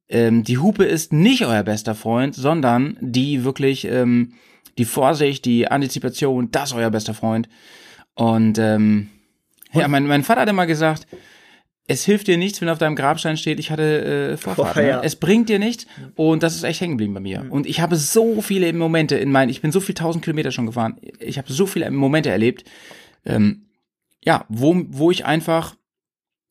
Ähm, 0.07 0.43
die 0.43 0.59
Hupe 0.59 0.85
ist 0.85 1.11
nicht 1.11 1.45
euer 1.45 1.63
bester 1.63 1.95
Freund, 1.95 2.35
sondern 2.35 2.97
die 3.01 3.43
wirklich 3.43 3.85
ähm, 3.85 4.33
die 4.77 4.85
Vorsicht, 4.85 5.45
die 5.45 5.69
Antizipation, 5.69 6.51
das 6.51 6.71
ist 6.71 6.77
euer 6.77 6.91
bester 6.91 7.13
Freund. 7.13 7.49
Und 8.13 8.57
ähm, 8.59 9.09
ja, 9.73 9.87
mein, 9.87 10.05
mein 10.05 10.23
Vater 10.23 10.41
hat 10.41 10.49
immer 10.49 10.67
gesagt, 10.67 11.07
es 11.87 12.03
hilft 12.03 12.27
dir 12.27 12.37
nichts, 12.37 12.61
wenn 12.61 12.69
auf 12.69 12.79
deinem 12.79 12.95
Grabstein 12.95 13.37
steht, 13.37 13.59
ich 13.59 13.69
hatte 13.69 14.31
äh, 14.33 14.37
Vorfahrt. 14.37 14.77
Ne? 14.77 14.87
ja. 14.87 15.01
Es 15.03 15.15
bringt 15.15 15.49
dir 15.49 15.59
nichts 15.59 15.85
und 16.15 16.41
das 16.41 16.55
ist 16.55 16.63
echt 16.63 16.81
hängen 16.81 16.93
geblieben 16.93 17.13
bei 17.13 17.19
mir. 17.19 17.43
Mhm. 17.43 17.51
Und 17.51 17.67
ich 17.67 17.79
habe 17.79 17.95
so 17.95 18.41
viele 18.41 18.71
Momente 18.73 19.15
in 19.15 19.31
meinen, 19.31 19.49
ich 19.49 19.61
bin 19.61 19.71
so 19.71 19.79
viel 19.79 19.95
tausend 19.95 20.23
Kilometer 20.23 20.51
schon 20.51 20.65
gefahren, 20.65 20.97
ich 21.19 21.37
habe 21.37 21.51
so 21.51 21.67
viele 21.67 21.89
Momente 21.91 22.29
erlebt, 22.29 22.63
ähm, 23.25 23.67
ja, 24.23 24.45
wo, 24.49 24.81
wo 24.89 25.11
ich 25.11 25.25
einfach, 25.25 25.75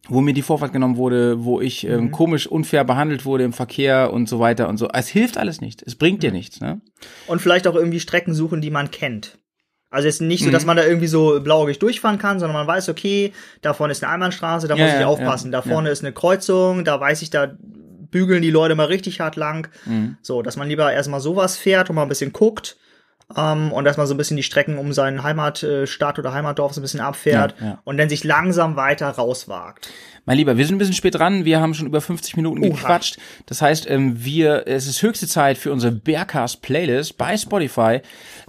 wo 0.08 0.20
mir 0.20 0.34
die 0.34 0.42
Vorfahrt 0.42 0.72
genommen 0.72 0.96
wurde, 0.96 1.44
wo 1.44 1.60
ich 1.60 1.84
ähm, 1.84 2.04
mhm. 2.04 2.10
komisch 2.12 2.46
unfair 2.46 2.84
behandelt 2.84 3.24
wurde 3.24 3.42
im 3.42 3.52
Verkehr 3.52 4.12
und 4.12 4.28
so 4.28 4.38
weiter 4.38 4.68
und 4.68 4.76
so. 4.76 4.88
Es 4.92 5.08
hilft 5.08 5.36
alles 5.36 5.60
nicht. 5.60 5.82
Es 5.82 5.96
bringt 5.96 6.22
dir 6.22 6.30
mhm. 6.30 6.36
nichts. 6.36 6.60
Ne? 6.60 6.80
Und 7.26 7.42
vielleicht 7.42 7.66
auch 7.66 7.74
irgendwie 7.74 8.00
Strecken 8.00 8.34
suchen, 8.34 8.60
die 8.60 8.70
man 8.70 8.92
kennt. 8.92 9.38
Also 9.94 10.08
jetzt 10.08 10.20
nicht 10.20 10.44
so, 10.44 10.50
dass 10.50 10.64
mhm. 10.64 10.66
man 10.66 10.76
da 10.76 10.84
irgendwie 10.84 11.06
so 11.06 11.40
blauig 11.40 11.78
durchfahren 11.78 12.18
kann, 12.18 12.40
sondern 12.40 12.56
man 12.56 12.66
weiß, 12.66 12.88
okay, 12.88 13.32
da 13.62 13.74
vorne 13.74 13.92
ist 13.92 14.02
eine 14.02 14.12
Einbahnstraße, 14.12 14.66
da 14.66 14.74
ja, 14.74 14.84
muss 14.84 14.94
ich 14.98 15.04
aufpassen. 15.04 15.52
Ja, 15.52 15.60
da 15.60 15.62
vorne 15.62 15.88
ja. 15.88 15.92
ist 15.92 16.02
eine 16.02 16.12
Kreuzung, 16.12 16.84
da 16.84 16.98
weiß 16.98 17.22
ich, 17.22 17.30
da 17.30 17.52
bügeln 18.10 18.42
die 18.42 18.50
Leute 18.50 18.74
mal 18.74 18.86
richtig 18.86 19.20
hart 19.20 19.36
lang. 19.36 19.68
Mhm. 19.86 20.16
So, 20.20 20.42
dass 20.42 20.56
man 20.56 20.68
lieber 20.68 20.92
erstmal 20.92 21.20
sowas 21.20 21.56
fährt 21.56 21.90
und 21.90 21.96
mal 21.96 22.02
ein 22.02 22.08
bisschen 22.08 22.32
guckt. 22.32 22.76
Um, 23.36 23.42
ähm, 23.44 23.72
und 23.72 23.84
dass 23.84 23.96
man 23.96 24.06
so 24.06 24.14
ein 24.14 24.16
bisschen 24.16 24.36
die 24.36 24.42
Strecken 24.42 24.78
um 24.78 24.92
seinen 24.92 25.22
Heimatstadt 25.22 26.18
oder 26.18 26.32
Heimatdorf 26.32 26.72
so 26.72 26.80
ein 26.80 26.82
bisschen 26.82 27.00
abfährt 27.00 27.54
und 27.84 27.98
dann 27.98 28.08
sich 28.08 28.24
langsam 28.24 28.76
weiter 28.76 29.08
rauswagt. 29.08 29.90
Mein 30.26 30.38
Lieber, 30.38 30.56
wir 30.56 30.64
sind 30.64 30.76
ein 30.76 30.78
bisschen 30.78 30.94
spät 30.94 31.14
dran. 31.16 31.44
Wir 31.44 31.60
haben 31.60 31.74
schon 31.74 31.86
über 31.86 32.00
50 32.00 32.36
Minuten 32.36 32.60
Oha. 32.60 32.68
gequatscht. 32.68 33.18
Das 33.44 33.60
heißt, 33.60 33.88
ähm, 33.90 34.24
wir, 34.24 34.66
es 34.66 34.86
ist 34.86 35.02
höchste 35.02 35.26
Zeit 35.26 35.58
für 35.58 35.70
unsere 35.70 35.92
Bearcast 35.92 36.62
Playlist 36.62 37.18
bei 37.18 37.36
Spotify. 37.36 38.00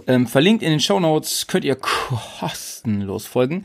Ähm, 0.06 0.26
verlinkt 0.26 0.62
in 0.62 0.70
den 0.70 0.80
Show 0.80 0.98
Notes 1.00 1.46
könnt 1.46 1.64
ihr 1.64 1.76
kostenlos 1.76 3.26
folgen. 3.26 3.64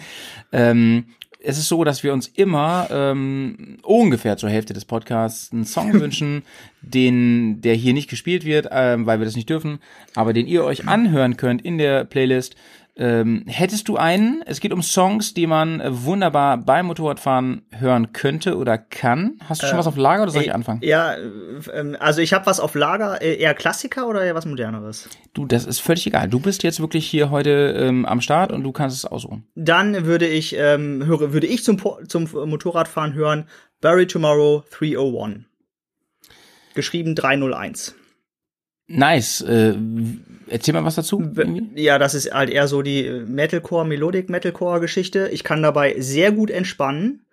Es 1.43 1.57
ist 1.57 1.67
so, 1.67 1.83
dass 1.83 2.03
wir 2.03 2.13
uns 2.13 2.27
immer 2.27 2.87
ähm, 2.91 3.77
ungefähr 3.81 4.37
zur 4.37 4.49
Hälfte 4.49 4.73
des 4.73 4.85
Podcasts 4.85 5.51
einen 5.51 5.65
Song 5.65 5.93
wünschen, 5.99 6.43
den 6.81 7.61
der 7.61 7.73
hier 7.75 7.93
nicht 7.93 8.09
gespielt 8.09 8.45
wird, 8.45 8.67
ähm, 8.71 9.05
weil 9.05 9.19
wir 9.19 9.25
das 9.25 9.35
nicht 9.35 9.49
dürfen, 9.49 9.79
aber 10.15 10.33
den 10.33 10.47
ihr 10.47 10.63
euch 10.63 10.87
anhören 10.87 11.37
könnt 11.37 11.63
in 11.63 11.77
der 11.77 12.05
Playlist. 12.05 12.55
Ähm, 13.01 13.45
hättest 13.47 13.87
du 13.87 13.97
einen? 13.97 14.43
Es 14.45 14.59
geht 14.59 14.71
um 14.71 14.83
Songs, 14.83 15.33
die 15.33 15.47
man 15.47 15.81
äh, 15.81 15.89
wunderbar 15.89 16.57
beim 16.57 16.85
Motorradfahren 16.85 17.63
hören 17.71 18.13
könnte 18.13 18.55
oder 18.57 18.77
kann. 18.77 19.39
Hast 19.43 19.63
du 19.63 19.65
schon 19.65 19.77
äh, 19.77 19.79
was 19.79 19.87
auf 19.87 19.97
Lager 19.97 20.21
oder 20.21 20.31
soll 20.31 20.43
ich 20.43 20.49
äh, 20.49 20.51
anfangen? 20.51 20.81
Ja, 20.83 21.15
äh, 21.15 21.95
also 21.99 22.21
ich 22.21 22.31
habe 22.31 22.45
was 22.45 22.59
auf 22.59 22.75
Lager. 22.75 23.19
Äh, 23.19 23.37
eher 23.37 23.55
Klassiker 23.55 24.07
oder 24.07 24.23
eher 24.23 24.35
was 24.35 24.45
Moderneres? 24.45 25.09
Du, 25.33 25.47
das 25.47 25.65
ist 25.65 25.79
völlig 25.79 26.05
egal. 26.05 26.29
Du 26.29 26.39
bist 26.39 26.61
jetzt 26.61 26.79
wirklich 26.79 27.07
hier 27.07 27.31
heute 27.31 27.75
ähm, 27.75 28.05
am 28.05 28.21
Start 28.21 28.51
und 28.51 28.61
du 28.61 28.71
kannst 28.71 28.97
es 28.97 29.05
aussuchen. 29.05 29.47
Dann 29.55 30.05
würde 30.05 30.27
ich 30.27 30.55
ähm, 30.55 31.03
höre, 31.03 31.33
würde 31.33 31.47
ich 31.47 31.63
zum 31.63 31.81
zum 32.07 32.29
Motorradfahren 32.31 33.15
hören 33.15 33.47
Bury 33.81 34.05
Tomorrow 34.05 34.63
301. 34.69 35.45
Geschrieben 36.75 37.15
301. 37.15 37.95
Nice. 38.85 39.41
Äh, 39.41 39.73
erzähl 40.51 40.73
mal 40.73 40.85
was 40.85 40.95
dazu. 40.95 41.23
Ja, 41.75 41.97
das 41.97 42.13
ist 42.13 42.33
halt 42.33 42.49
eher 42.49 42.67
so 42.67 42.81
die 42.81 43.09
Metalcore, 43.27 43.85
Melodic 43.85 44.29
Metalcore 44.29 44.79
Geschichte. 44.79 45.29
Ich 45.31 45.43
kann 45.43 45.63
dabei 45.63 45.95
sehr 45.99 46.31
gut 46.31 46.51
entspannen. 46.51 47.25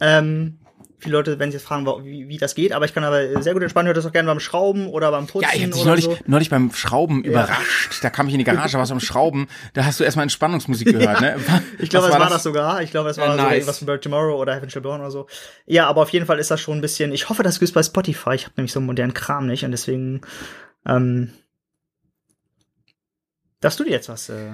Ähm, 0.00 0.58
viele 1.02 1.16
Leute 1.16 1.38
werden 1.38 1.50
sich 1.50 1.60
jetzt 1.60 1.66
fragen, 1.66 1.86
wie, 2.04 2.28
wie 2.28 2.38
das 2.38 2.54
geht, 2.54 2.72
aber 2.72 2.84
ich 2.84 2.94
kann 2.94 3.04
aber 3.04 3.42
sehr 3.42 3.52
gut 3.52 3.62
entspannen. 3.62 3.88
Hört 3.88 3.96
das 3.96 4.06
auch 4.06 4.12
gerne 4.12 4.26
beim 4.26 4.40
Schrauben 4.40 4.86
oder 4.86 5.10
beim 5.10 5.26
Putzen. 5.26 5.48
Ja, 5.48 5.54
ich 5.54 5.62
habe 5.62 5.72
dich 5.72 5.84
neulich, 5.84 6.04
so. 6.04 6.18
neulich 6.26 6.50
beim 6.50 6.72
Schrauben 6.72 7.24
ja. 7.24 7.30
überrascht. 7.30 8.02
Da 8.02 8.10
kam 8.10 8.28
ich 8.28 8.34
in 8.34 8.38
die 8.38 8.44
Garage, 8.44 8.78
was 8.78 8.90
am 8.90 9.00
Schrauben. 9.00 9.48
Da 9.74 9.84
hast 9.84 9.98
du 9.98 10.04
erstmal 10.04 10.22
Entspannungsmusik 10.24 10.86
gehört, 10.92 11.20
ja. 11.20 11.36
ne? 11.36 11.62
Ich 11.78 11.90
glaube, 11.90 12.06
es 12.06 12.12
war, 12.12 12.20
war 12.20 12.26
das? 12.26 12.36
das? 12.36 12.42
sogar. 12.44 12.82
Ich 12.82 12.90
glaube, 12.90 13.10
es 13.10 13.18
war 13.18 13.28
ja, 13.28 13.36
nice. 13.36 13.46
so 13.46 13.54
irgendwas 13.54 13.78
von 13.78 13.86
Bird 13.86 14.04
Tomorrow 14.04 14.40
oder 14.40 14.54
Heaven 14.54 14.70
Shall 14.70 14.82
Burn 14.82 15.00
oder 15.00 15.10
so. 15.10 15.26
Ja, 15.66 15.88
aber 15.88 16.02
auf 16.02 16.10
jeden 16.10 16.26
Fall 16.26 16.38
ist 16.38 16.50
das 16.50 16.60
schon 16.60 16.78
ein 16.78 16.80
bisschen. 16.80 17.12
Ich 17.12 17.28
hoffe, 17.28 17.42
das 17.42 17.58
gibt 17.58 17.74
bei 17.74 17.82
Spotify. 17.82 18.34
Ich 18.34 18.44
habe 18.44 18.54
nämlich 18.56 18.72
so 18.72 18.78
einen 18.78 18.86
modernen 18.86 19.14
Kram 19.14 19.46
nicht 19.46 19.64
und 19.64 19.72
deswegen 19.72 20.20
ähm, 20.86 21.32
darfst 23.62 23.80
du 23.80 23.84
dir 23.84 23.92
jetzt 23.92 24.10
was? 24.10 24.28
Äh, 24.28 24.50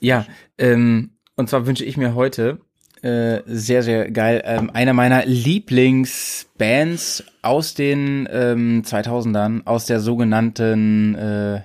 ja, 0.00 0.26
ähm, 0.58 1.10
und 1.36 1.48
zwar 1.48 1.66
wünsche 1.66 1.84
ich 1.84 1.96
mir 1.96 2.16
heute 2.16 2.58
äh, 3.02 3.42
sehr, 3.46 3.84
sehr 3.84 4.10
geil. 4.10 4.42
Ähm, 4.44 4.70
einer 4.70 4.92
meiner 4.92 5.24
Lieblingsbands 5.24 7.24
aus 7.42 7.74
den 7.74 8.28
ähm, 8.30 8.82
2000ern, 8.84 9.64
aus 9.66 9.86
der 9.86 10.00
sogenannten 10.00 11.14
äh, 11.14 11.60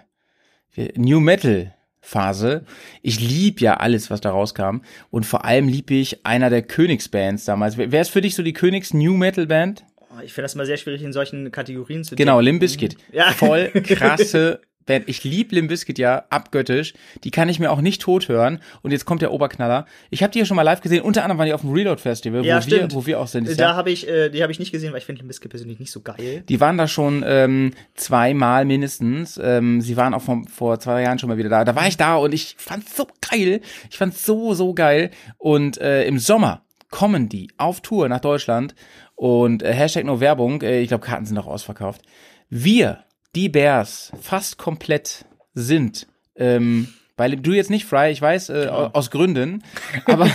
New 0.95 1.19
Metal 1.19 1.73
Phase. 1.99 2.65
Ich 3.01 3.19
lieb 3.19 3.59
ja 3.61 3.77
alles, 3.77 4.11
was 4.11 4.21
da 4.21 4.29
rauskam. 4.29 4.81
Und 5.09 5.25
vor 5.25 5.43
allem 5.43 5.67
lieb 5.67 5.91
ich 5.91 6.25
einer 6.25 6.49
der 6.49 6.61
Königsbands 6.61 7.43
damals. 7.45 7.77
Wer 7.77 8.01
ist 8.01 8.11
für 8.11 8.21
dich 8.21 8.35
so 8.35 8.43
die 8.43 8.53
Königs 8.53 8.93
New 8.93 9.17
Metal 9.17 9.47
Band? 9.47 9.83
Ich 10.23 10.33
finde 10.33 10.43
das 10.43 10.55
immer 10.55 10.65
sehr 10.65 10.77
schwierig, 10.77 11.01
in 11.01 11.11
solchen 11.11 11.51
Kategorien 11.51 12.03
zu 12.03 12.15
Genau, 12.15 12.39
Limbiskit. 12.39 12.95
Ja. 13.11 13.31
Voll 13.31 13.69
krasse 13.83 14.61
Band. 14.85 15.07
Ich 15.07 15.23
lieb 15.23 15.51
Limbiskit 15.51 15.97
ja 15.97 16.25
abgöttisch. 16.29 16.93
Die 17.23 17.31
kann 17.31 17.49
ich 17.49 17.59
mir 17.59 17.71
auch 17.71 17.81
nicht 17.81 18.01
tot 18.01 18.27
hören. 18.27 18.59
Und 18.81 18.91
jetzt 18.91 19.05
kommt 19.05 19.21
der 19.21 19.31
Oberknaller. 19.31 19.85
Ich 20.09 20.23
habe 20.23 20.31
die 20.31 20.39
ja 20.39 20.45
schon 20.45 20.55
mal 20.55 20.63
live 20.63 20.81
gesehen. 20.81 21.01
Unter 21.01 21.23
anderem 21.23 21.39
waren 21.39 21.47
die 21.47 21.53
auf 21.53 21.61
dem 21.61 21.71
Reload 21.71 22.01
Festival, 22.01 22.45
ja, 22.45 22.63
wo, 22.63 22.69
wir, 22.69 22.91
wo 22.91 23.05
wir 23.05 23.19
auch 23.19 23.27
sind. 23.27 23.59
Da 23.59 23.75
habe 23.75 23.91
ich, 23.91 24.07
äh, 24.07 24.29
die 24.29 24.41
habe 24.41 24.51
ich 24.51 24.59
nicht 24.59 24.71
gesehen, 24.71 24.91
weil 24.91 24.99
ich 24.99 25.05
finde 25.05 25.19
Limbiskit 25.19 25.49
persönlich 25.49 25.79
nicht 25.79 25.91
so 25.91 26.01
geil. 26.01 26.43
Die 26.47 26.59
waren 26.59 26.77
da 26.77 26.87
schon 26.87 27.23
ähm, 27.25 27.71
zweimal 27.95 28.65
mindestens. 28.65 29.39
Ähm, 29.41 29.81
sie 29.81 29.97
waren 29.97 30.13
auch 30.13 30.21
vor, 30.21 30.43
vor 30.53 30.79
zwei 30.79 31.01
Jahren 31.01 31.19
schon 31.19 31.29
mal 31.29 31.37
wieder 31.37 31.49
da. 31.49 31.65
Da 31.65 31.75
war 31.75 31.87
ich 31.87 31.97
da 31.97 32.15
und 32.15 32.33
ich 32.33 32.55
fand's 32.57 32.95
so 32.95 33.07
geil. 33.29 33.61
Ich 33.89 33.97
fand's 33.97 34.25
so, 34.25 34.53
so 34.53 34.73
geil. 34.73 35.11
Und 35.37 35.79
äh, 35.79 36.05
im 36.05 36.19
Sommer 36.19 36.61
kommen 36.91 37.27
die 37.27 37.51
auf 37.57 37.81
Tour 37.81 38.07
nach 38.07 38.21
Deutschland 38.21 38.75
und 39.15 39.63
äh, 39.63 39.73
Hashtag 39.73 40.05
nur 40.05 40.19
Werbung, 40.19 40.61
äh, 40.61 40.79
ich 40.81 40.89
glaube, 40.89 41.05
Karten 41.05 41.25
sind 41.25 41.35
noch 41.35 41.47
ausverkauft. 41.47 42.01
Wir, 42.49 43.03
die 43.35 43.49
Bears, 43.49 44.11
fast 44.21 44.57
komplett 44.57 45.25
sind. 45.53 46.07
Ähm, 46.35 46.87
weil 47.17 47.37
du 47.37 47.53
jetzt 47.53 47.69
nicht 47.69 47.85
Fry, 47.85 48.11
ich 48.11 48.21
weiß, 48.21 48.49
äh, 48.49 48.65
genau. 48.65 48.89
aus 48.91 49.09
Gründen, 49.09 49.63
aber, 50.05 50.29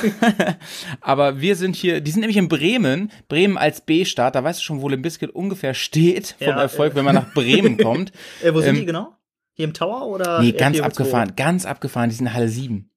aber 1.01 1.41
wir 1.41 1.57
sind 1.57 1.77
hier, 1.77 2.01
die 2.01 2.11
sind 2.11 2.21
nämlich 2.21 2.39
in 2.39 2.49
Bremen, 2.49 3.11
Bremen 3.29 3.59
als 3.59 3.83
B-Stadt, 3.83 4.35
da 4.35 4.43
weißt 4.43 4.61
du 4.61 4.65
schon, 4.65 4.81
wo 4.81 4.89
Limp 4.89 5.03
Bizkit 5.03 5.31
ungefähr 5.31 5.75
steht 5.75 6.37
vom 6.39 6.49
ja, 6.49 6.61
Erfolg, 6.61 6.93
äh, 6.93 6.97
wenn 6.97 7.05
man 7.05 7.15
nach 7.15 7.35
Bremen 7.35 7.77
kommt. 7.77 8.13
Äh, 8.43 8.55
wo 8.55 8.61
sind 8.61 8.71
ähm, 8.71 8.77
die 8.77 8.87
genau? 8.87 9.15
Hier 9.53 9.67
im 9.67 9.75
Tower 9.75 10.07
oder? 10.07 10.41
Nee, 10.41 10.53
ganz 10.53 10.81
abgefahren, 10.81 11.35
ganz 11.37 11.67
abgefahren, 11.67 12.09
die 12.09 12.17
sind 12.17 12.33
Halle 12.33 12.49
7. 12.49 12.91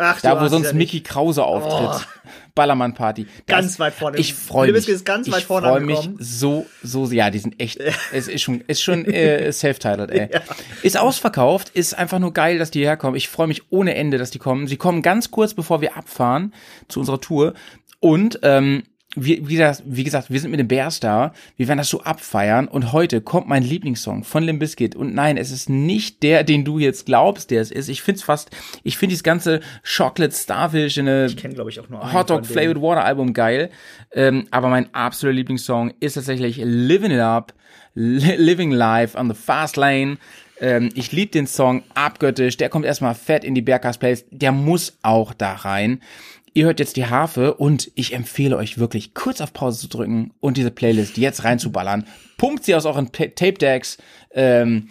Ach, 0.00 0.20
da, 0.20 0.40
wo 0.40 0.46
sonst 0.46 0.68
ja 0.68 0.72
Mickey 0.74 1.00
Krause 1.00 1.44
auftritt. 1.44 2.06
Oh. 2.06 2.30
Ballermann-Party. 2.54 3.26
Ganz 3.46 3.78
weit 3.80 3.94
vorne. 3.94 4.18
Ich 4.18 4.32
freue 4.34 4.72
mich. 4.72 4.88
Ist 4.88 5.04
ganz 5.04 5.30
weit 5.30 5.40
ich 5.40 5.46
freue 5.46 5.80
mich 5.80 6.10
so, 6.18 6.66
so, 6.82 7.06
ja, 7.10 7.30
die 7.30 7.40
sind 7.40 7.60
echt, 7.60 7.78
es 8.12 8.28
ist 8.28 8.42
schon, 8.42 8.60
ist 8.62 8.82
schon 8.82 9.04
äh, 9.06 9.52
self-titled, 9.52 10.10
ey. 10.10 10.30
Ja. 10.32 10.40
Ist 10.82 10.96
ausverkauft, 10.98 11.70
ist 11.70 11.98
einfach 11.98 12.20
nur 12.20 12.32
geil, 12.32 12.58
dass 12.58 12.70
die 12.70 12.84
herkommen. 12.84 13.16
Ich 13.16 13.28
freue 13.28 13.48
mich 13.48 13.70
ohne 13.70 13.94
Ende, 13.96 14.18
dass 14.18 14.30
die 14.30 14.38
kommen. 14.38 14.68
Sie 14.68 14.76
kommen 14.76 15.02
ganz 15.02 15.30
kurz, 15.30 15.54
bevor 15.54 15.80
wir 15.80 15.96
abfahren 15.96 16.54
zu 16.88 17.00
unserer 17.00 17.20
Tour. 17.20 17.54
Und 18.00 18.38
ähm, 18.42 18.84
wie, 19.16 19.48
wie, 19.48 19.56
gesagt, 19.56 19.82
wie 19.86 20.04
gesagt, 20.04 20.30
wir 20.30 20.38
sind 20.38 20.50
mit 20.50 20.60
dem 20.60 20.68
Bears 20.68 21.00
da, 21.00 21.32
wir 21.56 21.66
werden 21.66 21.78
das 21.78 21.88
so 21.88 22.02
abfeiern. 22.02 22.68
Und 22.68 22.92
heute 22.92 23.22
kommt 23.22 23.48
mein 23.48 23.62
Lieblingssong 23.62 24.22
von 24.22 24.42
Limp 24.42 24.60
Bizkit. 24.60 24.94
Und 24.94 25.14
nein, 25.14 25.38
es 25.38 25.50
ist 25.50 25.70
nicht 25.70 26.22
der, 26.22 26.44
den 26.44 26.64
du 26.64 26.78
jetzt 26.78 27.06
glaubst, 27.06 27.50
der 27.50 27.62
es 27.62 27.70
ist. 27.70 27.88
Ich 27.88 28.02
find's 28.02 28.22
fast, 28.22 28.50
ich 28.82 28.98
finde 28.98 29.12
dieses 29.12 29.22
ganze 29.22 29.60
Chocolate 29.82 30.34
Starfish 30.34 30.98
in 30.98 31.08
eine 31.08 31.34
kenn, 31.34 31.52
ich, 31.52 31.80
auch 31.80 31.88
nur 31.88 32.02
einen 32.02 32.12
Hot 32.12 32.28
Dog 32.28 32.44
Flavored 32.44 32.82
Water 32.82 33.04
Album 33.04 33.32
geil, 33.32 33.70
ähm, 34.12 34.46
aber 34.50 34.68
mein 34.68 34.92
absoluter 34.94 35.34
Lieblingssong 35.34 35.94
ist 36.00 36.14
tatsächlich 36.14 36.60
Living 36.62 37.10
It 37.10 37.20
Up, 37.20 37.54
Li 37.94 38.36
Living 38.36 38.70
Life 38.70 39.18
on 39.18 39.28
the 39.30 39.34
Fast 39.34 39.76
Lane. 39.76 40.18
Ähm, 40.60 40.90
ich 40.94 41.12
liebe 41.12 41.30
den 41.30 41.46
Song 41.46 41.82
abgöttisch, 41.94 42.56
der 42.56 42.68
kommt 42.68 42.84
erstmal 42.84 43.14
fett 43.14 43.44
in 43.44 43.54
die 43.54 43.62
Bergcast 43.62 44.00
Plays, 44.00 44.26
der 44.30 44.52
muss 44.52 44.98
auch 45.02 45.32
da 45.32 45.54
rein. 45.54 46.02
Ihr 46.58 46.66
hört 46.66 46.80
jetzt 46.80 46.96
die 46.96 47.06
Harfe 47.06 47.54
und 47.54 47.88
ich 47.94 48.14
empfehle 48.14 48.56
euch 48.56 48.78
wirklich 48.78 49.14
kurz 49.14 49.40
auf 49.40 49.52
Pause 49.52 49.78
zu 49.78 49.86
drücken 49.88 50.32
und 50.40 50.56
diese 50.56 50.72
Playlist 50.72 51.16
jetzt 51.16 51.44
reinzuballern. 51.44 52.04
Pumpt 52.36 52.64
sie 52.64 52.74
aus 52.74 52.84
euren 52.84 53.12
Ta- 53.12 53.26
Tape 53.28 53.52
Decks, 53.52 53.96
ähm, 54.32 54.88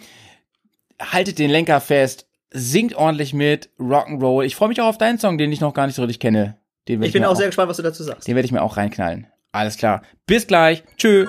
haltet 0.98 1.38
den 1.38 1.50
Lenker 1.50 1.82
fest, 1.82 2.26
singt 2.50 2.94
ordentlich 2.94 3.34
mit, 3.34 3.68
Rock'n'Roll. 3.78 4.44
Ich 4.46 4.56
freue 4.56 4.70
mich 4.70 4.80
auch 4.80 4.86
auf 4.86 4.96
deinen 4.96 5.18
Song, 5.18 5.36
den 5.36 5.52
ich 5.52 5.60
noch 5.60 5.74
gar 5.74 5.86
nicht 5.86 5.96
so 5.96 6.00
richtig 6.04 6.20
kenne. 6.20 6.56
Den 6.88 7.02
Ich 7.02 7.12
bin 7.12 7.22
auch 7.26 7.36
sehr 7.36 7.48
gespannt, 7.48 7.68
was 7.68 7.76
du 7.76 7.82
dazu 7.82 8.02
sagst. 8.02 8.26
den 8.26 8.34
werde 8.34 8.46
ich 8.46 8.52
mir 8.52 8.62
auch 8.62 8.78
reinknallen. 8.78 9.26
Alles 9.52 9.76
klar. 9.76 10.00
Bis 10.26 10.46
gleich. 10.46 10.82
Tschö. 10.96 11.26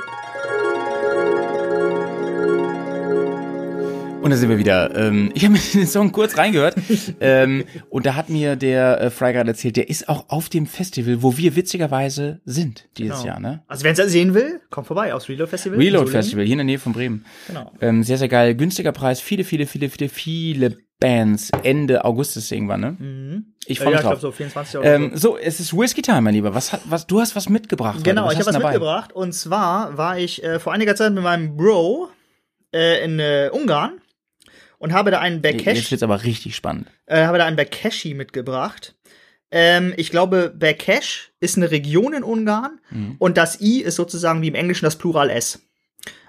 Und 4.21 4.31
da 4.31 4.35
sind 4.37 4.49
wir 4.49 4.57
wieder. 4.57 4.93
Ähm, 4.95 5.31
ich 5.33 5.43
habe 5.45 5.53
mir 5.53 5.59
den 5.73 5.87
Song 5.87 6.11
kurz 6.11 6.37
reingehört. 6.37 6.75
ähm, 7.21 7.63
und 7.89 8.05
da 8.05 8.15
hat 8.15 8.29
mir 8.29 8.55
der 8.57 8.99
äh, 9.01 9.09
Fry 9.09 9.31
gerade 9.31 9.49
erzählt, 9.51 9.77
der 9.77 9.89
ist 9.89 10.09
auch 10.09 10.25
auf 10.29 10.49
dem 10.49 10.67
Festival, 10.67 11.23
wo 11.23 11.37
wir 11.37 11.55
witzigerweise 11.55 12.41
sind 12.43 12.85
dieses 12.97 13.19
Genau. 13.21 13.25
Jahr. 13.27 13.39
Ne? 13.39 13.63
Also 13.67 13.85
wer 13.85 13.97
es 13.97 14.11
sehen 14.11 14.33
will, 14.33 14.59
kommt 14.69 14.87
vorbei 14.87 15.13
aufs 15.13 15.29
Reload 15.29 15.49
Festival. 15.49 15.79
Reload. 15.79 16.11
Festival, 16.11 16.43
hier 16.43 16.53
in 16.53 16.57
der 16.59 16.65
Nähe 16.65 16.79
von 16.79 16.91
Bremen. 16.91 17.25
Genau. 17.47 17.71
Ähm, 17.79 18.03
sehr, 18.03 18.17
sehr 18.17 18.27
geil. 18.27 18.55
Günstiger 18.55 18.91
Preis. 18.91 19.21
Viele, 19.21 19.45
viele, 19.45 19.65
viele, 19.65 19.89
viele, 19.89 20.09
viele 20.09 20.77
Bands. 20.99 21.49
Ende 21.63 22.03
August 22.03 22.35
ist 22.35 22.51
irgendwann, 22.51 22.81
ne? 22.81 22.91
Mhm. 22.99 23.45
Ich 23.67 23.77
Ja, 23.77 23.83
freue 23.85 23.93
ich 23.93 23.97
mich 23.99 24.01
glaube 24.01 24.15
drauf. 24.15 24.21
so 24.21 24.31
24 24.33 24.77
Euro. 24.79 24.85
ähm, 24.85 25.11
so, 25.15 25.37
es 25.37 25.61
ist 25.61 25.73
Whiskey 25.75 26.01
Time, 26.01 26.21
mein 26.21 26.33
Lieber. 26.33 26.53
Was 26.53 26.77
was, 26.85 27.07
du 27.07 27.21
hast 27.21 27.37
was 27.37 27.47
mitgebracht. 27.47 28.03
Genau, 28.03 28.23
heute. 28.25 28.33
ich 28.33 28.39
habe 28.39 28.47
was 28.47 28.53
dabei? 28.53 28.71
mitgebracht. 28.71 29.13
Und 29.13 29.33
zwar 29.33 29.97
war 29.97 30.17
ich 30.19 30.43
äh, 30.43 30.59
vor 30.59 30.73
einiger 30.73 30.95
Zeit 30.97 31.13
mit 31.13 31.23
meinem 31.23 31.55
Bro 31.55 32.09
äh, 32.73 33.03
in 33.05 33.19
äh, 33.19 33.49
Ungarn 33.53 33.93
und 34.79 34.91
habe 34.93 35.11
da 35.11 35.19
einen 35.19 35.43
Jetzt 35.43 35.63
Berkesh, 35.63 35.91
wird's 35.91 36.03
aber 36.03 36.23
richtig 36.23 36.55
spannend. 36.55 36.87
äh, 37.05 37.25
habe 37.25 37.37
da 37.37 37.45
einen 37.45 37.55
Berkeshi 37.55 38.13
mitgebracht. 38.15 38.95
Ähm, 39.51 39.93
ich 39.97 40.09
glaube, 40.11 40.53
Berkesh 40.55 41.31
ist 41.39 41.57
eine 41.57 41.71
Region 41.71 42.13
in 42.13 42.23
Ungarn 42.23 42.79
Mhm. 42.91 43.15
und 43.19 43.37
das 43.37 43.61
I 43.61 43.81
ist 43.81 43.95
sozusagen 43.95 44.41
wie 44.41 44.47
im 44.47 44.55
Englischen 44.55 44.85
das 44.85 44.95
Plural 44.97 45.29
S. 45.29 45.59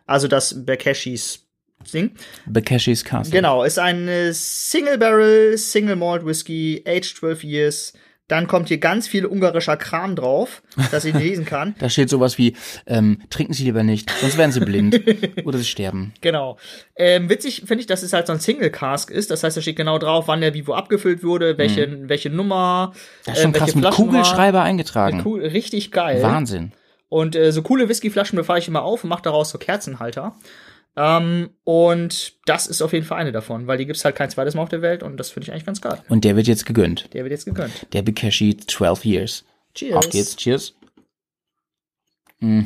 Also 0.06 0.26
das 0.28 0.64
Berkeshis 0.64 1.46
Ding. 1.94 2.10
Bekeshis 2.44 3.04
Castle. 3.04 3.32
Genau, 3.32 3.64
ist 3.64 3.78
ein 3.78 4.06
äh, 4.06 4.32
Single 4.34 4.98
Barrel, 4.98 5.56
Single 5.56 5.96
Malt 5.96 6.26
Whisky, 6.26 6.82
aged 6.86 7.16
12 7.16 7.42
years. 7.44 7.92
Dann 8.30 8.46
kommt 8.46 8.68
hier 8.68 8.78
ganz 8.78 9.08
viel 9.08 9.26
ungarischer 9.26 9.76
Kram 9.76 10.14
drauf, 10.14 10.62
dass 10.92 11.04
ich 11.04 11.14
nicht 11.14 11.24
lesen 11.24 11.44
kann. 11.44 11.74
Da 11.80 11.88
steht 11.88 12.10
sowas 12.10 12.38
wie, 12.38 12.54
ähm, 12.86 13.22
trinken 13.30 13.54
Sie 13.54 13.64
lieber 13.64 13.82
nicht, 13.82 14.10
sonst 14.20 14.38
werden 14.38 14.52
Sie 14.52 14.60
blind 14.60 15.00
oder 15.44 15.58
Sie 15.58 15.64
sterben. 15.64 16.12
Genau. 16.20 16.58
Ähm, 16.94 17.28
witzig 17.28 17.64
finde 17.66 17.80
ich, 17.80 17.86
dass 17.86 18.02
es 18.02 18.12
halt 18.12 18.26
so 18.26 18.32
ein 18.32 18.40
Single 18.40 18.70
Cask 18.70 19.10
ist. 19.10 19.30
Das 19.30 19.42
heißt, 19.42 19.56
da 19.56 19.60
steht 19.60 19.76
genau 19.76 19.98
drauf, 19.98 20.28
wann 20.28 20.40
der 20.40 20.54
wie 20.54 20.66
wo 20.66 20.74
abgefüllt 20.74 21.24
wurde, 21.24 21.58
welche, 21.58 22.08
welche 22.08 22.30
Nummer. 22.30 22.92
Das 23.24 23.36
ist 23.36 23.42
schon 23.42 23.54
welche 23.54 23.72
krass, 23.72 23.74
mit. 23.74 23.90
Kugelschreiber 23.90 24.62
eingetragen. 24.62 25.22
Cool, 25.24 25.40
richtig 25.40 25.90
geil. 25.90 26.22
Wahnsinn. 26.22 26.72
Und 27.08 27.34
äh, 27.34 27.50
so 27.50 27.62
coole 27.62 27.88
Whiskyflaschen 27.88 28.36
befahre 28.36 28.60
ich 28.60 28.68
immer 28.68 28.82
auf 28.82 29.02
und 29.02 29.10
mache 29.10 29.22
daraus 29.22 29.50
so 29.50 29.58
Kerzenhalter. 29.58 30.36
Ähm, 30.96 31.50
und 31.64 32.34
das 32.46 32.66
ist 32.66 32.82
auf 32.82 32.92
jeden 32.92 33.06
Fall 33.06 33.18
eine 33.18 33.32
davon, 33.32 33.66
weil 33.66 33.78
die 33.78 33.86
gibt's 33.86 34.04
halt 34.04 34.16
kein 34.16 34.28
zweites 34.28 34.54
Mal 34.54 34.62
auf 34.62 34.68
der 34.68 34.82
Welt 34.82 35.02
und 35.02 35.16
das 35.16 35.30
finde 35.30 35.44
ich 35.44 35.52
eigentlich 35.52 35.66
ganz 35.66 35.80
geil. 35.80 36.02
Und 36.08 36.24
der 36.24 36.36
wird 36.36 36.46
jetzt 36.46 36.66
gegönnt. 36.66 37.12
Der 37.14 37.22
wird 37.24 37.30
jetzt 37.30 37.44
gegönnt. 37.44 37.86
Der 37.92 38.02
Bekeshi 38.02 38.56
12 38.56 39.04
Years. 39.04 39.44
Cheers. 39.74 39.96
Auf 39.96 40.10
geht's, 40.10 40.36
cheers. 40.36 40.74
Mm. 42.40 42.62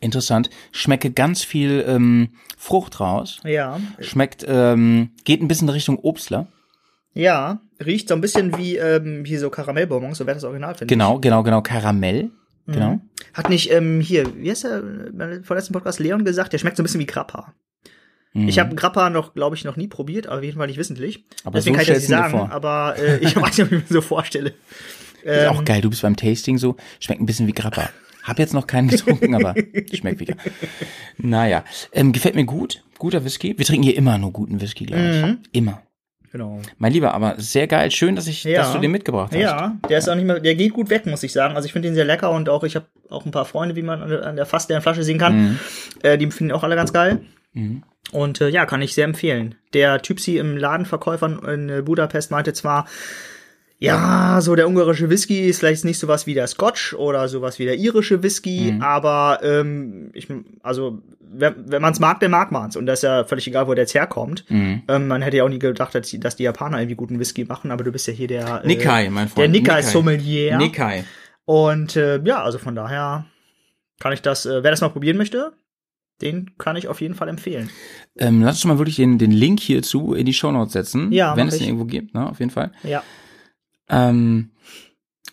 Interessant. 0.00 0.50
Schmecke 0.72 1.12
ganz 1.12 1.44
viel 1.44 1.84
ähm, 1.86 2.30
Frucht 2.58 2.98
raus. 3.00 3.38
Ja, 3.44 3.80
Schmeckt, 4.00 4.44
ähm, 4.48 5.12
geht 5.24 5.40
ein 5.40 5.48
bisschen 5.48 5.68
in 5.68 5.74
Richtung 5.74 5.98
Obstler. 6.00 6.48
ja, 7.14 7.60
riecht 7.84 8.08
so 8.08 8.14
ein 8.14 8.20
bisschen 8.20 8.56
wie 8.58 8.76
ähm, 8.76 9.24
hier 9.24 9.40
so 9.40 9.48
Karamellbonbons, 9.50 10.18
so 10.18 10.26
wäre 10.26 10.34
das 10.34 10.44
Original, 10.44 10.74
finde 10.74 10.92
Genau, 10.92 11.18
genau, 11.20 11.42
genau. 11.42 11.62
Karamell. 11.62 12.30
Genau. 12.66 13.00
Hat 13.34 13.48
nicht 13.48 13.70
ähm, 13.70 14.00
hier, 14.00 14.26
wie 14.36 14.50
heißt 14.50 14.64
der, 14.64 14.82
beim 15.12 15.44
vorletzten 15.44 15.72
Podcast 15.72 15.98
Leon 16.00 16.24
gesagt, 16.24 16.52
der 16.52 16.58
schmeckt 16.58 16.76
so 16.76 16.82
ein 16.82 16.84
bisschen 16.84 17.00
wie 17.00 17.06
Grappa. 17.06 17.54
Mhm. 18.34 18.48
Ich 18.48 18.58
habe 18.58 18.74
Grappa 18.74 19.10
noch, 19.10 19.34
glaube 19.34 19.56
ich, 19.56 19.64
noch 19.64 19.76
nie 19.76 19.88
probiert, 19.88 20.26
aber 20.26 20.38
auf 20.38 20.42
jeden 20.44 20.56
Fall 20.58 20.66
nicht 20.66 20.78
wissentlich. 20.78 21.24
Aber 21.44 21.58
Deswegen 21.58 21.74
so 21.74 21.78
kann 21.78 21.82
ich 21.82 21.88
das 21.88 21.98
nicht 21.98 22.08
sagen, 22.08 22.30
vor. 22.32 22.50
aber 22.50 22.94
äh, 22.98 23.18
ich 23.18 23.36
weiß 23.36 23.58
nicht, 23.58 23.66
ob 23.66 23.72
ich 23.72 23.78
mir 23.78 23.84
so 23.88 24.00
vorstelle. 24.00 24.54
Ist 25.22 25.46
auch 25.48 25.58
Ähm, 25.60 25.64
geil, 25.64 25.80
du 25.80 25.90
bist 25.90 26.02
beim 26.02 26.16
Tasting 26.16 26.58
so, 26.58 26.76
schmeckt 27.00 27.20
ein 27.20 27.26
bisschen 27.26 27.46
wie 27.46 27.52
Grappa. 27.52 27.90
Hab 28.22 28.38
jetzt 28.38 28.54
noch 28.54 28.66
keinen 28.66 28.88
getrunken, 28.88 29.34
aber 29.34 29.54
schmeckt 29.92 30.20
wieder. 30.20 30.36
Naja, 31.18 31.64
ähm, 31.92 32.12
gefällt 32.12 32.34
mir 32.36 32.44
gut. 32.44 32.82
Guter 32.98 33.24
Whisky. 33.24 33.58
Wir 33.58 33.64
trinken 33.66 33.82
hier 33.82 33.96
immer 33.96 34.16
nur 34.18 34.30
guten 34.32 34.60
Whisky, 34.60 34.86
glaube 34.86 35.02
ich. 35.10 35.22
Mhm. 35.24 35.38
Immer. 35.52 35.82
Genau. 36.32 36.60
Mein 36.78 36.92
Lieber, 36.94 37.12
aber 37.12 37.34
sehr 37.36 37.66
geil. 37.66 37.90
Schön, 37.90 38.16
dass 38.16 38.26
ich, 38.26 38.44
Ja. 38.44 38.60
dass 38.62 38.72
du 38.72 38.78
den 38.78 38.90
mitgebracht 38.90 39.32
hast. 39.32 39.38
Ja, 39.38 39.76
der 39.88 39.98
ist 39.98 40.08
auch 40.08 40.14
nicht 40.14 40.24
mehr, 40.24 40.40
der 40.40 40.54
geht 40.54 40.72
gut 40.72 40.88
weg, 40.88 41.04
muss 41.04 41.22
ich 41.22 41.32
sagen. 41.32 41.54
Also 41.56 41.66
ich 41.66 41.72
finde 41.72 41.88
den 41.88 41.94
sehr 41.94 42.06
lecker 42.06 42.30
und 42.30 42.48
auch 42.48 42.64
ich 42.64 42.74
habe 42.74 42.86
auch 43.10 43.26
ein 43.26 43.32
paar 43.32 43.44
Freunde, 43.44 43.76
wie 43.76 43.82
man 43.82 44.02
an 44.02 44.36
der, 44.36 44.46
fast 44.46 44.70
deren 44.70 44.80
Flasche 44.80 45.02
sehen 45.02 45.18
kann. 45.18 45.36
Mhm. 45.36 45.58
Äh, 46.02 46.16
die 46.16 46.30
finden 46.30 46.50
ihn 46.50 46.56
auch 46.56 46.62
alle 46.64 46.74
ganz 46.74 46.92
geil. 46.92 47.20
Mhm. 47.52 47.82
Und 48.12 48.40
äh, 48.40 48.48
ja, 48.48 48.64
kann 48.64 48.80
ich 48.80 48.94
sehr 48.94 49.04
empfehlen. 49.04 49.56
Der 49.74 50.00
Typsi 50.00 50.38
im 50.38 50.56
Ladenverkäufer 50.56 51.52
in 51.52 51.68
äh, 51.68 51.82
Budapest 51.82 52.30
meinte 52.30 52.54
zwar, 52.54 52.86
ja, 53.78 54.40
so 54.40 54.54
der 54.54 54.68
ungarische 54.68 55.10
Whisky 55.10 55.40
ist 55.48 55.58
vielleicht 55.58 55.84
nicht 55.84 55.98
sowas 55.98 56.26
wie 56.26 56.34
der 56.34 56.46
Scotch 56.46 56.94
oder 56.94 57.28
sowas 57.28 57.58
wie 57.58 57.64
der 57.64 57.76
irische 57.76 58.22
Whisky, 58.22 58.76
aber 58.80 59.40
ähm, 59.42 60.10
ich, 60.14 60.28
also 60.62 61.02
wenn, 61.32 61.54
wenn 61.70 61.82
man 61.82 61.92
es 61.92 62.00
mag, 62.00 62.20
dann 62.20 62.30
mag 62.30 62.52
man 62.52 62.68
es. 62.68 62.76
Und 62.76 62.86
das 62.86 63.00
ist 63.00 63.02
ja 63.02 63.24
völlig 63.24 63.46
egal, 63.46 63.66
wo 63.66 63.74
der 63.74 63.82
jetzt 63.84 63.94
herkommt. 63.94 64.44
Mhm. 64.48 64.82
Ähm, 64.88 65.08
man 65.08 65.22
hätte 65.22 65.36
ja 65.36 65.44
auch 65.44 65.48
nie 65.48 65.58
gedacht, 65.58 65.94
dass 65.94 66.08
die, 66.08 66.20
dass 66.20 66.36
die 66.36 66.44
Japaner 66.44 66.78
irgendwie 66.78 66.96
guten 66.96 67.18
Whisky 67.18 67.44
machen, 67.44 67.70
aber 67.70 67.84
du 67.84 67.92
bist 67.92 68.06
ja 68.06 68.12
hier 68.12 68.28
der 68.28 68.62
äh, 68.64 68.66
Nikai, 68.66 69.10
mein 69.10 69.28
Freund. 69.28 69.38
der 69.38 69.48
Nikai-Sommelier. 69.48 70.58
Nikai. 70.58 71.04
Und 71.44 71.96
äh, 71.96 72.20
ja, 72.24 72.42
also 72.42 72.58
von 72.58 72.74
daher 72.74 73.26
kann 73.98 74.12
ich 74.12 74.22
das, 74.22 74.46
äh, 74.46 74.62
wer 74.62 74.70
das 74.70 74.80
mal 74.80 74.88
probieren 74.88 75.16
möchte, 75.16 75.52
den 76.20 76.56
kann 76.56 76.76
ich 76.76 76.88
auf 76.88 77.00
jeden 77.00 77.14
Fall 77.14 77.28
empfehlen. 77.28 77.68
Ähm, 78.16 78.42
lass 78.42 78.56
uns 78.56 78.64
mal 78.66 78.78
wirklich 78.78 78.96
den, 78.96 79.18
den 79.18 79.32
Link 79.32 79.60
hierzu 79.60 80.14
in 80.14 80.26
die 80.26 80.34
Shownotes 80.34 80.72
setzen. 80.72 81.12
Ja, 81.12 81.36
Wenn 81.36 81.48
es 81.48 81.58
den 81.58 81.66
irgendwo 81.66 81.84
gibt, 81.84 82.14
ne, 82.14 82.28
auf 82.28 82.38
jeden 82.38 82.50
Fall. 82.50 82.72
Ja. 82.84 83.02
Ähm, 83.88 84.50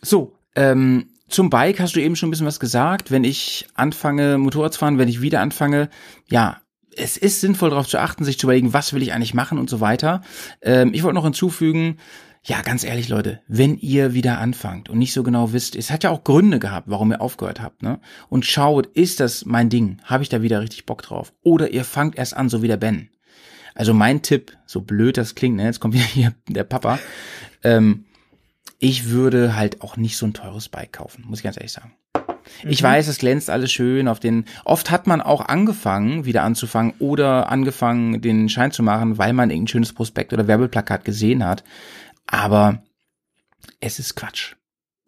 so, 0.02 0.36
ähm, 0.56 1.09
zum 1.30 1.50
Bike 1.50 1.80
hast 1.80 1.96
du 1.96 2.02
eben 2.02 2.16
schon 2.16 2.30
ein 2.30 2.32
bisschen 2.32 2.46
was 2.46 2.60
gesagt. 2.60 3.12
Wenn 3.12 3.24
ich 3.24 3.68
anfange, 3.76 4.38
Motorrad 4.38 4.74
zu 4.74 4.80
fahren, 4.80 4.98
wenn 4.98 5.08
ich 5.08 5.22
wieder 5.22 5.42
anfange, 5.42 5.90
ja, 6.28 6.62
es 6.96 7.18
ist 7.18 7.42
sinnvoll 7.42 7.70
darauf 7.70 7.88
zu 7.88 8.00
achten, 8.00 8.26
sich 8.26 8.38
zu 8.38 8.48
überlegen, 8.48 8.74
was 8.74 8.94
will 8.94 9.02
ich 9.02 9.14
eigentlich 9.14 9.34
machen 9.34 9.58
und 9.58 9.70
so 9.70 9.80
weiter. 9.80 10.22
Ähm, 10.62 10.94
ich 10.94 11.04
wollte 11.04 11.16
noch 11.16 11.24
hinzufügen, 11.24 11.98
ja, 12.44 12.62
ganz 12.62 12.84
ehrlich, 12.84 13.10
Leute, 13.10 13.42
wenn 13.48 13.78
ihr 13.78 14.14
wieder 14.14 14.40
anfangt 14.40 14.90
und 14.90 14.98
nicht 14.98 15.14
so 15.14 15.24
genau 15.24 15.52
wisst, 15.52 15.76
es 15.76 15.92
hat 15.92 16.04
ja 16.04 16.10
auch 16.10 16.24
Gründe 16.24 16.60
gehabt, 16.60 16.90
warum 16.90 17.12
ihr 17.12 17.22
aufgehört 17.22 17.62
habt, 17.62 17.84
ne? 17.84 18.00
Und 18.30 18.46
schaut, 18.46 18.88
ist 18.88 19.20
das 19.20 19.46
mein 19.46 19.70
Ding? 19.70 19.98
Habe 20.04 20.24
ich 20.24 20.30
da 20.30 20.42
wieder 20.42 20.62
richtig 20.62 20.86
Bock 20.86 21.02
drauf? 21.02 21.34
Oder 21.44 21.72
ihr 21.72 21.84
fangt 21.84 22.18
erst 22.18 22.36
an, 22.36 22.50
so 22.50 22.62
wie 22.62 22.68
der 22.68 22.78
Ben. 22.78 23.10
Also 23.76 23.94
mein 23.94 24.22
Tipp, 24.22 24.58
so 24.66 24.82
blöd 24.82 25.18
das 25.18 25.36
klingt, 25.36 25.58
ne? 25.58 25.66
Jetzt 25.66 25.80
kommt 25.80 25.94
wieder 25.94 26.06
hier 26.14 26.34
der 26.48 26.64
Papa. 26.64 27.00
Ähm, 27.64 28.06
ich 28.80 29.10
würde 29.10 29.56
halt 29.56 29.82
auch 29.82 29.98
nicht 29.98 30.18
so 30.18 30.26
ein 30.26 30.34
teures 30.34 30.70
Bike 30.70 30.94
kaufen, 30.94 31.26
muss 31.28 31.40
ich 31.40 31.44
ganz 31.44 31.58
ehrlich 31.58 31.72
sagen. 31.72 31.94
Ich 32.64 32.82
weiß, 32.82 33.08
es 33.08 33.20
glänzt 33.20 33.50
alles 33.50 33.72
schön 33.72 34.08
auf 34.08 34.20
den. 34.20 34.46
Oft 34.66 34.90
hat 34.90 35.08
man 35.08 35.22
auch 35.22 35.42
angefangen, 35.42 36.26
wieder 36.26 36.44
anzufangen 36.44 36.94
oder 37.00 37.50
angefangen, 37.50 38.22
den 38.22 38.50
Schein 38.50 38.72
zu 38.72 38.82
machen, 38.82 39.18
weil 39.18 39.34
man 39.34 39.50
irgendein 39.50 39.68
schönes 39.68 39.94
Prospekt 39.94 40.34
oder 40.34 40.48
Werbeplakat 40.48 41.06
gesehen 41.06 41.46
hat. 41.46 41.64
Aber 42.26 42.82
es 43.80 44.00
ist 44.00 44.16
Quatsch. 44.16 44.56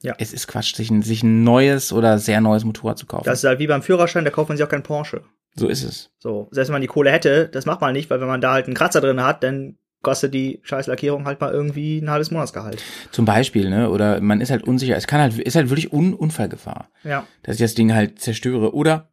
Ja. 0.01 0.15
Es 0.17 0.33
ist 0.33 0.47
Quatsch, 0.47 0.75
sich 0.75 0.89
ein, 0.89 1.01
sich 1.01 1.23
ein 1.23 1.43
neues 1.43 1.93
oder 1.93 2.19
sehr 2.19 2.41
neues 2.41 2.63
Motorrad 2.63 2.97
zu 2.97 3.05
kaufen. 3.05 3.25
Das 3.25 3.39
ist 3.39 3.47
halt 3.47 3.59
wie 3.59 3.67
beim 3.67 3.83
Führerschein, 3.83 4.25
da 4.25 4.31
kauft 4.31 4.49
man 4.49 4.57
sich 4.57 4.65
auch 4.65 4.69
kein 4.69 4.83
Porsche. 4.83 5.23
so 5.55 5.67
ist 5.67 5.83
es. 5.83 6.11
So, 6.19 6.47
selbst 6.51 6.69
wenn 6.69 6.75
man 6.75 6.81
die 6.81 6.87
Kohle 6.87 7.11
hätte, 7.11 7.47
das 7.47 7.65
macht 7.65 7.81
man 7.81 7.93
nicht, 7.93 8.09
weil 8.09 8.19
wenn 8.19 8.27
man 8.27 8.41
da 8.41 8.53
halt 8.53 8.65
einen 8.65 8.75
Kratzer 8.75 9.01
drin 9.01 9.23
hat, 9.23 9.43
dann 9.43 9.77
kostet 10.01 10.33
die 10.33 10.59
scheiß 10.63 10.87
Lackierung 10.87 11.25
halt 11.25 11.39
mal 11.41 11.51
irgendwie 11.51 11.99
ein 11.99 12.09
halbes 12.09 12.31
Monatsgehalt. 12.31 12.81
Zum 13.11 13.25
Beispiel, 13.25 13.69
ne? 13.69 13.89
Oder 13.89 14.19
man 14.21 14.41
ist 14.41 14.49
halt 14.51 14.63
unsicher. 14.67 14.95
Es 14.95 15.07
kann 15.07 15.21
halt, 15.21 15.37
ist 15.37 15.55
halt 15.55 15.69
wirklich 15.69 15.93
Un 15.93 16.13
Unfallgefahr. 16.13 16.89
Ja. 17.03 17.25
dass 17.43 17.55
ich 17.55 17.61
das 17.61 17.75
Ding 17.75 17.93
halt 17.93 18.19
zerstöre. 18.19 18.73
Oder 18.73 19.07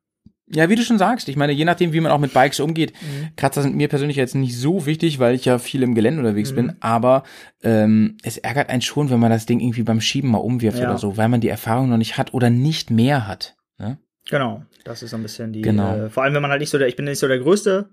Ja, 0.50 0.70
wie 0.70 0.76
du 0.76 0.82
schon 0.82 0.96
sagst, 0.96 1.28
ich 1.28 1.36
meine, 1.36 1.52
je 1.52 1.66
nachdem, 1.66 1.92
wie 1.92 2.00
man 2.00 2.10
auch 2.10 2.18
mit 2.18 2.32
Bikes 2.32 2.58
umgeht, 2.58 2.94
Mhm. 3.02 3.28
Kratzer 3.36 3.60
sind 3.60 3.76
mir 3.76 3.86
persönlich 3.88 4.16
jetzt 4.16 4.34
nicht 4.34 4.56
so 4.56 4.86
wichtig, 4.86 5.18
weil 5.18 5.34
ich 5.34 5.44
ja 5.44 5.58
viel 5.58 5.82
im 5.82 5.94
Gelände 5.94 6.20
unterwegs 6.20 6.52
Mhm. 6.52 6.56
bin, 6.56 6.76
aber 6.80 7.22
ähm, 7.62 8.16
es 8.22 8.38
ärgert 8.38 8.70
einen 8.70 8.80
schon, 8.80 9.10
wenn 9.10 9.20
man 9.20 9.30
das 9.30 9.44
Ding 9.44 9.60
irgendwie 9.60 9.82
beim 9.82 10.00
Schieben 10.00 10.30
mal 10.30 10.38
umwirft 10.38 10.78
Ja. 10.78 10.88
oder 10.88 10.96
so, 10.96 11.18
weil 11.18 11.28
man 11.28 11.42
die 11.42 11.50
Erfahrung 11.50 11.90
noch 11.90 11.98
nicht 11.98 12.16
hat 12.16 12.32
oder 12.32 12.48
nicht 12.48 12.90
mehr 12.90 13.26
hat. 13.28 13.56
Ne? 13.78 13.98
Genau, 14.30 14.62
das 14.84 15.02
ist 15.02 15.10
so 15.10 15.18
ein 15.18 15.22
bisschen 15.22 15.52
die. 15.52 15.60
Genau. 15.60 15.94
Äh, 16.06 16.08
vor 16.08 16.22
allem, 16.22 16.32
wenn 16.32 16.40
man 16.40 16.50
halt 16.50 16.60
nicht 16.62 16.70
so 16.70 16.78
der, 16.78 16.88
ich 16.88 16.96
bin 16.96 17.04
nicht 17.04 17.18
so 17.18 17.28
der 17.28 17.40
Größte. 17.40 17.90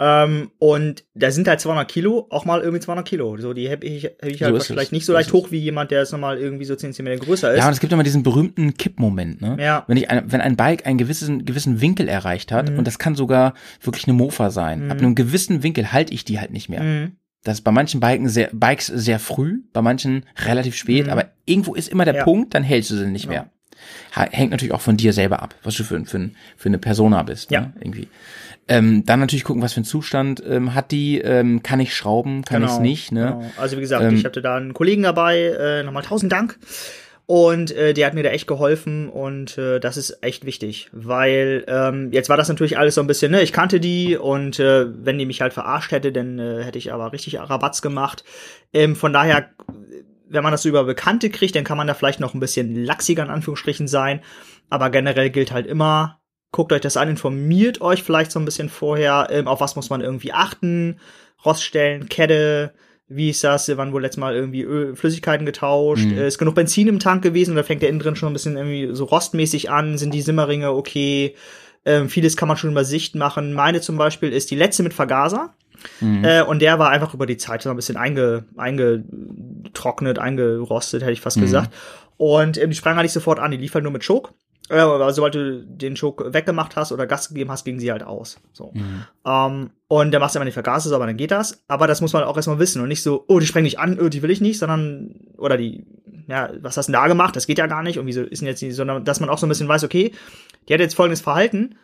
Ähm, 0.00 0.50
und 0.58 1.04
da 1.14 1.30
sind 1.30 1.46
halt 1.46 1.60
200 1.60 1.88
Kilo, 1.88 2.26
auch 2.30 2.44
mal 2.44 2.60
irgendwie 2.60 2.80
200 2.80 3.06
Kilo. 3.06 3.36
So, 3.36 3.52
die 3.52 3.68
heb 3.68 3.84
ich, 3.84 4.02
heb 4.04 4.24
ich 4.26 4.38
So 4.40 4.46
halt 4.46 4.56
es. 4.56 4.66
vielleicht 4.66 4.90
nicht 4.90 5.04
so 5.06 5.12
So 5.12 5.16
leicht 5.16 5.28
es. 5.28 5.32
hoch 5.34 5.52
wie 5.52 5.58
jemand, 5.58 5.92
der 5.92 6.00
jetzt 6.00 6.10
nochmal 6.10 6.36
irgendwie 6.38 6.64
so 6.64 6.74
10 6.74 6.92
cm 6.92 7.20
größer 7.20 7.52
ist. 7.52 7.58
Ja, 7.60 7.66
und 7.68 7.72
es 7.74 7.80
gibt 7.80 7.92
immer 7.92 8.02
diesen 8.02 8.24
berühmten 8.24 8.74
Kippmoment, 8.74 9.40
ne? 9.40 9.56
Ja. 9.60 9.84
Wenn 9.86 9.96
ich 9.96 10.10
ein, 10.10 10.32
wenn 10.32 10.40
ein 10.40 10.56
Bike 10.56 10.84
einen 10.86 10.98
gewissen, 10.98 11.44
gewissen 11.44 11.80
Winkel 11.80 12.08
erreicht 12.08 12.50
hat, 12.50 12.70
Mhm. 12.70 12.78
und 12.78 12.86
das 12.88 12.98
kann 12.98 13.14
sogar 13.14 13.54
wirklich 13.82 14.08
eine 14.08 14.14
Mofa 14.14 14.50
sein, 14.50 14.86
Mhm. 14.86 14.90
ab 14.90 14.98
einem 14.98 15.14
gewissen 15.14 15.62
Winkel 15.62 15.92
halte 15.92 16.12
ich 16.12 16.24
die 16.24 16.40
halt 16.40 16.50
nicht 16.50 16.68
mehr. 16.68 16.82
Mhm. 16.82 17.12
Das 17.44 17.58
ist 17.58 17.62
bei 17.62 17.70
manchen 17.70 18.00
Biken 18.00 18.28
sehr, 18.28 18.48
Bikes 18.52 18.86
sehr 18.88 19.20
früh, 19.20 19.58
bei 19.72 19.80
manchen 19.82 20.24
relativ 20.44 20.74
spät, 20.74 21.04
Mhm. 21.06 21.12
aber 21.12 21.26
irgendwo 21.44 21.74
ist 21.74 21.88
immer 21.88 22.04
der 22.04 22.14
Ja. 22.16 22.24
Punkt, 22.24 22.54
dann 22.54 22.64
hältst 22.64 22.90
du 22.90 22.96
sie 22.96 23.06
nicht 23.06 23.26
Ja. 23.26 23.30
mehr. 23.30 23.50
Ha- 24.16 24.28
Hängt 24.30 24.50
natürlich 24.50 24.72
auch 24.72 24.80
von 24.80 24.96
dir 24.96 25.12
selber 25.12 25.42
ab, 25.42 25.54
was 25.62 25.76
du 25.76 25.84
für, 25.84 26.04
für, 26.06 26.30
für 26.56 26.68
eine 26.68 26.78
Persona 26.78 27.22
bist. 27.22 27.50
Ja. 27.50 27.60
Ne? 27.60 27.72
Irgendwie. 27.80 28.08
Ähm, 28.66 29.04
dann 29.04 29.20
natürlich 29.20 29.44
gucken, 29.44 29.62
was 29.62 29.74
für 29.74 29.78
einen 29.78 29.84
Zustand 29.84 30.42
ähm, 30.46 30.74
hat 30.74 30.90
die, 30.90 31.20
ähm, 31.20 31.62
kann 31.62 31.80
ich 31.80 31.94
schrauben, 31.94 32.44
kann 32.44 32.62
ich 32.62 32.70
es 32.70 32.78
nicht. 32.78 33.12
Ne? 33.12 33.36
Genau. 33.38 33.50
Also 33.58 33.76
wie 33.76 33.82
gesagt, 33.82 34.04
Ähm, 34.04 34.14
ich 34.14 34.24
hatte 34.24 34.40
da 34.40 34.56
einen 34.56 34.72
Kollegen 34.72 35.02
dabei, 35.02 35.38
äh, 35.38 35.82
nochmal 35.82 36.02
tausend 36.02 36.32
Dank. 36.32 36.58
Und 37.26 37.70
äh, 37.70 37.94
der 37.94 38.06
hat 38.06 38.14
mir 38.14 38.22
da 38.22 38.28
echt 38.30 38.46
geholfen 38.46 39.08
und 39.08 39.56
äh, 39.56 39.80
das 39.80 39.96
ist 39.96 40.18
echt 40.22 40.44
wichtig, 40.44 40.90
weil 40.92 41.64
ähm, 41.68 42.12
jetzt 42.12 42.28
war 42.28 42.36
das 42.36 42.50
natürlich 42.50 42.76
alles 42.76 42.96
so 42.96 43.00
ein 43.00 43.06
bisschen, 43.06 43.32
ne, 43.32 43.40
ich 43.40 43.54
kannte 43.54 43.80
die 43.80 44.18
und 44.18 44.60
äh, 44.60 44.84
wenn 45.04 45.18
die 45.18 45.24
mich 45.24 45.40
halt 45.40 45.54
verarscht 45.54 45.90
hätte, 45.90 46.12
dann 46.12 46.38
äh, 46.38 46.62
hätte 46.62 46.76
ich 46.76 46.92
aber 46.92 47.14
richtig 47.14 47.38
Rabatz 47.38 47.80
gemacht. 47.80 48.24
Ähm, 48.74 48.94
von 48.94 49.14
daher, 49.14 49.48
wenn 50.28 50.42
man 50.42 50.52
das 50.52 50.64
so 50.64 50.68
über 50.68 50.84
Bekannte 50.84 51.30
kriegt, 51.30 51.56
dann 51.56 51.64
kann 51.64 51.78
man 51.78 51.86
da 51.86 51.94
vielleicht 51.94 52.20
noch 52.20 52.34
ein 52.34 52.40
bisschen 52.40 52.84
laxiger 52.84 53.22
in 53.22 53.30
Anführungsstrichen 53.30 53.88
sein, 53.88 54.20
aber 54.68 54.90
generell 54.90 55.30
gilt 55.30 55.50
halt 55.50 55.66
immer, 55.66 56.20
guckt 56.54 56.72
euch 56.72 56.80
das 56.80 56.96
an, 56.96 57.08
informiert 57.08 57.80
euch 57.80 58.02
vielleicht 58.04 58.30
so 58.30 58.38
ein 58.38 58.44
bisschen 58.44 58.68
vorher, 58.68 59.26
ähm, 59.30 59.48
auf 59.48 59.60
was 59.60 59.74
muss 59.76 59.90
man 59.90 60.00
irgendwie 60.00 60.32
achten, 60.32 60.98
Roststellen, 61.44 62.08
Kette, 62.08 62.72
wie 63.08 63.28
ist 63.30 63.42
das, 63.44 63.70
wann 63.76 63.92
wohl 63.92 64.02
letztes 64.02 64.20
Mal 64.20 64.34
irgendwie 64.34 64.62
Öl, 64.62 64.94
Flüssigkeiten 64.96 65.44
getauscht, 65.46 66.06
Mhm. 66.06 66.16
äh, 66.18 66.26
ist 66.28 66.38
genug 66.38 66.54
Benzin 66.54 66.88
im 66.88 67.00
Tank 67.00 67.22
gewesen 67.22 67.52
oder 67.52 67.64
fängt 67.64 67.82
der 67.82 67.88
innen 67.90 67.98
drin 67.98 68.16
schon 68.16 68.30
ein 68.30 68.32
bisschen 68.32 68.56
irgendwie 68.56 68.94
so 68.94 69.04
rostmäßig 69.04 69.70
an, 69.70 69.98
sind 69.98 70.14
die 70.14 70.22
Simmerringe 70.22 70.70
okay, 70.70 71.34
ähm, 71.84 72.08
vieles 72.08 72.36
kann 72.36 72.48
man 72.48 72.56
schon 72.56 72.70
über 72.70 72.84
Sicht 72.84 73.14
machen. 73.14 73.52
Meine 73.52 73.80
zum 73.82 73.98
Beispiel 73.98 74.32
ist 74.32 74.50
die 74.50 74.56
letzte 74.56 74.82
mit 74.84 74.94
Vergaser. 74.94 75.52
Mhm. 76.00 76.24
Äh, 76.24 76.42
und 76.42 76.62
der 76.62 76.78
war 76.78 76.88
einfach 76.90 77.12
über 77.12 77.26
die 77.26 77.36
Zeit 77.36 77.60
so 77.60 77.68
ein 77.68 77.76
bisschen 77.76 77.98
einge, 77.98 78.44
eingetrocknet, 78.56 80.18
eingerostet, 80.18 81.02
hätte 81.02 81.12
ich 81.12 81.20
fast 81.20 81.36
Mhm. 81.36 81.42
gesagt. 81.42 81.74
Und 82.16 82.56
ähm, 82.58 82.70
die 82.70 82.76
sprang 82.76 82.96
halt 82.96 83.04
nicht 83.04 83.12
sofort 83.12 83.38
an, 83.38 83.50
die 83.50 83.56
lief 83.56 83.74
halt 83.74 83.82
nur 83.82 83.92
mit 83.92 84.06
Choke. 84.06 84.32
Aber 84.70 85.12
sobald 85.12 85.34
du 85.34 85.62
den 85.62 85.94
Choke 85.94 86.32
weggemacht 86.32 86.74
hast 86.74 86.90
oder 86.90 87.06
Gas 87.06 87.28
gegeben 87.28 87.50
hast, 87.50 87.64
ging 87.64 87.78
sie 87.78 87.92
halt 87.92 88.02
aus. 88.02 88.40
So. 88.52 88.72
Mhm. 88.72 89.04
Ähm, 89.26 89.70
und 89.88 90.10
dann 90.10 90.20
machst 90.20 90.34
du 90.34 90.38
immer 90.38 90.46
die 90.46 90.52
Vergaser 90.52 90.88
sauber, 90.88 91.06
dann 91.06 91.18
geht 91.18 91.30
das. 91.30 91.62
Aber 91.68 91.86
das 91.86 92.00
muss 92.00 92.14
man 92.14 92.24
auch 92.24 92.36
erstmal 92.36 92.58
wissen 92.58 92.80
und 92.80 92.88
nicht 92.88 93.02
so, 93.02 93.24
oh, 93.28 93.40
die 93.40 93.46
sprengt 93.46 93.64
nicht 93.64 93.78
an, 93.78 94.00
oh, 94.00 94.08
die 94.08 94.22
will 94.22 94.30
ich 94.30 94.40
nicht, 94.40 94.58
sondern, 94.58 95.20
oder 95.36 95.58
die, 95.58 95.86
ja, 96.28 96.50
was 96.60 96.78
hast 96.78 96.88
du 96.88 96.92
denn 96.92 97.00
da 97.00 97.08
gemacht? 97.08 97.36
Das 97.36 97.46
geht 97.46 97.58
ja 97.58 97.66
gar 97.66 97.82
nicht. 97.82 97.98
Und 97.98 98.06
wieso 98.06 98.22
ist 98.22 98.40
denn 98.40 98.48
jetzt 98.48 98.62
nicht, 98.62 98.74
sondern 98.74 99.04
dass 99.04 99.20
man 99.20 99.28
auch 99.28 99.38
so 99.38 99.44
ein 99.44 99.50
bisschen 99.50 99.68
weiß, 99.68 99.84
okay, 99.84 100.12
die 100.68 100.72
hat 100.72 100.80
jetzt 100.80 100.96
folgendes 100.96 101.20
Verhalten 101.20 101.76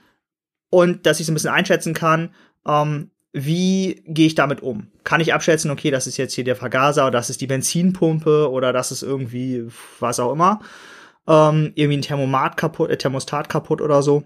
und 0.70 1.04
dass 1.04 1.20
ich 1.20 1.26
so 1.26 1.32
ein 1.32 1.34
bisschen 1.34 1.50
einschätzen 1.50 1.92
kann, 1.92 2.30
ähm, 2.66 3.10
wie 3.32 4.02
gehe 4.06 4.26
ich 4.26 4.34
damit 4.34 4.62
um? 4.62 4.88
Kann 5.04 5.20
ich 5.20 5.34
abschätzen, 5.34 5.70
okay, 5.70 5.90
das 5.90 6.06
ist 6.06 6.16
jetzt 6.16 6.34
hier 6.34 6.44
der 6.44 6.56
Vergaser 6.56 7.02
oder 7.02 7.18
das 7.18 7.30
ist 7.30 7.40
die 7.40 7.46
Benzinpumpe 7.46 8.50
oder 8.50 8.72
das 8.72 8.90
ist 8.90 9.02
irgendwie 9.02 9.66
was 10.00 10.18
auch 10.18 10.32
immer. 10.32 10.60
Ähm, 11.26 11.72
irgendwie 11.74 11.98
ein 11.98 12.02
Thermomat 12.02 12.56
kaputt, 12.56 12.90
äh, 12.90 12.96
Thermostat 12.96 13.48
kaputt 13.48 13.80
oder 13.80 14.02
so, 14.02 14.24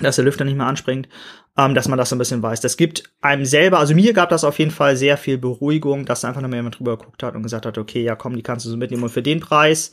dass 0.00 0.16
der 0.16 0.24
Lüfter 0.24 0.44
nicht 0.44 0.56
mehr 0.56 0.66
anspringt, 0.66 1.08
ähm, 1.56 1.74
dass 1.74 1.88
man 1.88 1.98
das 1.98 2.08
so 2.08 2.16
ein 2.16 2.18
bisschen 2.18 2.42
weiß. 2.42 2.60
Das 2.60 2.76
gibt 2.76 3.12
einem 3.20 3.44
selber, 3.44 3.78
also 3.78 3.94
mir 3.94 4.12
gab 4.12 4.28
das 4.28 4.44
auf 4.44 4.58
jeden 4.58 4.70
Fall 4.70 4.96
sehr 4.96 5.16
viel 5.16 5.38
Beruhigung, 5.38 6.04
dass 6.04 6.22
da 6.22 6.28
einfach 6.28 6.40
nochmal 6.40 6.58
jemand 6.58 6.78
drüber 6.78 6.98
geguckt 6.98 7.22
hat 7.22 7.34
und 7.34 7.42
gesagt 7.42 7.66
hat, 7.66 7.78
okay, 7.78 8.02
ja 8.02 8.16
komm, 8.16 8.36
die 8.36 8.42
kannst 8.42 8.66
du 8.66 8.70
so 8.70 8.76
mitnehmen 8.76 9.02
und 9.04 9.10
für 9.10 9.22
den 9.22 9.40
Preis, 9.40 9.92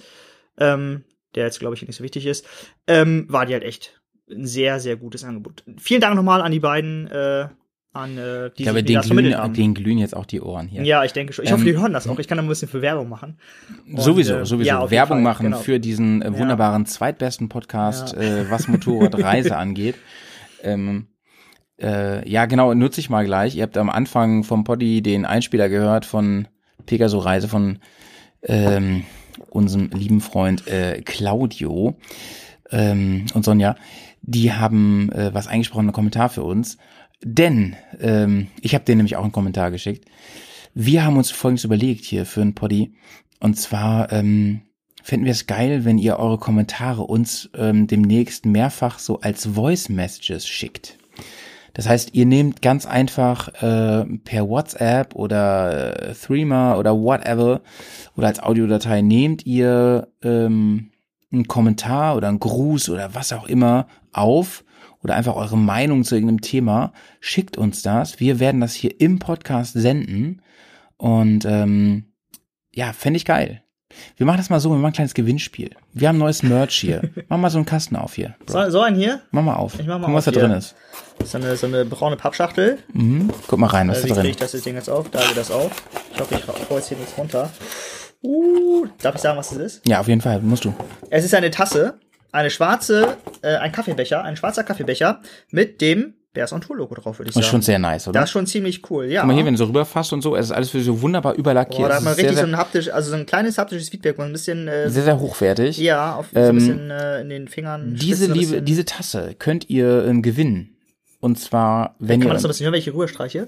ähm, 0.58 1.04
der 1.36 1.45
jetzt 1.45 1.60
glaube 1.60 1.76
ich 1.76 1.82
nicht 1.82 1.95
so 1.95 2.04
wichtig 2.04 2.26
ist, 2.26 2.45
ähm, 2.88 3.26
war 3.30 3.45
die 3.45 3.54
halt 3.54 3.64
echt 3.64 4.02
ein 4.30 4.45
sehr, 4.45 4.80
sehr 4.80 4.95
gutes 4.97 5.24
Angebot. 5.24 5.64
Vielen 5.78 6.02
Dank 6.02 6.16
nochmal 6.16 6.41
an 6.41 6.52
die 6.52 6.60
beiden, 6.60 7.08
äh, 7.08 7.49
an 7.93 8.17
äh, 8.17 8.49
die 8.49 8.63
Ich 8.63 8.63
glaube, 8.63 8.79
mir 8.79 8.83
den 8.83 9.01
glühen, 9.01 9.53
den 9.53 9.73
glühen 9.73 9.97
jetzt 9.97 10.15
auch 10.15 10.25
die 10.25 10.41
Ohren 10.41 10.67
hier. 10.67 10.83
Ja, 10.83 11.03
ich 11.03 11.11
denke 11.13 11.33
schon. 11.33 11.43
Ich 11.43 11.51
Ähm, 11.51 11.57
hoffe, 11.57 11.65
die 11.65 11.77
hören 11.77 11.91
das 11.93 12.07
auch. 12.07 12.19
Ich 12.19 12.27
kann 12.27 12.37
da 12.37 12.43
ein 12.43 12.47
bisschen 12.47 12.69
für 12.69 12.81
Werbung 12.81 13.09
machen. 13.09 13.37
Und, 13.87 14.01
sowieso, 14.01 14.35
äh, 14.35 14.45
sowieso. 14.45 14.67
ja, 14.67 14.89
Werbung 14.89 15.17
Fall, 15.17 15.23
machen 15.23 15.43
genau. 15.47 15.57
für 15.57 15.79
diesen 15.79 16.21
äh, 16.21 16.37
wunderbaren 16.37 16.85
zweitbesten 16.85 17.49
Podcast, 17.49 18.13
Ja. 18.15 18.21
äh, 18.21 18.49
was 18.51 18.67
Motorradreise 18.67 19.57
angeht. 19.57 19.95
Ähm, 20.63 21.07
äh, 21.81 22.27
ja, 22.29 22.45
genau, 22.45 22.73
nutze 22.73 23.01
ich 23.01 23.09
mal 23.09 23.25
gleich. 23.25 23.55
Ihr 23.55 23.63
habt 23.63 23.77
am 23.77 23.89
Anfang 23.89 24.43
vom 24.43 24.63
Poddy 24.63 25.01
den 25.01 25.25
Einspieler 25.25 25.67
gehört 25.67 26.05
von 26.05 26.47
Pegaso 26.85 27.19
Reise 27.19 27.47
von 27.47 27.79
ähm, 28.43 29.03
unserem 29.49 29.89
lieben 29.89 30.21
Freund 30.21 30.67
äh, 30.67 31.01
Claudio 31.01 31.97
ähm, 32.71 33.25
und 33.33 33.43
Sonja. 33.43 33.75
Die 34.21 34.53
haben 34.53 35.11
äh, 35.11 35.33
was 35.33 35.47
eingesprochen, 35.47 35.85
einen 35.85 35.93
Kommentar 35.93 36.29
für 36.29 36.43
uns. 36.43 36.77
Denn, 37.24 37.76
ähm, 37.99 38.47
ich 38.61 38.74
habe 38.74 38.84
denen 38.84 38.97
nämlich 38.97 39.15
auch 39.15 39.24
einen 39.24 39.32
Kommentar 39.32 39.72
geschickt. 39.72 40.05
Wir 40.74 41.03
haben 41.05 41.17
uns 41.17 41.32
Folgendes 41.32 41.65
überlegt 41.65 42.05
hier 42.05 42.26
für 42.26 42.41
einen 42.41 42.55
Poddy. 42.55 42.93
Und 43.39 43.57
zwar 43.57 44.11
ähm, 44.11 44.61
fänden 45.03 45.26
wir 45.26 45.32
es 45.32 45.47
geil, 45.47 45.86
wenn 45.86 45.97
ihr 45.97 46.17
eure 46.17 46.38
Kommentare 46.38 47.03
uns 47.03 47.49
ähm, 47.55 47.88
demnächst 47.88 48.45
mehrfach 48.45 48.99
so 48.99 49.19
als 49.19 49.45
Voice 49.45 49.89
Messages 49.89 50.47
schickt. 50.47 50.97
Das 51.74 51.88
heißt, 51.88 52.13
ihr 52.13 52.26
nehmt 52.26 52.61
ganz 52.61 52.86
einfach 52.86 53.47
äh, 53.61 54.05
per 54.24 54.49
WhatsApp 54.49 55.15
oder 55.15 56.09
äh, 56.09 56.13
Threema 56.13 56.76
oder 56.76 56.97
whatever 56.97 57.61
oder 58.17 58.28
als 58.28 58.41
Audiodatei 58.41 59.01
nehmt 59.01 59.45
ihr 59.45 60.09
ähm, 60.22 60.91
einen 61.32 61.47
Kommentar 61.47 62.17
oder 62.17 62.28
einen 62.28 62.39
Gruß 62.39 62.89
oder 62.89 63.15
was 63.15 63.32
auch 63.32 63.47
immer 63.47 63.88
auf 64.11 64.65
oder 65.04 65.16
einfach 65.16 65.36
eure 65.36 65.58
Meinung 65.58 66.04
zu 66.04 66.16
irgendeinem 66.16 66.41
Thema, 66.41 66.93
schickt 67.20 67.58
uns 67.58 67.82
das. 67.82 68.20
Wir 68.20 68.39
werden 68.39 68.62
das 68.62 68.74
hier 68.74 68.99
im 69.02 69.20
Podcast 69.20 69.74
senden 69.74 70.41
und 70.97 71.45
ähm, 71.45 72.06
ja, 72.74 72.93
fände 72.93 73.18
ich 73.18 73.26
geil. 73.26 73.64
Wir 74.16 74.26
machen 74.26 74.38
das 74.38 74.49
mal 74.49 74.62
so, 74.62 74.70
wir 74.70 74.78
machen 74.78 74.91
ein 74.91 74.93
kleines 74.93 75.14
Gewinnspiel. 75.14 75.72
Wir 75.91 76.08
haben 76.08 76.18
neues 76.18 76.43
Merch 76.43 76.76
hier. 76.80 77.02
Mach 77.28 77.38
mal 77.38 77.49
so 77.49 77.58
einen 77.58 77.66
Kasten 77.66 77.97
auf 77.97 78.14
hier. 78.14 78.36
So, 78.47 78.70
so 78.70 78.80
ein 78.82 78.95
hier? 78.95 79.20
Mach 79.32 79.43
mal 79.43 79.56
auf. 79.56 79.78
Ich 79.80 79.86
mach 79.86 79.95
mal 79.99 80.06
Guck 80.06 80.10
mal, 80.12 80.16
was 80.16 80.28
auf 80.30 80.34
da 80.34 80.39
hier. 80.39 80.47
drin 80.47 80.58
ist. 80.58 80.76
So 81.26 81.38
eine, 81.38 81.58
so 81.58 81.68
eine 81.68 81.84
braune 81.84 82.16
Pappschachtel. 82.16 82.78
Mhm. 82.93 83.30
Guck 83.47 83.60
mal 83.60 83.68
rein, 83.68 83.89
was 83.89 83.97
Äh, 83.97 83.99
ist 83.99 84.06
wie 84.06 84.10
da 84.10 84.16
kriege 84.22 84.36
drin? 84.36 84.45
ich 84.45 84.52
das 84.52 84.62
Ding 84.64 84.76
jetzt 84.76 84.89
auf? 84.89 85.10
Da 85.10 85.20
geht 85.28 85.36
das 85.36 85.52
auf. 85.52 85.72
Ich 86.14 86.20
hoffe, 86.22 86.36
ich 86.36 86.70
hau 86.70 86.76
jetzt 86.78 86.88
hier 86.88 86.97
nichts 86.97 87.18
runter. 87.18 87.49
Uh, 88.24 88.86
darf 89.02 89.16
ich 89.16 89.22
sagen, 89.22 89.38
was 89.38 89.52
es 89.52 89.58
ist? 89.58 89.88
Ja, 89.88 89.99
auf 89.99 90.08
jeden 90.08 90.22
Fall, 90.22 90.39
musst 90.41 90.64
du. 90.64 90.74
Es 91.10 91.26
ist 91.26 91.34
eine 91.34 91.52
Tasse, 91.52 91.99
eine 92.32 92.49
schwarze, 92.49 93.17
äh, 93.41 93.55
ein 93.57 93.71
Kaffeebecher, 93.71 94.23
ein 94.23 94.36
schwarzer 94.38 94.63
Kaffeebecher 94.63 95.21
mit 95.51 95.82
dem 95.82 96.13
Bears 96.34 96.53
on 96.53 96.61
Tour 96.61 96.77
Logo 96.77 96.95
drauf, 96.95 97.19
würde 97.19 97.27
ich 97.29 97.34
Das 97.34 97.43
sagen. 97.43 97.43
ist 97.45 97.51
schon 97.51 97.61
sehr 97.61 97.77
nice, 97.77 98.07
oder? 98.07 98.21
das 98.21 98.29
ist 98.29 98.32
schon 98.32 98.47
ziemlich 98.47 98.89
cool, 98.89 99.05
ja. 99.07 99.19
Guck 99.21 99.27
mal 99.27 99.34
hier, 99.36 99.45
wenn 99.45 99.53
du 99.53 99.57
so 99.57 99.65
rüberfasst 99.65 100.13
und 100.13 100.21
so, 100.21 100.36
es 100.38 100.45
ist 100.45 100.51
alles 100.53 100.69
für 100.69 100.79
so 100.82 101.01
wunderbar 101.01 101.34
überlackiert. 101.36 101.79
Boah, 101.82 101.89
da 101.89 101.95
hat 101.95 102.03
man 102.03 102.11
ist 102.13 102.19
sehr, 102.19 102.29
richtig 102.29 102.45
so 102.45 102.47
ein 102.51 102.57
haptisch, 102.57 102.89
also 102.89 103.09
so 103.11 103.17
ein 103.17 103.25
kleines 103.25 103.57
haptisches 103.57 103.89
Feedback, 103.89 104.17
man 104.17 104.27
ein 104.27 104.32
bisschen, 104.32 104.65
äh, 104.69 104.89
sehr, 104.89 105.03
sehr 105.03 105.19
hochwertig. 105.19 105.77
ja, 105.77 106.15
auf 106.15 106.27
so 106.34 106.39
Ähm, 106.39 106.49
ein 106.49 106.55
bisschen 106.55 106.89
äh, 106.91 107.19
in 107.21 107.27
den 107.29 107.47
Fingern. 107.49 107.95
Diese 107.95 108.27
so 108.27 108.34
liebe, 108.34 108.61
diese 108.61 108.86
Tasse 108.86 109.36
könnt 109.38 109.69
ihr 109.69 110.05
ähm, 110.05 110.21
gewinnen. 110.21 110.77
Und 111.19 111.38
zwar, 111.38 111.95
wenn 111.99 112.21
Kann 112.21 112.21
ihr. 112.21 112.27
man 112.27 112.34
das 112.36 112.43
so 112.43 112.47
ein 112.47 112.51
bisschen 112.51 112.63
hören, 112.65 112.73
welche 112.73 112.93
Rührstreiche? 112.93 113.47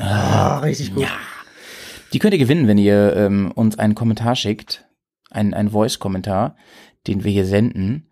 ah, 0.00 0.58
richtig 0.60 0.94
gut. 0.94 1.06
Die 2.12 2.18
könnt 2.18 2.32
ihr 2.32 2.38
gewinnen, 2.38 2.66
wenn 2.66 2.78
ihr 2.78 3.14
ähm, 3.16 3.52
uns 3.54 3.78
einen 3.78 3.94
Kommentar 3.94 4.34
schickt, 4.34 4.84
einen, 5.30 5.52
einen 5.54 5.70
Voice-Kommentar, 5.70 6.56
den 7.08 7.24
wir 7.24 7.32
hier 7.32 7.46
senden. 7.46 8.06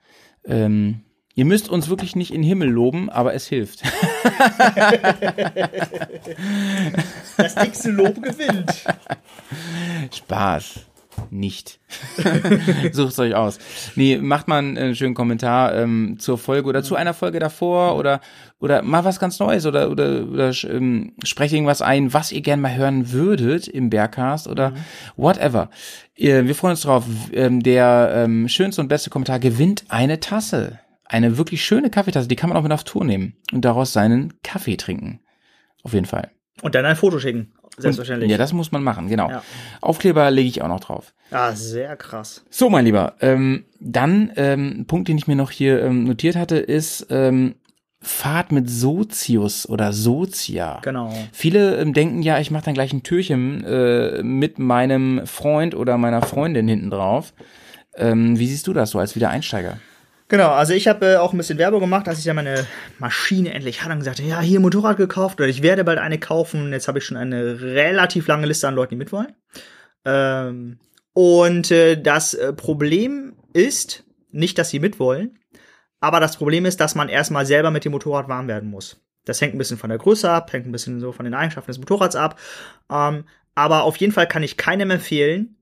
Ähm, 0.44 1.02
ihr 1.34 1.44
müsst 1.44 1.68
uns 1.68 1.88
wirklich 1.88 2.16
nicht 2.16 2.32
in 2.32 2.42
den 2.42 2.48
Himmel 2.48 2.68
loben, 2.68 3.10
aber 3.10 3.34
es 3.34 3.46
hilft. 3.46 3.82
Das 7.36 7.54
dickste 7.54 7.90
Lob 7.90 8.22
gewinnt. 8.22 8.86
Spaß. 10.12 10.80
Nicht. 11.30 11.80
Sucht's 12.92 13.18
euch 13.18 13.34
aus. 13.34 13.58
Nee, 13.94 14.18
macht 14.18 14.48
mal 14.48 14.58
einen 14.58 14.76
äh, 14.76 14.94
schönen 14.94 15.14
Kommentar 15.14 15.74
ähm, 15.74 16.16
zur 16.18 16.38
Folge 16.38 16.68
oder 16.68 16.82
zu 16.82 16.94
einer 16.94 17.14
Folge 17.14 17.38
davor 17.38 17.96
oder 17.96 18.20
oder 18.58 18.82
mal 18.82 19.04
was 19.04 19.18
ganz 19.20 19.38
Neues 19.38 19.66
oder 19.66 19.90
oder, 19.90 20.26
oder 20.26 20.52
ähm, 20.64 21.12
sprecht 21.24 21.52
irgendwas 21.52 21.82
ein, 21.82 22.12
was 22.14 22.32
ihr 22.32 22.40
gerne 22.40 22.62
mal 22.62 22.74
hören 22.74 23.12
würdet 23.12 23.68
im 23.68 23.90
Bergcast 23.90 24.48
oder 24.48 24.72
whatever. 25.16 25.70
Ihr, 26.14 26.46
wir 26.46 26.54
freuen 26.54 26.72
uns 26.72 26.80
drauf. 26.82 27.04
Ähm, 27.32 27.62
der 27.62 28.12
ähm, 28.14 28.48
schönste 28.48 28.80
und 28.80 28.88
beste 28.88 29.10
Kommentar 29.10 29.38
gewinnt 29.38 29.84
eine 29.88 30.20
Tasse. 30.20 30.78
eine 31.08 31.38
wirklich 31.38 31.64
schöne 31.64 31.90
Kaffeetasse, 31.90 32.28
die 32.28 32.36
kann 32.36 32.48
man 32.50 32.58
auch 32.58 32.62
mit 32.62 32.72
auf 32.72 32.84
Tour 32.84 33.04
nehmen 33.04 33.36
und 33.52 33.64
daraus 33.64 33.92
seinen 33.92 34.34
Kaffee 34.42 34.76
trinken. 34.76 35.20
Auf 35.82 35.92
jeden 35.94 36.06
Fall. 36.06 36.30
Und 36.62 36.74
dann 36.74 36.84
ein 36.84 36.96
Foto 36.96 37.18
schicken. 37.18 37.52
Selbstverständlich. 37.78 38.28
Und, 38.28 38.32
ja, 38.32 38.38
das 38.38 38.52
muss 38.54 38.72
man 38.72 38.82
machen, 38.82 39.08
genau. 39.08 39.28
Ja. 39.28 39.42
Aufkleber 39.82 40.30
lege 40.30 40.48
ich 40.48 40.62
auch 40.62 40.68
noch 40.68 40.80
drauf. 40.80 41.14
Ah, 41.30 41.52
sehr 41.52 41.94
krass. 41.96 42.44
So, 42.48 42.70
mein 42.70 42.86
Lieber, 42.86 43.16
ähm, 43.20 43.66
dann 43.78 44.32
ähm, 44.36 44.80
ein 44.80 44.86
Punkt, 44.86 45.08
den 45.08 45.18
ich 45.18 45.26
mir 45.26 45.36
noch 45.36 45.50
hier 45.50 45.82
ähm, 45.82 46.04
notiert 46.04 46.36
hatte, 46.36 46.56
ist 46.56 47.06
ähm, 47.10 47.56
Fahrt 48.00 48.52
mit 48.52 48.68
Sozius 48.68 49.68
oder 49.68 49.92
Sozia. 49.92 50.80
Genau. 50.82 51.12
Viele 51.32 51.76
ähm, 51.76 51.94
denken 51.94 52.22
ja, 52.22 52.38
ich 52.38 52.50
mache 52.50 52.66
dann 52.66 52.74
gleich 52.74 52.92
ein 52.92 53.02
Türchen 53.02 53.64
äh, 53.64 54.22
mit 54.22 54.58
meinem 54.58 55.26
Freund 55.26 55.74
oder 55.74 55.96
meiner 55.98 56.22
Freundin 56.22 56.68
hinten 56.68 56.90
drauf. 56.90 57.32
Ähm, 57.94 58.38
wie 58.38 58.46
siehst 58.46 58.66
du 58.66 58.72
das 58.72 58.90
so 58.90 58.98
als 58.98 59.16
Wiedereinsteiger? 59.16 59.78
Genau, 60.28 60.50
also 60.50 60.72
ich 60.72 60.88
habe 60.88 61.06
äh, 61.06 61.16
auch 61.16 61.32
ein 61.32 61.38
bisschen 61.38 61.58
Werbung 61.58 61.80
gemacht, 61.80 62.08
als 62.08 62.18
ich 62.18 62.24
ja 62.24 62.34
meine 62.34 62.66
Maschine 62.98 63.54
endlich 63.54 63.82
hatte 63.82 63.92
und 63.92 64.00
gesagt, 64.00 64.18
ja, 64.18 64.40
hier 64.40 64.60
Motorrad 64.60 64.96
gekauft 64.96 65.40
oder 65.40 65.48
ich 65.48 65.62
werde 65.62 65.84
bald 65.84 65.98
eine 65.98 66.18
kaufen. 66.18 66.72
Jetzt 66.72 66.88
habe 66.88 66.98
ich 66.98 67.04
schon 67.04 67.16
eine 67.16 67.60
relativ 67.60 68.26
lange 68.26 68.46
Liste 68.46 68.66
an 68.66 68.74
Leuten, 68.74 68.90
die 68.90 68.96
mitwollen. 68.96 69.34
Ähm, 70.04 70.80
und 71.12 71.70
äh, 71.70 72.00
das 72.00 72.34
äh, 72.34 72.52
Problem 72.52 73.36
ist 73.52 74.04
nicht, 74.32 74.58
dass 74.58 74.70
sie 74.70 74.80
mitwollen, 74.80 75.38
aber 76.00 76.20
das 76.20 76.36
Problem 76.36 76.64
ist, 76.66 76.80
dass 76.80 76.94
man 76.94 77.08
erstmal 77.08 77.46
selber 77.46 77.70
mit 77.70 77.84
dem 77.84 77.92
Motorrad 77.92 78.28
warm 78.28 78.48
werden 78.48 78.70
muss. 78.70 79.00
Das 79.24 79.40
hängt 79.40 79.54
ein 79.54 79.58
bisschen 79.58 79.78
von 79.78 79.90
der 79.90 79.98
Größe 79.98 80.30
ab, 80.30 80.52
hängt 80.52 80.66
ein 80.66 80.72
bisschen 80.72 81.00
so 81.00 81.12
von 81.12 81.24
den 81.24 81.34
Eigenschaften 81.34 81.70
des 81.70 81.78
Motorrads 81.78 82.14
ab. 82.16 82.38
Ähm, 82.90 83.24
aber 83.54 83.82
auf 83.84 83.96
jeden 83.96 84.12
Fall 84.12 84.28
kann 84.28 84.42
ich 84.42 84.56
keinem 84.56 84.90
empfehlen, 84.90 85.52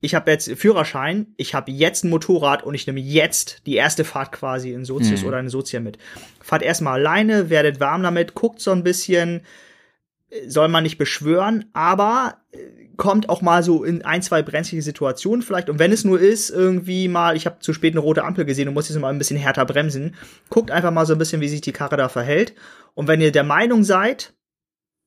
ich 0.00 0.14
habe 0.14 0.30
jetzt 0.30 0.48
Führerschein, 0.52 1.26
ich 1.36 1.54
habe 1.54 1.72
jetzt 1.72 2.04
ein 2.04 2.10
Motorrad 2.10 2.62
und 2.62 2.74
ich 2.74 2.86
nehme 2.86 3.00
jetzt 3.00 3.66
die 3.66 3.74
erste 3.74 4.04
Fahrt 4.04 4.30
quasi 4.30 4.72
in 4.72 4.84
Sozius 4.84 5.22
Mhm. 5.22 5.26
oder 5.28 5.40
in 5.40 5.48
Sozia 5.48 5.80
mit. 5.80 5.98
Fahrt 6.40 6.62
erstmal 6.62 7.00
alleine, 7.00 7.50
werdet 7.50 7.80
warm 7.80 8.04
damit, 8.04 8.34
guckt 8.34 8.60
so 8.60 8.70
ein 8.70 8.84
bisschen, 8.84 9.40
soll 10.46 10.68
man 10.68 10.84
nicht 10.84 10.98
beschwören, 10.98 11.64
aber 11.72 12.36
äh, 12.52 12.77
kommt 12.98 13.28
auch 13.28 13.40
mal 13.40 13.62
so 13.62 13.84
in 13.84 14.04
ein, 14.04 14.22
zwei 14.22 14.42
brenzlige 14.42 14.82
Situationen 14.82 15.40
vielleicht. 15.40 15.70
Und 15.70 15.78
wenn 15.78 15.92
es 15.92 16.04
nur 16.04 16.20
ist, 16.20 16.50
irgendwie 16.50 17.08
mal, 17.08 17.36
ich 17.36 17.46
habe 17.46 17.60
zu 17.60 17.72
spät 17.72 17.94
eine 17.94 18.00
rote 18.00 18.24
Ampel 18.24 18.44
gesehen 18.44 18.68
und 18.68 18.74
muss 18.74 18.88
jetzt 18.88 18.98
mal 18.98 19.08
ein 19.08 19.18
bisschen 19.18 19.38
härter 19.38 19.64
bremsen, 19.64 20.16
guckt 20.50 20.70
einfach 20.70 20.90
mal 20.90 21.06
so 21.06 21.14
ein 21.14 21.18
bisschen, 21.18 21.40
wie 21.40 21.48
sich 21.48 21.62
die 21.62 21.72
Karre 21.72 21.96
da 21.96 22.10
verhält. 22.10 22.54
Und 22.94 23.06
wenn 23.06 23.20
ihr 23.20 23.32
der 23.32 23.44
Meinung 23.44 23.84
seid, 23.84 24.34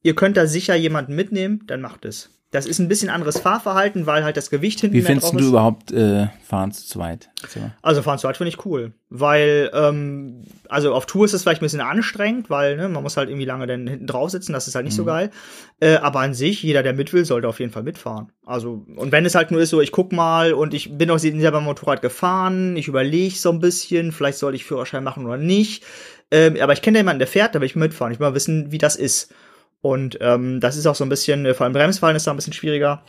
ihr 0.01 0.15
könnt 0.15 0.37
da 0.37 0.47
sicher 0.47 0.73
jemanden 0.73 1.15
mitnehmen, 1.15 1.63
dann 1.67 1.81
macht 1.81 2.05
es. 2.05 2.40
Das 2.51 2.65
ist 2.65 2.79
ein 2.79 2.89
bisschen 2.89 3.09
anderes 3.09 3.39
Fahrverhalten, 3.39 4.05
weil 4.05 4.25
halt 4.25 4.35
das 4.35 4.49
Gewicht 4.49 4.81
hinten 4.81 4.97
Wie 4.97 5.01
findest 5.01 5.33
du 5.33 5.39
überhaupt 5.39 5.93
äh, 5.93 6.27
Fahren 6.45 6.73
zu 6.73 6.85
zweit? 6.85 7.29
So. 7.47 7.61
Also 7.81 8.01
fahren 8.01 8.17
zu 8.17 8.23
zweit 8.23 8.35
finde 8.35 8.49
ich 8.49 8.65
cool, 8.65 8.91
weil 9.09 9.71
ähm, 9.73 10.43
also 10.67 10.93
auf 10.93 11.05
Tour 11.05 11.23
ist 11.23 11.33
es 11.33 11.43
vielleicht 11.43 11.61
ein 11.61 11.65
bisschen 11.65 11.79
anstrengend, 11.79 12.49
weil 12.49 12.75
ne, 12.75 12.89
man 12.89 13.03
muss 13.03 13.15
halt 13.15 13.29
irgendwie 13.29 13.45
lange 13.45 13.67
dann 13.67 13.87
hinten 13.87 14.05
drauf 14.05 14.31
sitzen, 14.31 14.51
das 14.51 14.67
ist 14.67 14.75
halt 14.75 14.83
nicht 14.83 14.97
so 14.97 15.05
geil. 15.05 15.31
Äh, 15.79 15.95
aber 15.95 16.19
an 16.19 16.33
sich, 16.33 16.61
jeder, 16.61 16.83
der 16.83 16.91
mit 16.91 17.13
will, 17.13 17.23
sollte 17.23 17.47
auf 17.47 17.61
jeden 17.61 17.71
Fall 17.71 17.83
mitfahren. 17.83 18.33
Also 18.45 18.85
und 18.97 19.13
wenn 19.13 19.25
es 19.25 19.33
halt 19.33 19.51
nur 19.51 19.61
ist, 19.61 19.69
so 19.69 19.79
ich 19.79 19.93
guck 19.93 20.11
mal 20.11 20.53
und 20.53 20.73
ich 20.73 20.97
bin 20.97 21.09
auch 21.09 21.19
selber 21.19 21.51
beim 21.51 21.63
Motorrad 21.63 22.01
gefahren, 22.01 22.75
ich 22.75 22.89
überlege 22.89 23.33
so 23.33 23.49
ein 23.49 23.61
bisschen, 23.61 24.11
vielleicht 24.11 24.37
soll 24.37 24.55
ich 24.55 24.65
Führerschein 24.65 25.05
machen 25.05 25.25
oder 25.25 25.37
nicht. 25.37 25.85
Ähm, 26.31 26.57
aber 26.61 26.73
ich 26.73 26.81
kenne 26.81 26.97
ja 26.97 27.01
jemanden, 27.01 27.19
der 27.19 27.27
fährt, 27.27 27.55
da 27.55 27.61
will 27.61 27.65
ich 27.65 27.77
mitfahren. 27.77 28.11
Ich 28.11 28.19
will 28.19 28.27
mal 28.27 28.35
wissen, 28.35 28.73
wie 28.73 28.77
das 28.77 28.97
ist. 28.97 29.33
Und 29.81 30.17
ähm, 30.21 30.59
das 30.59 30.77
ist 30.77 30.85
auch 30.85 30.95
so 30.95 31.03
ein 31.03 31.09
bisschen, 31.09 31.45
äh, 31.45 31.53
vor 31.53 31.63
allem 31.65 31.73
Bremsfallen 31.73 32.15
ist 32.15 32.27
da 32.27 32.31
ein 32.31 32.37
bisschen 32.37 32.53
schwieriger, 32.53 33.03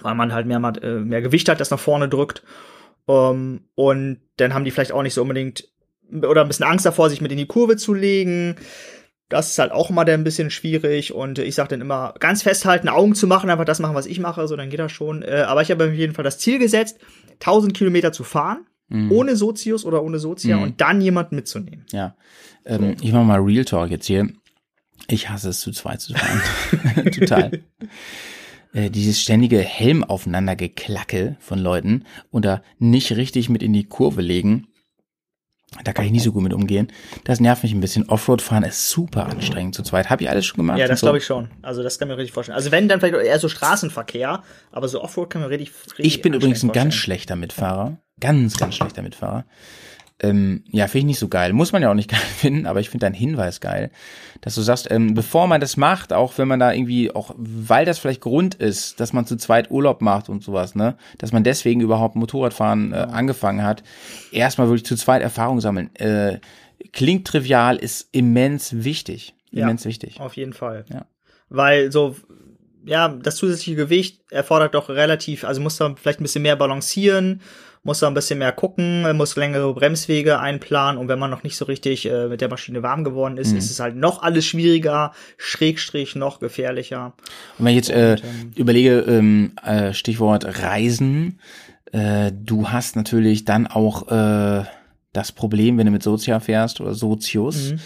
weil 0.00 0.14
man 0.14 0.32
halt 0.32 0.46
mehr, 0.46 0.60
äh, 0.82 0.94
mehr 1.00 1.22
Gewicht 1.22 1.48
hat, 1.48 1.60
das 1.60 1.70
nach 1.70 1.78
vorne 1.78 2.08
drückt. 2.08 2.42
Ähm, 3.06 3.60
und 3.74 4.18
dann 4.38 4.54
haben 4.54 4.64
die 4.64 4.70
vielleicht 4.70 4.92
auch 4.92 5.02
nicht 5.02 5.14
so 5.14 5.22
unbedingt 5.22 5.68
oder 6.10 6.40
ein 6.40 6.48
bisschen 6.48 6.66
Angst 6.66 6.86
davor, 6.86 7.10
sich 7.10 7.20
mit 7.20 7.30
in 7.32 7.38
die 7.38 7.46
Kurve 7.46 7.76
zu 7.76 7.94
legen. 7.94 8.56
Das 9.28 9.50
ist 9.50 9.58
halt 9.58 9.72
auch 9.72 9.90
immer 9.90 10.04
dann 10.06 10.20
ein 10.20 10.24
bisschen 10.24 10.50
schwierig. 10.50 11.12
Und 11.12 11.38
äh, 11.38 11.44
ich 11.44 11.54
sage 11.54 11.68
dann 11.68 11.80
immer, 11.80 12.14
ganz 12.18 12.42
festhalten, 12.42 12.88
Augen 12.88 13.14
zu 13.14 13.26
machen, 13.26 13.50
einfach 13.50 13.64
das 13.66 13.78
machen, 13.78 13.94
was 13.94 14.06
ich 14.06 14.18
mache, 14.18 14.48
so 14.48 14.56
dann 14.56 14.70
geht 14.70 14.80
das 14.80 14.90
schon. 14.90 15.22
Aber 15.22 15.62
ich 15.62 15.70
habe 15.70 15.84
auf 15.84 15.92
jeden 15.92 16.14
Fall 16.14 16.24
das 16.24 16.38
Ziel 16.38 16.58
gesetzt, 16.58 16.98
1000 17.40 17.74
Kilometer 17.74 18.10
zu 18.12 18.24
fahren, 18.24 18.66
Mhm. 18.90 19.12
ohne 19.12 19.36
Sozius 19.36 19.84
oder 19.84 20.02
ohne 20.02 20.18
Sozia 20.18 20.56
Mhm. 20.56 20.62
und 20.62 20.80
dann 20.80 21.02
jemanden 21.02 21.36
mitzunehmen. 21.36 21.84
Ja. 21.92 22.16
Ähm, 22.64 22.96
ich 23.02 23.12
mache 23.12 23.24
mal 23.24 23.38
Real 23.38 23.66
Talk 23.66 23.90
jetzt 23.90 24.06
hier. 24.06 24.28
Ich 25.06 25.30
hasse 25.30 25.50
es, 25.50 25.60
zu 25.60 25.70
zweit 25.70 26.00
zu 26.00 26.14
fahren. 26.14 26.42
Total. 27.12 27.62
Äh, 28.72 28.90
dieses 28.90 29.20
ständige 29.20 29.60
Helm 29.60 30.04
aufeinander 30.04 30.56
geklacke 30.56 31.36
von 31.40 31.58
Leuten 31.58 32.04
und 32.30 32.44
da 32.44 32.62
nicht 32.78 33.12
richtig 33.12 33.48
mit 33.48 33.62
in 33.62 33.72
die 33.72 33.84
Kurve 33.84 34.20
legen. 34.20 34.66
Da 35.84 35.92
kann 35.92 36.06
ich 36.06 36.12
nicht 36.12 36.22
so 36.22 36.32
gut 36.32 36.42
mit 36.42 36.54
umgehen. 36.54 36.88
Das 37.24 37.40
nervt 37.40 37.62
mich 37.62 37.72
ein 37.72 37.80
bisschen. 37.80 38.08
Offroad-Fahren 38.08 38.64
ist 38.64 38.88
super 38.88 39.26
anstrengend 39.26 39.74
zu 39.74 39.82
zweit. 39.82 40.08
Habe 40.08 40.22
ich 40.22 40.30
alles 40.30 40.46
schon 40.46 40.56
gemacht. 40.56 40.78
Ja, 40.78 40.88
das 40.88 41.00
so. 41.00 41.06
glaube 41.06 41.18
ich 41.18 41.26
schon. 41.26 41.50
Also 41.60 41.82
das 41.82 41.98
kann 41.98 42.08
man 42.08 42.16
richtig 42.16 42.32
vorstellen. 42.32 42.56
Also 42.56 42.70
wenn, 42.70 42.88
dann 42.88 43.00
vielleicht 43.00 43.26
eher 43.26 43.38
so 43.38 43.50
Straßenverkehr, 43.50 44.42
aber 44.72 44.88
so 44.88 45.02
Offroad 45.02 45.28
kann 45.28 45.42
man 45.42 45.50
richtig, 45.50 45.72
richtig 45.86 46.06
Ich 46.06 46.22
bin 46.22 46.32
übrigens 46.32 46.62
ein 46.62 46.72
ganz 46.72 46.94
schlechter 46.94 47.36
Mitfahrer. 47.36 47.98
Ganz, 48.18 48.56
ganz 48.56 48.76
schlechter 48.76 49.02
Mitfahrer. 49.02 49.44
Ähm, 50.20 50.64
ja, 50.70 50.88
finde 50.88 50.98
ich 50.98 51.04
nicht 51.04 51.18
so 51.20 51.28
geil. 51.28 51.52
Muss 51.52 51.72
man 51.72 51.82
ja 51.82 51.90
auch 51.90 51.94
nicht 51.94 52.10
geil 52.10 52.20
finden, 52.20 52.66
aber 52.66 52.80
ich 52.80 52.90
finde 52.90 53.06
deinen 53.06 53.14
Hinweis 53.14 53.60
geil, 53.60 53.90
dass 54.40 54.54
du 54.54 54.62
sagst, 54.62 54.90
ähm, 54.90 55.14
bevor 55.14 55.46
man 55.46 55.60
das 55.60 55.76
macht, 55.76 56.12
auch 56.12 56.38
wenn 56.38 56.48
man 56.48 56.58
da 56.58 56.72
irgendwie, 56.72 57.14
auch 57.14 57.34
weil 57.36 57.84
das 57.84 57.98
vielleicht 57.98 58.20
Grund 58.20 58.54
ist, 58.56 58.98
dass 59.00 59.12
man 59.12 59.26
zu 59.26 59.36
zweit 59.36 59.70
Urlaub 59.70 60.00
macht 60.00 60.28
und 60.28 60.42
sowas, 60.42 60.74
ne, 60.74 60.96
dass 61.18 61.32
man 61.32 61.44
deswegen 61.44 61.80
überhaupt 61.80 62.16
Motorradfahren 62.16 62.92
äh, 62.92 62.96
angefangen 62.96 63.62
hat, 63.62 63.82
erstmal 64.32 64.68
wirklich 64.68 64.86
zu 64.86 64.96
zweit 64.96 65.22
Erfahrung 65.22 65.60
sammeln. 65.60 65.94
Äh, 65.96 66.40
klingt 66.92 67.26
trivial, 67.26 67.76
ist 67.76 68.08
immens 68.12 68.84
wichtig. 68.84 69.34
Ja. 69.50 69.64
Immens 69.64 69.84
wichtig. 69.84 70.20
Auf 70.20 70.36
jeden 70.36 70.52
Fall. 70.52 70.84
Ja. 70.92 71.06
Weil 71.48 71.92
so, 71.92 72.16
ja, 72.84 73.08
das 73.08 73.36
zusätzliche 73.36 73.76
Gewicht 73.76 74.20
erfordert 74.30 74.74
doch 74.74 74.88
relativ, 74.88 75.44
also 75.44 75.60
muss 75.60 75.76
da 75.76 75.94
vielleicht 75.94 76.20
ein 76.20 76.24
bisschen 76.24 76.42
mehr 76.42 76.56
balancieren, 76.56 77.40
muss 77.88 78.00
da 78.00 78.06
ein 78.06 78.12
bisschen 78.14 78.38
mehr 78.38 78.52
gucken, 78.52 79.16
muss 79.16 79.34
längere 79.34 79.72
Bremswege 79.72 80.38
einplanen 80.40 81.00
und 81.00 81.08
wenn 81.08 81.18
man 81.18 81.30
noch 81.30 81.42
nicht 81.42 81.56
so 81.56 81.64
richtig 81.64 82.04
äh, 82.04 82.28
mit 82.28 82.42
der 82.42 82.48
Maschine 82.50 82.82
warm 82.82 83.02
geworden 83.02 83.38
ist, 83.38 83.52
Mhm. 83.52 83.56
ist 83.58 83.70
es 83.70 83.80
halt 83.80 83.96
noch 83.96 84.22
alles 84.22 84.44
schwieriger, 84.44 85.12
Schrägstrich 85.38 86.14
noch 86.14 86.38
gefährlicher. 86.38 87.14
Und 87.58 87.64
wenn 87.64 87.68
ich 87.72 87.76
jetzt 87.76 87.90
äh, 87.90 88.16
ähm, 88.16 88.52
überlege, 88.56 88.98
ähm, 89.08 89.52
äh, 89.64 89.94
Stichwort 89.94 90.44
Reisen, 90.62 91.40
äh, 91.92 92.30
du 92.32 92.68
hast 92.68 92.94
natürlich 92.94 93.46
dann 93.46 93.66
auch 93.66 94.08
äh, 94.08 94.64
das 95.14 95.32
Problem, 95.32 95.78
wenn 95.78 95.86
du 95.86 95.92
mit 95.92 96.02
Sozia 96.02 96.40
fährst 96.40 96.82
oder 96.82 96.92
Sozius, 96.94 97.72
Mhm. 97.72 97.78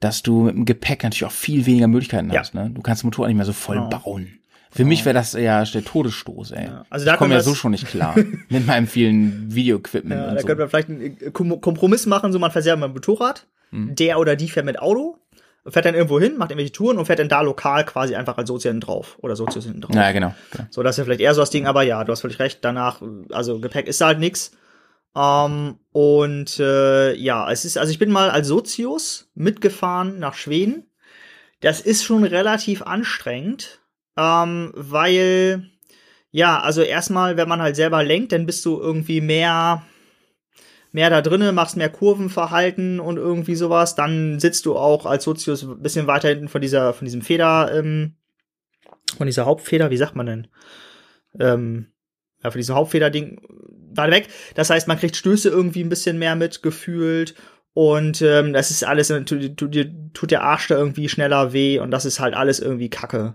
dass 0.00 0.22
du 0.22 0.44
mit 0.44 0.54
dem 0.54 0.64
Gepäck 0.64 1.02
natürlich 1.02 1.26
auch 1.26 1.30
viel 1.32 1.66
weniger 1.66 1.86
Möglichkeiten 1.86 2.30
Ja. 2.30 2.40
hast. 2.40 2.54
Ne? 2.54 2.70
Du 2.74 2.80
kannst 2.80 3.00
das 3.00 3.04
Motorrad 3.04 3.28
nicht 3.28 3.36
mehr 3.36 3.44
so 3.44 3.52
voll 3.52 3.76
Genau. 3.76 3.90
bauen. 3.90 4.38
Für 4.72 4.84
mich 4.84 5.04
wäre 5.04 5.14
das 5.14 5.32
ja 5.32 5.64
der 5.64 5.84
Todesstoß, 5.84 6.52
ey. 6.52 6.66
Ja. 6.66 6.84
Also 6.90 7.04
da 7.06 7.12
ich 7.14 7.18
komme 7.18 7.34
ja 7.34 7.40
wir 7.40 7.42
so 7.44 7.54
schon 7.54 7.72
nicht 7.72 7.86
klar 7.88 8.14
mit 8.48 8.66
meinem 8.66 8.86
vielen 8.86 9.52
Videoequipment 9.54 10.20
Ja, 10.20 10.28
und 10.28 10.34
da 10.36 10.40
so. 10.40 10.46
könnte 10.46 10.62
man 10.62 10.70
vielleicht 10.70 10.88
einen 10.88 11.00
äh, 11.20 11.30
Kom 11.32 11.60
Kompromiss 11.60 12.06
machen, 12.06 12.32
so 12.32 12.38
man 12.38 12.50
fährt 12.50 12.64
selber 12.64 12.86
mit 12.86 12.94
dem 12.94 12.94
Motorrad, 12.94 13.46
Mhm. 13.72 13.94
der 13.94 14.18
oder 14.18 14.34
die 14.34 14.48
fährt 14.48 14.66
mit 14.66 14.80
Auto, 14.80 15.16
fährt 15.66 15.84
dann 15.86 15.94
irgendwo 15.94 16.18
hin, 16.18 16.36
macht 16.38 16.50
irgendwelche 16.50 16.72
Touren 16.72 16.98
und 16.98 17.06
fährt 17.06 17.20
dann 17.20 17.28
da 17.28 17.40
lokal 17.40 17.84
quasi 17.84 18.16
einfach 18.16 18.36
als 18.38 18.48
Sozius 18.48 18.70
hinten 18.70 18.80
drauf 18.80 19.16
oder 19.20 19.36
Sozius 19.36 19.64
hinten 19.64 19.80
drauf. 19.82 19.94
Ja, 19.94 20.10
genau. 20.10 20.34
genau. 20.50 20.64
So, 20.70 20.82
das 20.82 20.94
ist 20.94 20.98
ja 20.98 21.04
vielleicht 21.04 21.20
eher 21.20 21.34
so 21.34 21.42
das 21.42 21.50
Ding, 21.50 21.66
aber 21.66 21.82
ja, 21.82 22.02
du 22.02 22.10
hast 22.10 22.22
völlig 22.22 22.38
recht. 22.40 22.64
Danach, 22.64 23.00
also 23.30 23.60
Gepäck 23.60 23.86
ist 23.86 24.00
halt 24.00 24.18
nix. 24.18 24.50
Ähm, 25.16 25.76
und 25.92 26.58
äh, 26.60 27.14
ja, 27.14 27.50
es 27.50 27.64
ist, 27.64 27.78
also 27.78 27.90
ich 27.92 27.98
bin 27.98 28.10
mal 28.10 28.30
als 28.30 28.48
Sozius 28.48 29.30
mitgefahren 29.34 30.18
nach 30.18 30.34
Schweden. 30.34 30.86
Das 31.60 31.80
ist 31.80 32.04
schon 32.04 32.24
relativ 32.24 32.82
anstrengend, 32.82 33.79
ähm, 34.16 34.72
weil 34.74 35.70
ja, 36.32 36.60
also 36.60 36.82
erstmal, 36.82 37.36
wenn 37.36 37.48
man 37.48 37.60
halt 37.60 37.76
selber 37.76 38.02
lenkt, 38.04 38.32
dann 38.32 38.46
bist 38.46 38.64
du 38.64 38.80
irgendwie 38.80 39.20
mehr 39.20 39.82
mehr 40.92 41.10
da 41.10 41.22
drinnen, 41.22 41.54
machst 41.54 41.76
mehr 41.76 41.88
Kurvenverhalten 41.88 43.00
und 43.00 43.16
irgendwie 43.16 43.54
sowas. 43.54 43.94
Dann 43.94 44.40
sitzt 44.40 44.66
du 44.66 44.76
auch 44.76 45.06
als 45.06 45.24
Sozius 45.24 45.62
ein 45.62 45.82
bisschen 45.82 46.06
weiter 46.06 46.28
hinten 46.28 46.48
von 46.48 46.60
dieser, 46.60 46.92
von 46.92 47.04
diesem 47.04 47.22
Feder, 47.22 47.72
ähm, 47.72 48.16
von 49.16 49.26
dieser 49.26 49.46
Hauptfeder, 49.46 49.90
wie 49.90 49.96
sagt 49.96 50.16
man 50.16 50.26
denn? 50.26 50.48
Ähm, 51.38 51.86
ja, 52.42 52.50
von 52.50 52.58
diesem 52.58 52.74
Hauptfederding 52.74 53.40
weiter 53.94 54.12
weg. 54.12 54.28
Das 54.54 54.70
heißt, 54.70 54.88
man 54.88 54.98
kriegt 54.98 55.16
Stöße 55.16 55.48
irgendwie 55.48 55.84
ein 55.84 55.88
bisschen 55.88 56.18
mehr 56.18 56.36
mitgefühlt. 56.36 57.34
Und 57.72 58.20
ähm, 58.22 58.52
das 58.52 58.70
ist 58.70 58.84
alles, 58.84 59.08
tut, 59.08 59.56
tut, 59.56 59.90
tut 60.12 60.30
der 60.30 60.42
Arsch 60.42 60.68
da 60.68 60.76
irgendwie 60.76 61.08
schneller 61.08 61.52
weh 61.52 61.78
und 61.78 61.92
das 61.92 62.04
ist 62.04 62.18
halt 62.18 62.34
alles 62.34 62.58
irgendwie 62.58 62.90
Kacke. 62.90 63.34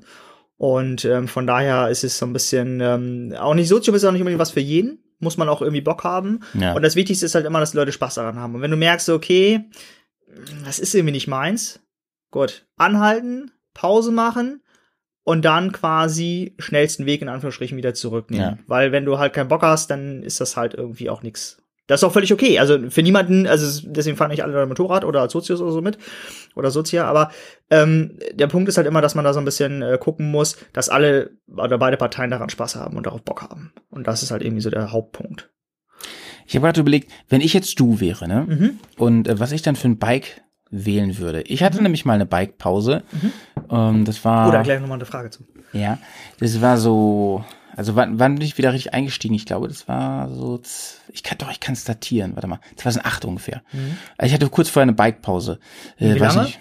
Und 0.57 1.03
ähm, 1.05 1.27
von 1.27 1.45
daher 1.47 1.89
ist 1.89 2.03
es 2.03 2.17
so 2.17 2.25
ein 2.25 2.33
bisschen, 2.33 2.79
ähm, 2.81 3.33
auch 3.37 3.53
nicht 3.53 3.67
Sozium 3.67 3.95
ist 3.95 4.05
auch 4.05 4.11
nicht 4.11 4.21
unbedingt 4.21 4.39
was 4.39 4.51
für 4.51 4.61
jeden. 4.61 4.99
Muss 5.19 5.37
man 5.37 5.49
auch 5.49 5.61
irgendwie 5.61 5.81
Bock 5.81 6.03
haben. 6.03 6.41
Ja. 6.53 6.73
Und 6.73 6.81
das 6.81 6.95
Wichtigste 6.95 7.25
ist 7.25 7.35
halt 7.35 7.45
immer, 7.45 7.59
dass 7.59 7.73
Leute 7.73 7.91
Spaß 7.91 8.15
daran 8.15 8.37
haben. 8.37 8.55
Und 8.55 8.61
wenn 8.61 8.71
du 8.71 8.77
merkst, 8.77 9.09
okay, 9.09 9.69
das 10.65 10.79
ist 10.79 10.93
irgendwie 10.93 11.13
nicht 11.13 11.27
meins, 11.27 11.79
gut, 12.31 12.65
anhalten, 12.75 13.51
Pause 13.73 14.11
machen 14.11 14.61
und 15.23 15.43
dann 15.45 15.71
quasi 15.71 16.55
schnellsten 16.59 17.05
Weg 17.05 17.21
in 17.21 17.29
Anführungsstrichen 17.29 17.77
wieder 17.77 17.93
zurücknehmen. 17.93 18.57
Ja. 18.57 18.63
Weil 18.67 18.91
wenn 18.91 19.05
du 19.05 19.17
halt 19.17 19.33
keinen 19.33 19.47
Bock 19.47 19.61
hast, 19.61 19.89
dann 19.89 20.21
ist 20.21 20.41
das 20.41 20.57
halt 20.57 20.73
irgendwie 20.73 21.09
auch 21.09 21.23
nix. 21.23 21.61
Das 21.87 21.99
ist 21.99 22.03
auch 22.03 22.13
völlig 22.13 22.33
okay. 22.33 22.59
Also 22.59 22.89
für 22.89 23.03
niemanden, 23.03 23.47
also 23.47 23.87
deswegen 23.87 24.17
fahren 24.17 24.31
nicht 24.31 24.43
alle 24.43 24.65
Motorrad 24.65 25.05
oder 25.05 25.21
als 25.21 25.33
Sozius 25.33 25.61
oder 25.61 25.71
so 25.71 25.81
mit 25.81 25.97
oder 26.55 26.71
Sozia, 26.71 27.05
aber 27.05 27.31
ähm, 27.69 28.17
der 28.33 28.47
Punkt 28.47 28.69
ist 28.69 28.77
halt 28.77 28.87
immer, 28.87 29.01
dass 29.01 29.15
man 29.15 29.25
da 29.25 29.33
so 29.33 29.39
ein 29.39 29.45
bisschen 29.45 29.81
äh, 29.81 29.97
gucken 29.99 30.31
muss, 30.31 30.57
dass 30.73 30.89
alle 30.89 31.31
oder 31.47 31.77
beide 31.77 31.97
Parteien 31.97 32.31
daran 32.31 32.49
Spaß 32.49 32.75
haben 32.75 32.97
und 32.97 33.05
darauf 33.05 33.21
Bock 33.21 33.41
haben. 33.41 33.73
Und 33.89 34.07
das 34.07 34.23
ist 34.23 34.31
halt 34.31 34.41
irgendwie 34.41 34.61
so 34.61 34.69
der 34.69 34.91
Hauptpunkt. 34.91 35.49
Ich 36.47 36.55
habe 36.55 36.65
gerade 36.65 36.81
überlegt, 36.81 37.11
wenn 37.29 37.41
ich 37.41 37.53
jetzt 37.53 37.79
du 37.79 37.99
wäre, 37.99 38.27
ne? 38.27 38.45
Mhm. 38.47 38.79
Und 38.97 39.27
äh, 39.27 39.39
was 39.39 39.51
ich 39.51 39.61
dann 39.61 39.75
für 39.75 39.87
ein 39.87 39.97
Bike 39.97 40.41
wählen 40.69 41.17
würde. 41.17 41.41
Ich 41.41 41.63
hatte 41.63 41.77
mhm. 41.77 41.83
nämlich 41.83 42.05
mal 42.05 42.13
eine 42.13 42.25
Bike-Pause. 42.25 43.03
Mhm. 43.11 43.31
Ähm, 43.69 44.05
das 44.05 44.23
war. 44.25 44.49
Oder 44.49 44.63
gleich 44.63 44.79
nochmal 44.79 44.97
eine 44.97 45.05
Frage 45.05 45.29
zu. 45.29 45.45
Ja, 45.73 45.97
das 46.39 46.61
war 46.61 46.77
so. 46.77 47.43
Also 47.75 47.95
wann, 47.95 48.19
wann 48.19 48.35
bin 48.35 48.45
ich 48.45 48.57
wieder 48.57 48.73
richtig 48.73 48.93
eingestiegen? 48.93 49.35
Ich 49.35 49.45
glaube, 49.45 49.67
das 49.67 49.87
war 49.87 50.29
so. 50.29 50.61
Ich 51.11 51.23
kann 51.23 51.37
doch, 51.37 51.51
ich 51.51 51.59
kann 51.59 51.73
es 51.73 51.83
datieren. 51.83 52.35
Warte 52.35 52.47
mal, 52.47 52.59
2008 52.77 53.25
ungefähr. 53.25 53.61
Mhm. 53.73 53.97
Ich 54.21 54.33
hatte 54.33 54.49
kurz 54.49 54.69
vorher 54.69 54.83
eine 54.83 54.93
Bike-Pause. 54.93 55.59
Äh, 55.97 56.15
Wie 56.15 56.19
lange? 56.19 56.43
Nicht, 56.43 56.59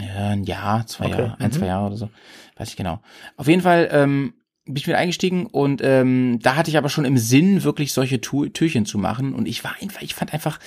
ja, 0.00 0.28
ein 0.28 0.44
Jahr, 0.44 0.86
zwei 0.86 1.06
okay. 1.06 1.18
Jahre, 1.18 1.36
ein, 1.40 1.46
mhm. 1.46 1.52
zwei 1.52 1.66
Jahre 1.66 1.86
oder 1.86 1.96
so. 1.96 2.10
Weiß 2.56 2.68
ich 2.68 2.76
genau. 2.76 3.00
Auf 3.36 3.48
jeden 3.48 3.62
Fall 3.62 3.88
ähm, 3.90 4.34
bin 4.64 4.76
ich 4.76 4.86
wieder 4.86 4.98
eingestiegen 4.98 5.46
und 5.46 5.80
ähm, 5.82 6.38
da 6.40 6.54
hatte 6.54 6.70
ich 6.70 6.76
aber 6.76 6.88
schon 6.88 7.04
im 7.04 7.18
Sinn, 7.18 7.64
wirklich 7.64 7.92
solche 7.92 8.20
tu 8.20 8.46
Türchen 8.46 8.86
zu 8.86 8.98
machen. 8.98 9.34
Und 9.34 9.48
ich 9.48 9.64
war 9.64 9.74
einfach, 9.80 10.02
ich 10.02 10.14
fand 10.14 10.32
einfach, 10.32 10.60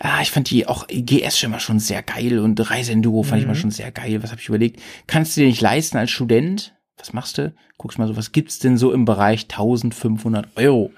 ah, 0.00 0.20
ich 0.22 0.30
fand 0.30 0.50
die 0.50 0.66
auch 0.66 0.86
GS 0.88 1.38
schon 1.38 1.52
mal 1.52 1.60
schon 1.60 1.78
sehr 1.78 2.02
geil 2.02 2.40
und 2.40 2.70
Reiseenduro 2.70 3.22
fand 3.22 3.36
mhm. 3.36 3.42
ich 3.42 3.46
mal 3.46 3.54
schon 3.54 3.70
sehr 3.70 3.92
geil. 3.92 4.22
Was 4.22 4.32
habe 4.32 4.40
ich 4.40 4.48
überlegt? 4.48 4.80
Kannst 5.06 5.36
du 5.36 5.42
dir 5.42 5.46
nicht 5.46 5.60
leisten 5.60 5.98
als 5.98 6.10
Student? 6.10 6.74
Was 6.98 7.12
machst 7.12 7.38
du? 7.38 7.54
Guckst 7.76 7.98
mal 7.98 8.08
so, 8.08 8.16
was 8.16 8.32
gibt's 8.32 8.58
denn 8.58 8.76
so 8.76 8.92
im 8.92 9.04
Bereich 9.04 9.42
1500 9.44 10.56
Euro? 10.56 10.92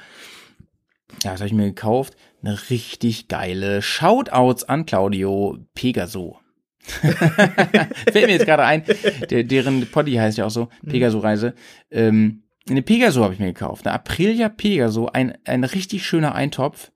Ja, 1.22 1.32
das 1.32 1.40
habe 1.40 1.48
ich 1.48 1.52
mir 1.52 1.66
gekauft. 1.66 2.16
Eine 2.42 2.70
richtig 2.70 3.28
geile 3.28 3.82
Shoutouts 3.82 4.64
an 4.64 4.86
Claudio 4.86 5.58
Pegaso. 5.74 6.38
Fällt 6.82 8.26
mir 8.26 8.32
jetzt 8.32 8.46
gerade 8.46 8.64
ein, 8.64 8.84
der, 9.28 9.44
deren 9.44 9.86
Poddy 9.86 10.14
heißt 10.14 10.38
ja 10.38 10.46
auch 10.46 10.50
so, 10.50 10.68
mhm. 10.82 10.90
Pegaso-Reise. 10.90 11.54
Ähm, 11.90 12.44
eine 12.68 12.82
Pegaso 12.82 13.22
habe 13.22 13.34
ich 13.34 13.40
mir 13.40 13.52
gekauft, 13.52 13.86
eine 13.86 13.94
Aprilia 13.94 14.48
Pegaso, 14.48 15.06
ein, 15.06 15.36
ein 15.44 15.64
richtig 15.64 16.06
schöner 16.06 16.34
Eintopf. 16.34 16.90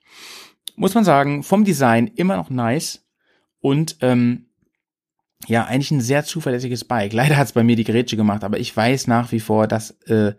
Muss 0.77 0.95
man 0.95 1.05
sagen, 1.05 1.43
vom 1.43 1.65
Design 1.65 2.07
immer 2.07 2.37
noch 2.37 2.51
nice. 2.51 3.05
Und 3.61 3.97
ähm, 4.01 4.47
ja, 5.47 5.65
eigentlich 5.65 5.91
ein 5.91 6.01
sehr 6.01 6.25
zuverlässiges 6.25 6.85
Bike. 6.85 7.13
Leider 7.15 7.37
hat 7.37 7.47
es 7.47 7.53
bei 7.53 7.63
mir 7.63 7.77
die 7.77 7.85
Gerätsche 7.85 8.17
gemacht, 8.17 8.45
aber 8.45 8.59
ich 8.59 8.77
weiß 8.77 9.07
nach 9.07 9.33
wie 9.33 9.41
vor, 9.41 9.67
das 9.67 9.91
äh, 10.07 10.33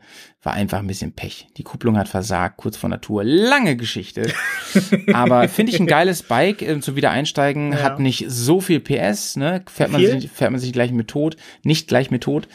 war 0.45 0.53
einfach 0.53 0.79
ein 0.79 0.87
bisschen 0.87 1.11
Pech. 1.11 1.47
Die 1.57 1.63
Kupplung 1.63 1.97
hat 1.97 2.07
versagt, 2.07 2.57
kurz 2.57 2.77
vor 2.77 2.89
Natur. 2.89 3.23
Lange 3.23 3.75
Geschichte. 3.75 4.31
aber 5.13 5.49
finde 5.49 5.71
ich 5.71 5.79
ein 5.79 5.87
geiles 5.87 6.23
Bike 6.23 6.61
äh, 6.61 6.79
zum 6.79 6.95
Wiedereinsteigen. 6.95 7.71
Ja. 7.71 7.81
Hat 7.81 7.99
nicht 7.99 8.25
so 8.29 8.61
viel 8.61 8.79
PS, 8.79 9.37
ne? 9.37 9.63
Fährt 9.67 9.91
man, 9.91 10.01
sich, 10.01 10.29
fährt 10.29 10.51
man 10.51 10.59
sich 10.59 10.71
gleich 10.71 10.91
mit 10.91 11.07
tot, 11.07 11.35
nicht 11.63 11.87
gleich 11.87 12.11
mit 12.11 12.23
tot. 12.23 12.47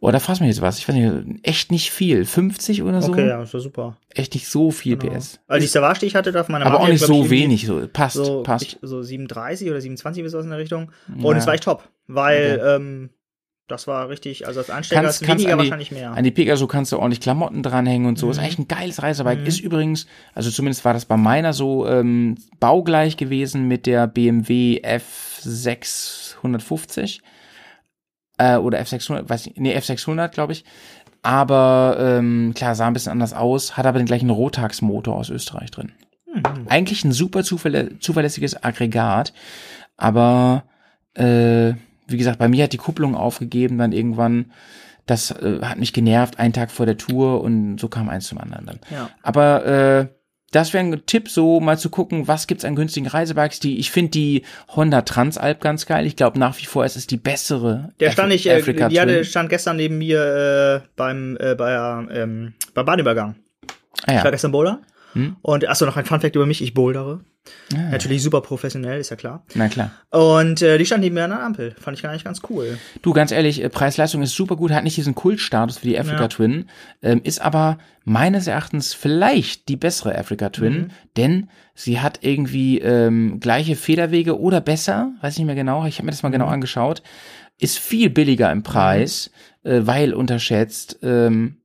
Oh, 0.00 0.10
da 0.10 0.20
fragst 0.20 0.40
du 0.40 0.44
mich 0.44 0.54
jetzt 0.54 0.62
was. 0.62 0.78
Ich 0.78 0.88
weiß 0.88 0.94
nicht, 0.94 1.40
echt 1.42 1.70
nicht 1.70 1.90
viel. 1.90 2.24
50 2.24 2.82
oder 2.82 3.02
so? 3.02 3.12
Okay, 3.12 3.28
ja, 3.28 3.42
ist 3.42 3.52
ja 3.52 3.60
super. 3.60 3.98
Echt 4.14 4.34
nicht 4.34 4.48
so 4.48 4.70
viel 4.70 4.96
genau. 4.96 5.18
PS. 5.18 5.40
Also 5.46 5.62
die 5.62 5.68
Savage, 5.68 6.00
die 6.00 6.06
ich 6.06 6.14
hatte, 6.14 6.32
darf 6.32 6.48
meine 6.48 6.64
Aber 6.64 6.80
auch 6.80 6.88
nicht 6.88 7.04
so 7.04 7.28
wenig, 7.28 7.66
so 7.66 7.86
passt, 7.92 8.16
so, 8.16 8.42
passt. 8.42 8.64
Ich, 8.64 8.78
so 8.80 9.02
37 9.02 9.68
oder 9.68 9.80
27 9.80 10.22
bis 10.22 10.34
aus 10.34 10.44
in 10.44 10.50
der 10.50 10.58
Richtung. 10.58 10.92
Und 11.20 11.36
es 11.36 11.46
war 11.46 11.54
echt 11.54 11.64
top 11.64 11.88
weil 12.06 12.58
okay. 12.60 12.76
ähm, 12.76 13.10
das 13.66 13.86
war 13.86 14.10
richtig, 14.10 14.46
also 14.46 14.60
das 14.60 14.68
Ansteiger 14.68 15.00
kannst, 15.02 15.22
ist 15.22 15.28
weniger, 15.28 15.52
die, 15.52 15.58
wahrscheinlich 15.58 15.90
mehr. 15.90 16.12
An 16.12 16.22
die 16.22 16.30
Pegaso 16.30 16.66
kannst 16.66 16.92
du 16.92 16.98
ordentlich 16.98 17.22
Klamotten 17.22 17.62
dranhängen 17.62 18.06
und 18.06 18.18
so. 18.18 18.26
Mhm. 18.26 18.32
Ist 18.32 18.38
eigentlich 18.38 18.58
ein 18.58 18.68
geiles 18.68 19.02
Reisebike. 19.02 19.40
Mhm. 19.40 19.46
Ist 19.46 19.60
übrigens, 19.60 20.06
also 20.34 20.50
zumindest 20.50 20.84
war 20.84 20.92
das 20.92 21.06
bei 21.06 21.16
meiner 21.16 21.54
so 21.54 21.88
ähm, 21.88 22.36
baugleich 22.60 23.16
gewesen 23.16 23.66
mit 23.66 23.86
der 23.86 24.06
BMW 24.06 24.82
F650 24.84 27.20
äh, 28.36 28.56
oder 28.56 28.80
F600, 28.80 29.30
weiß 29.30 29.46
ich, 29.46 29.56
nee, 29.56 29.74
F600, 29.74 30.28
glaube 30.28 30.52
ich. 30.52 30.66
Aber 31.22 31.96
ähm, 31.98 32.52
klar, 32.54 32.74
sah 32.74 32.86
ein 32.86 32.92
bisschen 32.92 33.12
anders 33.12 33.32
aus, 33.32 33.78
hat 33.78 33.86
aber 33.86 33.96
den 33.96 34.04
gleichen 34.04 34.28
Rotax-Motor 34.28 35.16
aus 35.16 35.30
Österreich 35.30 35.70
drin. 35.70 35.92
Mhm. 36.34 36.66
Eigentlich 36.68 37.02
ein 37.04 37.12
super 37.12 37.42
zuverlä 37.42 37.98
zuverlässiges 37.98 38.62
Aggregat, 38.62 39.32
aber 39.96 40.64
äh, 41.14 41.74
wie 42.06 42.16
gesagt, 42.16 42.38
bei 42.38 42.48
mir 42.48 42.64
hat 42.64 42.72
die 42.72 42.78
Kupplung 42.78 43.14
aufgegeben 43.14 43.78
dann 43.78 43.92
irgendwann. 43.92 44.52
Das 45.06 45.30
äh, 45.30 45.60
hat 45.62 45.78
mich 45.78 45.92
genervt, 45.92 46.38
einen 46.38 46.52
Tag 46.52 46.70
vor 46.70 46.86
der 46.86 46.96
Tour 46.96 47.42
und 47.42 47.78
so 47.78 47.88
kam 47.88 48.08
eins 48.08 48.26
zum 48.26 48.38
anderen 48.38 48.66
dann. 48.66 48.80
Ja. 48.90 49.10
Aber 49.22 49.66
äh, 49.66 50.06
das 50.54 50.72
wäre 50.72 50.84
ein 50.84 51.06
Tipp, 51.06 51.28
so 51.28 51.60
mal 51.60 51.78
zu 51.78 51.90
gucken, 51.90 52.28
was 52.28 52.46
gibt's 52.46 52.64
an 52.64 52.76
günstigen 52.76 53.08
Reisebikes. 53.08 53.58
Die, 53.58 53.78
ich 53.78 53.90
finde 53.90 54.12
die 54.12 54.42
Honda 54.68 55.02
Transalp 55.02 55.60
ganz 55.60 55.84
geil. 55.84 56.06
Ich 56.06 56.16
glaube 56.16 56.38
nach 56.38 56.58
wie 56.58 56.64
vor 56.64 56.84
ist 56.84 56.96
es 56.96 57.06
die 57.06 57.16
bessere. 57.16 57.92
Der 58.00 58.12
stand 58.12 58.32
ich, 58.32 58.48
äh, 58.48 58.62
die 58.62 59.00
hatte, 59.00 59.24
stand 59.24 59.48
gestern 59.48 59.76
neben 59.76 59.98
mir 59.98 60.82
äh, 60.84 60.88
beim 60.96 61.36
äh, 61.40 61.54
bei, 61.54 61.74
ähm, 62.12 62.54
beim 62.72 62.86
Bahnübergang. 62.86 63.34
Ah, 64.06 64.12
ja. 64.12 64.18
Ich 64.18 64.24
war 64.24 64.30
gestern 64.30 64.52
Boulder. 64.52 64.80
Hm? 65.14 65.36
Und 65.42 65.68
achso, 65.68 65.86
noch 65.86 65.96
ein 65.96 66.04
Funfact 66.04 66.36
über 66.36 66.46
mich, 66.46 66.62
ich 66.62 66.72
bouldere. 66.72 67.24
Ah. 67.74 67.90
Natürlich 67.90 68.22
super 68.22 68.40
professionell, 68.40 69.00
ist 69.00 69.10
ja 69.10 69.16
klar. 69.16 69.44
Na 69.54 69.68
klar. 69.68 69.90
Und 70.10 70.62
äh, 70.62 70.78
die 70.78 70.86
stand 70.86 71.02
neben 71.02 71.14
mir 71.14 71.24
an 71.24 71.30
der 71.30 71.42
Ampel. 71.42 71.74
Fand 71.78 71.96
ich 71.96 72.02
gar 72.02 72.12
nicht 72.12 72.24
ganz 72.24 72.40
cool. 72.48 72.78
Du, 73.02 73.12
ganz 73.12 73.32
ehrlich, 73.32 73.62
äh, 73.62 73.68
Preis-Leistung 73.68 74.22
ist 74.22 74.34
super 74.34 74.56
gut, 74.56 74.70
hat 74.72 74.84
nicht 74.84 74.96
diesen 74.96 75.14
Kultstatus 75.14 75.82
wie 75.82 75.88
die 75.88 75.98
Africa 75.98 76.22
ja. 76.22 76.28
Twin, 76.28 76.68
ähm, 77.02 77.20
ist 77.22 77.40
aber 77.40 77.78
meines 78.04 78.46
Erachtens 78.46 78.94
vielleicht 78.94 79.68
die 79.68 79.76
bessere 79.76 80.16
Africa 80.16 80.50
Twin, 80.50 80.74
mhm. 80.74 80.90
denn 81.16 81.50
sie 81.74 82.00
hat 82.00 82.20
irgendwie 82.22 82.78
ähm, 82.80 83.40
gleiche 83.40 83.76
Federwege 83.76 84.38
oder 84.38 84.60
besser, 84.60 85.12
weiß 85.20 85.36
nicht 85.36 85.46
mehr 85.46 85.54
genau, 85.54 85.86
ich 85.86 85.98
habe 85.98 86.06
mir 86.06 86.12
das 86.12 86.22
mal 86.22 86.30
genau 86.30 86.46
mhm. 86.46 86.52
angeschaut, 86.52 87.02
ist 87.58 87.78
viel 87.78 88.10
billiger 88.10 88.50
im 88.52 88.62
Preis, 88.62 89.30
mhm. 89.62 89.70
äh, 89.70 89.86
weil 89.86 90.14
unterschätzt. 90.14 90.98
Ähm, 91.02 91.58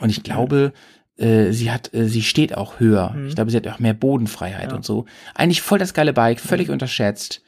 und 0.00 0.08
ich 0.08 0.22
glaube, 0.22 0.72
äh, 1.18 1.52
sie 1.52 1.70
hat, 1.70 1.92
äh, 1.94 2.06
sie 2.06 2.22
steht 2.22 2.56
auch 2.56 2.80
höher. 2.80 3.10
Mhm. 3.10 3.28
Ich 3.28 3.34
glaube, 3.34 3.50
sie 3.50 3.56
hat 3.56 3.68
auch 3.68 3.78
mehr 3.78 3.94
Bodenfreiheit 3.94 4.70
ja. 4.70 4.76
und 4.76 4.84
so. 4.84 5.06
Eigentlich 5.34 5.62
voll 5.62 5.78
das 5.78 5.94
geile 5.94 6.12
Bike, 6.12 6.40
völlig 6.40 6.68
mhm. 6.68 6.74
unterschätzt. 6.74 7.42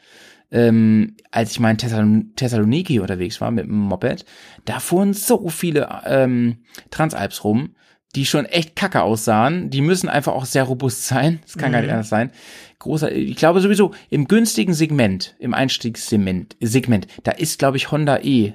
Ähm, 0.51 1.17
als 1.31 1.53
ich 1.53 1.61
mal 1.61 1.71
in 1.71 1.79
Thessalon 1.79 2.33
Thessaloniki 2.37 3.01
unterwegs 3.01 3.41
war 3.41 3.51
mit 3.51 3.67
dem 3.67 3.77
Moped, 3.77 4.25
da 4.67 4.79
fuhren 4.79 5.15
so 5.15 5.49
viele 5.49 5.89
ähm, 6.05 6.59
Transalps 6.91 7.43
rum, 7.43 7.75
die 8.15 8.27
schon 8.27 8.45
echt 8.45 8.77
kacke 8.77 9.03
aussahen. 9.03 9.71
Die 9.71 9.81
müssen 9.81 10.09
einfach 10.09 10.35
auch 10.35 10.45
sehr 10.45 10.65
robust 10.65 11.07
sein. 11.07 11.41
Das 11.43 11.57
kann 11.57 11.71
mhm. 11.71 11.73
gar 11.73 11.81
nicht 11.81 11.89
mhm. 11.89 11.95
anders 11.95 12.09
sein. 12.09 12.31
Großer, 12.79 13.11
ich 13.11 13.37
glaube 13.37 13.61
sowieso 13.61 13.93
im 14.11 14.29
günstigen 14.29 14.75
Segment, 14.75 15.35
im 15.39 15.55
Einstiegssegment, 15.55 16.57
Segment, 16.61 17.07
da 17.23 17.33
ist 17.33 17.59
glaube 17.59 17.79
ich 17.79 17.91
Honda 17.91 18.19
E 18.19 18.55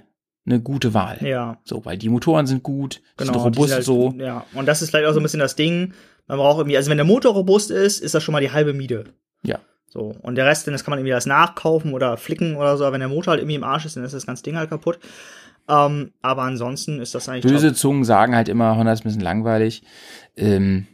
eine 0.50 0.62
gute 0.62 0.94
Wahl. 0.94 1.18
Ja. 1.22 1.58
So, 1.64 1.86
weil 1.86 1.98
die 1.98 2.10
Motoren 2.10 2.48
sind 2.48 2.64
gut, 2.64 3.02
genau, 3.18 3.34
sind 3.34 3.42
robust 3.42 3.74
halt, 3.74 3.84
so. 3.84 4.14
Ja, 4.18 4.46
und 4.54 4.68
das 4.68 4.82
ist 4.82 4.90
vielleicht 4.90 5.08
auch 5.08 5.14
so 5.14 5.20
ein 5.20 5.24
bisschen 5.24 5.40
das 5.40 5.56
Ding. 5.56 5.94
Man 6.28 6.38
braucht 6.38 6.60
irgendwie, 6.60 6.78
also 6.78 6.90
wenn 6.90 6.98
der 6.98 7.06
Motor 7.06 7.34
robust 7.34 7.72
ist, 7.72 8.00
ist 8.02 8.14
das 8.14 8.24
schon 8.24 8.34
mal 8.34 8.42
die 8.42 8.52
halbe 8.52 8.74
Miete. 8.74 9.06
Ja. 9.44 9.60
So, 9.88 10.16
und 10.22 10.36
der 10.36 10.46
Rest, 10.46 10.68
das 10.68 10.84
kann 10.84 10.92
man 10.92 11.00
irgendwie 11.00 11.14
das 11.14 11.26
nachkaufen 11.26 11.94
oder 11.94 12.18
flicken 12.18 12.56
oder 12.56 12.78
so, 12.78 12.84
aber 12.84 12.94
wenn 12.94 13.00
der 13.00 13.10
Motor 13.10 13.32
halt 13.32 13.42
irgendwie 13.42 13.56
im 13.56 13.64
Arsch 13.64 13.86
ist, 13.86 13.96
dann 13.96 14.04
ist 14.04 14.14
das 14.14 14.26
ganze 14.28 14.44
Ding 14.44 14.56
halt 14.56 14.70
kaputt. 14.70 15.00
Ähm, 15.68 16.12
aber 16.22 16.44
ansonsten 16.44 17.00
ist 17.00 17.16
das 17.16 17.30
eigentlich. 17.30 17.52
Böse. 17.52 17.74
Zungen 17.74 18.04
sagen 18.04 18.36
halt 18.36 18.50
immer, 18.50 18.76
Honda 18.76 18.92
ist 18.92 19.02
ein 19.02 19.04
bisschen 19.04 19.22
langweilig. 19.22 19.84
Ähm, 20.36 20.88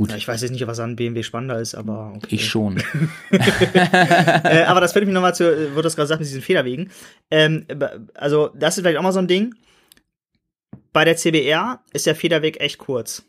Gut. 0.00 0.12
Ja, 0.12 0.16
ich 0.16 0.26
weiß 0.26 0.40
jetzt 0.40 0.52
nicht, 0.52 0.66
was 0.66 0.80
an 0.80 0.96
BMW 0.96 1.22
spannender 1.22 1.60
ist, 1.60 1.74
aber. 1.74 2.14
Okay. 2.16 2.36
Ich 2.36 2.46
schon. 2.46 2.78
äh, 3.30 4.62
aber 4.62 4.80
das 4.80 4.94
führt 4.94 5.04
mich 5.04 5.12
nochmal 5.12 5.34
zu, 5.34 5.44
äh, 5.44 5.74
wurde 5.74 5.82
das 5.82 5.94
gerade 5.94 6.04
gesagt, 6.04 6.20
mit 6.20 6.26
diesen 6.26 6.40
Federwegen. 6.40 6.90
Ähm, 7.30 7.66
also, 8.14 8.48
das 8.54 8.78
ist 8.78 8.82
vielleicht 8.82 8.96
auch 8.96 9.02
mal 9.02 9.12
so 9.12 9.18
ein 9.18 9.28
Ding. 9.28 9.54
Bei 10.94 11.04
der 11.04 11.16
CBR 11.16 11.84
ist 11.92 12.06
der 12.06 12.14
Federweg 12.14 12.62
echt 12.62 12.78
kurz. 12.78 13.26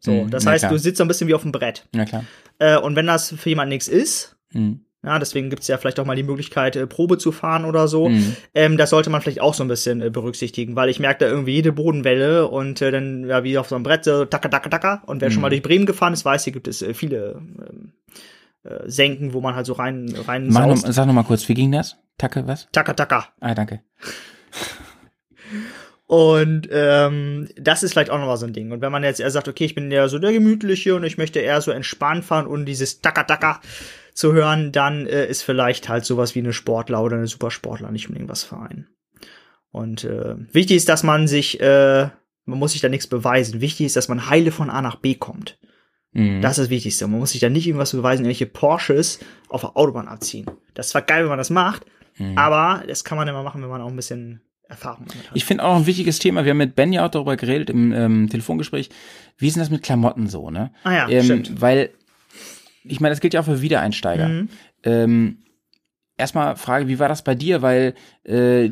So, 0.00 0.24
mhm, 0.24 0.30
das 0.32 0.44
heißt, 0.44 0.62
klar. 0.62 0.72
du 0.72 0.78
sitzt 0.80 0.98
so 0.98 1.04
ein 1.04 1.08
bisschen 1.08 1.28
wie 1.28 1.34
auf 1.34 1.42
dem 1.42 1.52
Brett. 1.52 1.86
Ja, 1.94 2.04
klar. 2.04 2.24
Äh, 2.58 2.78
und 2.78 2.96
wenn 2.96 3.06
das 3.06 3.32
für 3.38 3.50
jemanden 3.50 3.68
nichts 3.68 3.86
ist, 3.86 4.34
mhm. 4.52 4.84
Ja, 5.04 5.18
deswegen 5.18 5.50
gibt's 5.50 5.66
ja 5.66 5.78
vielleicht 5.78 5.98
auch 5.98 6.04
mal 6.04 6.14
die 6.14 6.22
Möglichkeit, 6.22 6.76
äh, 6.76 6.86
Probe 6.86 7.18
zu 7.18 7.32
fahren 7.32 7.64
oder 7.64 7.88
so. 7.88 8.08
Mhm. 8.08 8.36
Ähm, 8.54 8.76
das 8.76 8.90
sollte 8.90 9.10
man 9.10 9.20
vielleicht 9.20 9.40
auch 9.40 9.54
so 9.54 9.64
ein 9.64 9.68
bisschen 9.68 10.00
äh, 10.00 10.10
berücksichtigen, 10.10 10.76
weil 10.76 10.88
ich 10.90 11.00
merke 11.00 11.24
da 11.24 11.30
irgendwie 11.30 11.54
jede 11.54 11.72
Bodenwelle 11.72 12.46
und 12.46 12.80
äh, 12.80 12.92
dann, 12.92 13.26
ja, 13.28 13.42
wie 13.42 13.58
auf 13.58 13.68
so 13.68 13.74
einem 13.74 13.82
Brett, 13.82 14.04
so 14.04 14.24
taka, 14.24 14.48
taka, 14.48 14.68
taka. 14.68 15.02
Und 15.06 15.20
wer 15.20 15.28
mhm. 15.28 15.32
schon 15.32 15.42
mal 15.42 15.48
durch 15.48 15.62
Bremen 15.62 15.86
gefahren 15.86 16.12
ist, 16.12 16.24
weiß, 16.24 16.44
hier 16.44 16.52
gibt 16.52 16.68
es 16.68 16.82
äh, 16.82 16.94
viele 16.94 17.42
ähm, 17.42 17.92
äh, 18.62 18.88
Senken, 18.88 19.32
wo 19.32 19.40
man 19.40 19.56
halt 19.56 19.66
so 19.66 19.72
rein, 19.72 20.14
rein 20.26 20.46
Mach 20.48 20.66
noch, 20.66 20.76
Sag 20.76 21.06
noch 21.06 21.14
mal 21.14 21.24
kurz, 21.24 21.48
wie 21.48 21.54
ging 21.54 21.72
das? 21.72 21.96
Taka, 22.16 22.46
was? 22.46 22.68
Taka, 22.70 22.92
taka. 22.94 23.28
Ah, 23.40 23.54
danke. 23.54 23.80
Und 26.06 26.68
ähm, 26.70 27.48
das 27.56 27.82
ist 27.82 27.92
vielleicht 27.92 28.10
auch 28.10 28.18
nochmal 28.18 28.36
so 28.36 28.46
ein 28.46 28.52
Ding. 28.52 28.70
Und 28.70 28.82
wenn 28.82 28.92
man 28.92 29.02
jetzt 29.02 29.18
eher 29.18 29.30
sagt, 29.30 29.48
okay, 29.48 29.64
ich 29.64 29.74
bin 29.74 29.90
eher 29.90 30.08
so 30.08 30.18
der 30.18 30.32
Gemütliche 30.32 30.94
und 30.94 31.04
ich 31.04 31.16
möchte 31.18 31.40
eher 31.40 31.60
so 31.60 31.70
entspannt 31.70 32.24
fahren 32.24 32.46
und 32.46 32.66
dieses 32.66 33.00
Taka, 33.00 33.24
taka 33.24 33.60
zu 34.14 34.32
hören, 34.32 34.72
dann 34.72 35.06
äh, 35.06 35.26
ist 35.26 35.42
vielleicht 35.42 35.88
halt 35.88 36.04
sowas 36.04 36.34
wie 36.34 36.40
eine 36.40 36.52
Sportler 36.52 37.02
oder 37.02 37.16
eine 37.16 37.26
Supersportler 37.26 37.90
nicht 37.90 38.08
unbedingt 38.08 38.30
was 38.30 38.44
für 38.44 38.58
einen. 38.58 38.88
Und 39.70 40.04
äh, 40.04 40.34
wichtig 40.52 40.76
ist, 40.76 40.88
dass 40.88 41.02
man 41.02 41.26
sich, 41.26 41.60
äh, 41.60 42.08
man 42.44 42.58
muss 42.58 42.72
sich 42.72 42.80
da 42.80 42.88
nichts 42.88 43.06
beweisen. 43.06 43.60
Wichtig 43.60 43.86
ist, 43.86 43.96
dass 43.96 44.08
man 44.08 44.28
heile 44.28 44.52
von 44.52 44.68
A 44.70 44.82
nach 44.82 44.96
B 44.96 45.14
kommt. 45.14 45.58
Mhm. 46.12 46.42
Das 46.42 46.52
ist 46.58 46.64
das 46.64 46.70
Wichtigste. 46.70 47.06
Man 47.06 47.20
muss 47.20 47.30
sich 47.32 47.40
da 47.40 47.48
nicht 47.48 47.66
irgendwas 47.66 47.92
beweisen, 47.92 48.22
irgendwelche 48.24 48.46
Porsches 48.46 49.20
auf 49.48 49.62
der 49.62 49.76
Autobahn 49.76 50.08
abziehen. 50.08 50.46
Das 50.74 50.86
ist 50.86 50.92
zwar 50.92 51.02
geil, 51.02 51.22
wenn 51.22 51.30
man 51.30 51.38
das 51.38 51.50
macht, 51.50 51.86
Mhm. 52.18 52.36
aber 52.36 52.82
das 52.86 53.04
kann 53.04 53.16
man 53.16 53.26
immer 53.26 53.42
machen, 53.42 53.62
wenn 53.62 53.70
man 53.70 53.80
auch 53.80 53.88
ein 53.88 53.96
bisschen 53.96 54.42
Erfahrung 54.68 55.06
damit 55.08 55.30
hat. 55.30 55.34
Ich 55.36 55.46
finde 55.46 55.64
auch 55.64 55.76
ein 55.76 55.86
wichtiges 55.86 56.18
Thema, 56.18 56.44
wir 56.44 56.50
haben 56.50 56.58
mit 56.58 56.74
Ben 56.76 56.92
ja 56.92 57.06
auch 57.06 57.10
darüber 57.10 57.36
geredet 57.36 57.70
im 57.70 57.92
ähm, 57.92 58.28
Telefongespräch, 58.28 58.90
wie 59.38 59.46
ist 59.46 59.56
denn 59.56 59.62
das 59.62 59.70
mit 59.70 59.82
Klamotten 59.82 60.26
so, 60.28 60.50
ne? 60.50 60.72
ah 60.84 60.92
ja, 60.92 61.08
ähm, 61.08 61.24
stimmt. 61.24 61.60
Weil, 61.62 61.88
ich 62.84 63.00
meine, 63.00 63.12
das 63.12 63.20
gilt 63.20 63.34
ja 63.34 63.40
auch 63.40 63.44
für 63.44 63.62
Wiedereinsteiger. 63.62 64.28
Mhm. 64.28 64.48
Ähm, 64.84 65.38
erstmal 66.16 66.56
Frage, 66.56 66.88
wie 66.88 66.98
war 66.98 67.08
das 67.08 67.22
bei 67.22 67.34
dir? 67.34 67.62
Weil, 67.62 67.94
äh, 68.24 68.70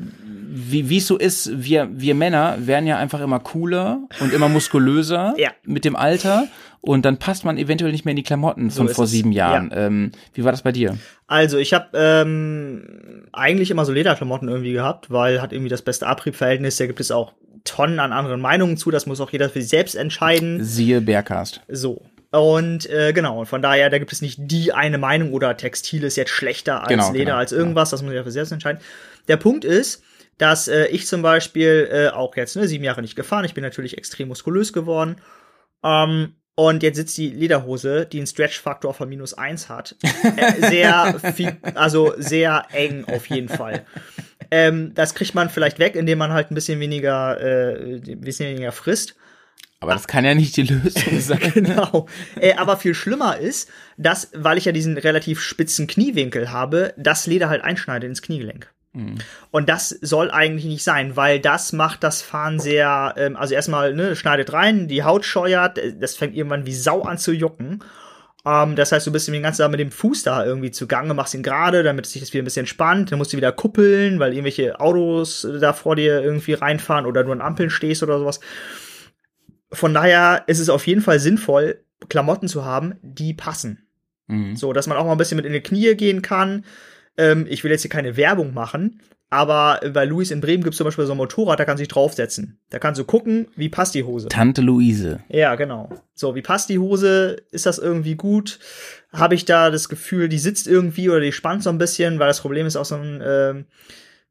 wie 0.52 0.96
es 0.98 1.06
so 1.06 1.16
ist, 1.16 1.50
wir, 1.64 1.88
wir 1.92 2.14
Männer 2.14 2.56
werden 2.66 2.86
ja 2.86 2.96
einfach 2.98 3.20
immer 3.20 3.40
cooler 3.40 4.08
und 4.20 4.32
immer 4.32 4.48
muskulöser 4.48 5.34
Ja. 5.38 5.50
mit 5.64 5.84
dem 5.84 5.96
Alter 5.96 6.48
und 6.80 7.04
dann 7.04 7.18
passt 7.18 7.44
man 7.44 7.58
eventuell 7.58 7.92
nicht 7.92 8.04
mehr 8.04 8.12
in 8.12 8.16
die 8.16 8.22
Klamotten 8.22 8.70
So 8.70 8.78
von 8.78 8.88
ist 8.88 8.96
vor 8.96 9.04
es. 9.04 9.10
sieben 9.10 9.32
Jahren. 9.32 9.70
Ähm, 9.74 10.12
wie 10.34 10.44
war 10.44 10.50
das 10.52 10.62
bei 10.62 10.72
dir? 10.72 10.96
Also, 11.26 11.58
ich 11.58 11.74
habe 11.74 11.88
ähm, 11.94 13.26
eigentlich 13.32 13.70
immer 13.70 13.84
so 13.84 13.92
Lederklamotten 13.92 14.48
irgendwie 14.48 14.72
gehabt, 14.72 15.10
weil 15.10 15.42
hat 15.42 15.52
irgendwie 15.52 15.68
das 15.68 15.82
beste 15.82 16.06
Abriebverhältnis. 16.06 16.76
Da 16.78 16.86
gibt 16.86 16.98
es 17.00 17.10
auch 17.10 17.34
Tonnen 17.64 18.00
an 18.00 18.12
anderen 18.12 18.40
Meinungen 18.40 18.76
zu. 18.78 18.90
Das 18.90 19.06
muss 19.06 19.20
auch 19.20 19.30
jeder 19.30 19.50
für 19.50 19.60
sich 19.60 19.68
selbst 19.70 19.94
entscheiden. 19.94 20.64
Siehe 20.64 21.00
Bearcast. 21.02 21.60
So. 21.68 22.02
Und 22.32 22.88
äh, 22.88 23.12
genau, 23.12 23.40
und 23.40 23.46
von 23.46 23.60
daher, 23.60 23.90
da 23.90 23.98
gibt 23.98 24.12
es 24.12 24.22
nicht 24.22 24.38
die 24.40 24.72
eine 24.72 24.98
Meinung 24.98 25.32
oder 25.32 25.56
Textil 25.56 26.04
ist 26.04 26.16
jetzt 26.16 26.30
schlechter 26.30 26.80
als 26.80 26.88
Genau, 26.88 27.12
Leder, 27.12 27.24
genau, 27.24 27.36
als 27.36 27.52
irgendwas, 27.52 27.90
das 27.90 28.02
muss 28.02 28.12
jeder 28.12 28.24
für 28.24 28.30
selbst 28.30 28.52
entscheiden. 28.52 28.80
Der 29.26 29.36
Punkt 29.36 29.64
ist, 29.64 30.02
dass 30.38 30.68
äh, 30.68 30.86
ich 30.86 31.06
zum 31.06 31.22
Beispiel 31.22 31.88
äh, 31.90 32.08
auch 32.08 32.36
jetzt 32.36 32.56
ne, 32.56 32.68
sieben 32.68 32.84
Jahre 32.84 33.02
nicht 33.02 33.16
gefahren, 33.16 33.44
ich 33.44 33.54
bin 33.54 33.64
natürlich 33.64 33.98
extrem 33.98 34.28
muskulös 34.28 34.72
geworden. 34.72 35.16
Ähm, 35.82 36.36
und 36.54 36.82
jetzt 36.82 36.96
sitzt 36.96 37.16
die 37.16 37.30
Lederhose, 37.30 38.06
die 38.06 38.18
einen 38.18 38.26
Stretch-Faktor 38.26 38.94
von 38.94 39.08
minus 39.08 39.34
eins 39.34 39.68
hat, 39.68 39.96
äh, 40.36 40.68
sehr 40.68 41.18
viel, 41.34 41.56
also 41.74 42.14
sehr 42.16 42.66
eng 42.72 43.06
auf 43.06 43.26
jeden 43.26 43.48
Fall. 43.48 43.86
Ähm, 44.50 44.92
das 44.94 45.14
kriegt 45.14 45.34
man 45.34 45.48
vielleicht 45.48 45.78
weg, 45.78 45.96
indem 45.96 46.18
man 46.18 46.32
halt 46.32 46.50
ein 46.50 46.54
bisschen 46.54 46.78
weniger, 46.80 47.40
äh, 47.40 47.96
ein 47.96 48.20
bisschen 48.20 48.50
weniger 48.50 48.72
frisst. 48.72 49.16
Aber 49.80 49.94
das 49.94 50.06
kann 50.06 50.26
ja 50.26 50.34
nicht 50.34 50.56
die 50.56 50.62
Lösung 50.62 51.02
sein. 51.20 51.50
Genau. 51.54 52.06
Äh, 52.38 52.54
aber 52.54 52.76
viel 52.76 52.94
schlimmer 52.94 53.38
ist, 53.38 53.68
dass, 53.96 54.30
weil 54.34 54.58
ich 54.58 54.66
ja 54.66 54.72
diesen 54.72 54.98
relativ 54.98 55.40
spitzen 55.40 55.86
Kniewinkel 55.86 56.52
habe, 56.52 56.92
das 56.96 57.26
Leder 57.26 57.48
halt 57.48 57.64
einschneidet 57.64 58.08
ins 58.08 58.22
Kniegelenk. 58.22 58.70
Und 59.52 59.68
das 59.68 59.88
soll 59.88 60.30
eigentlich 60.30 60.64
nicht 60.64 60.82
sein, 60.82 61.16
weil 61.16 61.38
das 61.38 61.72
macht 61.72 62.02
das 62.02 62.22
Fahren 62.22 62.58
sehr, 62.58 63.14
ähm, 63.16 63.36
also 63.36 63.54
erstmal, 63.54 63.94
ne, 63.94 64.16
schneidet 64.16 64.52
rein, 64.52 64.88
die 64.88 65.04
Haut 65.04 65.24
scheuert, 65.24 65.78
äh, 65.78 65.94
das 65.96 66.16
fängt 66.16 66.34
irgendwann 66.34 66.66
wie 66.66 66.74
Sau 66.74 67.02
an 67.02 67.16
zu 67.16 67.32
jucken. 67.32 67.84
Ähm, 68.44 68.74
das 68.74 68.90
heißt, 68.90 69.06
du 69.06 69.12
bist 69.12 69.28
den 69.28 69.42
ganzen 69.42 69.62
Tag 69.62 69.70
mit 69.70 69.78
dem 69.78 69.92
Fuß 69.92 70.24
da 70.24 70.44
irgendwie 70.44 70.72
zugange, 70.72 71.14
machst 71.14 71.34
ihn 71.34 71.44
gerade, 71.44 71.84
damit 71.84 72.06
sich 72.06 72.20
das 72.20 72.32
wieder 72.32 72.42
ein 72.42 72.46
bisschen 72.46 72.62
entspannt, 72.62 73.12
dann 73.12 73.18
musst 73.18 73.32
du 73.32 73.36
wieder 73.36 73.52
kuppeln, 73.52 74.18
weil 74.18 74.32
irgendwelche 74.32 74.80
Autos 74.80 75.46
da 75.60 75.72
vor 75.72 75.94
dir 75.94 76.20
irgendwie 76.20 76.54
reinfahren 76.54 77.06
oder 77.06 77.22
du 77.22 77.30
an 77.30 77.40
Ampeln 77.40 77.70
stehst 77.70 78.02
oder 78.02 78.18
sowas. 78.18 78.40
Von 79.72 79.94
daher 79.94 80.44
ist 80.46 80.58
es 80.58 80.68
auf 80.68 80.86
jeden 80.86 81.00
Fall 81.02 81.20
sinnvoll, 81.20 81.80
Klamotten 82.08 82.48
zu 82.48 82.64
haben, 82.64 82.94
die 83.02 83.34
passen. 83.34 83.86
Mhm. 84.26 84.56
So, 84.56 84.72
dass 84.72 84.86
man 84.86 84.96
auch 84.96 85.04
mal 85.04 85.12
ein 85.12 85.18
bisschen 85.18 85.36
mit 85.36 85.46
in 85.46 85.52
die 85.52 85.60
Knie 85.60 85.94
gehen 85.94 86.22
kann. 86.22 86.64
Ähm, 87.16 87.46
ich 87.48 87.62
will 87.64 87.70
jetzt 87.70 87.82
hier 87.82 87.90
keine 87.90 88.16
Werbung 88.16 88.54
machen, 88.54 89.00
aber 89.28 89.80
bei 89.92 90.04
Luis 90.06 90.30
in 90.32 90.40
Bremen 90.40 90.62
gibt 90.64 90.74
es 90.74 90.78
zum 90.78 90.86
Beispiel 90.86 91.06
so 91.06 91.12
ein 91.12 91.16
Motorrad, 91.18 91.60
da 91.60 91.64
kannst 91.64 91.80
du 91.80 91.82
dich 91.82 91.92
draufsetzen. 91.92 92.58
Da 92.70 92.78
kannst 92.80 92.98
du 92.98 93.04
gucken, 93.04 93.46
wie 93.54 93.68
passt 93.68 93.94
die 93.94 94.02
Hose. 94.02 94.28
Tante 94.28 94.60
Luise. 94.60 95.20
Ja, 95.28 95.54
genau. 95.54 95.90
So, 96.14 96.34
wie 96.34 96.42
passt 96.42 96.68
die 96.68 96.78
Hose? 96.80 97.36
Ist 97.52 97.66
das 97.66 97.78
irgendwie 97.78 98.16
gut? 98.16 98.58
Habe 99.12 99.34
ich 99.36 99.44
da 99.44 99.70
das 99.70 99.88
Gefühl, 99.88 100.28
die 100.28 100.38
sitzt 100.38 100.66
irgendwie 100.66 101.08
oder 101.10 101.20
die 101.20 101.32
spannt 101.32 101.62
so 101.62 101.70
ein 101.70 101.78
bisschen, 101.78 102.18
weil 102.18 102.26
das 102.28 102.40
Problem 102.40 102.66
ist 102.66 102.76
auch 102.76 102.84
so 102.84 102.96
ein, 102.96 103.22
ähm, 103.24 103.64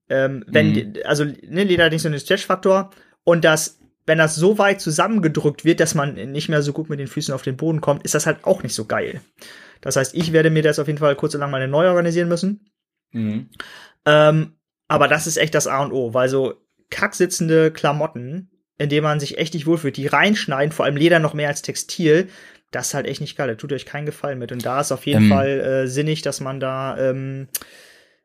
ähm, 0.09 0.43
wenn, 0.47 0.69
Mhm. 0.71 0.93
die, 0.93 1.05
also 1.05 1.23
ne, 1.23 1.63
Leder 1.63 1.85
hat 1.85 1.91
nicht 1.93 2.01
so 2.01 2.07
einen 2.09 2.19
Stretch-Faktor 2.19 2.89
und 3.23 3.45
das, 3.45 3.79
wenn 4.09 4.17
das 4.17 4.35
so 4.35 4.57
weit 4.57 4.81
zusammengedrückt 4.81 5.65
wird, 5.65 5.79
dass 5.79 5.93
man 5.93 6.15
nicht 6.15 6.49
mehr 6.49 6.63
so 6.63 6.73
gut 6.73 6.89
mit 6.89 6.99
den 6.99 7.05
Füßen 7.05 7.31
auf 7.31 7.43
den 7.43 7.57
Boden 7.57 7.79
kommt, 7.79 8.03
ist 8.05 8.15
das 8.15 8.25
halt 8.25 8.43
auch 8.43 8.63
nicht 8.63 8.73
so 8.73 8.85
geil. 8.85 9.21
Das 9.81 9.97
heißt, 9.97 10.15
ich 10.15 10.33
werde 10.33 10.49
mir 10.49 10.63
das 10.63 10.79
auf 10.79 10.87
jeden 10.87 10.97
Fall 10.97 11.15
kurz 11.15 11.35
und 11.35 11.41
lang 11.41 11.51
mal 11.51 11.67
neu 11.67 11.87
organisieren 11.87 12.27
müssen. 12.27 12.71
Mhm. 13.11 13.49
Ähm, 14.07 14.53
aber 14.87 15.07
das 15.07 15.27
ist 15.27 15.37
echt 15.37 15.53
das 15.53 15.67
A 15.67 15.83
und 15.83 15.91
O, 15.91 16.15
weil 16.15 16.27
so 16.27 16.55
kacksitzende 16.89 17.69
Klamotten, 17.69 18.49
in 18.79 18.89
denen 18.89 19.03
man 19.03 19.19
sich 19.19 19.37
echt 19.37 19.53
nicht 19.53 19.67
wohlfühlt, 19.67 19.95
die 19.95 20.07
reinschneiden, 20.07 20.71
vor 20.71 20.85
allem 20.85 20.97
Leder 20.97 21.19
noch 21.19 21.35
mehr 21.35 21.49
als 21.49 21.61
Textil, 21.61 22.29
das 22.71 22.87
ist 22.87 22.93
halt 22.95 23.05
echt 23.05 23.21
nicht 23.21 23.37
geil. 23.37 23.47
Da 23.47 23.53
tut 23.53 23.71
euch 23.73 23.85
keinen 23.85 24.07
Gefallen 24.07 24.39
mit. 24.39 24.51
Und 24.51 24.65
da 24.65 24.81
ist 24.81 24.91
auf 24.91 25.05
jeden 25.05 25.25
Ähm. 25.25 25.29
Fall 25.29 25.59
äh, 25.59 25.87
sinnig, 25.87 26.23
dass 26.23 26.39
man 26.39 26.59
da 26.59 26.97
ähm, 26.97 27.47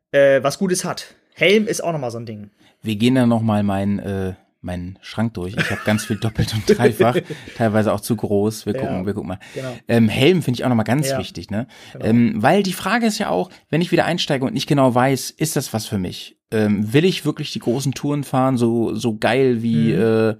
äh, 0.09 0.41
was 0.41 0.57
Gutes 0.57 0.83
hat. 0.83 1.13
Helm 1.35 1.67
ist 1.67 1.83
auch 1.83 1.91
noch 1.91 1.99
mal 1.99 2.09
so 2.09 2.17
ein 2.17 2.25
Ding. 2.25 2.49
Wir 2.81 2.95
gehen 2.95 3.13
dann 3.13 3.29
noch 3.29 3.43
mal 3.43 3.61
meinen 3.61 3.99
äh, 3.99 4.33
meinen 4.65 4.99
Schrank 5.01 5.33
durch. 5.35 5.55
Ich 5.55 5.71
habe 5.71 5.81
ganz 5.85 6.05
viel 6.05 6.17
doppelt 6.17 6.53
und 6.53 6.77
dreifach, 6.77 7.17
teilweise 7.55 7.93
auch 7.93 8.01
zu 8.01 8.15
groß. 8.15 8.65
Wir 8.65 8.73
gucken, 8.73 8.95
Ja. 9.01 9.05
wir 9.05 9.13
gucken 9.13 9.29
mal. 9.29 9.39
Genau. 9.53 9.77
Ähm, 9.87 10.09
Helm 10.09 10.41
finde 10.41 10.59
ich 10.59 10.65
auch 10.65 10.69
noch 10.69 10.75
mal 10.75 10.83
ganz 10.83 11.07
Ja. 11.09 11.17
wichtig, 11.19 11.49
ne? 11.51 11.67
Genau. 11.93 12.05
Ähm, 12.05 12.33
weil 12.41 12.63
die 12.63 12.73
Frage 12.73 13.05
ist 13.05 13.17
ja 13.19 13.29
auch, 13.29 13.49
wenn 13.69 13.81
ich 13.81 13.91
wieder 13.91 14.05
einsteige 14.05 14.43
und 14.45 14.53
nicht 14.53 14.67
genau 14.67 14.93
weiß, 14.93 15.29
ist 15.31 15.55
das 15.55 15.73
was 15.73 15.85
für 15.85 15.97
mich? 15.97 16.37
Ähm, 16.51 16.91
will 16.93 17.05
ich 17.05 17.25
wirklich 17.25 17.51
die 17.53 17.59
großen 17.59 17.93
Touren 17.93 18.23
fahren, 18.23 18.57
so 18.57 18.93
so 18.95 19.17
geil 19.17 19.61
wie 19.63 19.93
Mhm. 19.93 20.01
äh, 20.01 20.35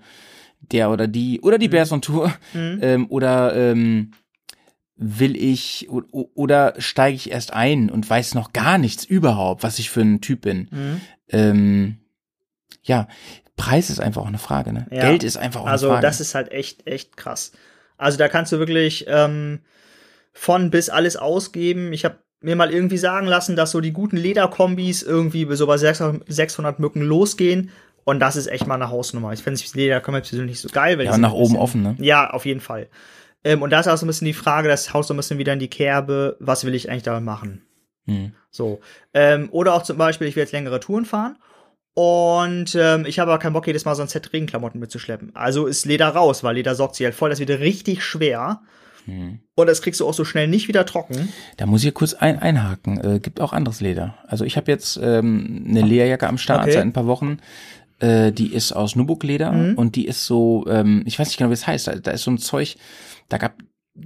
der 0.72 0.89
oder 0.91 1.07
die 1.07 1.41
oder 1.41 1.57
die 1.57 1.68
Bears 1.68 1.91
on 1.91 2.02
Tour 2.02 2.34
Mhm. 2.53 2.80
ähm, 2.81 3.06
oder 3.10 3.56
ähm, 3.56 4.11
will 4.97 5.35
ich 5.35 5.88
oder 5.89 6.73
steige 6.77 7.15
ich 7.15 7.30
erst 7.31 7.52
ein 7.53 7.89
und 7.89 8.10
weiß 8.10 8.34
noch 8.34 8.53
gar 8.53 8.77
nichts 8.77 9.03
überhaupt, 9.03 9.61
was 9.64 9.77
ich 9.80 9.89
für 9.89 10.02
ein 10.02 10.22
Typ 10.22 10.41
bin? 10.41 10.69
Mhm. 10.72 11.02
Ähm, 11.30 11.97
ja, 12.84 13.07
Preis 13.57 13.90
ist 13.90 13.99
einfach 13.99 14.22
auch 14.22 14.27
eine 14.27 14.38
Frage, 14.38 14.73
ne? 14.73 14.88
Ja. 14.91 15.02
Geld 15.10 15.23
ist 15.23 15.38
einfach 15.38 15.61
auch 15.61 15.68
Also 15.68 15.88
eine 15.88 15.95
Frage. 15.95 16.07
das 16.07 16.19
ist 16.22 16.36
halt 16.36 16.52
echt, 16.52 16.88
echt 16.88 17.15
krass. 17.18 17.52
Also 17.98 18.18
da 18.18 18.27
kannst 18.27 18.52
du 18.52 18.60
wirklich 18.60 19.06
ähm, 19.07 19.60
von 20.34 20.69
bis 20.72 20.90
alles 20.90 21.15
ausgeben. 21.15 21.94
Ich 21.94 22.03
habe 22.06 22.19
mir 22.41 22.56
mal 22.56 22.72
irgendwie 22.72 22.98
sagen 22.98 23.27
lassen, 23.27 23.56
dass 23.56 23.72
so 23.72 23.80
die 23.82 23.94
guten 23.94 24.18
Lederkombis 24.18 25.02
irgendwie 25.03 25.48
so 25.56 25.65
bei 25.68 25.77
600 25.77 26.80
Mücken 26.80 27.02
losgehen. 27.02 27.72
Und 28.03 28.19
das 28.19 28.36
ist 28.36 28.48
echt 28.48 28.68
mal 28.68 28.76
eine 28.76 28.90
Hausnummer. 28.90 29.34
Ich 29.34 29.41
finde 29.41 29.60
Lederkombi 29.73 30.22
persönlich 30.22 30.49
nicht 30.52 30.61
so 30.61 30.69
geil. 30.69 30.98
Weil 30.99 31.06
ja, 31.06 31.18
nach 31.18 31.32
oben 31.34 31.44
bisschen- 31.53 31.57
offen, 31.60 31.82
ne? 31.82 31.95
Ja, 31.99 32.30
auf 32.30 32.45
jeden 32.45 32.60
Fall. 32.60 32.88
Ähm, 33.44 33.61
und 33.61 33.69
da 33.72 33.80
ist 33.80 33.88
auch 33.88 33.98
so 33.98 34.06
ein 34.06 34.07
bisschen 34.07 34.26
die 34.26 34.34
Frage, 34.34 34.68
das 34.68 34.94
haust 34.94 35.07
so 35.07 35.14
ein 35.14 35.18
bisschen 35.18 35.38
wieder 35.40 35.53
in 35.53 35.60
die 35.60 35.69
Kerbe, 35.69 36.36
was 36.40 36.65
will 36.65 36.76
ich 36.76 36.90
eigentlich 36.90 37.03
damit 37.03 37.23
machen? 37.23 37.64
Hm. 38.06 38.34
So. 38.52 38.80
Ähm, 39.14 39.49
oder 39.52 39.73
auch 39.73 39.82
zum 39.84 39.98
Beispiel, 39.98 40.27
ich 40.27 40.36
will 40.36 40.44
jetzt 40.44 40.52
längere 40.52 40.80
Touren 40.80 41.06
fahren. 41.06 41.38
Und 41.95 42.76
ähm, 42.76 43.05
ich 43.05 43.19
habe 43.19 43.31
aber 43.31 43.39
keinen 43.39 43.53
Bock, 43.53 43.65
jedes 43.67 43.85
Mal 43.85 43.95
so 43.95 44.01
ein 44.01 44.07
Set 44.09 44.31
Regenklamotten 44.34 44.80
mitzuschleppen. 44.80 45.31
Also 45.34 45.65
ist 45.65 45.85
Leder 45.85 46.09
raus, 46.09 46.43
weil 46.43 46.55
Leder 46.55 46.76
sorgt 46.76 46.95
sich 46.95 47.05
halt 47.05 47.15
voll. 47.15 47.30
Das 47.30 47.39
wird 47.39 47.49
richtig 47.49 48.03
schwer. 48.03 48.61
Hm. 49.05 49.39
Und 49.55 49.67
das 49.67 49.81
kriegst 49.81 50.01
du 50.01 50.07
auch 50.07 50.13
so 50.13 50.26
schnell 50.26 50.47
nicht 50.49 50.67
wieder 50.67 50.85
trocken. 50.85 51.30
Da 51.55 51.65
muss 51.65 51.84
ich 51.85 51.93
kurz 51.93 52.13
ein, 52.13 52.38
einhaken. 52.39 52.99
Äh, 52.99 53.19
gibt 53.19 53.39
auch 53.39 53.53
anderes 53.53 53.80
Leder. 53.80 54.17
Also 54.27 54.43
ich 54.43 54.57
habe 54.57 54.69
jetzt 54.69 54.99
ähm, 55.01 55.65
eine 55.69 55.81
Lederjacke 55.81 56.27
am 56.27 56.38
Start 56.38 56.63
Okay. 56.63 56.73
seit 56.73 56.81
ein 56.81 56.91
paar 56.93 57.07
Wochen. 57.07 57.38
Äh, 57.99 58.34
die 58.34 58.53
ist 58.53 58.73
aus 58.73 58.97
Nubuk-Leder 58.97 59.53
Mhm. 59.53 59.76
und 59.76 59.95
die 59.95 60.05
ist 60.05 60.26
so, 60.26 60.65
ähm, 60.67 61.03
ich 61.05 61.17
weiß 61.17 61.27
nicht 61.30 61.38
genau, 61.38 61.49
wie 61.49 61.53
es 61.53 61.65
heißt. 61.65 61.88
Da, 61.88 61.95
da 61.95 62.11
ist 62.11 62.23
so 62.23 62.31
ein 62.31 62.39
Zeug, 62.39 62.76
da 63.30 63.38
gab 63.38 63.53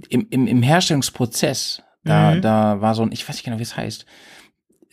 im, 0.08 0.28
im, 0.30 0.46
im 0.46 0.62
Herstellungsprozess, 0.62 1.82
da, 2.04 2.36
Mhm. 2.36 2.42
da 2.42 2.80
war 2.80 2.94
so 2.94 3.02
ein, 3.02 3.10
ich 3.10 3.28
weiß 3.28 3.34
nicht 3.34 3.44
genau, 3.44 3.58
wie 3.58 3.62
es 3.64 3.76
heißt. 3.76 4.06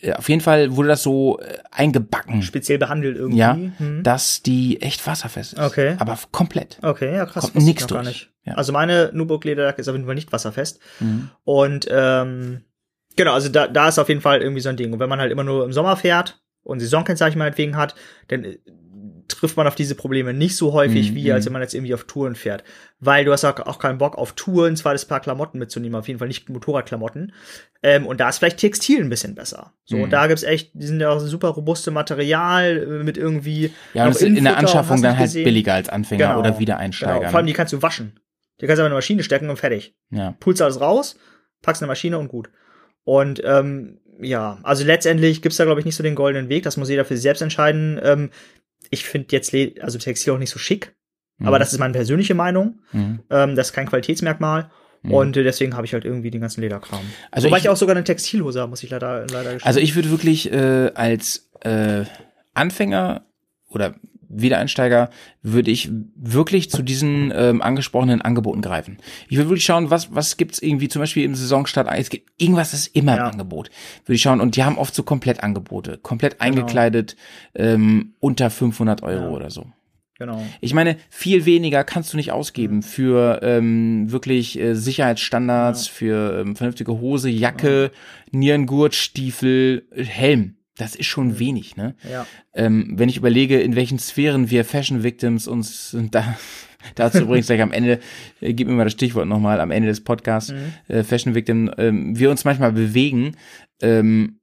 Äh, 0.00 0.12
auf 0.12 0.28
jeden 0.28 0.40
Fall 0.40 0.76
wurde 0.76 0.88
das 0.88 1.02
so 1.02 1.38
äh, 1.40 1.58
eingebacken, 1.70 2.42
Speziell 2.42 2.78
behandelt 2.78 3.16
irgendwie. 3.16 3.38
ja, 3.38 3.58
Hm. 3.78 4.02
dass 4.02 4.42
die 4.42 4.80
echt 4.82 5.06
wasserfest 5.06 5.54
ist. 5.54 5.58
Okay. 5.60 5.96
Aber 5.98 6.18
komplett. 6.30 6.78
Okay, 6.82 7.14
ja 7.14 7.26
krass. 7.26 7.52
Kommt 7.52 7.78
gar 7.78 7.88
durch. 7.88 8.06
nicht. 8.06 8.30
Ja. 8.44 8.54
Also 8.54 8.72
meine 8.72 9.10
Nubuck-Lederjacke 9.12 9.80
ist 9.80 9.88
auf 9.88 9.94
jeden 9.94 10.06
Fall 10.06 10.14
nicht 10.14 10.32
wasserfest. 10.32 10.80
Mhm. 11.00 11.30
Und 11.44 11.86
ähm, 11.90 12.62
genau, 13.16 13.32
also 13.34 13.48
da, 13.48 13.66
da 13.68 13.88
ist 13.88 13.98
auf 13.98 14.08
jeden 14.08 14.20
Fall 14.20 14.40
irgendwie 14.40 14.60
so 14.60 14.68
ein 14.68 14.76
Ding. 14.76 14.92
Und 14.92 15.00
wenn 15.00 15.08
man 15.08 15.20
halt 15.20 15.32
immer 15.32 15.44
nur 15.44 15.64
im 15.64 15.72
Sommer 15.72 15.96
fährt 15.96 16.40
und 16.62 16.80
Saisonkennzeichen 16.80 17.38
meinetwegen 17.38 17.76
hat, 17.76 17.94
dann 18.28 18.56
trifft 19.28 19.56
man 19.56 19.66
auf 19.66 19.74
diese 19.74 19.94
Probleme 19.94 20.32
nicht 20.34 20.56
so 20.56 20.72
häufig, 20.72 21.10
Mhm, 21.12 21.14
wie 21.16 21.32
als 21.32 21.44
mhm. 21.44 21.46
wenn 21.46 21.52
man 21.54 21.62
jetzt 21.62 21.74
irgendwie 21.74 21.94
auf 21.94 22.04
Touren 22.04 22.34
fährt. 22.34 22.64
Weil 22.98 23.24
du 23.24 23.32
hast 23.32 23.44
auch, 23.44 23.58
auch 23.60 23.78
keinen 23.78 23.98
Bock 23.98 24.16
auf 24.18 24.32
Touren, 24.32 24.72
ein 24.72 24.76
zweites 24.76 25.04
Paar 25.04 25.20
Klamotten 25.20 25.58
mitzunehmen, 25.58 25.98
auf 25.98 26.08
jeden 26.08 26.18
Fall 26.18 26.28
nicht 26.28 26.48
Motorradklamotten. 26.48 27.32
Ähm, 27.82 28.06
und 28.06 28.20
da 28.20 28.28
ist 28.30 28.38
vielleicht 28.38 28.58
Textil 28.58 29.00
ein 29.00 29.08
bisschen 29.10 29.34
besser. 29.34 29.74
So, 29.84 29.96
Mhm. 29.96 30.02
und 30.04 30.10
da 30.10 30.26
gibt's 30.26 30.42
echt, 30.42 30.70
die 30.74 30.86
sind 30.86 31.00
ja 31.00 31.10
auch 31.10 31.20
super 31.20 31.48
robuste 31.48 31.90
Material 31.90 32.78
äh, 33.00 33.04
mit 33.04 33.16
irgendwie. 33.16 33.72
Ja, 33.94 34.06
und 34.06 34.10
ist 34.12 34.22
in 34.22 34.42
der 34.42 34.56
Anschaffung 34.56 35.00
dann 35.02 35.16
halt 35.18 35.26
gesehen. 35.28 35.44
billiger 35.44 35.74
als 35.74 35.88
Anfänger 35.88 36.28
Genau. 36.28 36.40
oder 36.40 36.58
Wiedereinsteiger. 36.58 37.18
Genau. 37.20 37.30
Vor 37.30 37.36
allem, 37.36 37.46
ne? 37.46 37.52
die 37.52 37.56
kannst 37.56 37.72
du 37.72 37.82
waschen. 37.82 38.18
Die 38.60 38.66
kannst 38.66 38.78
du 38.78 38.82
aber 38.82 38.86
in 38.88 38.92
eine 38.92 38.98
Maschine 38.98 39.22
stecken 39.22 39.50
und 39.50 39.56
fertig. 39.58 39.94
ja. 40.10 40.34
Pulst 40.40 40.60
alles 40.62 40.80
raus, 40.80 41.16
packst 41.62 41.82
in 41.82 41.84
eine 41.84 41.90
Maschine 41.92 42.18
und 42.18 42.28
gut. 42.28 42.50
Und 43.04 43.40
ähm, 43.44 44.00
ja, 44.20 44.58
also 44.64 44.84
letztendlich 44.84 45.42
gibt's 45.42 45.58
da, 45.58 45.64
glaube 45.64 45.80
ich, 45.80 45.86
nicht 45.86 45.94
so 45.94 46.02
den 46.02 46.16
goldenen 46.16 46.48
Weg. 46.48 46.64
Das 46.64 46.76
muss 46.76 46.88
jeder 46.88 47.04
für 47.04 47.14
sich 47.14 47.22
selbst 47.22 47.40
entscheiden. 47.40 48.00
Ähm, 48.02 48.30
ich 48.90 49.04
finde 49.04 49.28
jetzt 49.30 49.54
also 49.80 49.98
Textil 49.98 50.32
auch 50.34 50.38
nicht 50.38 50.50
so 50.50 50.58
schick, 50.58 50.94
aber 51.40 51.56
Mhm. 51.56 51.60
das 51.60 51.72
ist 51.72 51.78
meine 51.78 51.92
persönliche 51.92 52.34
Meinung. 52.34 52.80
Mhm. 52.92 53.20
Ähm, 53.30 53.54
das 53.56 53.68
ist 53.68 53.72
kein 53.72 53.86
Qualitätsmerkmal. 53.88 54.70
Mhm. 55.02 55.12
Und 55.14 55.36
äh, 55.36 55.44
deswegen 55.44 55.76
habe 55.76 55.86
ich 55.86 55.92
halt 55.92 56.04
irgendwie 56.04 56.30
den 56.32 56.40
ganzen 56.40 56.60
Lederkram. 56.60 57.00
Also 57.30 57.46
Wobei 57.46 57.58
ich- 57.58 57.64
ich, 57.64 57.68
auch 57.70 57.76
sogar 57.76 57.94
eine 57.94 58.02
Textilhose 58.04 58.60
habe, 58.60 58.70
muss 58.70 58.82
ich 58.82 58.90
leider, 58.90 59.26
leider 59.30 59.54
gestehen. 59.54 59.66
Also 59.68 59.78
ich 59.80 59.94
würde 59.94 60.10
wirklich 60.10 60.50
äh, 60.52 60.90
als 60.94 61.48
äh, 61.60 62.04
Anfänger 62.54 63.24
oder 63.68 63.94
Wiedereinsteiger 64.28 65.10
würde 65.42 65.70
ich 65.70 65.90
wirklich 66.16 66.70
zu 66.70 66.82
diesen 66.82 67.32
ähm, 67.34 67.62
angesprochenen 67.62 68.20
Angeboten 68.22 68.60
greifen. 68.60 68.98
Ich 69.28 69.36
würde 69.36 69.48
wirklich 69.50 69.64
schauen, 69.64 69.90
was 69.90 70.14
was 70.14 70.36
gibt's 70.36 70.58
irgendwie 70.60 70.88
zum 70.88 71.00
Beispiel 71.00 71.24
im 71.24 71.34
Saisonstart. 71.34 71.88
Es 71.96 72.10
gibt 72.10 72.30
irgendwas 72.40 72.74
ist 72.74 72.88
immer 72.88 73.16
Ja. 73.16 73.26
im 73.26 73.32
Angebot. 73.32 73.70
Würde 74.04 74.14
ich 74.16 74.22
schauen 74.22 74.40
und 74.40 74.56
die 74.56 74.64
haben 74.64 74.78
oft 74.78 74.94
so 74.94 75.02
Komplettangebote, 75.02 75.98
komplett 75.98 76.38
Genau. 76.38 76.44
eingekleidet 76.44 77.16
ähm, 77.54 78.14
unter 78.20 78.50
500 78.50 79.02
Euro 79.02 79.24
Ja. 79.24 79.30
oder 79.30 79.50
so. 79.50 79.66
genau. 80.18 80.44
Ich 80.60 80.74
meine, 80.74 80.96
viel 81.10 81.46
weniger 81.46 81.84
kannst 81.84 82.12
du 82.12 82.16
nicht 82.16 82.32
ausgeben 82.32 82.82
für 82.82 83.38
ähm, 83.42 84.10
wirklich 84.10 84.58
äh, 84.58 84.74
Sicherheitsstandards, 84.74 85.86
für 85.86 86.40
ähm, 86.40 86.56
vernünftige 86.56 87.00
Hose, 87.00 87.30
Jacke, 87.30 87.90
Nierengurt, 88.32 88.94
Stiefel, 88.94 89.86
äh, 89.94 90.02
Helm. 90.04 90.56
Das 90.78 90.94
ist 90.94 91.06
schon 91.06 91.38
wenig, 91.38 91.76
ne? 91.76 91.94
Ja. 92.10 92.26
Ähm, 92.54 92.94
wenn 92.96 93.08
ich 93.08 93.16
überlege, 93.18 93.60
in 93.60 93.76
welchen 93.76 93.98
Sphären 93.98 94.48
wir 94.50 94.64
Fashion 94.64 95.02
Victims 95.02 95.46
uns 95.46 95.94
da 96.10 96.36
dazu 96.94 97.18
übrigens 97.22 97.46
gleich 97.46 97.60
am 97.60 97.72
Ende, 97.72 97.98
äh, 98.40 98.54
gib 98.54 98.68
mir 98.68 98.74
mal 98.74 98.84
das 98.84 98.92
Stichwort 98.94 99.26
nochmal, 99.26 99.60
am 99.60 99.70
Ende 99.72 99.88
des 99.88 100.02
Podcasts, 100.04 100.54
äh, 100.86 101.02
Fashion 101.02 101.34
Victim, 101.34 101.70
ähm, 101.76 102.18
wir 102.18 102.30
uns 102.30 102.44
manchmal 102.44 102.72
bewegen, 102.72 103.36
ähm, 103.82 104.40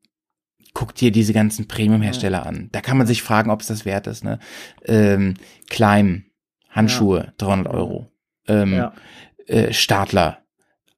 guck 0.74 0.94
dir 0.94 1.12
diese 1.12 1.32
ganzen 1.34 1.68
Premium-Hersteller 1.70 2.46
an. 2.46 2.68
Da 2.74 2.82
kann 2.82 2.98
man 2.98 3.08
sich 3.08 3.22
fragen, 3.24 3.50
ob 3.50 3.62
es 3.62 3.68
das 3.68 3.86
wert 3.86 4.08
ist, 4.08 4.26
ne? 4.26 4.40
Ähm, 4.84 5.36
Klein, 5.70 6.26
Handschuhe, 6.70 7.34
300 7.38 7.74
Euro. 7.74 8.12
Ähm, 8.48 8.74
Ja. 8.74 8.94
äh, 9.48 9.72
Stadler, 9.72 10.40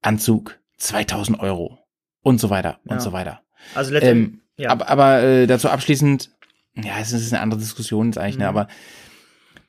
Anzug, 0.02 0.60
2000 0.78 1.40
Euro. 1.40 1.78
Und 2.24 2.40
so 2.40 2.50
weiter, 2.50 2.80
Ja. 2.86 2.94
und 2.94 3.02
so 3.02 3.14
weiter. 3.14 3.42
Also 3.76 3.94
letztendlich, 3.94 4.34
Ähm, 4.34 4.42
ja. 4.58 4.70
Aber, 4.72 4.90
aber 4.90 5.24
äh, 5.24 5.48
dazu 5.48 5.70
abschließend, 5.70 6.30
ja, 6.76 7.00
es 7.02 7.12
ist 7.12 7.34
eine 7.34 7.42
andere 7.42 7.60
Diskussion 7.60 8.08
jetzt 8.08 8.18
eigentlich, 8.18 8.38
ne? 8.38 8.44
Mhm. 8.44 8.50
Aber 8.50 8.68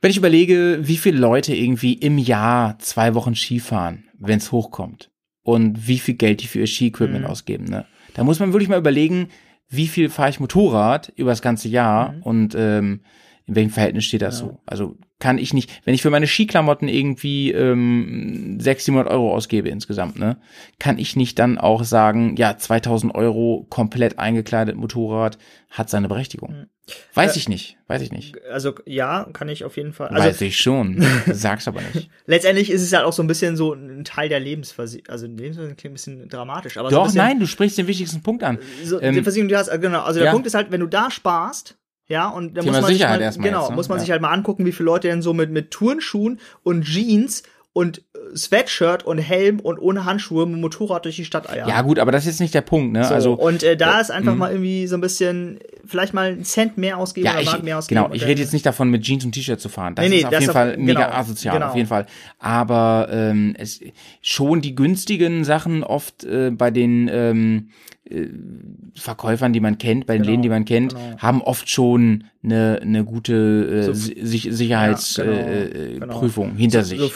wenn 0.01 0.10
ich 0.10 0.16
überlege, 0.16 0.78
wie 0.82 0.97
viele 0.97 1.19
Leute 1.19 1.55
irgendwie 1.55 1.94
im 1.94 2.19
Jahr 2.19 2.78
zwei 2.78 3.15
Wochen 3.15 3.35
Skifahren, 3.35 4.05
wenn 4.19 4.39
es 4.39 4.52
hochkommt, 4.52 5.10
und 5.43 5.89
wie 5.89 5.98
viel 5.98 6.15
Geld 6.15 6.43
die 6.43 6.47
für 6.47 6.59
ihr 6.60 6.66
Ski-Equipment 6.66 7.24
Mhm. 7.24 7.31
ausgeben, 7.31 7.65
ne? 7.65 7.86
Da 8.15 8.23
muss 8.24 8.39
man 8.40 8.52
wirklich 8.52 8.69
mal 8.69 8.78
überlegen, 8.78 9.28
wie 9.70 9.89
viel 9.89 10.10
fahre 10.10 10.31
ich 10.31 10.40
Motorrad 10.40 11.12
über 11.16 11.31
das 11.31 11.40
ganze 11.43 11.69
Jahr 11.69 12.12
Mhm. 12.12 12.23
und 12.23 12.55
ähm, 12.55 13.01
in 13.47 13.55
welchem 13.55 13.70
Verhältnis 13.70 14.05
steht 14.05 14.23
das 14.23 14.40
Ja. 14.40 14.47
so? 14.47 14.60
Also 14.66 14.97
kann 15.20 15.39
ich 15.39 15.53
nicht, 15.53 15.70
wenn 15.85 15.95
ich 15.95 16.03
für 16.03 16.11
meine 16.11 16.27
Skiklamotten 16.27 16.89
irgendwie 16.89 17.51
ähm, 17.53 18.59
600, 18.61 18.81
700 18.85 19.12
Euro 19.12 19.35
ausgebe 19.35 19.69
insgesamt, 19.69 20.19
ne, 20.19 20.36
kann 20.78 20.99
ich 20.99 21.16
nicht 21.16 21.39
dann 21.39 21.59
auch 21.59 21.85
sagen, 21.85 22.36
ja, 22.36 22.57
2000 22.57 23.15
Euro 23.15 23.66
komplett 23.69 24.19
eingekleidet 24.19 24.77
Motorrad 24.77 25.39
hat 25.70 25.90
seine 25.90 26.09
Berechtigung. 26.09 26.66
Weiß 27.15 27.35
Äh, 27.36 27.39
ich 27.40 27.49
nicht, 27.51 27.77
weiß 27.89 28.01
ich 28.01 28.12
nicht. 28.12 28.36
also 28.51 28.74
ja, 28.86 29.28
kann 29.35 29.49
ich 29.51 29.65
auf 29.65 29.77
jeden 29.77 29.93
Fall. 29.93 30.09
Also 30.09 30.27
weiß 30.28 30.40
ich 30.40 30.57
schon, 30.59 31.05
sag's 31.27 31.69
aber 31.69 31.81
nicht. 31.95 32.09
letztendlich 32.27 32.70
ist 32.70 32.81
es 32.82 32.93
halt 32.95 33.05
auch 33.05 33.12
so 33.12 33.23
ein 33.23 33.27
bisschen 33.27 33.57
so 33.57 33.74
ein 33.74 34.05
Teil 34.05 34.28
der 34.31 34.40
Lebensversicherung. 34.40 35.09
Also 35.11 35.27
Lebensversicherung 35.27 35.77
klingt 35.77 35.93
ein 35.93 35.95
bisschen 35.95 36.28
dramatisch, 36.28 36.78
aber 36.78 36.90
so 36.90 36.97
Doch, 36.97 37.05
bisschen, 37.05 37.19
nein, 37.19 37.40
du 37.40 37.47
sprichst 37.47 37.77
den 37.77 37.89
wichtigsten 37.89 38.23
Punkt 38.23 38.43
an. 38.45 38.59
So, 38.85 39.01
Ähm, 39.03 39.15
die 39.15 39.23
Versicherung, 39.23 39.49
die 39.49 39.57
hast, 39.57 39.70
genau. 39.81 40.01
Also 40.03 40.20
der 40.20 40.27
ja. 40.27 40.32
Punkt 40.32 40.47
ist 40.47 40.55
halt, 40.55 40.70
wenn 40.70 40.81
du 40.81 40.86
da 40.86 41.11
sparst, 41.11 41.77
ja, 42.09 42.29
und 42.29 42.55
dann 42.57 42.65
Thema 42.65 42.79
muss 42.79 42.83
man 42.83 42.93
sich 42.93 43.03
mal, 43.03 43.21
erstmal 43.21 43.49
genau, 43.49 43.61
jetzt, 43.63 43.71
ne? 43.71 43.77
muss 43.77 43.89
man 43.89 43.99
Ja. 43.99 44.01
sich 44.01 44.11
halt 44.11 44.23
mal 44.23 44.31
angucken, 44.33 44.65
wie 44.65 44.73
viele 44.73 44.87
Leute 44.87 45.09
denn 45.09 45.23
so 45.23 45.35
mit, 45.35 45.51
mit 45.51 45.71
Turnschuhen 45.71 46.41
und 46.63 46.85
Jeans 46.85 47.43
und 47.73 48.03
Sweatshirt 48.37 49.05
und 49.05 49.19
Helm 49.19 49.61
und 49.61 49.79
ohne 49.79 50.05
Handschuhe 50.05 50.47
mit 50.47 50.57
dem 50.57 50.61
Motorrad 50.61 51.05
durch 51.05 51.17
die 51.17 51.25
Stadt 51.25 51.49
eiern. 51.49 51.69
Ja, 51.69 51.83
gut, 51.83 51.99
aber 51.99 52.13
das 52.13 52.25
ist 52.25 52.33
jetzt 52.35 52.41
nicht 52.41 52.55
der 52.55 52.61
Punkt, 52.63 52.93
ne? 52.93 53.05
So, 53.05 53.15
also 53.15 53.33
und 53.35 53.63
äh, 53.63 53.77
da 53.77 53.99
äh, 53.99 54.01
ist 54.03 54.11
einfach 54.11 54.33
mh. 54.33 54.39
mal 54.39 54.51
irgendwie 54.51 54.87
so 54.87 54.97
ein 54.97 55.01
bisschen, 55.01 55.59
vielleicht 55.87 56.15
mal 56.15 56.29
einen 56.33 56.45
Cent 56.45 56.79
mehr 56.79 56.99
ausgeben 56.99 57.27
Ja, 57.27 57.33
oder 57.33 57.41
ich, 57.43 57.47
Mark 57.51 57.63
mehr 57.65 57.79
ausgeben. 57.79 58.03
genau, 58.03 58.15
ich 58.15 58.25
rede 58.27 58.41
jetzt 58.41 58.53
nicht 58.53 58.67
davon, 58.67 58.91
mit 58.91 59.03
Jeans 59.03 59.25
und 59.25 59.33
T-Shirt 59.33 59.61
zu 59.61 59.69
fahren. 59.69 59.95
Das 59.95 60.05
Nee, 60.05 60.11
nee, 60.11 60.17
ist 60.19 60.25
auf 60.27 60.31
das 60.33 60.41
jeden 60.41 60.51
auf- 60.51 60.55
Fall 60.57 60.77
mega 60.77 61.05
genau, 61.07 61.17
asozial, 61.17 61.55
genau. 61.55 61.69
auf 61.69 61.77
jeden 61.77 61.89
Fall. 61.89 62.07
Aber 62.39 63.09
ähm, 63.11 63.55
es 63.59 63.81
schon 64.23 64.61
die 64.61 64.75
günstigen 64.75 65.45
Sachen 65.45 65.83
oft 65.85 66.25
äh, 66.25 66.51
bei 66.51 66.71
den 66.71 67.09
ähm, 67.13 67.69
äh, 68.09 68.27
Verkäufern, 68.95 69.53
die 69.53 69.61
man 69.61 69.79
kennt, 69.79 70.07
bei 70.07 70.15
den 70.15 70.23
Genau, 70.23 70.31
Läden, 70.31 70.43
die 70.43 70.49
man 70.49 70.65
kennt, 70.65 70.95
genau. 70.95 71.19
haben 71.19 71.43
oft 71.43 71.69
schon 71.71 72.25
eine, 72.43 72.79
eine 72.83 73.05
gute 73.05 73.35
äh, 73.35 73.83
So- 73.85 73.93
Si- 73.93 74.17
Sich- 74.23 74.45
Ja, 74.45 74.53
Sicherheitsprüfung 74.53 75.35
genau, 75.35 75.85
äh, 75.85 75.99
genau. 75.99 76.19
Prüfung 76.19 76.57
hinter 76.57 76.83
sich. 76.85 76.99
So 76.99 77.09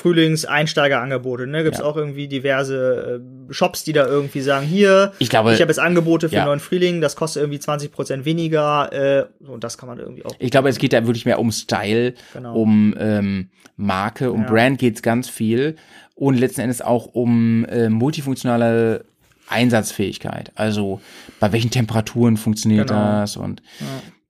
Frühlings-Einsteigerangebote, 1.11 1.47
ne? 1.47 1.63
Gibt's 1.65 1.79
Ja. 1.81 1.85
auch 1.85 1.97
irgendwie 1.97 2.29
diverse 2.29 3.21
äh, 3.51 3.53
Shops, 3.53 3.85
die 3.85 3.93
da 3.93 4.07
irgendwie 4.07 4.41
sagen, 4.41 4.67
hier, 4.67 5.13
Ich 5.19 5.29
glaube- 5.31 5.53
ich 5.53 5.61
habe 5.61 5.71
jetzt 5.71 5.79
Angebote 5.79 6.29
für 6.29 6.37
Ja. 6.37 6.45
neuen 6.45 6.61
Frühling, 6.61 7.01
das 7.01 7.17
kostet 7.17 7.43
irgendwie 7.43 7.59
20% 7.59 8.25
weniger, 8.25 8.93
äh, 8.93 9.25
und 9.47 9.65
das 9.65 9.79
kann 9.79 9.89
man 9.89 9.99
irgendwie 9.99 10.25
auch. 10.25 10.35
Ich 10.39 10.51
glaube, 10.51 10.69
es 10.69 10.79
geht 10.79 10.93
da 10.93 11.05
wirklich 11.07 11.27
mehr 11.27 11.39
um 11.39 11.51
Style, 11.53 12.15
Genau. 12.33 12.55
um 12.55 12.95
ähm, 12.99 13.51
Marke, 13.77 14.31
um 14.33 14.43
Ja. 14.43 14.49
Brand 14.49 14.79
geht's 14.79 15.03
ganz 15.03 15.29
viel 15.29 15.77
und 16.15 16.39
letzten 16.39 16.61
Endes 16.63 16.81
auch 16.83 17.07
um 17.07 17.65
äh, 17.67 17.89
multifunktionale 17.89 19.05
Einsatzfähigkeit. 19.49 20.53
Also 20.55 21.01
bei 21.41 21.53
welchen 21.53 21.71
Temperaturen 21.71 22.37
funktioniert 22.37 22.89
Genau. 22.89 23.21
das 23.21 23.37
und 23.37 23.63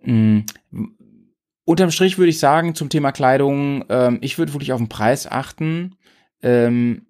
mh, 0.05 0.43
unterm 1.65 1.90
Strich 1.90 2.19
würde 2.19 2.31
ich 2.31 2.39
sagen 2.40 2.74
zum 2.74 2.89
Thema 2.89 3.12
Kleidung, 3.12 3.85
ähm, 3.89 4.19
ich 4.20 4.39
würde 4.39 4.53
wirklich 4.53 4.73
auf 4.73 4.81
den 4.81 4.89
Preis 4.89 5.31
achten. 5.31 5.94
Ähm, 6.43 7.06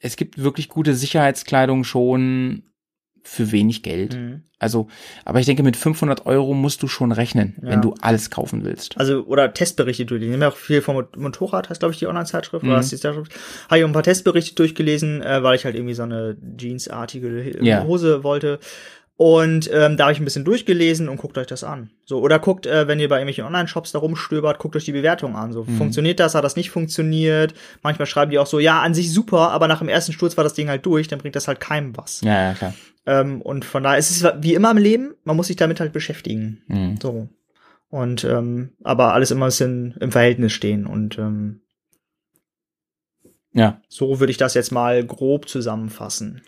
es 0.00 0.16
gibt 0.16 0.38
wirklich 0.42 0.68
gute 0.68 0.94
Sicherheitskleidung 0.94 1.84
schon 1.84 2.64
für 3.24 3.52
wenig 3.52 3.82
Geld. 3.84 4.16
Mhm. 4.16 4.42
Also, 4.58 4.88
aber 5.24 5.38
ich 5.40 5.46
denke, 5.46 5.62
mit 5.62 5.76
500 5.76 6.26
Euro 6.26 6.54
musst 6.54 6.82
du 6.82 6.88
schon 6.88 7.10
rechnen, 7.12 7.56
Ja. 7.62 7.70
wenn 7.70 7.82
du 7.82 7.94
alles 8.00 8.30
kaufen 8.30 8.64
willst. 8.64 8.96
Also, 8.98 9.24
oder 9.26 9.52
Testberichte 9.54 10.06
durchlesen. 10.06 10.34
Ich 10.34 10.40
ja 10.40 10.48
auch 10.48 10.56
viel 10.56 10.82
vom 10.82 10.94
Mot- 10.96 11.16
Motorrad, 11.16 11.68
heißt, 11.68 11.80
glaube 11.80 11.92
ich, 11.92 11.98
die 11.98 12.06
Online-Zeitschrift, 12.06 12.62
Mhm. 12.64 12.70
oder 12.70 12.78
hast 12.78 12.90
du 12.92 12.96
die 12.96 13.02
Zeitschrift? 13.02 13.32
Habe 13.68 13.78
ich 13.78 13.84
auch 13.84 13.88
ein 13.88 13.92
paar 13.92 14.02
Testberichte 14.04 14.54
durchgelesen, 14.56 15.22
äh, 15.22 15.42
weil 15.42 15.54
ich 15.56 15.64
halt 15.64 15.74
irgendwie 15.76 15.94
so 15.94 16.02
eine 16.04 16.36
Jeans-artige 16.56 17.58
Ja. 17.64 17.84
Hose 17.84 18.22
wollte. 18.24 18.58
Und 19.16 19.70
ähm, 19.72 19.96
da 19.96 20.04
habe 20.04 20.12
ich 20.14 20.20
ein 20.20 20.24
bisschen 20.24 20.44
durchgelesen 20.44 21.08
und 21.08 21.18
guckt 21.18 21.36
euch 21.38 21.46
das 21.46 21.62
an. 21.64 21.90
So, 22.04 22.20
oder 22.20 22.38
guckt, 22.38 22.66
äh, 22.66 22.88
wenn 22.88 22.98
ihr 22.98 23.08
bei 23.08 23.16
irgendwelchen 23.16 23.44
Online-Shops 23.44 23.92
da 23.92 23.98
rumstöbert, 24.00 24.58
guckt 24.58 24.74
euch 24.74 24.86
die 24.86 24.92
Bewertung 24.92 25.36
an. 25.36 25.50
Mhm. 25.50 25.52
So, 25.52 25.64
funktioniert 25.64 26.18
das, 26.18 26.34
hat 26.34 26.42
das 26.44 26.56
nicht 26.56 26.70
funktioniert? 26.70 27.54
Manchmal 27.82 28.06
schreiben 28.06 28.30
die 28.30 28.38
auch 28.38 28.46
so, 28.46 28.58
ja, 28.58 28.80
an 28.80 28.94
sich 28.94 29.12
super, 29.12 29.50
aber 29.50 29.68
nach 29.68 29.78
dem 29.78 29.88
ersten 29.88 30.12
Sturz 30.12 30.36
war 30.36 30.44
das 30.44 30.54
Ding 30.54 30.68
halt 30.68 30.84
durch, 30.86 31.08
dann 31.08 31.18
bringt 31.20 31.36
das 31.36 31.46
halt 31.46 31.60
keinem 31.60 31.96
was. 31.96 32.22
Ja, 32.22 32.48
ja, 32.48 32.54
klar. 32.54 32.74
Ähm, 33.06 33.42
und 33.42 33.64
von 33.64 33.82
daher 33.82 33.98
ist 33.98 34.10
es 34.10 34.24
wie 34.40 34.54
immer 34.54 34.70
im 34.70 34.78
Leben, 34.78 35.14
man 35.24 35.36
muss 35.36 35.48
sich 35.48 35.56
damit 35.56 35.78
halt 35.78 35.92
beschäftigen. 35.92 36.62
Mhm. 36.68 36.98
So. 37.00 37.28
Und 37.90 38.24
ähm, 38.24 38.70
aber 38.82 39.12
alles 39.12 39.30
immer 39.30 39.44
ein 39.46 39.48
bisschen 39.48 39.94
im 40.00 40.10
Verhältnis 40.10 40.52
stehen. 40.52 40.86
Und 40.86 41.18
ähm, 41.18 41.60
Ja. 43.52 43.80
so 43.88 44.18
würde 44.18 44.30
ich 44.30 44.38
das 44.38 44.54
jetzt 44.54 44.72
mal 44.72 45.04
grob 45.04 45.48
zusammenfassen. 45.48 46.40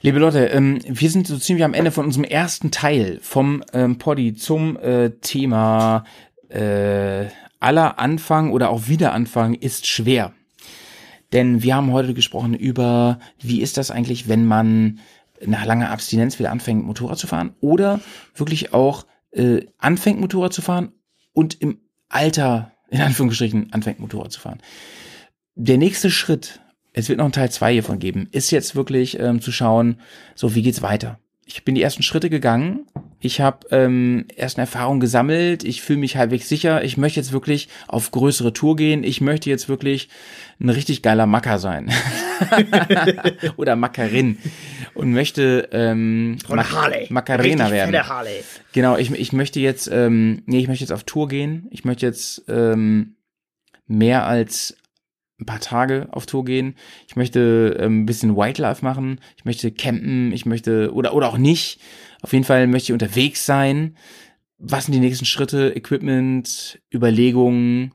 Liebe 0.00 0.20
Leute, 0.20 0.46
ähm, 0.46 0.78
wir 0.86 1.10
sind 1.10 1.26
so 1.26 1.36
ziemlich 1.38 1.64
am 1.64 1.74
Ende 1.74 1.90
von 1.90 2.04
unserem 2.04 2.22
ersten 2.22 2.70
Teil 2.70 3.18
vom 3.20 3.64
ähm, 3.72 3.98
Poddy 3.98 4.32
zum 4.32 4.76
äh, 4.76 5.10
Thema 5.10 6.04
äh, 6.48 7.26
aller 7.58 7.98
Anfang 7.98 8.52
oder 8.52 8.70
auch 8.70 8.86
Wiederanfang 8.86 9.54
ist 9.54 9.88
schwer. 9.88 10.32
Denn 11.32 11.64
wir 11.64 11.74
haben 11.74 11.92
heute 11.92 12.14
gesprochen 12.14 12.54
über, 12.54 13.18
wie 13.40 13.60
ist 13.60 13.76
das 13.76 13.90
eigentlich, 13.90 14.28
wenn 14.28 14.46
man 14.46 15.00
nach 15.44 15.64
langer 15.64 15.90
Abstinenz 15.90 16.38
wieder 16.38 16.52
anfängt, 16.52 16.84
Motorrad 16.84 17.18
zu 17.18 17.26
fahren 17.26 17.56
oder 17.60 18.00
wirklich 18.36 18.72
auch 18.72 19.04
äh, 19.32 19.66
anfängt, 19.78 20.20
Motorrad 20.20 20.52
zu 20.52 20.62
fahren 20.62 20.92
und 21.32 21.60
im 21.60 21.80
Alter, 22.08 22.70
in 22.88 23.00
Anführungsstrichen, 23.00 23.72
anfängt, 23.72 23.98
Motorrad 23.98 24.30
zu 24.30 24.38
fahren. 24.38 24.60
Der 25.56 25.76
nächste 25.76 26.12
Schritt, 26.12 26.60
es 26.98 27.08
wird 27.08 27.18
noch 27.18 27.24
einen 27.26 27.32
Teil 27.32 27.50
zwei 27.50 27.72
hiervon 27.72 27.98
geben, 28.00 28.28
ist 28.32 28.50
jetzt 28.50 28.74
wirklich 28.74 29.18
ähm, 29.20 29.40
zu 29.40 29.52
schauen, 29.52 30.00
so 30.34 30.54
wie 30.54 30.62
geht's 30.62 30.82
weiter. 30.82 31.18
Ich 31.46 31.64
bin 31.64 31.74
die 31.74 31.80
ersten 31.82 32.02
Schritte 32.02 32.28
gegangen. 32.28 32.86
Ich 33.20 33.40
habe 33.40 33.66
ähm, 33.70 34.26
ersten 34.36 34.60
Erfahrungen 34.60 35.00
gesammelt. 35.00 35.64
Ich 35.64 35.80
fühle 35.80 36.00
mich 36.00 36.16
halbwegs 36.16 36.46
sicher. 36.48 36.84
Ich 36.84 36.98
möchte 36.98 37.18
jetzt 37.20 37.32
wirklich 37.32 37.68
auf 37.86 38.10
größere 38.10 38.52
Tour 38.52 38.76
gehen. 38.76 39.02
Ich 39.02 39.22
möchte 39.22 39.48
jetzt 39.48 39.66
wirklich 39.68 40.10
ein 40.60 40.68
richtig 40.68 41.00
geiler 41.00 41.24
Macker 41.26 41.58
sein. 41.58 41.90
Oder 43.56 43.76
Mackerin. 43.76 44.38
Und 44.94 45.12
möchte 45.12 45.68
ähm, 45.72 46.36
Von 46.46 46.56
Mac- 46.56 46.72
Harley. 46.72 47.06
Macarena 47.08 47.70
werden. 47.70 48.08
Harley. 48.08 48.42
Genau, 48.72 48.96
ich, 48.98 49.10
ich 49.12 49.32
möchte 49.32 49.60
jetzt, 49.60 49.88
ähm, 49.90 50.42
nee, 50.46 50.58
ich 50.58 50.68
möchte 50.68 50.84
jetzt 50.84 50.92
auf 50.92 51.04
Tour 51.04 51.28
gehen. 51.28 51.66
Ich 51.70 51.84
möchte 51.84 52.04
jetzt 52.04 52.44
ähm, 52.48 53.14
mehr 53.86 54.26
als 54.26 54.76
ein 55.40 55.46
paar 55.46 55.60
Tage 55.60 56.08
auf 56.10 56.26
Tour 56.26 56.44
gehen. 56.44 56.74
Ich 57.06 57.16
möchte 57.16 57.76
ähm, 57.78 58.02
ein 58.02 58.06
bisschen 58.06 58.36
Wildlife 58.36 58.84
machen. 58.84 59.20
Ich 59.36 59.44
möchte 59.44 59.70
campen. 59.70 60.32
Ich 60.32 60.46
möchte, 60.46 60.92
oder, 60.92 61.14
oder 61.14 61.28
auch 61.28 61.38
nicht. 61.38 61.80
Auf 62.22 62.32
jeden 62.32 62.44
Fall 62.44 62.66
möchte 62.66 62.86
ich 62.86 62.92
unterwegs 62.92 63.46
sein. 63.46 63.96
Was 64.58 64.86
sind 64.86 64.94
die 64.94 65.00
nächsten 65.00 65.24
Schritte? 65.24 65.74
Equipment, 65.76 66.80
Überlegungen, 66.92 67.94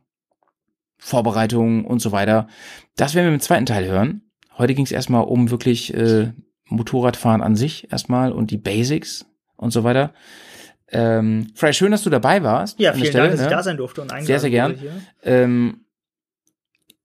Vorbereitungen 0.97 1.83
und 1.83 1.99
so 1.99 2.13
weiter. 2.13 2.47
Das 2.95 3.13
werden 3.13 3.27
wir 3.27 3.33
im 3.33 3.41
zweiten 3.41 3.65
Teil 3.65 3.85
hören. 3.85 4.21
Heute 4.57 4.73
ging 4.73 4.85
es 4.85 4.91
erstmal 4.91 5.25
um 5.25 5.51
wirklich 5.51 5.93
äh, 5.93 6.31
Motorradfahren 6.67 7.41
an 7.41 7.55
sich 7.57 7.91
erstmal 7.91 8.31
und 8.31 8.51
die 8.51 8.57
Basics 8.57 9.25
und 9.57 9.71
so 9.71 9.83
weiter. 9.83 10.13
Ähm, 10.89 11.47
Fry, 11.55 11.73
schön, 11.73 11.91
dass 11.91 12.03
du 12.03 12.09
dabei 12.09 12.43
warst. 12.43 12.79
Ja, 12.79 12.93
vielen 12.93 13.07
Stelle, 13.07 13.23
Dank, 13.23 13.31
dass 13.31 13.41
ich 13.41 13.49
ne? 13.49 13.55
da 13.55 13.63
sein 13.63 13.77
durfte 13.77 14.01
und 14.01 14.13
eingeladen 14.13 14.27
Sehr, 14.27 14.39
sehr 14.39 14.49
gern. 14.49 14.75
Ähm, 15.23 15.82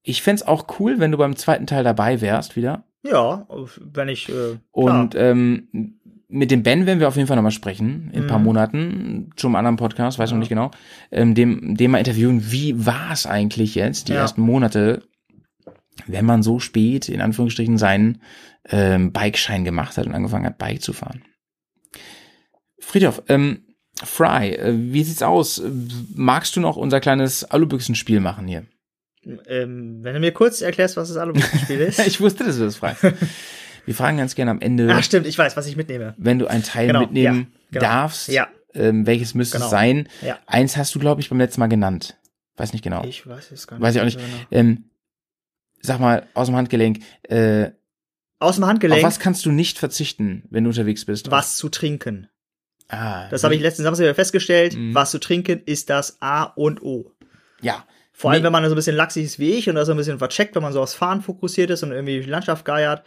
ich 0.09 0.23
fänd's 0.23 0.43
auch 0.43 0.67
cool, 0.79 0.99
wenn 0.99 1.11
du 1.13 1.19
beim 1.19 1.37
zweiten 1.37 1.67
Teil 1.67 1.85
dabei 1.85 2.21
wärst 2.21 2.57
wieder. 2.57 2.85
Ja, 3.05 3.47
wenn 3.81 4.09
ich 4.09 4.29
äh, 4.29 4.59
Und 4.73 5.15
ähm, 5.15 5.95
mit 6.29 6.51
dem 6.51 6.63
Ben 6.63 6.85
werden 6.85 7.01
wir 7.01 7.09
auf 7.09 7.17
jeden 7.17 7.27
Fall 7.29 7.37
nochmal 7.37 7.53
sprechen, 7.53 8.11
in 8.13 8.23
ein 8.25 8.27
paar 8.27 8.39
Mhm. 8.39 8.45
Monaten, 8.45 9.31
zum 9.37 9.55
anderen 9.57 9.77
Podcast, 9.77 10.19
weiß 10.19 10.31
noch 10.33 10.39
nicht 10.39 10.49
genau, 10.51 10.71
ähm, 11.11 11.35
dem, 11.35 11.77
dem 11.77 11.91
mal 11.93 11.99
interviewen, 11.99 12.51
wie 12.53 12.85
war 12.85 13.13
es 13.13 13.25
eigentlich 13.27 13.75
jetzt, 13.75 14.09
die 14.09 14.13
Ja. 14.13 14.21
ersten 14.23 14.43
Monate, 14.43 15.05
wenn 16.07 16.27
man 16.27 16.43
so 16.43 16.59
spät, 16.59 17.09
in 17.09 17.21
Anführungsstrichen, 17.21 17.79
seinen 17.79 18.21
ähm, 18.71 19.13
Bikeschein 19.13 19.65
gemacht 19.65 19.97
hat 19.97 20.07
und 20.07 20.15
angefangen 20.15 20.45
hat, 20.47 20.59
Bike 20.59 20.83
zu 20.83 20.93
fahren. 20.93 21.23
Friedhof, 22.81 23.23
ähm, 23.29 23.65
Fry, 24.03 24.51
äh, 24.55 24.75
wie 24.77 25.03
sieht's 25.03 25.23
aus? 25.23 25.63
Magst 26.15 26.55
du 26.57 26.61
noch 26.61 26.77
unser 26.77 27.01
kleines 27.01 27.45
Alubüchsenspiel 27.45 28.21
machen 28.21 28.47
hier? 28.47 28.67
Ähm, 29.47 29.99
wenn 30.03 30.15
du 30.15 30.21
mir 30.21 30.33
kurz 30.33 30.61
erklärst, 30.61 30.97
was 30.97 31.09
das 31.09 31.17
Alubuchspiel 31.17 31.81
ist. 31.81 31.99
ich 32.07 32.21
wusste, 32.21 32.45
dass 32.45 32.57
du 32.59 32.65
das 32.65 32.77
fragst. 32.77 33.03
Wir 33.85 33.95
fragen 33.95 34.19
ganz 34.19 34.35
gerne 34.35 34.51
am 34.51 34.61
Ende, 34.61 34.87
Ach 34.93 35.03
stimmt, 35.03 35.27
ich 35.27 35.39
weiß, 35.39 35.57
was 35.57 35.67
ich 35.67 35.75
mitnehme. 35.77 36.15
wenn 36.19 36.39
du 36.39 36.47
ein 36.47 36.63
Teil 36.63 36.89
Genau, 36.89 37.01
mitnehmen 37.01 37.53
ja, 37.71 37.81
genau. 37.81 37.85
darfst, 37.87 38.29
Ja. 38.29 38.49
ähm, 38.75 39.07
welches 39.07 39.33
müsste 39.35 39.57
Genau. 39.57 39.65
es 39.67 39.71
sein? 39.71 40.09
Ja. 40.21 40.39
Eins 40.47 40.77
hast 40.77 40.95
du, 40.95 40.99
glaube 40.99 41.23
ich, 41.23 41.31
beim 41.31 41.39
letzten 41.39 41.61
Mal 41.61 41.69
genannt. 41.69 42.19
Weiß 42.59 42.73
nicht 42.75 42.83
genau. 42.83 43.03
Ich 43.05 43.27
weiß 43.27 43.51
es 43.51 43.67
gar 43.67 43.77
nicht. 43.79 43.83
Weiß 43.83 43.95
ich 43.95 44.01
auch 44.03 44.05
nicht. 44.05 44.19
genau. 44.19 44.37
Ähm, 44.51 44.91
sag 45.81 46.01
mal, 46.01 46.27
aus 46.35 46.49
dem 46.49 46.57
Handgelenk, 46.57 46.99
äh, 47.23 47.71
Aus 48.41 48.57
dem 48.57 48.65
auf 48.65 48.69
Handgelenk 48.71 49.03
was 49.03 49.21
kannst 49.21 49.47
du 49.47 49.53
nicht 49.53 49.79
verzichten, 49.79 50.43
wenn 50.51 50.65
du 50.65 50.71
unterwegs 50.71 51.07
bist? 51.07 51.31
was 51.31 51.57
zu 51.57 51.71
trinken. 51.71 52.29
Ah, 52.89 53.29
Das 53.31 53.43
habe 53.45 53.55
ich 53.55 53.61
letzten 53.63 53.85
Samstag 53.85 54.05
wieder 54.05 54.15
festgestellt. 54.15 54.75
Mhm. 54.77 54.95
Was 54.95 55.13
zu 55.13 55.19
trinken 55.19 55.63
ist 55.65 55.89
das 55.89 56.19
A 56.21 56.43
und 56.45 56.83
O. 56.83 57.15
Ja. 57.63 57.87
Vor 58.21 58.33
allem, 58.33 58.41
Nee. 58.41 58.47
wenn 58.47 58.53
man 58.53 58.65
so 58.65 58.71
ein 58.71 58.75
bisschen 58.75 58.97
lachsig 58.97 59.25
ist 59.25 59.39
wie 59.39 59.53
ich 59.53 59.69
und 59.69 59.77
da 59.77 59.85
so 59.85 59.93
ein 59.93 59.97
bisschen 59.97 60.19
vercheckt, 60.19 60.57
wenn 60.57 60.63
man 60.63 60.73
so 60.73 60.83
aufs 60.83 60.95
Fahren 60.95 61.23
fokussiert 61.23 61.71
ist 61.71 61.85
und 61.85 61.93
irgendwie 61.93 62.21
die 62.21 62.29
Landschaft 62.29 62.65
geiert. 62.65 63.05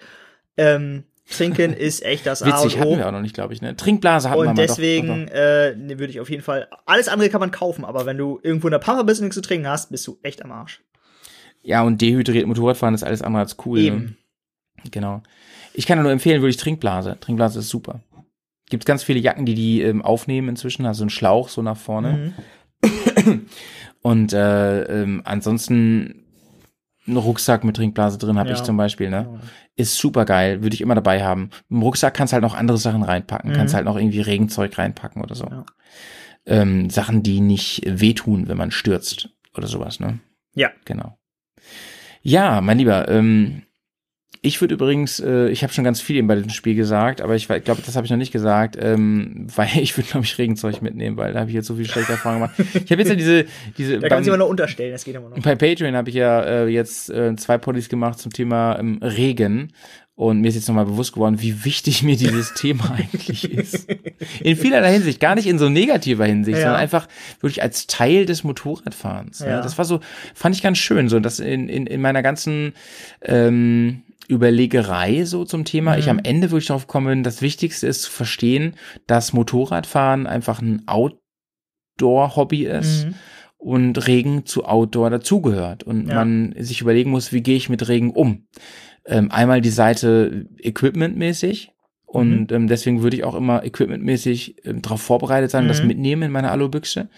Ähm, 0.56 1.04
trinken 1.30 1.74
ist 1.74 2.02
echt 2.06 2.26
das 2.26 2.42
A 2.42 2.46
Witzig, 2.48 2.76
und 2.76 2.80
hatten 2.80 2.94
O. 2.94 2.98
wir 2.98 3.08
auch 3.08 3.12
noch 3.12 3.20
nicht, 3.22 3.34
glaube 3.36 3.54
ich, 3.54 3.62
ne? 3.62 3.76
Trinkblase 3.76 4.30
hatten 4.30 4.42
wir 4.42 4.50
Und 4.50 4.56
mal. 4.56 4.66
doch, 4.66 4.74
deswegen 4.76 5.26
doch, 5.26 5.34
doch. 5.34 5.40
äh, 5.40 5.76
ne, 5.76 6.00
würde 6.00 6.12
ich 6.12 6.22
auf 6.22 6.30
jeden 6.30 6.44
Fall. 6.44 6.70
Alles 6.86 7.10
andere 7.10 7.30
kann 7.30 7.42
man 7.42 7.52
kaufen, 7.52 7.84
aber 7.84 8.06
wenn 8.06 8.18
du 8.18 8.40
irgendwo 8.42 8.68
in 8.68 8.72
der 8.72 8.80
Pampa 8.80 9.04
bist 9.04 9.20
und 9.20 9.26
nichts 9.26 9.36
zu 9.36 9.42
trinken 9.42 9.68
hast, 9.68 9.92
bist 9.92 10.08
du 10.08 10.18
echt 10.24 10.46
am 10.46 10.52
Arsch. 10.54 10.82
Ja, 11.62 11.82
und 11.84 12.00
dehydriert 12.02 12.48
Motorradfahren 12.48 12.96
ist 12.96 13.04
alles 13.04 13.22
andere 13.22 13.42
als 13.42 13.58
cool. 13.66 13.80
Ne? 13.80 13.86
Eben. 13.86 14.18
Genau. 14.92 15.22
Ich 15.74 15.86
kann 15.88 16.02
nur 16.02 16.12
empfehlen, 16.12 16.42
wirklich 16.42 16.56
Trinkblase. 16.58 17.18
Trinkblase 17.20 17.60
ist 17.60 17.68
super. 17.68 18.00
Gibt 18.70 18.86
ganz 18.86 19.04
viele 19.04 19.20
Jacken, 19.20 19.46
die 19.46 19.56
die 19.56 19.82
ähm, 19.82 20.02
aufnehmen 20.02 20.48
inzwischen, 20.48 20.86
also 20.86 21.04
ein 21.04 21.10
Schlauch 21.10 21.50
so 21.50 21.62
nach 21.62 21.76
vorne. 21.78 22.34
Mhm. 22.84 23.46
Und 24.02 24.34
äh, 24.34 24.84
ähm, 25.04 25.22
ansonsten 25.26 26.26
ein 27.08 27.18
Rucksack 27.18 27.64
mit 27.64 27.76
Trinkblase 27.76 28.18
drin 28.18 28.38
habe 28.38 28.50
Ja. 28.50 28.56
ich 28.56 28.64
zum 28.64 28.78
Beispiel, 28.78 29.10
ne? 29.10 29.40
Ist 29.76 29.98
super 29.98 30.26
geil, 30.26 30.62
würde 30.64 30.74
ich 30.76 30.82
immer 30.82 30.96
dabei 30.96 31.24
haben. 31.24 31.50
Im 31.70 31.82
Rucksack 31.82 32.14
kannst 32.14 32.34
halt 32.34 32.44
noch 32.44 32.54
andere 32.56 32.78
Sachen 32.78 33.04
reinpacken, 33.04 33.52
Mhm. 33.52 33.56
kannst 33.56 33.74
halt 33.74 33.86
noch 33.86 33.98
irgendwie 33.98 34.22
Regenzeug 34.22 34.78
reinpacken 34.78 35.22
oder 35.24 35.36
so. 35.36 35.46
Ja. 35.46 35.66
Ähm, 36.46 36.90
Sachen, 36.90 37.24
die 37.24 37.40
nicht 37.42 37.82
wehtun, 37.86 38.48
wenn 38.48 38.58
man 38.58 38.72
stürzt 38.72 39.30
oder 39.56 39.68
sowas, 39.68 40.00
ne? 40.00 40.20
Ja. 40.54 40.70
Genau. 40.86 41.18
Ja, 42.22 42.62
mein 42.62 42.78
Lieber, 42.78 43.08
ähm, 43.10 43.64
ich 44.44 44.60
würde 44.60 44.74
übrigens, 44.74 45.20
äh, 45.20 45.50
ich 45.50 45.62
habe 45.62 45.72
schon 45.72 45.84
ganz 45.84 46.02
viel 46.02 46.16
eben 46.16 46.28
bei 46.28 46.34
diesem 46.36 46.50
Spiel 46.50 46.74
gesagt, 46.74 47.22
aber 47.22 47.36
ich 47.36 47.46
glaube, 47.48 47.82
das 47.86 47.96
habe 47.96 48.06
ich 48.06 48.12
noch 48.12 48.18
nicht 48.18 48.32
gesagt, 48.32 48.76
ähm, 48.82 49.46
weil 49.56 49.70
ich 49.80 49.96
würde, 49.98 50.10
glaube 50.10 50.26
ich, 50.26 50.38
Regenzeug 50.38 50.82
mitnehmen, 50.82 51.16
weil 51.18 51.34
da 51.34 51.42
habe 51.42 51.50
ich 51.52 51.56
jetzt 51.56 51.68
so 51.68 51.76
viel 51.76 51.88
schlechte 51.88 52.14
Erfahrungen 52.14 52.42
gemacht. 52.42 52.56
Ich 52.84 52.92
habe 52.92 53.02
jetzt 53.02 53.10
ja 53.10 53.16
diese, 53.16 53.46
diese 53.78 54.00
Da 54.00 54.08
kann 54.10 54.18
man 54.18 54.24
sich 54.24 54.30
immer 54.30 54.38
noch 54.38 54.50
unterstellen, 54.50 54.92
das 54.92 55.04
geht 55.04 55.16
immer 55.16 55.30
noch. 55.30 55.38
bei 55.40 55.56
Patreon 55.56 55.96
habe 55.96 56.10
ich 56.10 56.16
ja 56.16 56.42
äh, 56.42 56.68
jetzt 56.68 57.10
äh, 57.12 57.36
zwei 57.36 57.60
Poddies 57.60 57.88
gemacht 57.88 58.18
zum 58.20 58.34
Thema 58.34 58.80
ähm, 58.80 58.98
Regen. 59.02 59.74
Und 60.16 60.42
mir 60.42 60.50
ist 60.50 60.56
jetzt 60.56 60.68
nochmal 60.68 60.86
bewusst 60.86 61.14
geworden, 61.14 61.42
wie 61.42 61.64
wichtig 61.66 62.04
mir 62.04 62.16
dieses 62.16 62.54
Thema 62.56 62.96
eigentlich 62.96 63.50
ist. 63.50 63.88
In 64.42 64.56
vielerlei 64.56 64.94
Hinsicht, 64.94 65.20
gar 65.20 65.34
nicht 65.36 65.48
in 65.48 65.58
so 65.58 65.70
negativer 65.70 66.26
Hinsicht, 66.26 66.58
Ja. 66.58 66.64
sondern 66.66 66.82
einfach 66.82 67.08
wirklich 67.40 67.64
als 67.64 67.88
Teil 67.88 68.26
des 68.26 68.44
Motorradfahrens. 68.44 69.40
Ja. 69.40 69.62
Das 69.62 69.78
war 69.78 69.86
so, 69.86 70.00
fand 70.36 70.56
ich 70.56 70.62
ganz 70.62 70.78
schön, 70.80 71.10
so 71.10 71.20
dass 71.20 71.40
in, 71.40 71.70
in, 71.70 71.88
in 71.88 72.02
meiner 72.02 72.22
ganzen 72.22 72.74
ähm, 73.24 74.04
Überlegerei 74.32 75.26
so 75.26 75.44
zum 75.44 75.66
Thema, 75.66 75.98
ich 75.98 76.10
am 76.10 76.20
Ende 76.20 76.52
wirklich 76.52 76.68
darauf 76.68 76.88
komme, 76.88 77.22
das 77.22 77.42
Wichtigste 77.42 77.86
ist 77.88 78.04
zu 78.04 78.12
verstehen, 78.12 78.76
dass 79.06 79.34
Motorradfahren 79.34 80.26
einfach 80.26 80.62
ein 80.62 80.84
Outdoor-Hobby 80.88 82.66
ist 82.66 83.06
Mhm. 83.08 83.14
und 83.58 84.08
Regen 84.08 84.46
zu 84.46 84.66
Outdoor 84.66 85.10
dazugehört 85.10 85.84
und 85.84 86.08
Ja. 86.08 86.16
man 86.16 86.56
sich 86.58 86.82
überlegen 86.82 87.12
muss, 87.12 87.34
wie 87.34 87.42
gehe 87.44 87.58
ich 87.58 87.70
mit 87.70 87.88
Regen 87.88 88.12
um. 88.12 88.48
Ähm, 89.06 89.32
einmal 89.32 89.62
die 89.62 89.70
Seite 89.70 90.48
equipmentmäßig 90.60 91.72
und 92.06 92.52
ähm, 92.52 92.68
deswegen 92.68 93.02
würde 93.04 93.18
ich 93.18 93.24
auch 93.24 93.36
immer 93.36 93.64
equipmentmäßig 93.66 94.66
ähm, 94.66 94.82
darauf 94.82 95.02
vorbereitet 95.02 95.52
sein, 95.52 95.68
das 95.68 95.82
Mhm. 95.82 95.88
mitnehmen 95.88 96.22
in 96.24 96.32
meiner 96.32 96.52
Alubüchse, 96.52 97.10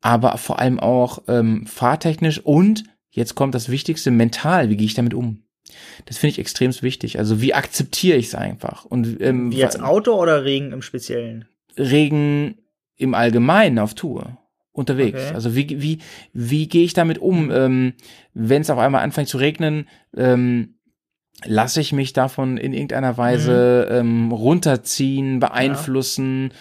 aber 0.00 0.36
vor 0.38 0.58
allem 0.58 0.78
auch 0.80 1.22
ähm, 1.28 1.66
fahrtechnisch 1.66 2.40
und 2.44 2.84
jetzt 3.10 3.34
kommt 3.36 3.54
das 3.54 3.68
Wichtigste 3.70 4.10
mental, 4.10 4.68
wie 4.68 4.76
gehe 4.76 4.86
ich 4.86 4.94
damit 4.94 5.14
um? 5.14 5.44
Das 6.06 6.18
finde 6.18 6.32
ich 6.32 6.38
extrem 6.38 6.72
wichtig. 6.82 7.18
Also 7.18 7.40
wie 7.40 7.54
akzeptiere 7.54 8.16
ich 8.16 8.26
es 8.26 8.34
einfach? 8.34 8.84
Und 8.84 9.20
ähm, 9.20 9.52
Wie 9.52 9.56
jetzt 9.56 9.80
Auto 9.80 10.14
oder 10.14 10.44
Regen 10.44 10.72
im 10.72 10.82
Speziellen? 10.82 11.46
Regen 11.76 12.56
im 12.96 13.14
Allgemeinen 13.14 13.78
auf 13.78 13.94
Tour 13.94 14.38
unterwegs. 14.72 15.20
Okay. 15.20 15.34
Also 15.34 15.54
wie, 15.54 15.82
wie, 15.82 15.98
wie 16.32 16.68
gehe 16.68 16.84
ich 16.84 16.94
damit 16.94 17.18
um, 17.18 17.50
ähm, 17.50 17.94
wenn 18.34 18.62
es 18.62 18.70
auf 18.70 18.78
einmal 18.78 19.02
anfängt 19.02 19.28
zu 19.28 19.38
regnen? 19.38 19.88
Ähm, 20.16 20.74
lasse 21.44 21.80
ich 21.80 21.92
mich 21.92 22.12
davon 22.12 22.56
in 22.56 22.72
irgendeiner 22.72 23.16
Weise 23.16 23.88
ähm, 23.90 24.32
runterziehen, 24.32 25.40
beeinflussen? 25.40 26.52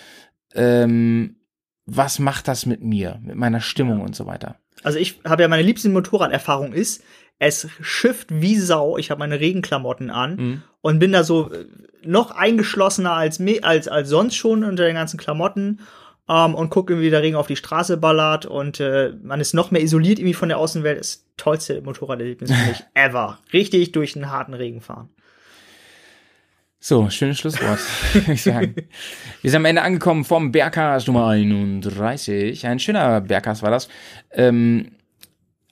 Ähm, 0.54 1.38
was 1.86 2.20
macht 2.20 2.48
das 2.48 2.66
mit 2.66 2.84
mir, 2.84 3.20
mit 3.24 3.36
meiner 3.36 3.62
Stimmung 3.62 4.02
und 4.02 4.16
so 4.16 4.26
weiter? 4.26 4.58
Also 4.84 4.98
ich 4.98 5.20
habe 5.26 5.44
ja 5.44 5.48
meine 5.48 5.64
liebste 5.64 5.90
Motorraderfahrung 5.90 6.74
ist, 6.74 7.04
es 7.43 7.68
schifft 7.81 8.27
wie 8.30 8.55
Sau. 8.59 8.97
Ich 8.99 9.09
habe 9.09 9.18
meine 9.18 9.39
Regenklamotten 9.39 10.11
an 10.11 10.35
Mhm. 10.35 10.63
und 10.81 10.99
bin 10.99 11.11
da 11.11 11.23
so 11.23 11.51
äh, 11.51 11.65
noch 12.03 12.30
eingeschlossener 12.30 13.13
als, 13.13 13.41
als, 13.63 13.88
als 13.88 14.09
sonst 14.09 14.35
schon 14.35 14.63
unter 14.63 14.85
den 14.85 14.93
ganzen 14.93 15.18
Klamotten 15.18 15.80
ähm, 16.30 16.53
und 16.53 16.69
gucke, 16.69 16.99
wie 16.99 17.09
der 17.09 17.23
Regen 17.23 17.35
auf 17.35 17.47
die 17.47 17.55
Straße 17.55 17.97
ballert 17.97 18.45
und 18.45 18.80
äh, 18.80 19.13
man 19.23 19.41
ist 19.41 19.53
noch 19.55 19.72
mehr 19.72 19.81
isoliert 19.81 20.19
irgendwie 20.19 20.35
von 20.35 20.49
der 20.49 20.59
Außenwelt. 20.59 20.99
Das 20.99 21.26
tollste 21.38 21.81
Motorraderlebnis 21.81 22.51
für 22.51 22.68
mich 22.69 22.84
ever. 22.93 23.39
Richtig 23.53 23.91
durch 23.91 24.15
einen 24.15 24.30
harten 24.30 24.53
Regen 24.53 24.80
fahren. 24.81 25.09
So, 26.80 27.09
schönes 27.09 27.39
Schlusswort, 27.39 27.80
würde 28.13 28.34
ich 28.34 28.43
sagen. 28.43 28.76
Wir 29.41 29.49
sind 29.49 29.57
am 29.57 29.65
Ende 29.65 29.81
angekommen 29.81 30.26
vom 30.26 30.51
Bergcast 30.51 31.07
Nummer 31.07 31.27
31. 31.27 32.65
Ein 32.68 32.77
schöner 32.80 33.22
Bergcast 33.22 33.63
war 33.63 33.72
das. 33.72 33.88
Ähm, 34.31 34.91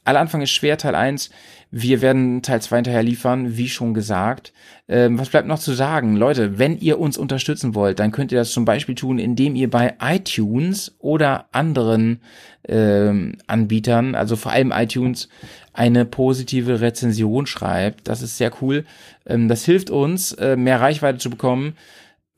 aller 0.03 0.19
Anfang 0.19 0.41
ist 0.41 0.51
schwer, 0.51 0.77
Teil 0.77 0.95
1. 0.95 1.29
Wir 1.71 2.01
werden 2.01 2.41
Teil 2.41 2.61
2 2.61 2.77
hinterher 2.77 3.03
liefern, 3.03 3.55
wie 3.55 3.69
schon 3.69 3.93
gesagt. 3.93 4.53
Ähm, 4.87 5.19
was 5.19 5.29
bleibt 5.29 5.47
noch 5.47 5.59
zu 5.59 5.73
sagen? 5.73 6.15
Leute, 6.15 6.57
wenn 6.57 6.77
ihr 6.79 6.99
uns 6.99 7.17
unterstützen 7.17 7.75
wollt, 7.75 7.99
dann 7.99 8.11
könnt 8.11 8.31
ihr 8.31 8.39
das 8.39 8.51
zum 8.51 8.65
Beispiel 8.65 8.95
tun, 8.95 9.19
indem 9.19 9.55
ihr 9.55 9.69
bei 9.69 9.93
iTunes 10.01 10.95
oder 10.97 11.45
anderen 11.51 12.21
ähm, 12.67 13.37
Anbietern, 13.45 14.15
also 14.15 14.35
vor 14.35 14.51
allem 14.51 14.71
iTunes, 14.71 15.29
eine 15.73 16.05
positive 16.05 16.81
Rezension 16.81 17.45
schreibt. 17.45 18.07
Das 18.07 18.23
ist 18.23 18.37
sehr 18.37 18.51
cool. 18.61 18.83
Ähm, 19.27 19.47
das 19.47 19.63
hilft 19.63 19.91
uns, 19.91 20.31
äh, 20.33 20.55
mehr 20.55 20.81
Reichweite 20.81 21.19
zu 21.19 21.29
bekommen. 21.29 21.75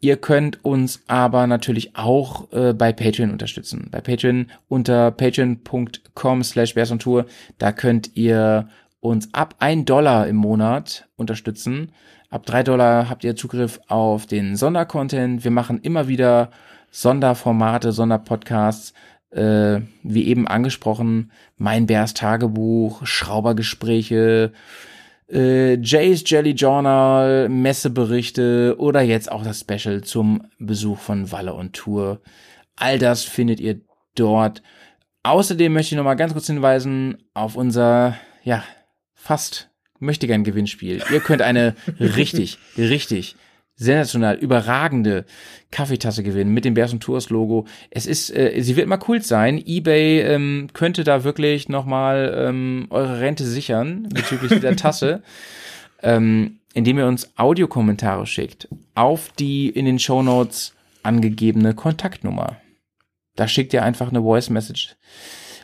Ihr 0.03 0.17
könnt 0.17 0.65
uns 0.65 1.03
aber 1.05 1.45
natürlich 1.45 1.95
auch 1.95 2.51
äh, 2.51 2.73
bei 2.73 2.91
Patreon 2.91 3.29
unterstützen. 3.29 3.87
Bei 3.91 4.01
Patreon 4.01 4.47
unter 4.67 5.11
patreon.com 5.11 6.43
slash 6.43 6.73
Tour. 6.97 7.27
Da 7.59 7.71
könnt 7.71 8.15
ihr 8.15 8.67
uns 9.02 9.34
ab 9.34 9.56
ein 9.60 9.84
Dollar 9.84 10.28
im 10.28 10.38
Monat 10.38 11.10
unterstützen. 11.18 11.91
Ab 12.30 12.45
drei 12.45 12.64
Dollar 12.64 13.10
habt 13.10 13.26
ihr 13.26 13.36
Zugriff 13.36 13.82
auf 13.88 14.26
den 14.26 14.56
Sondercontent. 14.56 15.44
Wir 15.44 15.52
machen 15.52 15.82
immer 15.82 16.07
wieder 16.07 16.52
Sonderformate, 16.91 17.91
Sonderpodcasts, 17.91 18.94
äh, 19.32 19.82
wie 20.03 20.28
eben 20.28 20.48
angesprochen, 20.48 21.32
mein 21.57 21.88
Bärs 21.88 22.14
Tagebuch, 22.14 23.06
Schraubergespräche, 23.06 24.52
äh, 25.30 25.78
Jay's 25.82 26.23
Jelly 26.26 26.52
Journal, 26.52 27.49
Messeberichte 27.49 28.76
oder 28.78 29.02
jetzt 29.02 29.32
auch 29.32 29.44
das 29.44 29.61
Special 29.61 30.02
zum 30.02 30.44
Besuch 30.60 30.99
von 30.99 31.32
Walle 31.32 31.53
und 31.53 31.73
Tour. 31.73 32.22
All 32.76 32.99
das 32.99 33.23
findet 33.23 33.60
ihr 33.60 33.82
dort. 34.15 34.61
Außerdem 35.23 35.72
möchte 35.73 35.95
ich 35.95 35.98
noch 35.98 36.03
mal 36.03 36.15
ganz 36.15 36.34
kurz 36.34 36.48
hinweisen 36.48 37.18
auf 37.34 37.56
unser, 37.56 38.15
ja, 38.44 38.64
fast 39.22 39.69
möchte 39.99 40.27
gern 40.27 40.43
Gewinnspiel. 40.43 41.03
Ihr 41.11 41.19
könnt 41.19 41.41
eine 41.41 41.76
richtig, 41.99 42.57
richtig 42.77 43.35
sensationell 43.76 44.35
überragende 44.35 45.26
Kaffeetasse 45.72 46.22
gewinnen 46.22 46.53
mit 46.53 46.65
dem 46.65 46.76
Bears 46.76 46.95
Tours 46.99 47.30
Logo. 47.30 47.65
Es 47.89 48.06
ist, 48.06 48.30
äh, 48.35 48.61
sie 48.61 48.76
wird 48.76 48.88
mal 48.88 48.99
cool 49.07 49.22
sein. 49.22 49.57
eBay 49.65 50.22
ähm, 50.22 50.69
könnte 50.73 51.03
da 51.03 51.23
wirklich 51.23 51.69
nochmal 51.69 52.34
ähm, 52.35 52.88
eure 52.89 53.19
Rente 53.19 53.45
sichern 53.45 54.10
bezüglich 54.10 54.52
dieser 54.52 54.76
Tasse, 54.76 55.23
ähm, 56.03 56.60
indem 56.73 56.99
ihr 56.99 57.07
uns 57.07 57.31
Audiokommentare 57.38 58.27
schickt 58.27 58.68
auf 58.93 59.31
die 59.39 59.69
in 59.69 59.85
den 59.85 59.99
Show 59.99 60.22
Notes 60.22 60.76
angegebene 61.02 61.73
Kontaktnummer. 61.73 62.57
Da 63.35 63.48
schickt 63.48 63.73
ihr 63.73 63.84
einfach 63.84 64.10
eine 64.10 64.22
Voice 64.22 64.49
Message, 64.49 64.95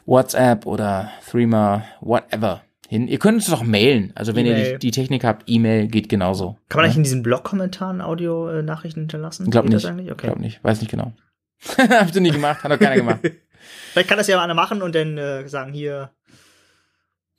WhatsApp 0.05 0.65
oder 0.65 1.11
Threema, 1.29 1.83
whatever 1.99 2.63
hin. 2.87 3.07
Ihr 3.07 3.19
könnt 3.19 3.35
uns 3.35 3.47
doch 3.47 3.63
mailen. 3.63 4.11
Also 4.15 4.35
wenn 4.35 4.45
ihr 4.45 4.73
die, 4.73 4.79
die, 4.79 4.91
Technik 4.91 5.23
habt, 5.23 5.43
E-Mail 5.47 5.87
geht 5.87 6.09
genauso. 6.09 6.57
Kann 6.69 6.79
man 6.79 6.85
eigentlich 6.85 6.97
in 6.97 7.03
diesen 7.03 7.23
Blog-Kommentaren 7.23 8.01
Audio-Nachrichten 8.01 9.01
hinterlassen? 9.01 9.49
Glaub 9.49 9.67
nicht. 9.67 9.85
Okay. 9.85 10.13
Glaub 10.15 10.39
nicht. 10.39 10.63
Weiß 10.63 10.79
nicht 10.81 10.89
genau. 10.89 11.13
Habt 11.77 12.15
ihr 12.15 12.21
nie 12.21 12.31
gemacht? 12.31 12.63
Hat 12.63 12.71
doch 12.71 12.79
keiner 12.79 12.95
gemacht. 12.95 13.19
Vielleicht 13.91 14.09
kann 14.09 14.17
das 14.17 14.27
ja 14.27 14.37
mal 14.37 14.43
einer 14.43 14.53
machen 14.53 14.81
und 14.81 14.95
dann 14.95 15.17
äh, 15.17 15.47
sagen 15.47 15.73
hier. 15.73 16.11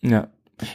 Ja. 0.03 0.29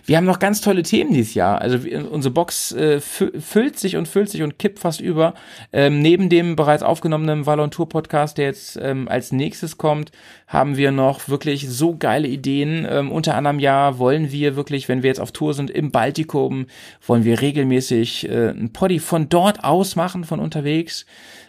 Wir 0.05 0.17
haben 0.17 0.25
noch 0.25 0.39
ganz 0.39 0.61
tolle 0.61 0.83
Themen 0.83 1.13
dieses 1.13 1.33
Jahr. 1.33 1.61
Also 1.61 1.77
unsere 2.09 2.33
Box 2.33 2.71
äh, 2.71 2.99
füllt 2.99 3.77
sich 3.77 3.97
und 3.97 4.07
füllt 4.07 4.29
sich 4.29 4.43
und 4.43 4.59
kippt 4.59 4.79
fast 4.79 5.01
über. 5.01 5.33
Ähm, 5.71 6.01
neben 6.01 6.29
dem 6.29 6.55
bereits 6.55 6.83
aufgenommenen 6.83 7.45
Valontour 7.45 7.89
Podcast, 7.89 8.37
der 8.37 8.45
jetzt 8.45 8.79
ähm, 8.81 9.07
als 9.07 9.31
nächstes 9.31 9.77
kommt, 9.77 10.11
haben 10.47 10.77
wir 10.77 10.91
noch 10.91 11.27
wirklich 11.27 11.69
so 11.69 11.97
geile 11.97 12.27
Ideen. 12.27 12.87
Ähm, 12.89 13.11
unter 13.11 13.35
anderem 13.35 13.59
ja 13.59 13.97
wollen 13.99 14.31
wir 14.31 14.55
wirklich, 14.55 14.87
wenn 14.87 15.03
wir 15.03 15.09
jetzt 15.09 15.19
auf 15.19 15.31
Tour 15.31 15.53
sind 15.53 15.69
im 15.69 15.91
Baltikum, 15.91 16.67
wollen 17.05 17.23
wir 17.23 17.41
regelmäßig 17.41 18.29
äh, 18.29 18.49
ein 18.49 18.71
Poddy 18.73 18.99
von 18.99 19.29
dort 19.29 19.63
aus 19.63 19.95
machen, 19.95 20.23
von 20.23 20.39
unterwegs. 20.39 21.05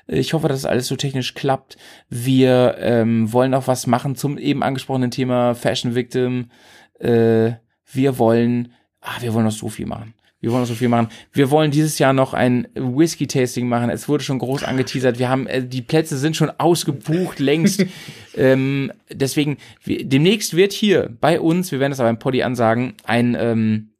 Ich 0.06 0.34
hoffe, 0.34 0.48
dass 0.48 0.66
alles 0.66 0.86
so 0.86 0.96
technisch 0.96 1.34
klappt. 1.34 1.76
Wir 2.10 2.76
ähm, 2.78 3.32
wollen 3.32 3.54
auch 3.54 3.66
was 3.68 3.86
machen 3.86 4.16
zum 4.16 4.36
eben 4.38 4.62
angesprochenen 4.62 5.10
Thema 5.10 5.54
Fashion 5.54 5.94
Victim. 5.94 6.50
Äh, 6.98 7.52
wir 7.92 8.18
wollen, 8.18 8.72
ah, 9.00 9.20
wir 9.20 9.34
wollen 9.34 9.44
noch 9.44 9.52
so 9.52 9.68
viel 9.68 9.86
machen. 9.86 10.14
Wir 10.44 10.50
wollen 10.50 10.60
noch 10.60 10.68
so 10.68 10.74
viel 10.74 10.88
machen. 10.88 11.08
Wir 11.32 11.50
wollen 11.50 11.70
dieses 11.70 11.98
Jahr 11.98 12.12
noch 12.12 12.34
ein 12.34 12.68
Whisky-Tasting 12.74 13.66
machen. 13.66 13.88
Es 13.88 14.10
wurde 14.10 14.22
schon 14.22 14.38
groß 14.38 14.62
angeteasert. 14.64 15.18
Wir 15.18 15.30
haben, 15.30 15.46
äh, 15.46 15.66
die 15.66 15.80
Plätze 15.80 16.18
sind 16.18 16.36
schon 16.36 16.50
ausgebucht 16.58 17.38
längst. 17.38 17.86
ähm, 18.36 18.92
deswegen, 19.10 19.56
wir, 19.82 20.04
demnächst 20.04 20.54
wird 20.54 20.74
hier 20.74 21.16
bei 21.18 21.40
uns, 21.40 21.72
wir 21.72 21.80
werden 21.80 21.92
das 21.92 22.00
aber 22.00 22.10
im 22.10 22.18
Poddy 22.18 22.42
ansagen, 22.42 22.92
ein, 23.04 23.34
ähm, 23.40 23.94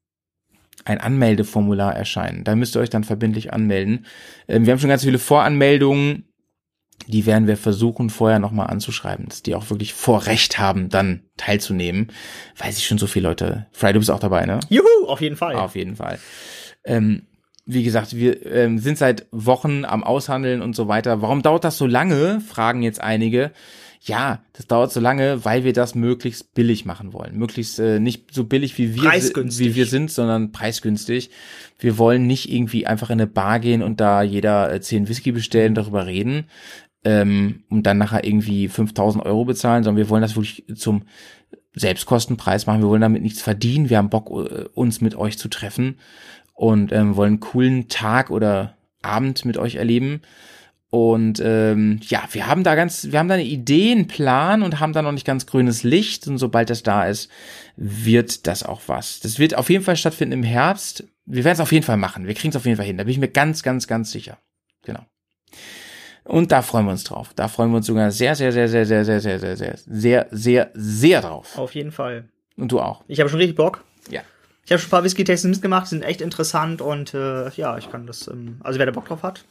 ein 0.85 0.99
Anmeldeformular 0.99 1.97
erscheinen. 1.97 2.45
Da 2.45 2.55
müsst 2.55 2.77
ihr 2.77 2.81
euch 2.81 2.91
dann 2.91 3.05
verbindlich 3.05 3.55
anmelden. 3.55 4.05
Ähm, 4.47 4.67
wir 4.67 4.73
haben 4.73 4.81
schon 4.81 4.91
ganz 4.91 5.03
viele 5.03 5.19
Voranmeldungen 5.19 6.25
die 7.07 7.27
werden 7.27 7.47
wir 7.47 7.57
versuchen 7.57 8.11
vorher 8.11 8.39
nochmal 8.39 8.69
anzuschreiben, 8.69 9.27
dass 9.29 9.43
die 9.43 9.55
auch 9.55 9.71
wirklich 9.71 9.93
Vorrecht 9.93 10.59
haben, 10.59 10.89
dann 10.89 11.23
teilzunehmen, 11.37 12.11
weil 12.57 12.73
sich 12.73 12.87
schon 12.87 12.99
so 12.99 13.07
viele 13.07 13.29
Leute, 13.29 13.67
Fry, 13.73 13.93
du 13.93 13.99
bist 13.99 14.11
auch 14.11 14.21
dabei, 14.21 14.47
ne? 14.47 14.61
Juhu, 14.69 15.07
auf 15.07 15.21
jeden 15.21 15.37
Fall. 15.37 15.57
Auf 15.57 15.77
jeden 15.77 15.97
Fall. 15.97 16.19
Ähm, 16.85 17.23
wie 17.67 17.83
gesagt, 17.83 18.15
wir 18.17 18.45
ähm, 18.47 18.79
sind 18.79 18.99
seit 18.99 19.27
Wochen 19.31 19.85
am 19.85 20.05
Aushandeln 20.05 20.61
und 20.61 20.77
so 20.77 20.89
weiter. 20.89 21.23
Warum 21.23 21.43
dauert 21.43 21.65
das 21.65 21.79
so 21.79 21.87
lange? 21.87 22.41
Fragen 22.41 22.83
jetzt 22.83 23.01
einige. 23.01 23.53
Ja, 24.07 24.45
das 24.53 24.67
dauert 24.67 24.93
so 24.93 25.01
lange, 25.01 25.47
weil 25.47 25.65
wir 25.65 25.73
das 25.73 25.95
möglichst 25.95 26.53
billig 26.53 26.85
machen 26.85 27.15
wollen. 27.15 27.39
Möglichst 27.39 27.79
äh, 27.79 28.01
nicht 28.01 28.35
so 28.35 28.45
billig 28.45 28.77
wie 28.77 28.95
wir, 28.95 29.11
wie 29.11 29.75
wir 29.75 29.87
sind, 29.87 30.11
sondern 30.11 30.53
preisgünstig. 30.53 31.31
Wir 31.79 31.97
wollen 31.97 32.27
nicht 32.27 32.53
irgendwie 32.53 32.87
einfach 32.87 33.09
in 33.09 33.15
eine 33.15 33.27
Bar 33.27 33.61
gehen 33.61 33.83
und 33.83 34.01
da 34.01 34.23
jeder 34.23 34.71
äh, 34.71 34.83
zehn 34.83 35.09
Whisky 35.09 35.33
bestellen, 35.33 35.75
darüber 35.75 36.05
reden, 36.05 36.49
ähm, 37.05 37.65
und 37.69 37.85
dann 37.85 37.99
nachher 37.99 38.25
irgendwie 38.25 38.69
5000 38.69 39.25
Euro 39.25 39.45
bezahlen, 39.45 39.85
sondern 39.85 40.03
wir 40.03 40.09
wollen 40.09 40.23
das 40.23 40.37
wirklich 40.37 40.65
zum 40.75 41.05
Selbstkostenpreis 41.75 42.67
machen. 42.67 42.83
Wir 42.83 42.89
wollen 42.89 43.03
damit 43.03 43.23
nichts 43.23 43.43
verdienen. 43.43 43.91
Wir 43.91 43.99
haben 43.99 44.11
Bock, 44.11 44.31
äh, 44.31 44.65
uns 44.75 45.01
mit 45.01 45.15
euch 45.15 45.39
zu 45.39 45.49
treffen 45.49 45.99
und 46.55 46.93
ähm, 46.93 47.17
wollen 47.17 47.35
einen 47.35 47.41
coolen 47.41 47.89
Tag 47.89 48.31
oder 48.31 48.77
Abend 49.03 49.45
mit 49.45 49.59
euch 49.59 49.75
erleben. 49.75 50.23
Und 50.89 51.43
ähm, 51.45 51.99
ja, 52.03 52.23
wir 52.31 52.47
haben 52.47 52.63
da 52.63 52.77
ganz, 52.77 53.11
wir 53.11 53.19
haben 53.19 53.27
da 53.27 53.35
eine 53.35 53.45
Idee, 53.45 53.91
einen 53.91 54.07
Plan 54.07 54.63
und 54.63 54.79
haben 54.79 54.93
da 54.93 55.03
noch 55.03 55.11
nicht 55.11 55.27
ganz 55.27 55.45
grünes 55.45 55.83
Licht. 55.83 56.29
Und 56.29 56.39
sobald 56.39 56.71
das 56.71 56.85
da 56.85 57.07
ist, 57.07 57.29
wird 57.77 58.47
das 58.47 58.63
auch 58.63 58.83
was. 58.87 59.19
Das 59.19 59.41
wird 59.41 59.57
auf 59.57 59.71
jeden 59.71 59.83
Fall 59.83 59.97
stattfinden 59.97 60.35
im 60.35 60.43
Herbst. 60.45 61.05
Wir 61.27 61.43
werden 61.43 61.55
es 61.55 61.61
auf 61.61 61.73
jeden 61.73 61.85
Fall 61.85 61.97
machen. 61.97 62.29
Wir 62.29 62.35
kriegen 62.35 62.51
es 62.51 62.57
auf 62.57 62.65
jeden 62.65 62.77
Fall 62.77 62.87
hin. 62.87 62.97
Da 62.97 63.05
bin 63.05 63.11
ich 63.11 63.19
mir 63.19 63.29
ganz, 63.29 63.65
ganz, 63.65 63.89
ganz 63.89 64.13
sicher. 64.13 64.39
Genau. 64.85 65.05
Und 66.25 66.53
da 66.53 66.63
freuen 66.63 66.87
wir 66.87 66.93
uns 66.93 67.05
drauf. 67.05 67.31
Da 67.37 67.49
freuen 67.49 67.71
wir 67.71 67.77
uns 67.77 67.87
sogar 67.87 68.11
sehr, 68.11 68.35
sehr, 68.35 68.51
sehr, 68.51 68.69
sehr, 68.69 68.87
sehr, 68.87 69.05
sehr, 69.05 69.21
sehr, 69.21 69.39
sehr, 69.39 69.57
sehr, 69.57 69.77
sehr, 69.87 70.27
sehr, 70.31 70.71
sehr 70.75 71.21
drauf. 71.21 71.59
Auf 71.59 71.75
jeden 71.75 71.93
Fall. 71.93 72.25
Und 72.57 72.73
du 72.73 72.81
auch. 72.81 73.05
Ich 73.09 73.21
habe 73.21 73.29
schon 73.29 73.39
richtig 73.39 73.57
Bock. 73.57 73.85
Ja. 74.11 74.23
Ich 74.65 74.73
habe 74.73 74.81
schon 74.81 74.89
ein 74.89 74.91
paar 74.91 75.05
Whisky-Tastings 75.05 75.57
mitgemacht, 75.57 75.87
sind 75.89 76.03
echt 76.03 76.23
interessant 76.23 76.81
und 76.81 77.13
äh, 77.13 77.51
ja, 77.51 77.77
ich 77.77 77.91
kann 77.91 78.07
das, 78.07 78.29
ähm, 78.29 78.57
also 78.63 78.79
wer 78.79 78.87
da 78.87 78.93
Bock 78.93 79.07
drauf 79.07 79.23
hat, 79.23 79.45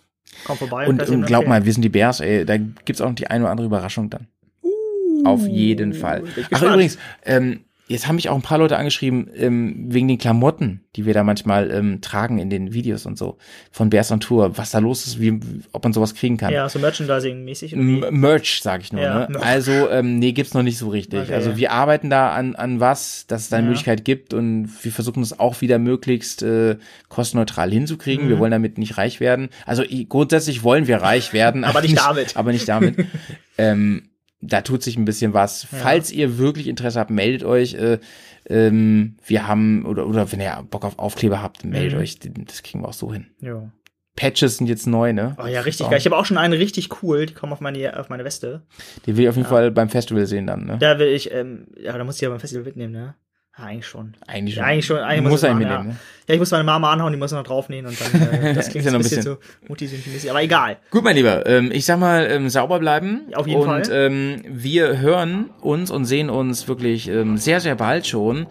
kommt 0.45 0.59
vorbei. 0.59 0.87
Und, 0.87 1.07
und 1.07 1.25
glaub 1.25 1.45
mal, 1.45 1.63
wir 1.65 1.73
sind 1.73 1.83
die 1.83 1.89
Bears, 1.89 2.19
ey, 2.19 2.45
da 2.45 2.57
gibt's 2.57 2.99
auch 3.01 3.09
noch 3.09 3.15
die 3.15 3.27
eine 3.27 3.43
oder 3.43 3.51
andere 3.51 3.67
Überraschung 3.67 4.09
dann. 4.09 4.27
Uh, 4.63 5.25
Auf 5.25 5.45
jeden 5.45 5.93
Fall. 5.93 6.23
Ach 6.49 6.61
übrigens, 6.63 6.97
ähm, 7.25 7.59
Jetzt 7.93 8.07
haben 8.07 8.15
mich 8.15 8.27
auch 8.27 8.35
ein 8.35 8.41
paar 8.41 8.57
Leute 8.57 8.75
angeschrieben, 8.75 9.29
ähm, 9.35 9.85
wegen 9.89 10.07
den 10.07 10.17
Klamotten, 10.17 10.81
die 10.95 11.05
wir 11.05 11.13
da 11.13 11.23
manchmal 11.23 11.69
ähm, 11.69 12.01
tragen 12.01 12.39
in 12.39 12.49
den 12.49 12.73
Videos 12.73 13.05
und 13.05 13.19
so, 13.19 13.37
von 13.71 13.91
Bears 13.91 14.11
on 14.11 14.19
Tour, 14.19 14.57
was 14.57 14.71
da 14.71 14.79
los 14.79 15.05
ist, 15.05 15.21
wie, 15.21 15.39
ob 15.73 15.83
man 15.83 15.93
sowas 15.93 16.15
kriegen 16.15 16.37
kann. 16.37 16.51
Ja, 16.51 16.67
so 16.67 16.79
Merchandising-mäßig. 16.79 17.75
Merch, 17.75 18.61
sag 18.63 18.81
ich 18.81 18.93
nur. 18.93 19.03
Ja, 19.03 19.29
ne? 19.29 19.39
Also, 19.39 19.91
ähm, 19.91 20.17
nee, 20.17 20.31
gibt's 20.31 20.55
noch 20.55 20.63
nicht 20.63 20.79
so 20.79 20.89
richtig. 20.89 21.19
Okay, 21.19 21.35
also 21.35 21.55
wir 21.55 21.71
arbeiten 21.71 22.09
da 22.09 22.33
an, 22.33 22.55
an 22.55 22.79
was, 22.79 23.27
dass 23.27 23.43
es 23.43 23.49
da 23.49 23.57
eine 23.57 23.67
ja. 23.67 23.69
Möglichkeit 23.69 24.03
gibt 24.03 24.33
und 24.33 24.69
wir 24.81 24.91
versuchen 24.91 25.21
es 25.21 25.39
auch 25.39 25.61
wieder 25.61 25.77
möglichst 25.77 26.41
äh, 26.41 26.77
kostenneutral 27.09 27.69
hinzukriegen. 27.69 28.25
Mhm. 28.25 28.29
Wir 28.29 28.39
wollen 28.39 28.51
damit 28.51 28.79
nicht 28.79 28.97
reich 28.97 29.19
werden. 29.19 29.49
Also 29.67 29.83
grundsätzlich 30.09 30.63
wollen 30.63 30.87
wir 30.87 30.97
reich 30.97 31.31
werden. 31.31 31.63
aber 31.63 31.83
nicht 31.83 31.99
damit. 31.99 32.35
Aber 32.37 32.51
nicht 32.51 32.67
damit. 32.67 33.05
ähm, 33.59 34.09
da 34.45 34.61
tut 34.61 34.83
sich 34.83 34.97
ein 34.97 35.05
bisschen 35.05 35.33
was. 35.33 35.67
Ja. 35.71 35.77
Falls 35.79 36.11
ihr 36.11 36.37
wirklich 36.37 36.67
Interesse 36.67 36.99
habt, 36.99 37.11
meldet 37.11 37.43
euch. 37.43 37.73
Äh, 37.75 37.99
ähm, 38.47 39.17
wir 39.25 39.47
haben, 39.47 39.85
oder, 39.85 40.05
oder 40.07 40.31
wenn 40.31 40.41
ihr 40.41 40.65
Bock 40.69 40.83
auf 40.85 40.99
Aufkleber 40.99 41.41
habt, 41.41 41.63
meldet 41.63 41.93
mhm. 41.93 41.99
euch. 41.99 42.19
Das 42.19 42.63
kriegen 42.63 42.83
wir 42.83 42.89
auch 42.89 42.93
so 42.93 43.13
hin. 43.13 43.27
Ja. 43.39 43.71
Patches 44.15 44.57
sind 44.57 44.67
jetzt 44.67 44.85
neu, 44.85 45.11
ne? 45.11 45.35
Oh 45.41 45.47
ja, 45.47 45.61
richtig 45.61 45.85
so. 45.85 45.89
geil. 45.89 45.97
Ich 45.97 46.05
habe 46.05 46.15
auch 46.15 46.25
schon 46.25 46.37
einen 46.37 46.53
richtig 46.53 47.01
cool, 47.01 47.25
die 47.25 47.33
kommen 47.33 47.51
auf 47.51 47.61
meine, 47.61 47.99
auf 47.99 48.09
meine 48.09 48.23
Weste. 48.23 48.61
Die 49.05 49.17
will 49.17 49.23
ich 49.23 49.29
auf 49.29 49.35
jeden 49.35 49.45
ja. 49.45 49.49
Fall 49.49 49.71
beim 49.71 49.89
Festival 49.89 50.27
sehen 50.27 50.45
dann, 50.45 50.65
ne? 50.65 50.77
Da 50.77 50.99
will 50.99 51.07
ich, 51.07 51.31
ähm, 51.31 51.67
ja, 51.79 51.97
da 51.97 52.03
muss 52.03 52.15
ich 52.15 52.21
ja 52.21 52.29
beim 52.29 52.39
Festival 52.39 52.63
mitnehmen, 52.63 52.93
ne? 52.93 53.15
Eigentlich 53.55 53.85
schon. 53.85 54.15
Eigentlich 54.25 54.55
schon. 54.55 54.63
Ja, 54.63 54.67
eigentlich 54.67 54.85
schon. 54.85 54.97
Eigentlich 54.97 55.29
muss 55.29 55.43
er 55.43 55.53
mitnehmen. 55.53 55.89
Ja. 55.89 55.95
ja, 56.27 56.33
ich 56.33 56.39
muss 56.39 56.49
meine 56.49 56.63
Mama 56.63 56.91
anhauen, 56.91 57.13
die 57.13 57.19
muss 57.19 57.31
noch 57.31 57.43
draufnehmen 57.43 57.91
und 57.91 58.01
dann, 58.01 58.43
äh, 58.43 58.53
das 58.55 58.69
klingt 58.69 58.85
ja 58.85 58.91
noch 58.91 58.99
ein 58.99 59.03
bisschen, 59.03 59.17
bisschen 59.17 59.33
so 59.33 59.67
multisynthetisisch, 59.67 60.29
aber 60.29 60.41
egal. 60.41 60.77
Gut, 60.89 61.03
mein 61.03 61.15
Lieber, 61.15 61.45
ähm, 61.45 61.71
ich 61.71 61.85
sag 61.85 61.99
mal, 61.99 62.25
ähm, 62.31 62.49
sauber 62.49 62.79
bleiben. 62.79 63.21
Auf 63.35 63.45
jeden 63.45 63.61
und, 63.61 63.67
Fall. 63.67 63.81
Und 63.81 63.89
ähm, 63.91 64.41
wir 64.47 64.99
hören 64.99 65.51
uns 65.61 65.91
und 65.91 66.05
sehen 66.05 66.31
uns 66.31 66.67
wirklich 66.67 67.07
ähm, 67.09 67.37
sehr, 67.37 67.59
sehr 67.59 67.75
bald 67.75 68.07
schon. 68.07 68.47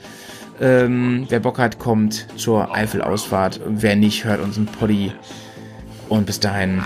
Ähm, 0.61 1.27
wer 1.29 1.41
Bock 1.41 1.59
hat, 1.59 1.81
kommt 1.81 2.29
zur 2.37 2.73
Eifel-Ausfahrt. 2.73 3.61
Wer 3.67 3.97
nicht, 3.97 4.25
hört 4.25 4.41
uns 4.41 4.57
ein 4.57 4.67
Poddy. 4.67 5.13
Und 6.09 6.27
bis 6.27 6.39
dahin, 6.39 6.83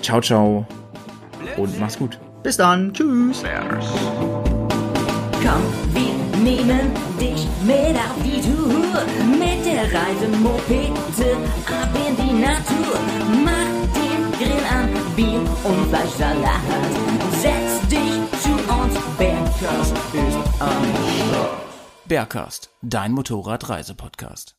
ciao, 0.00 0.22
ciao 0.22 0.66
und 1.58 1.78
mach's 1.78 1.98
gut. 1.98 2.18
Bis 2.42 2.56
dann, 2.56 2.94
tschüss. 2.94 3.42
Komm, 5.42 6.07
nehmen 6.48 6.92
dich 7.20 7.46
mit 7.62 7.96
auf 7.96 8.16
die 8.24 8.40
Tour. 8.40 9.02
Mit 9.38 9.64
der 9.66 9.84
Reisemopete 9.92 11.36
ab 11.66 11.92
in 12.06 12.16
die 12.16 12.34
Natur. 12.46 12.94
Mach 13.44 13.74
den 13.98 14.22
Grill 14.38 14.64
an, 14.70 14.88
Bier 15.16 15.40
und 15.64 15.88
Fleischsalat. 15.88 16.60
Setz 17.42 17.86
dich 17.88 18.18
zu 18.42 18.52
uns, 18.72 18.94
Bergkast 19.18 19.94
ist 20.12 20.60
am 20.60 20.82
Bergkast, 22.06 22.70
dein 22.80 23.12
Motorradreisepodcast. 23.12 24.57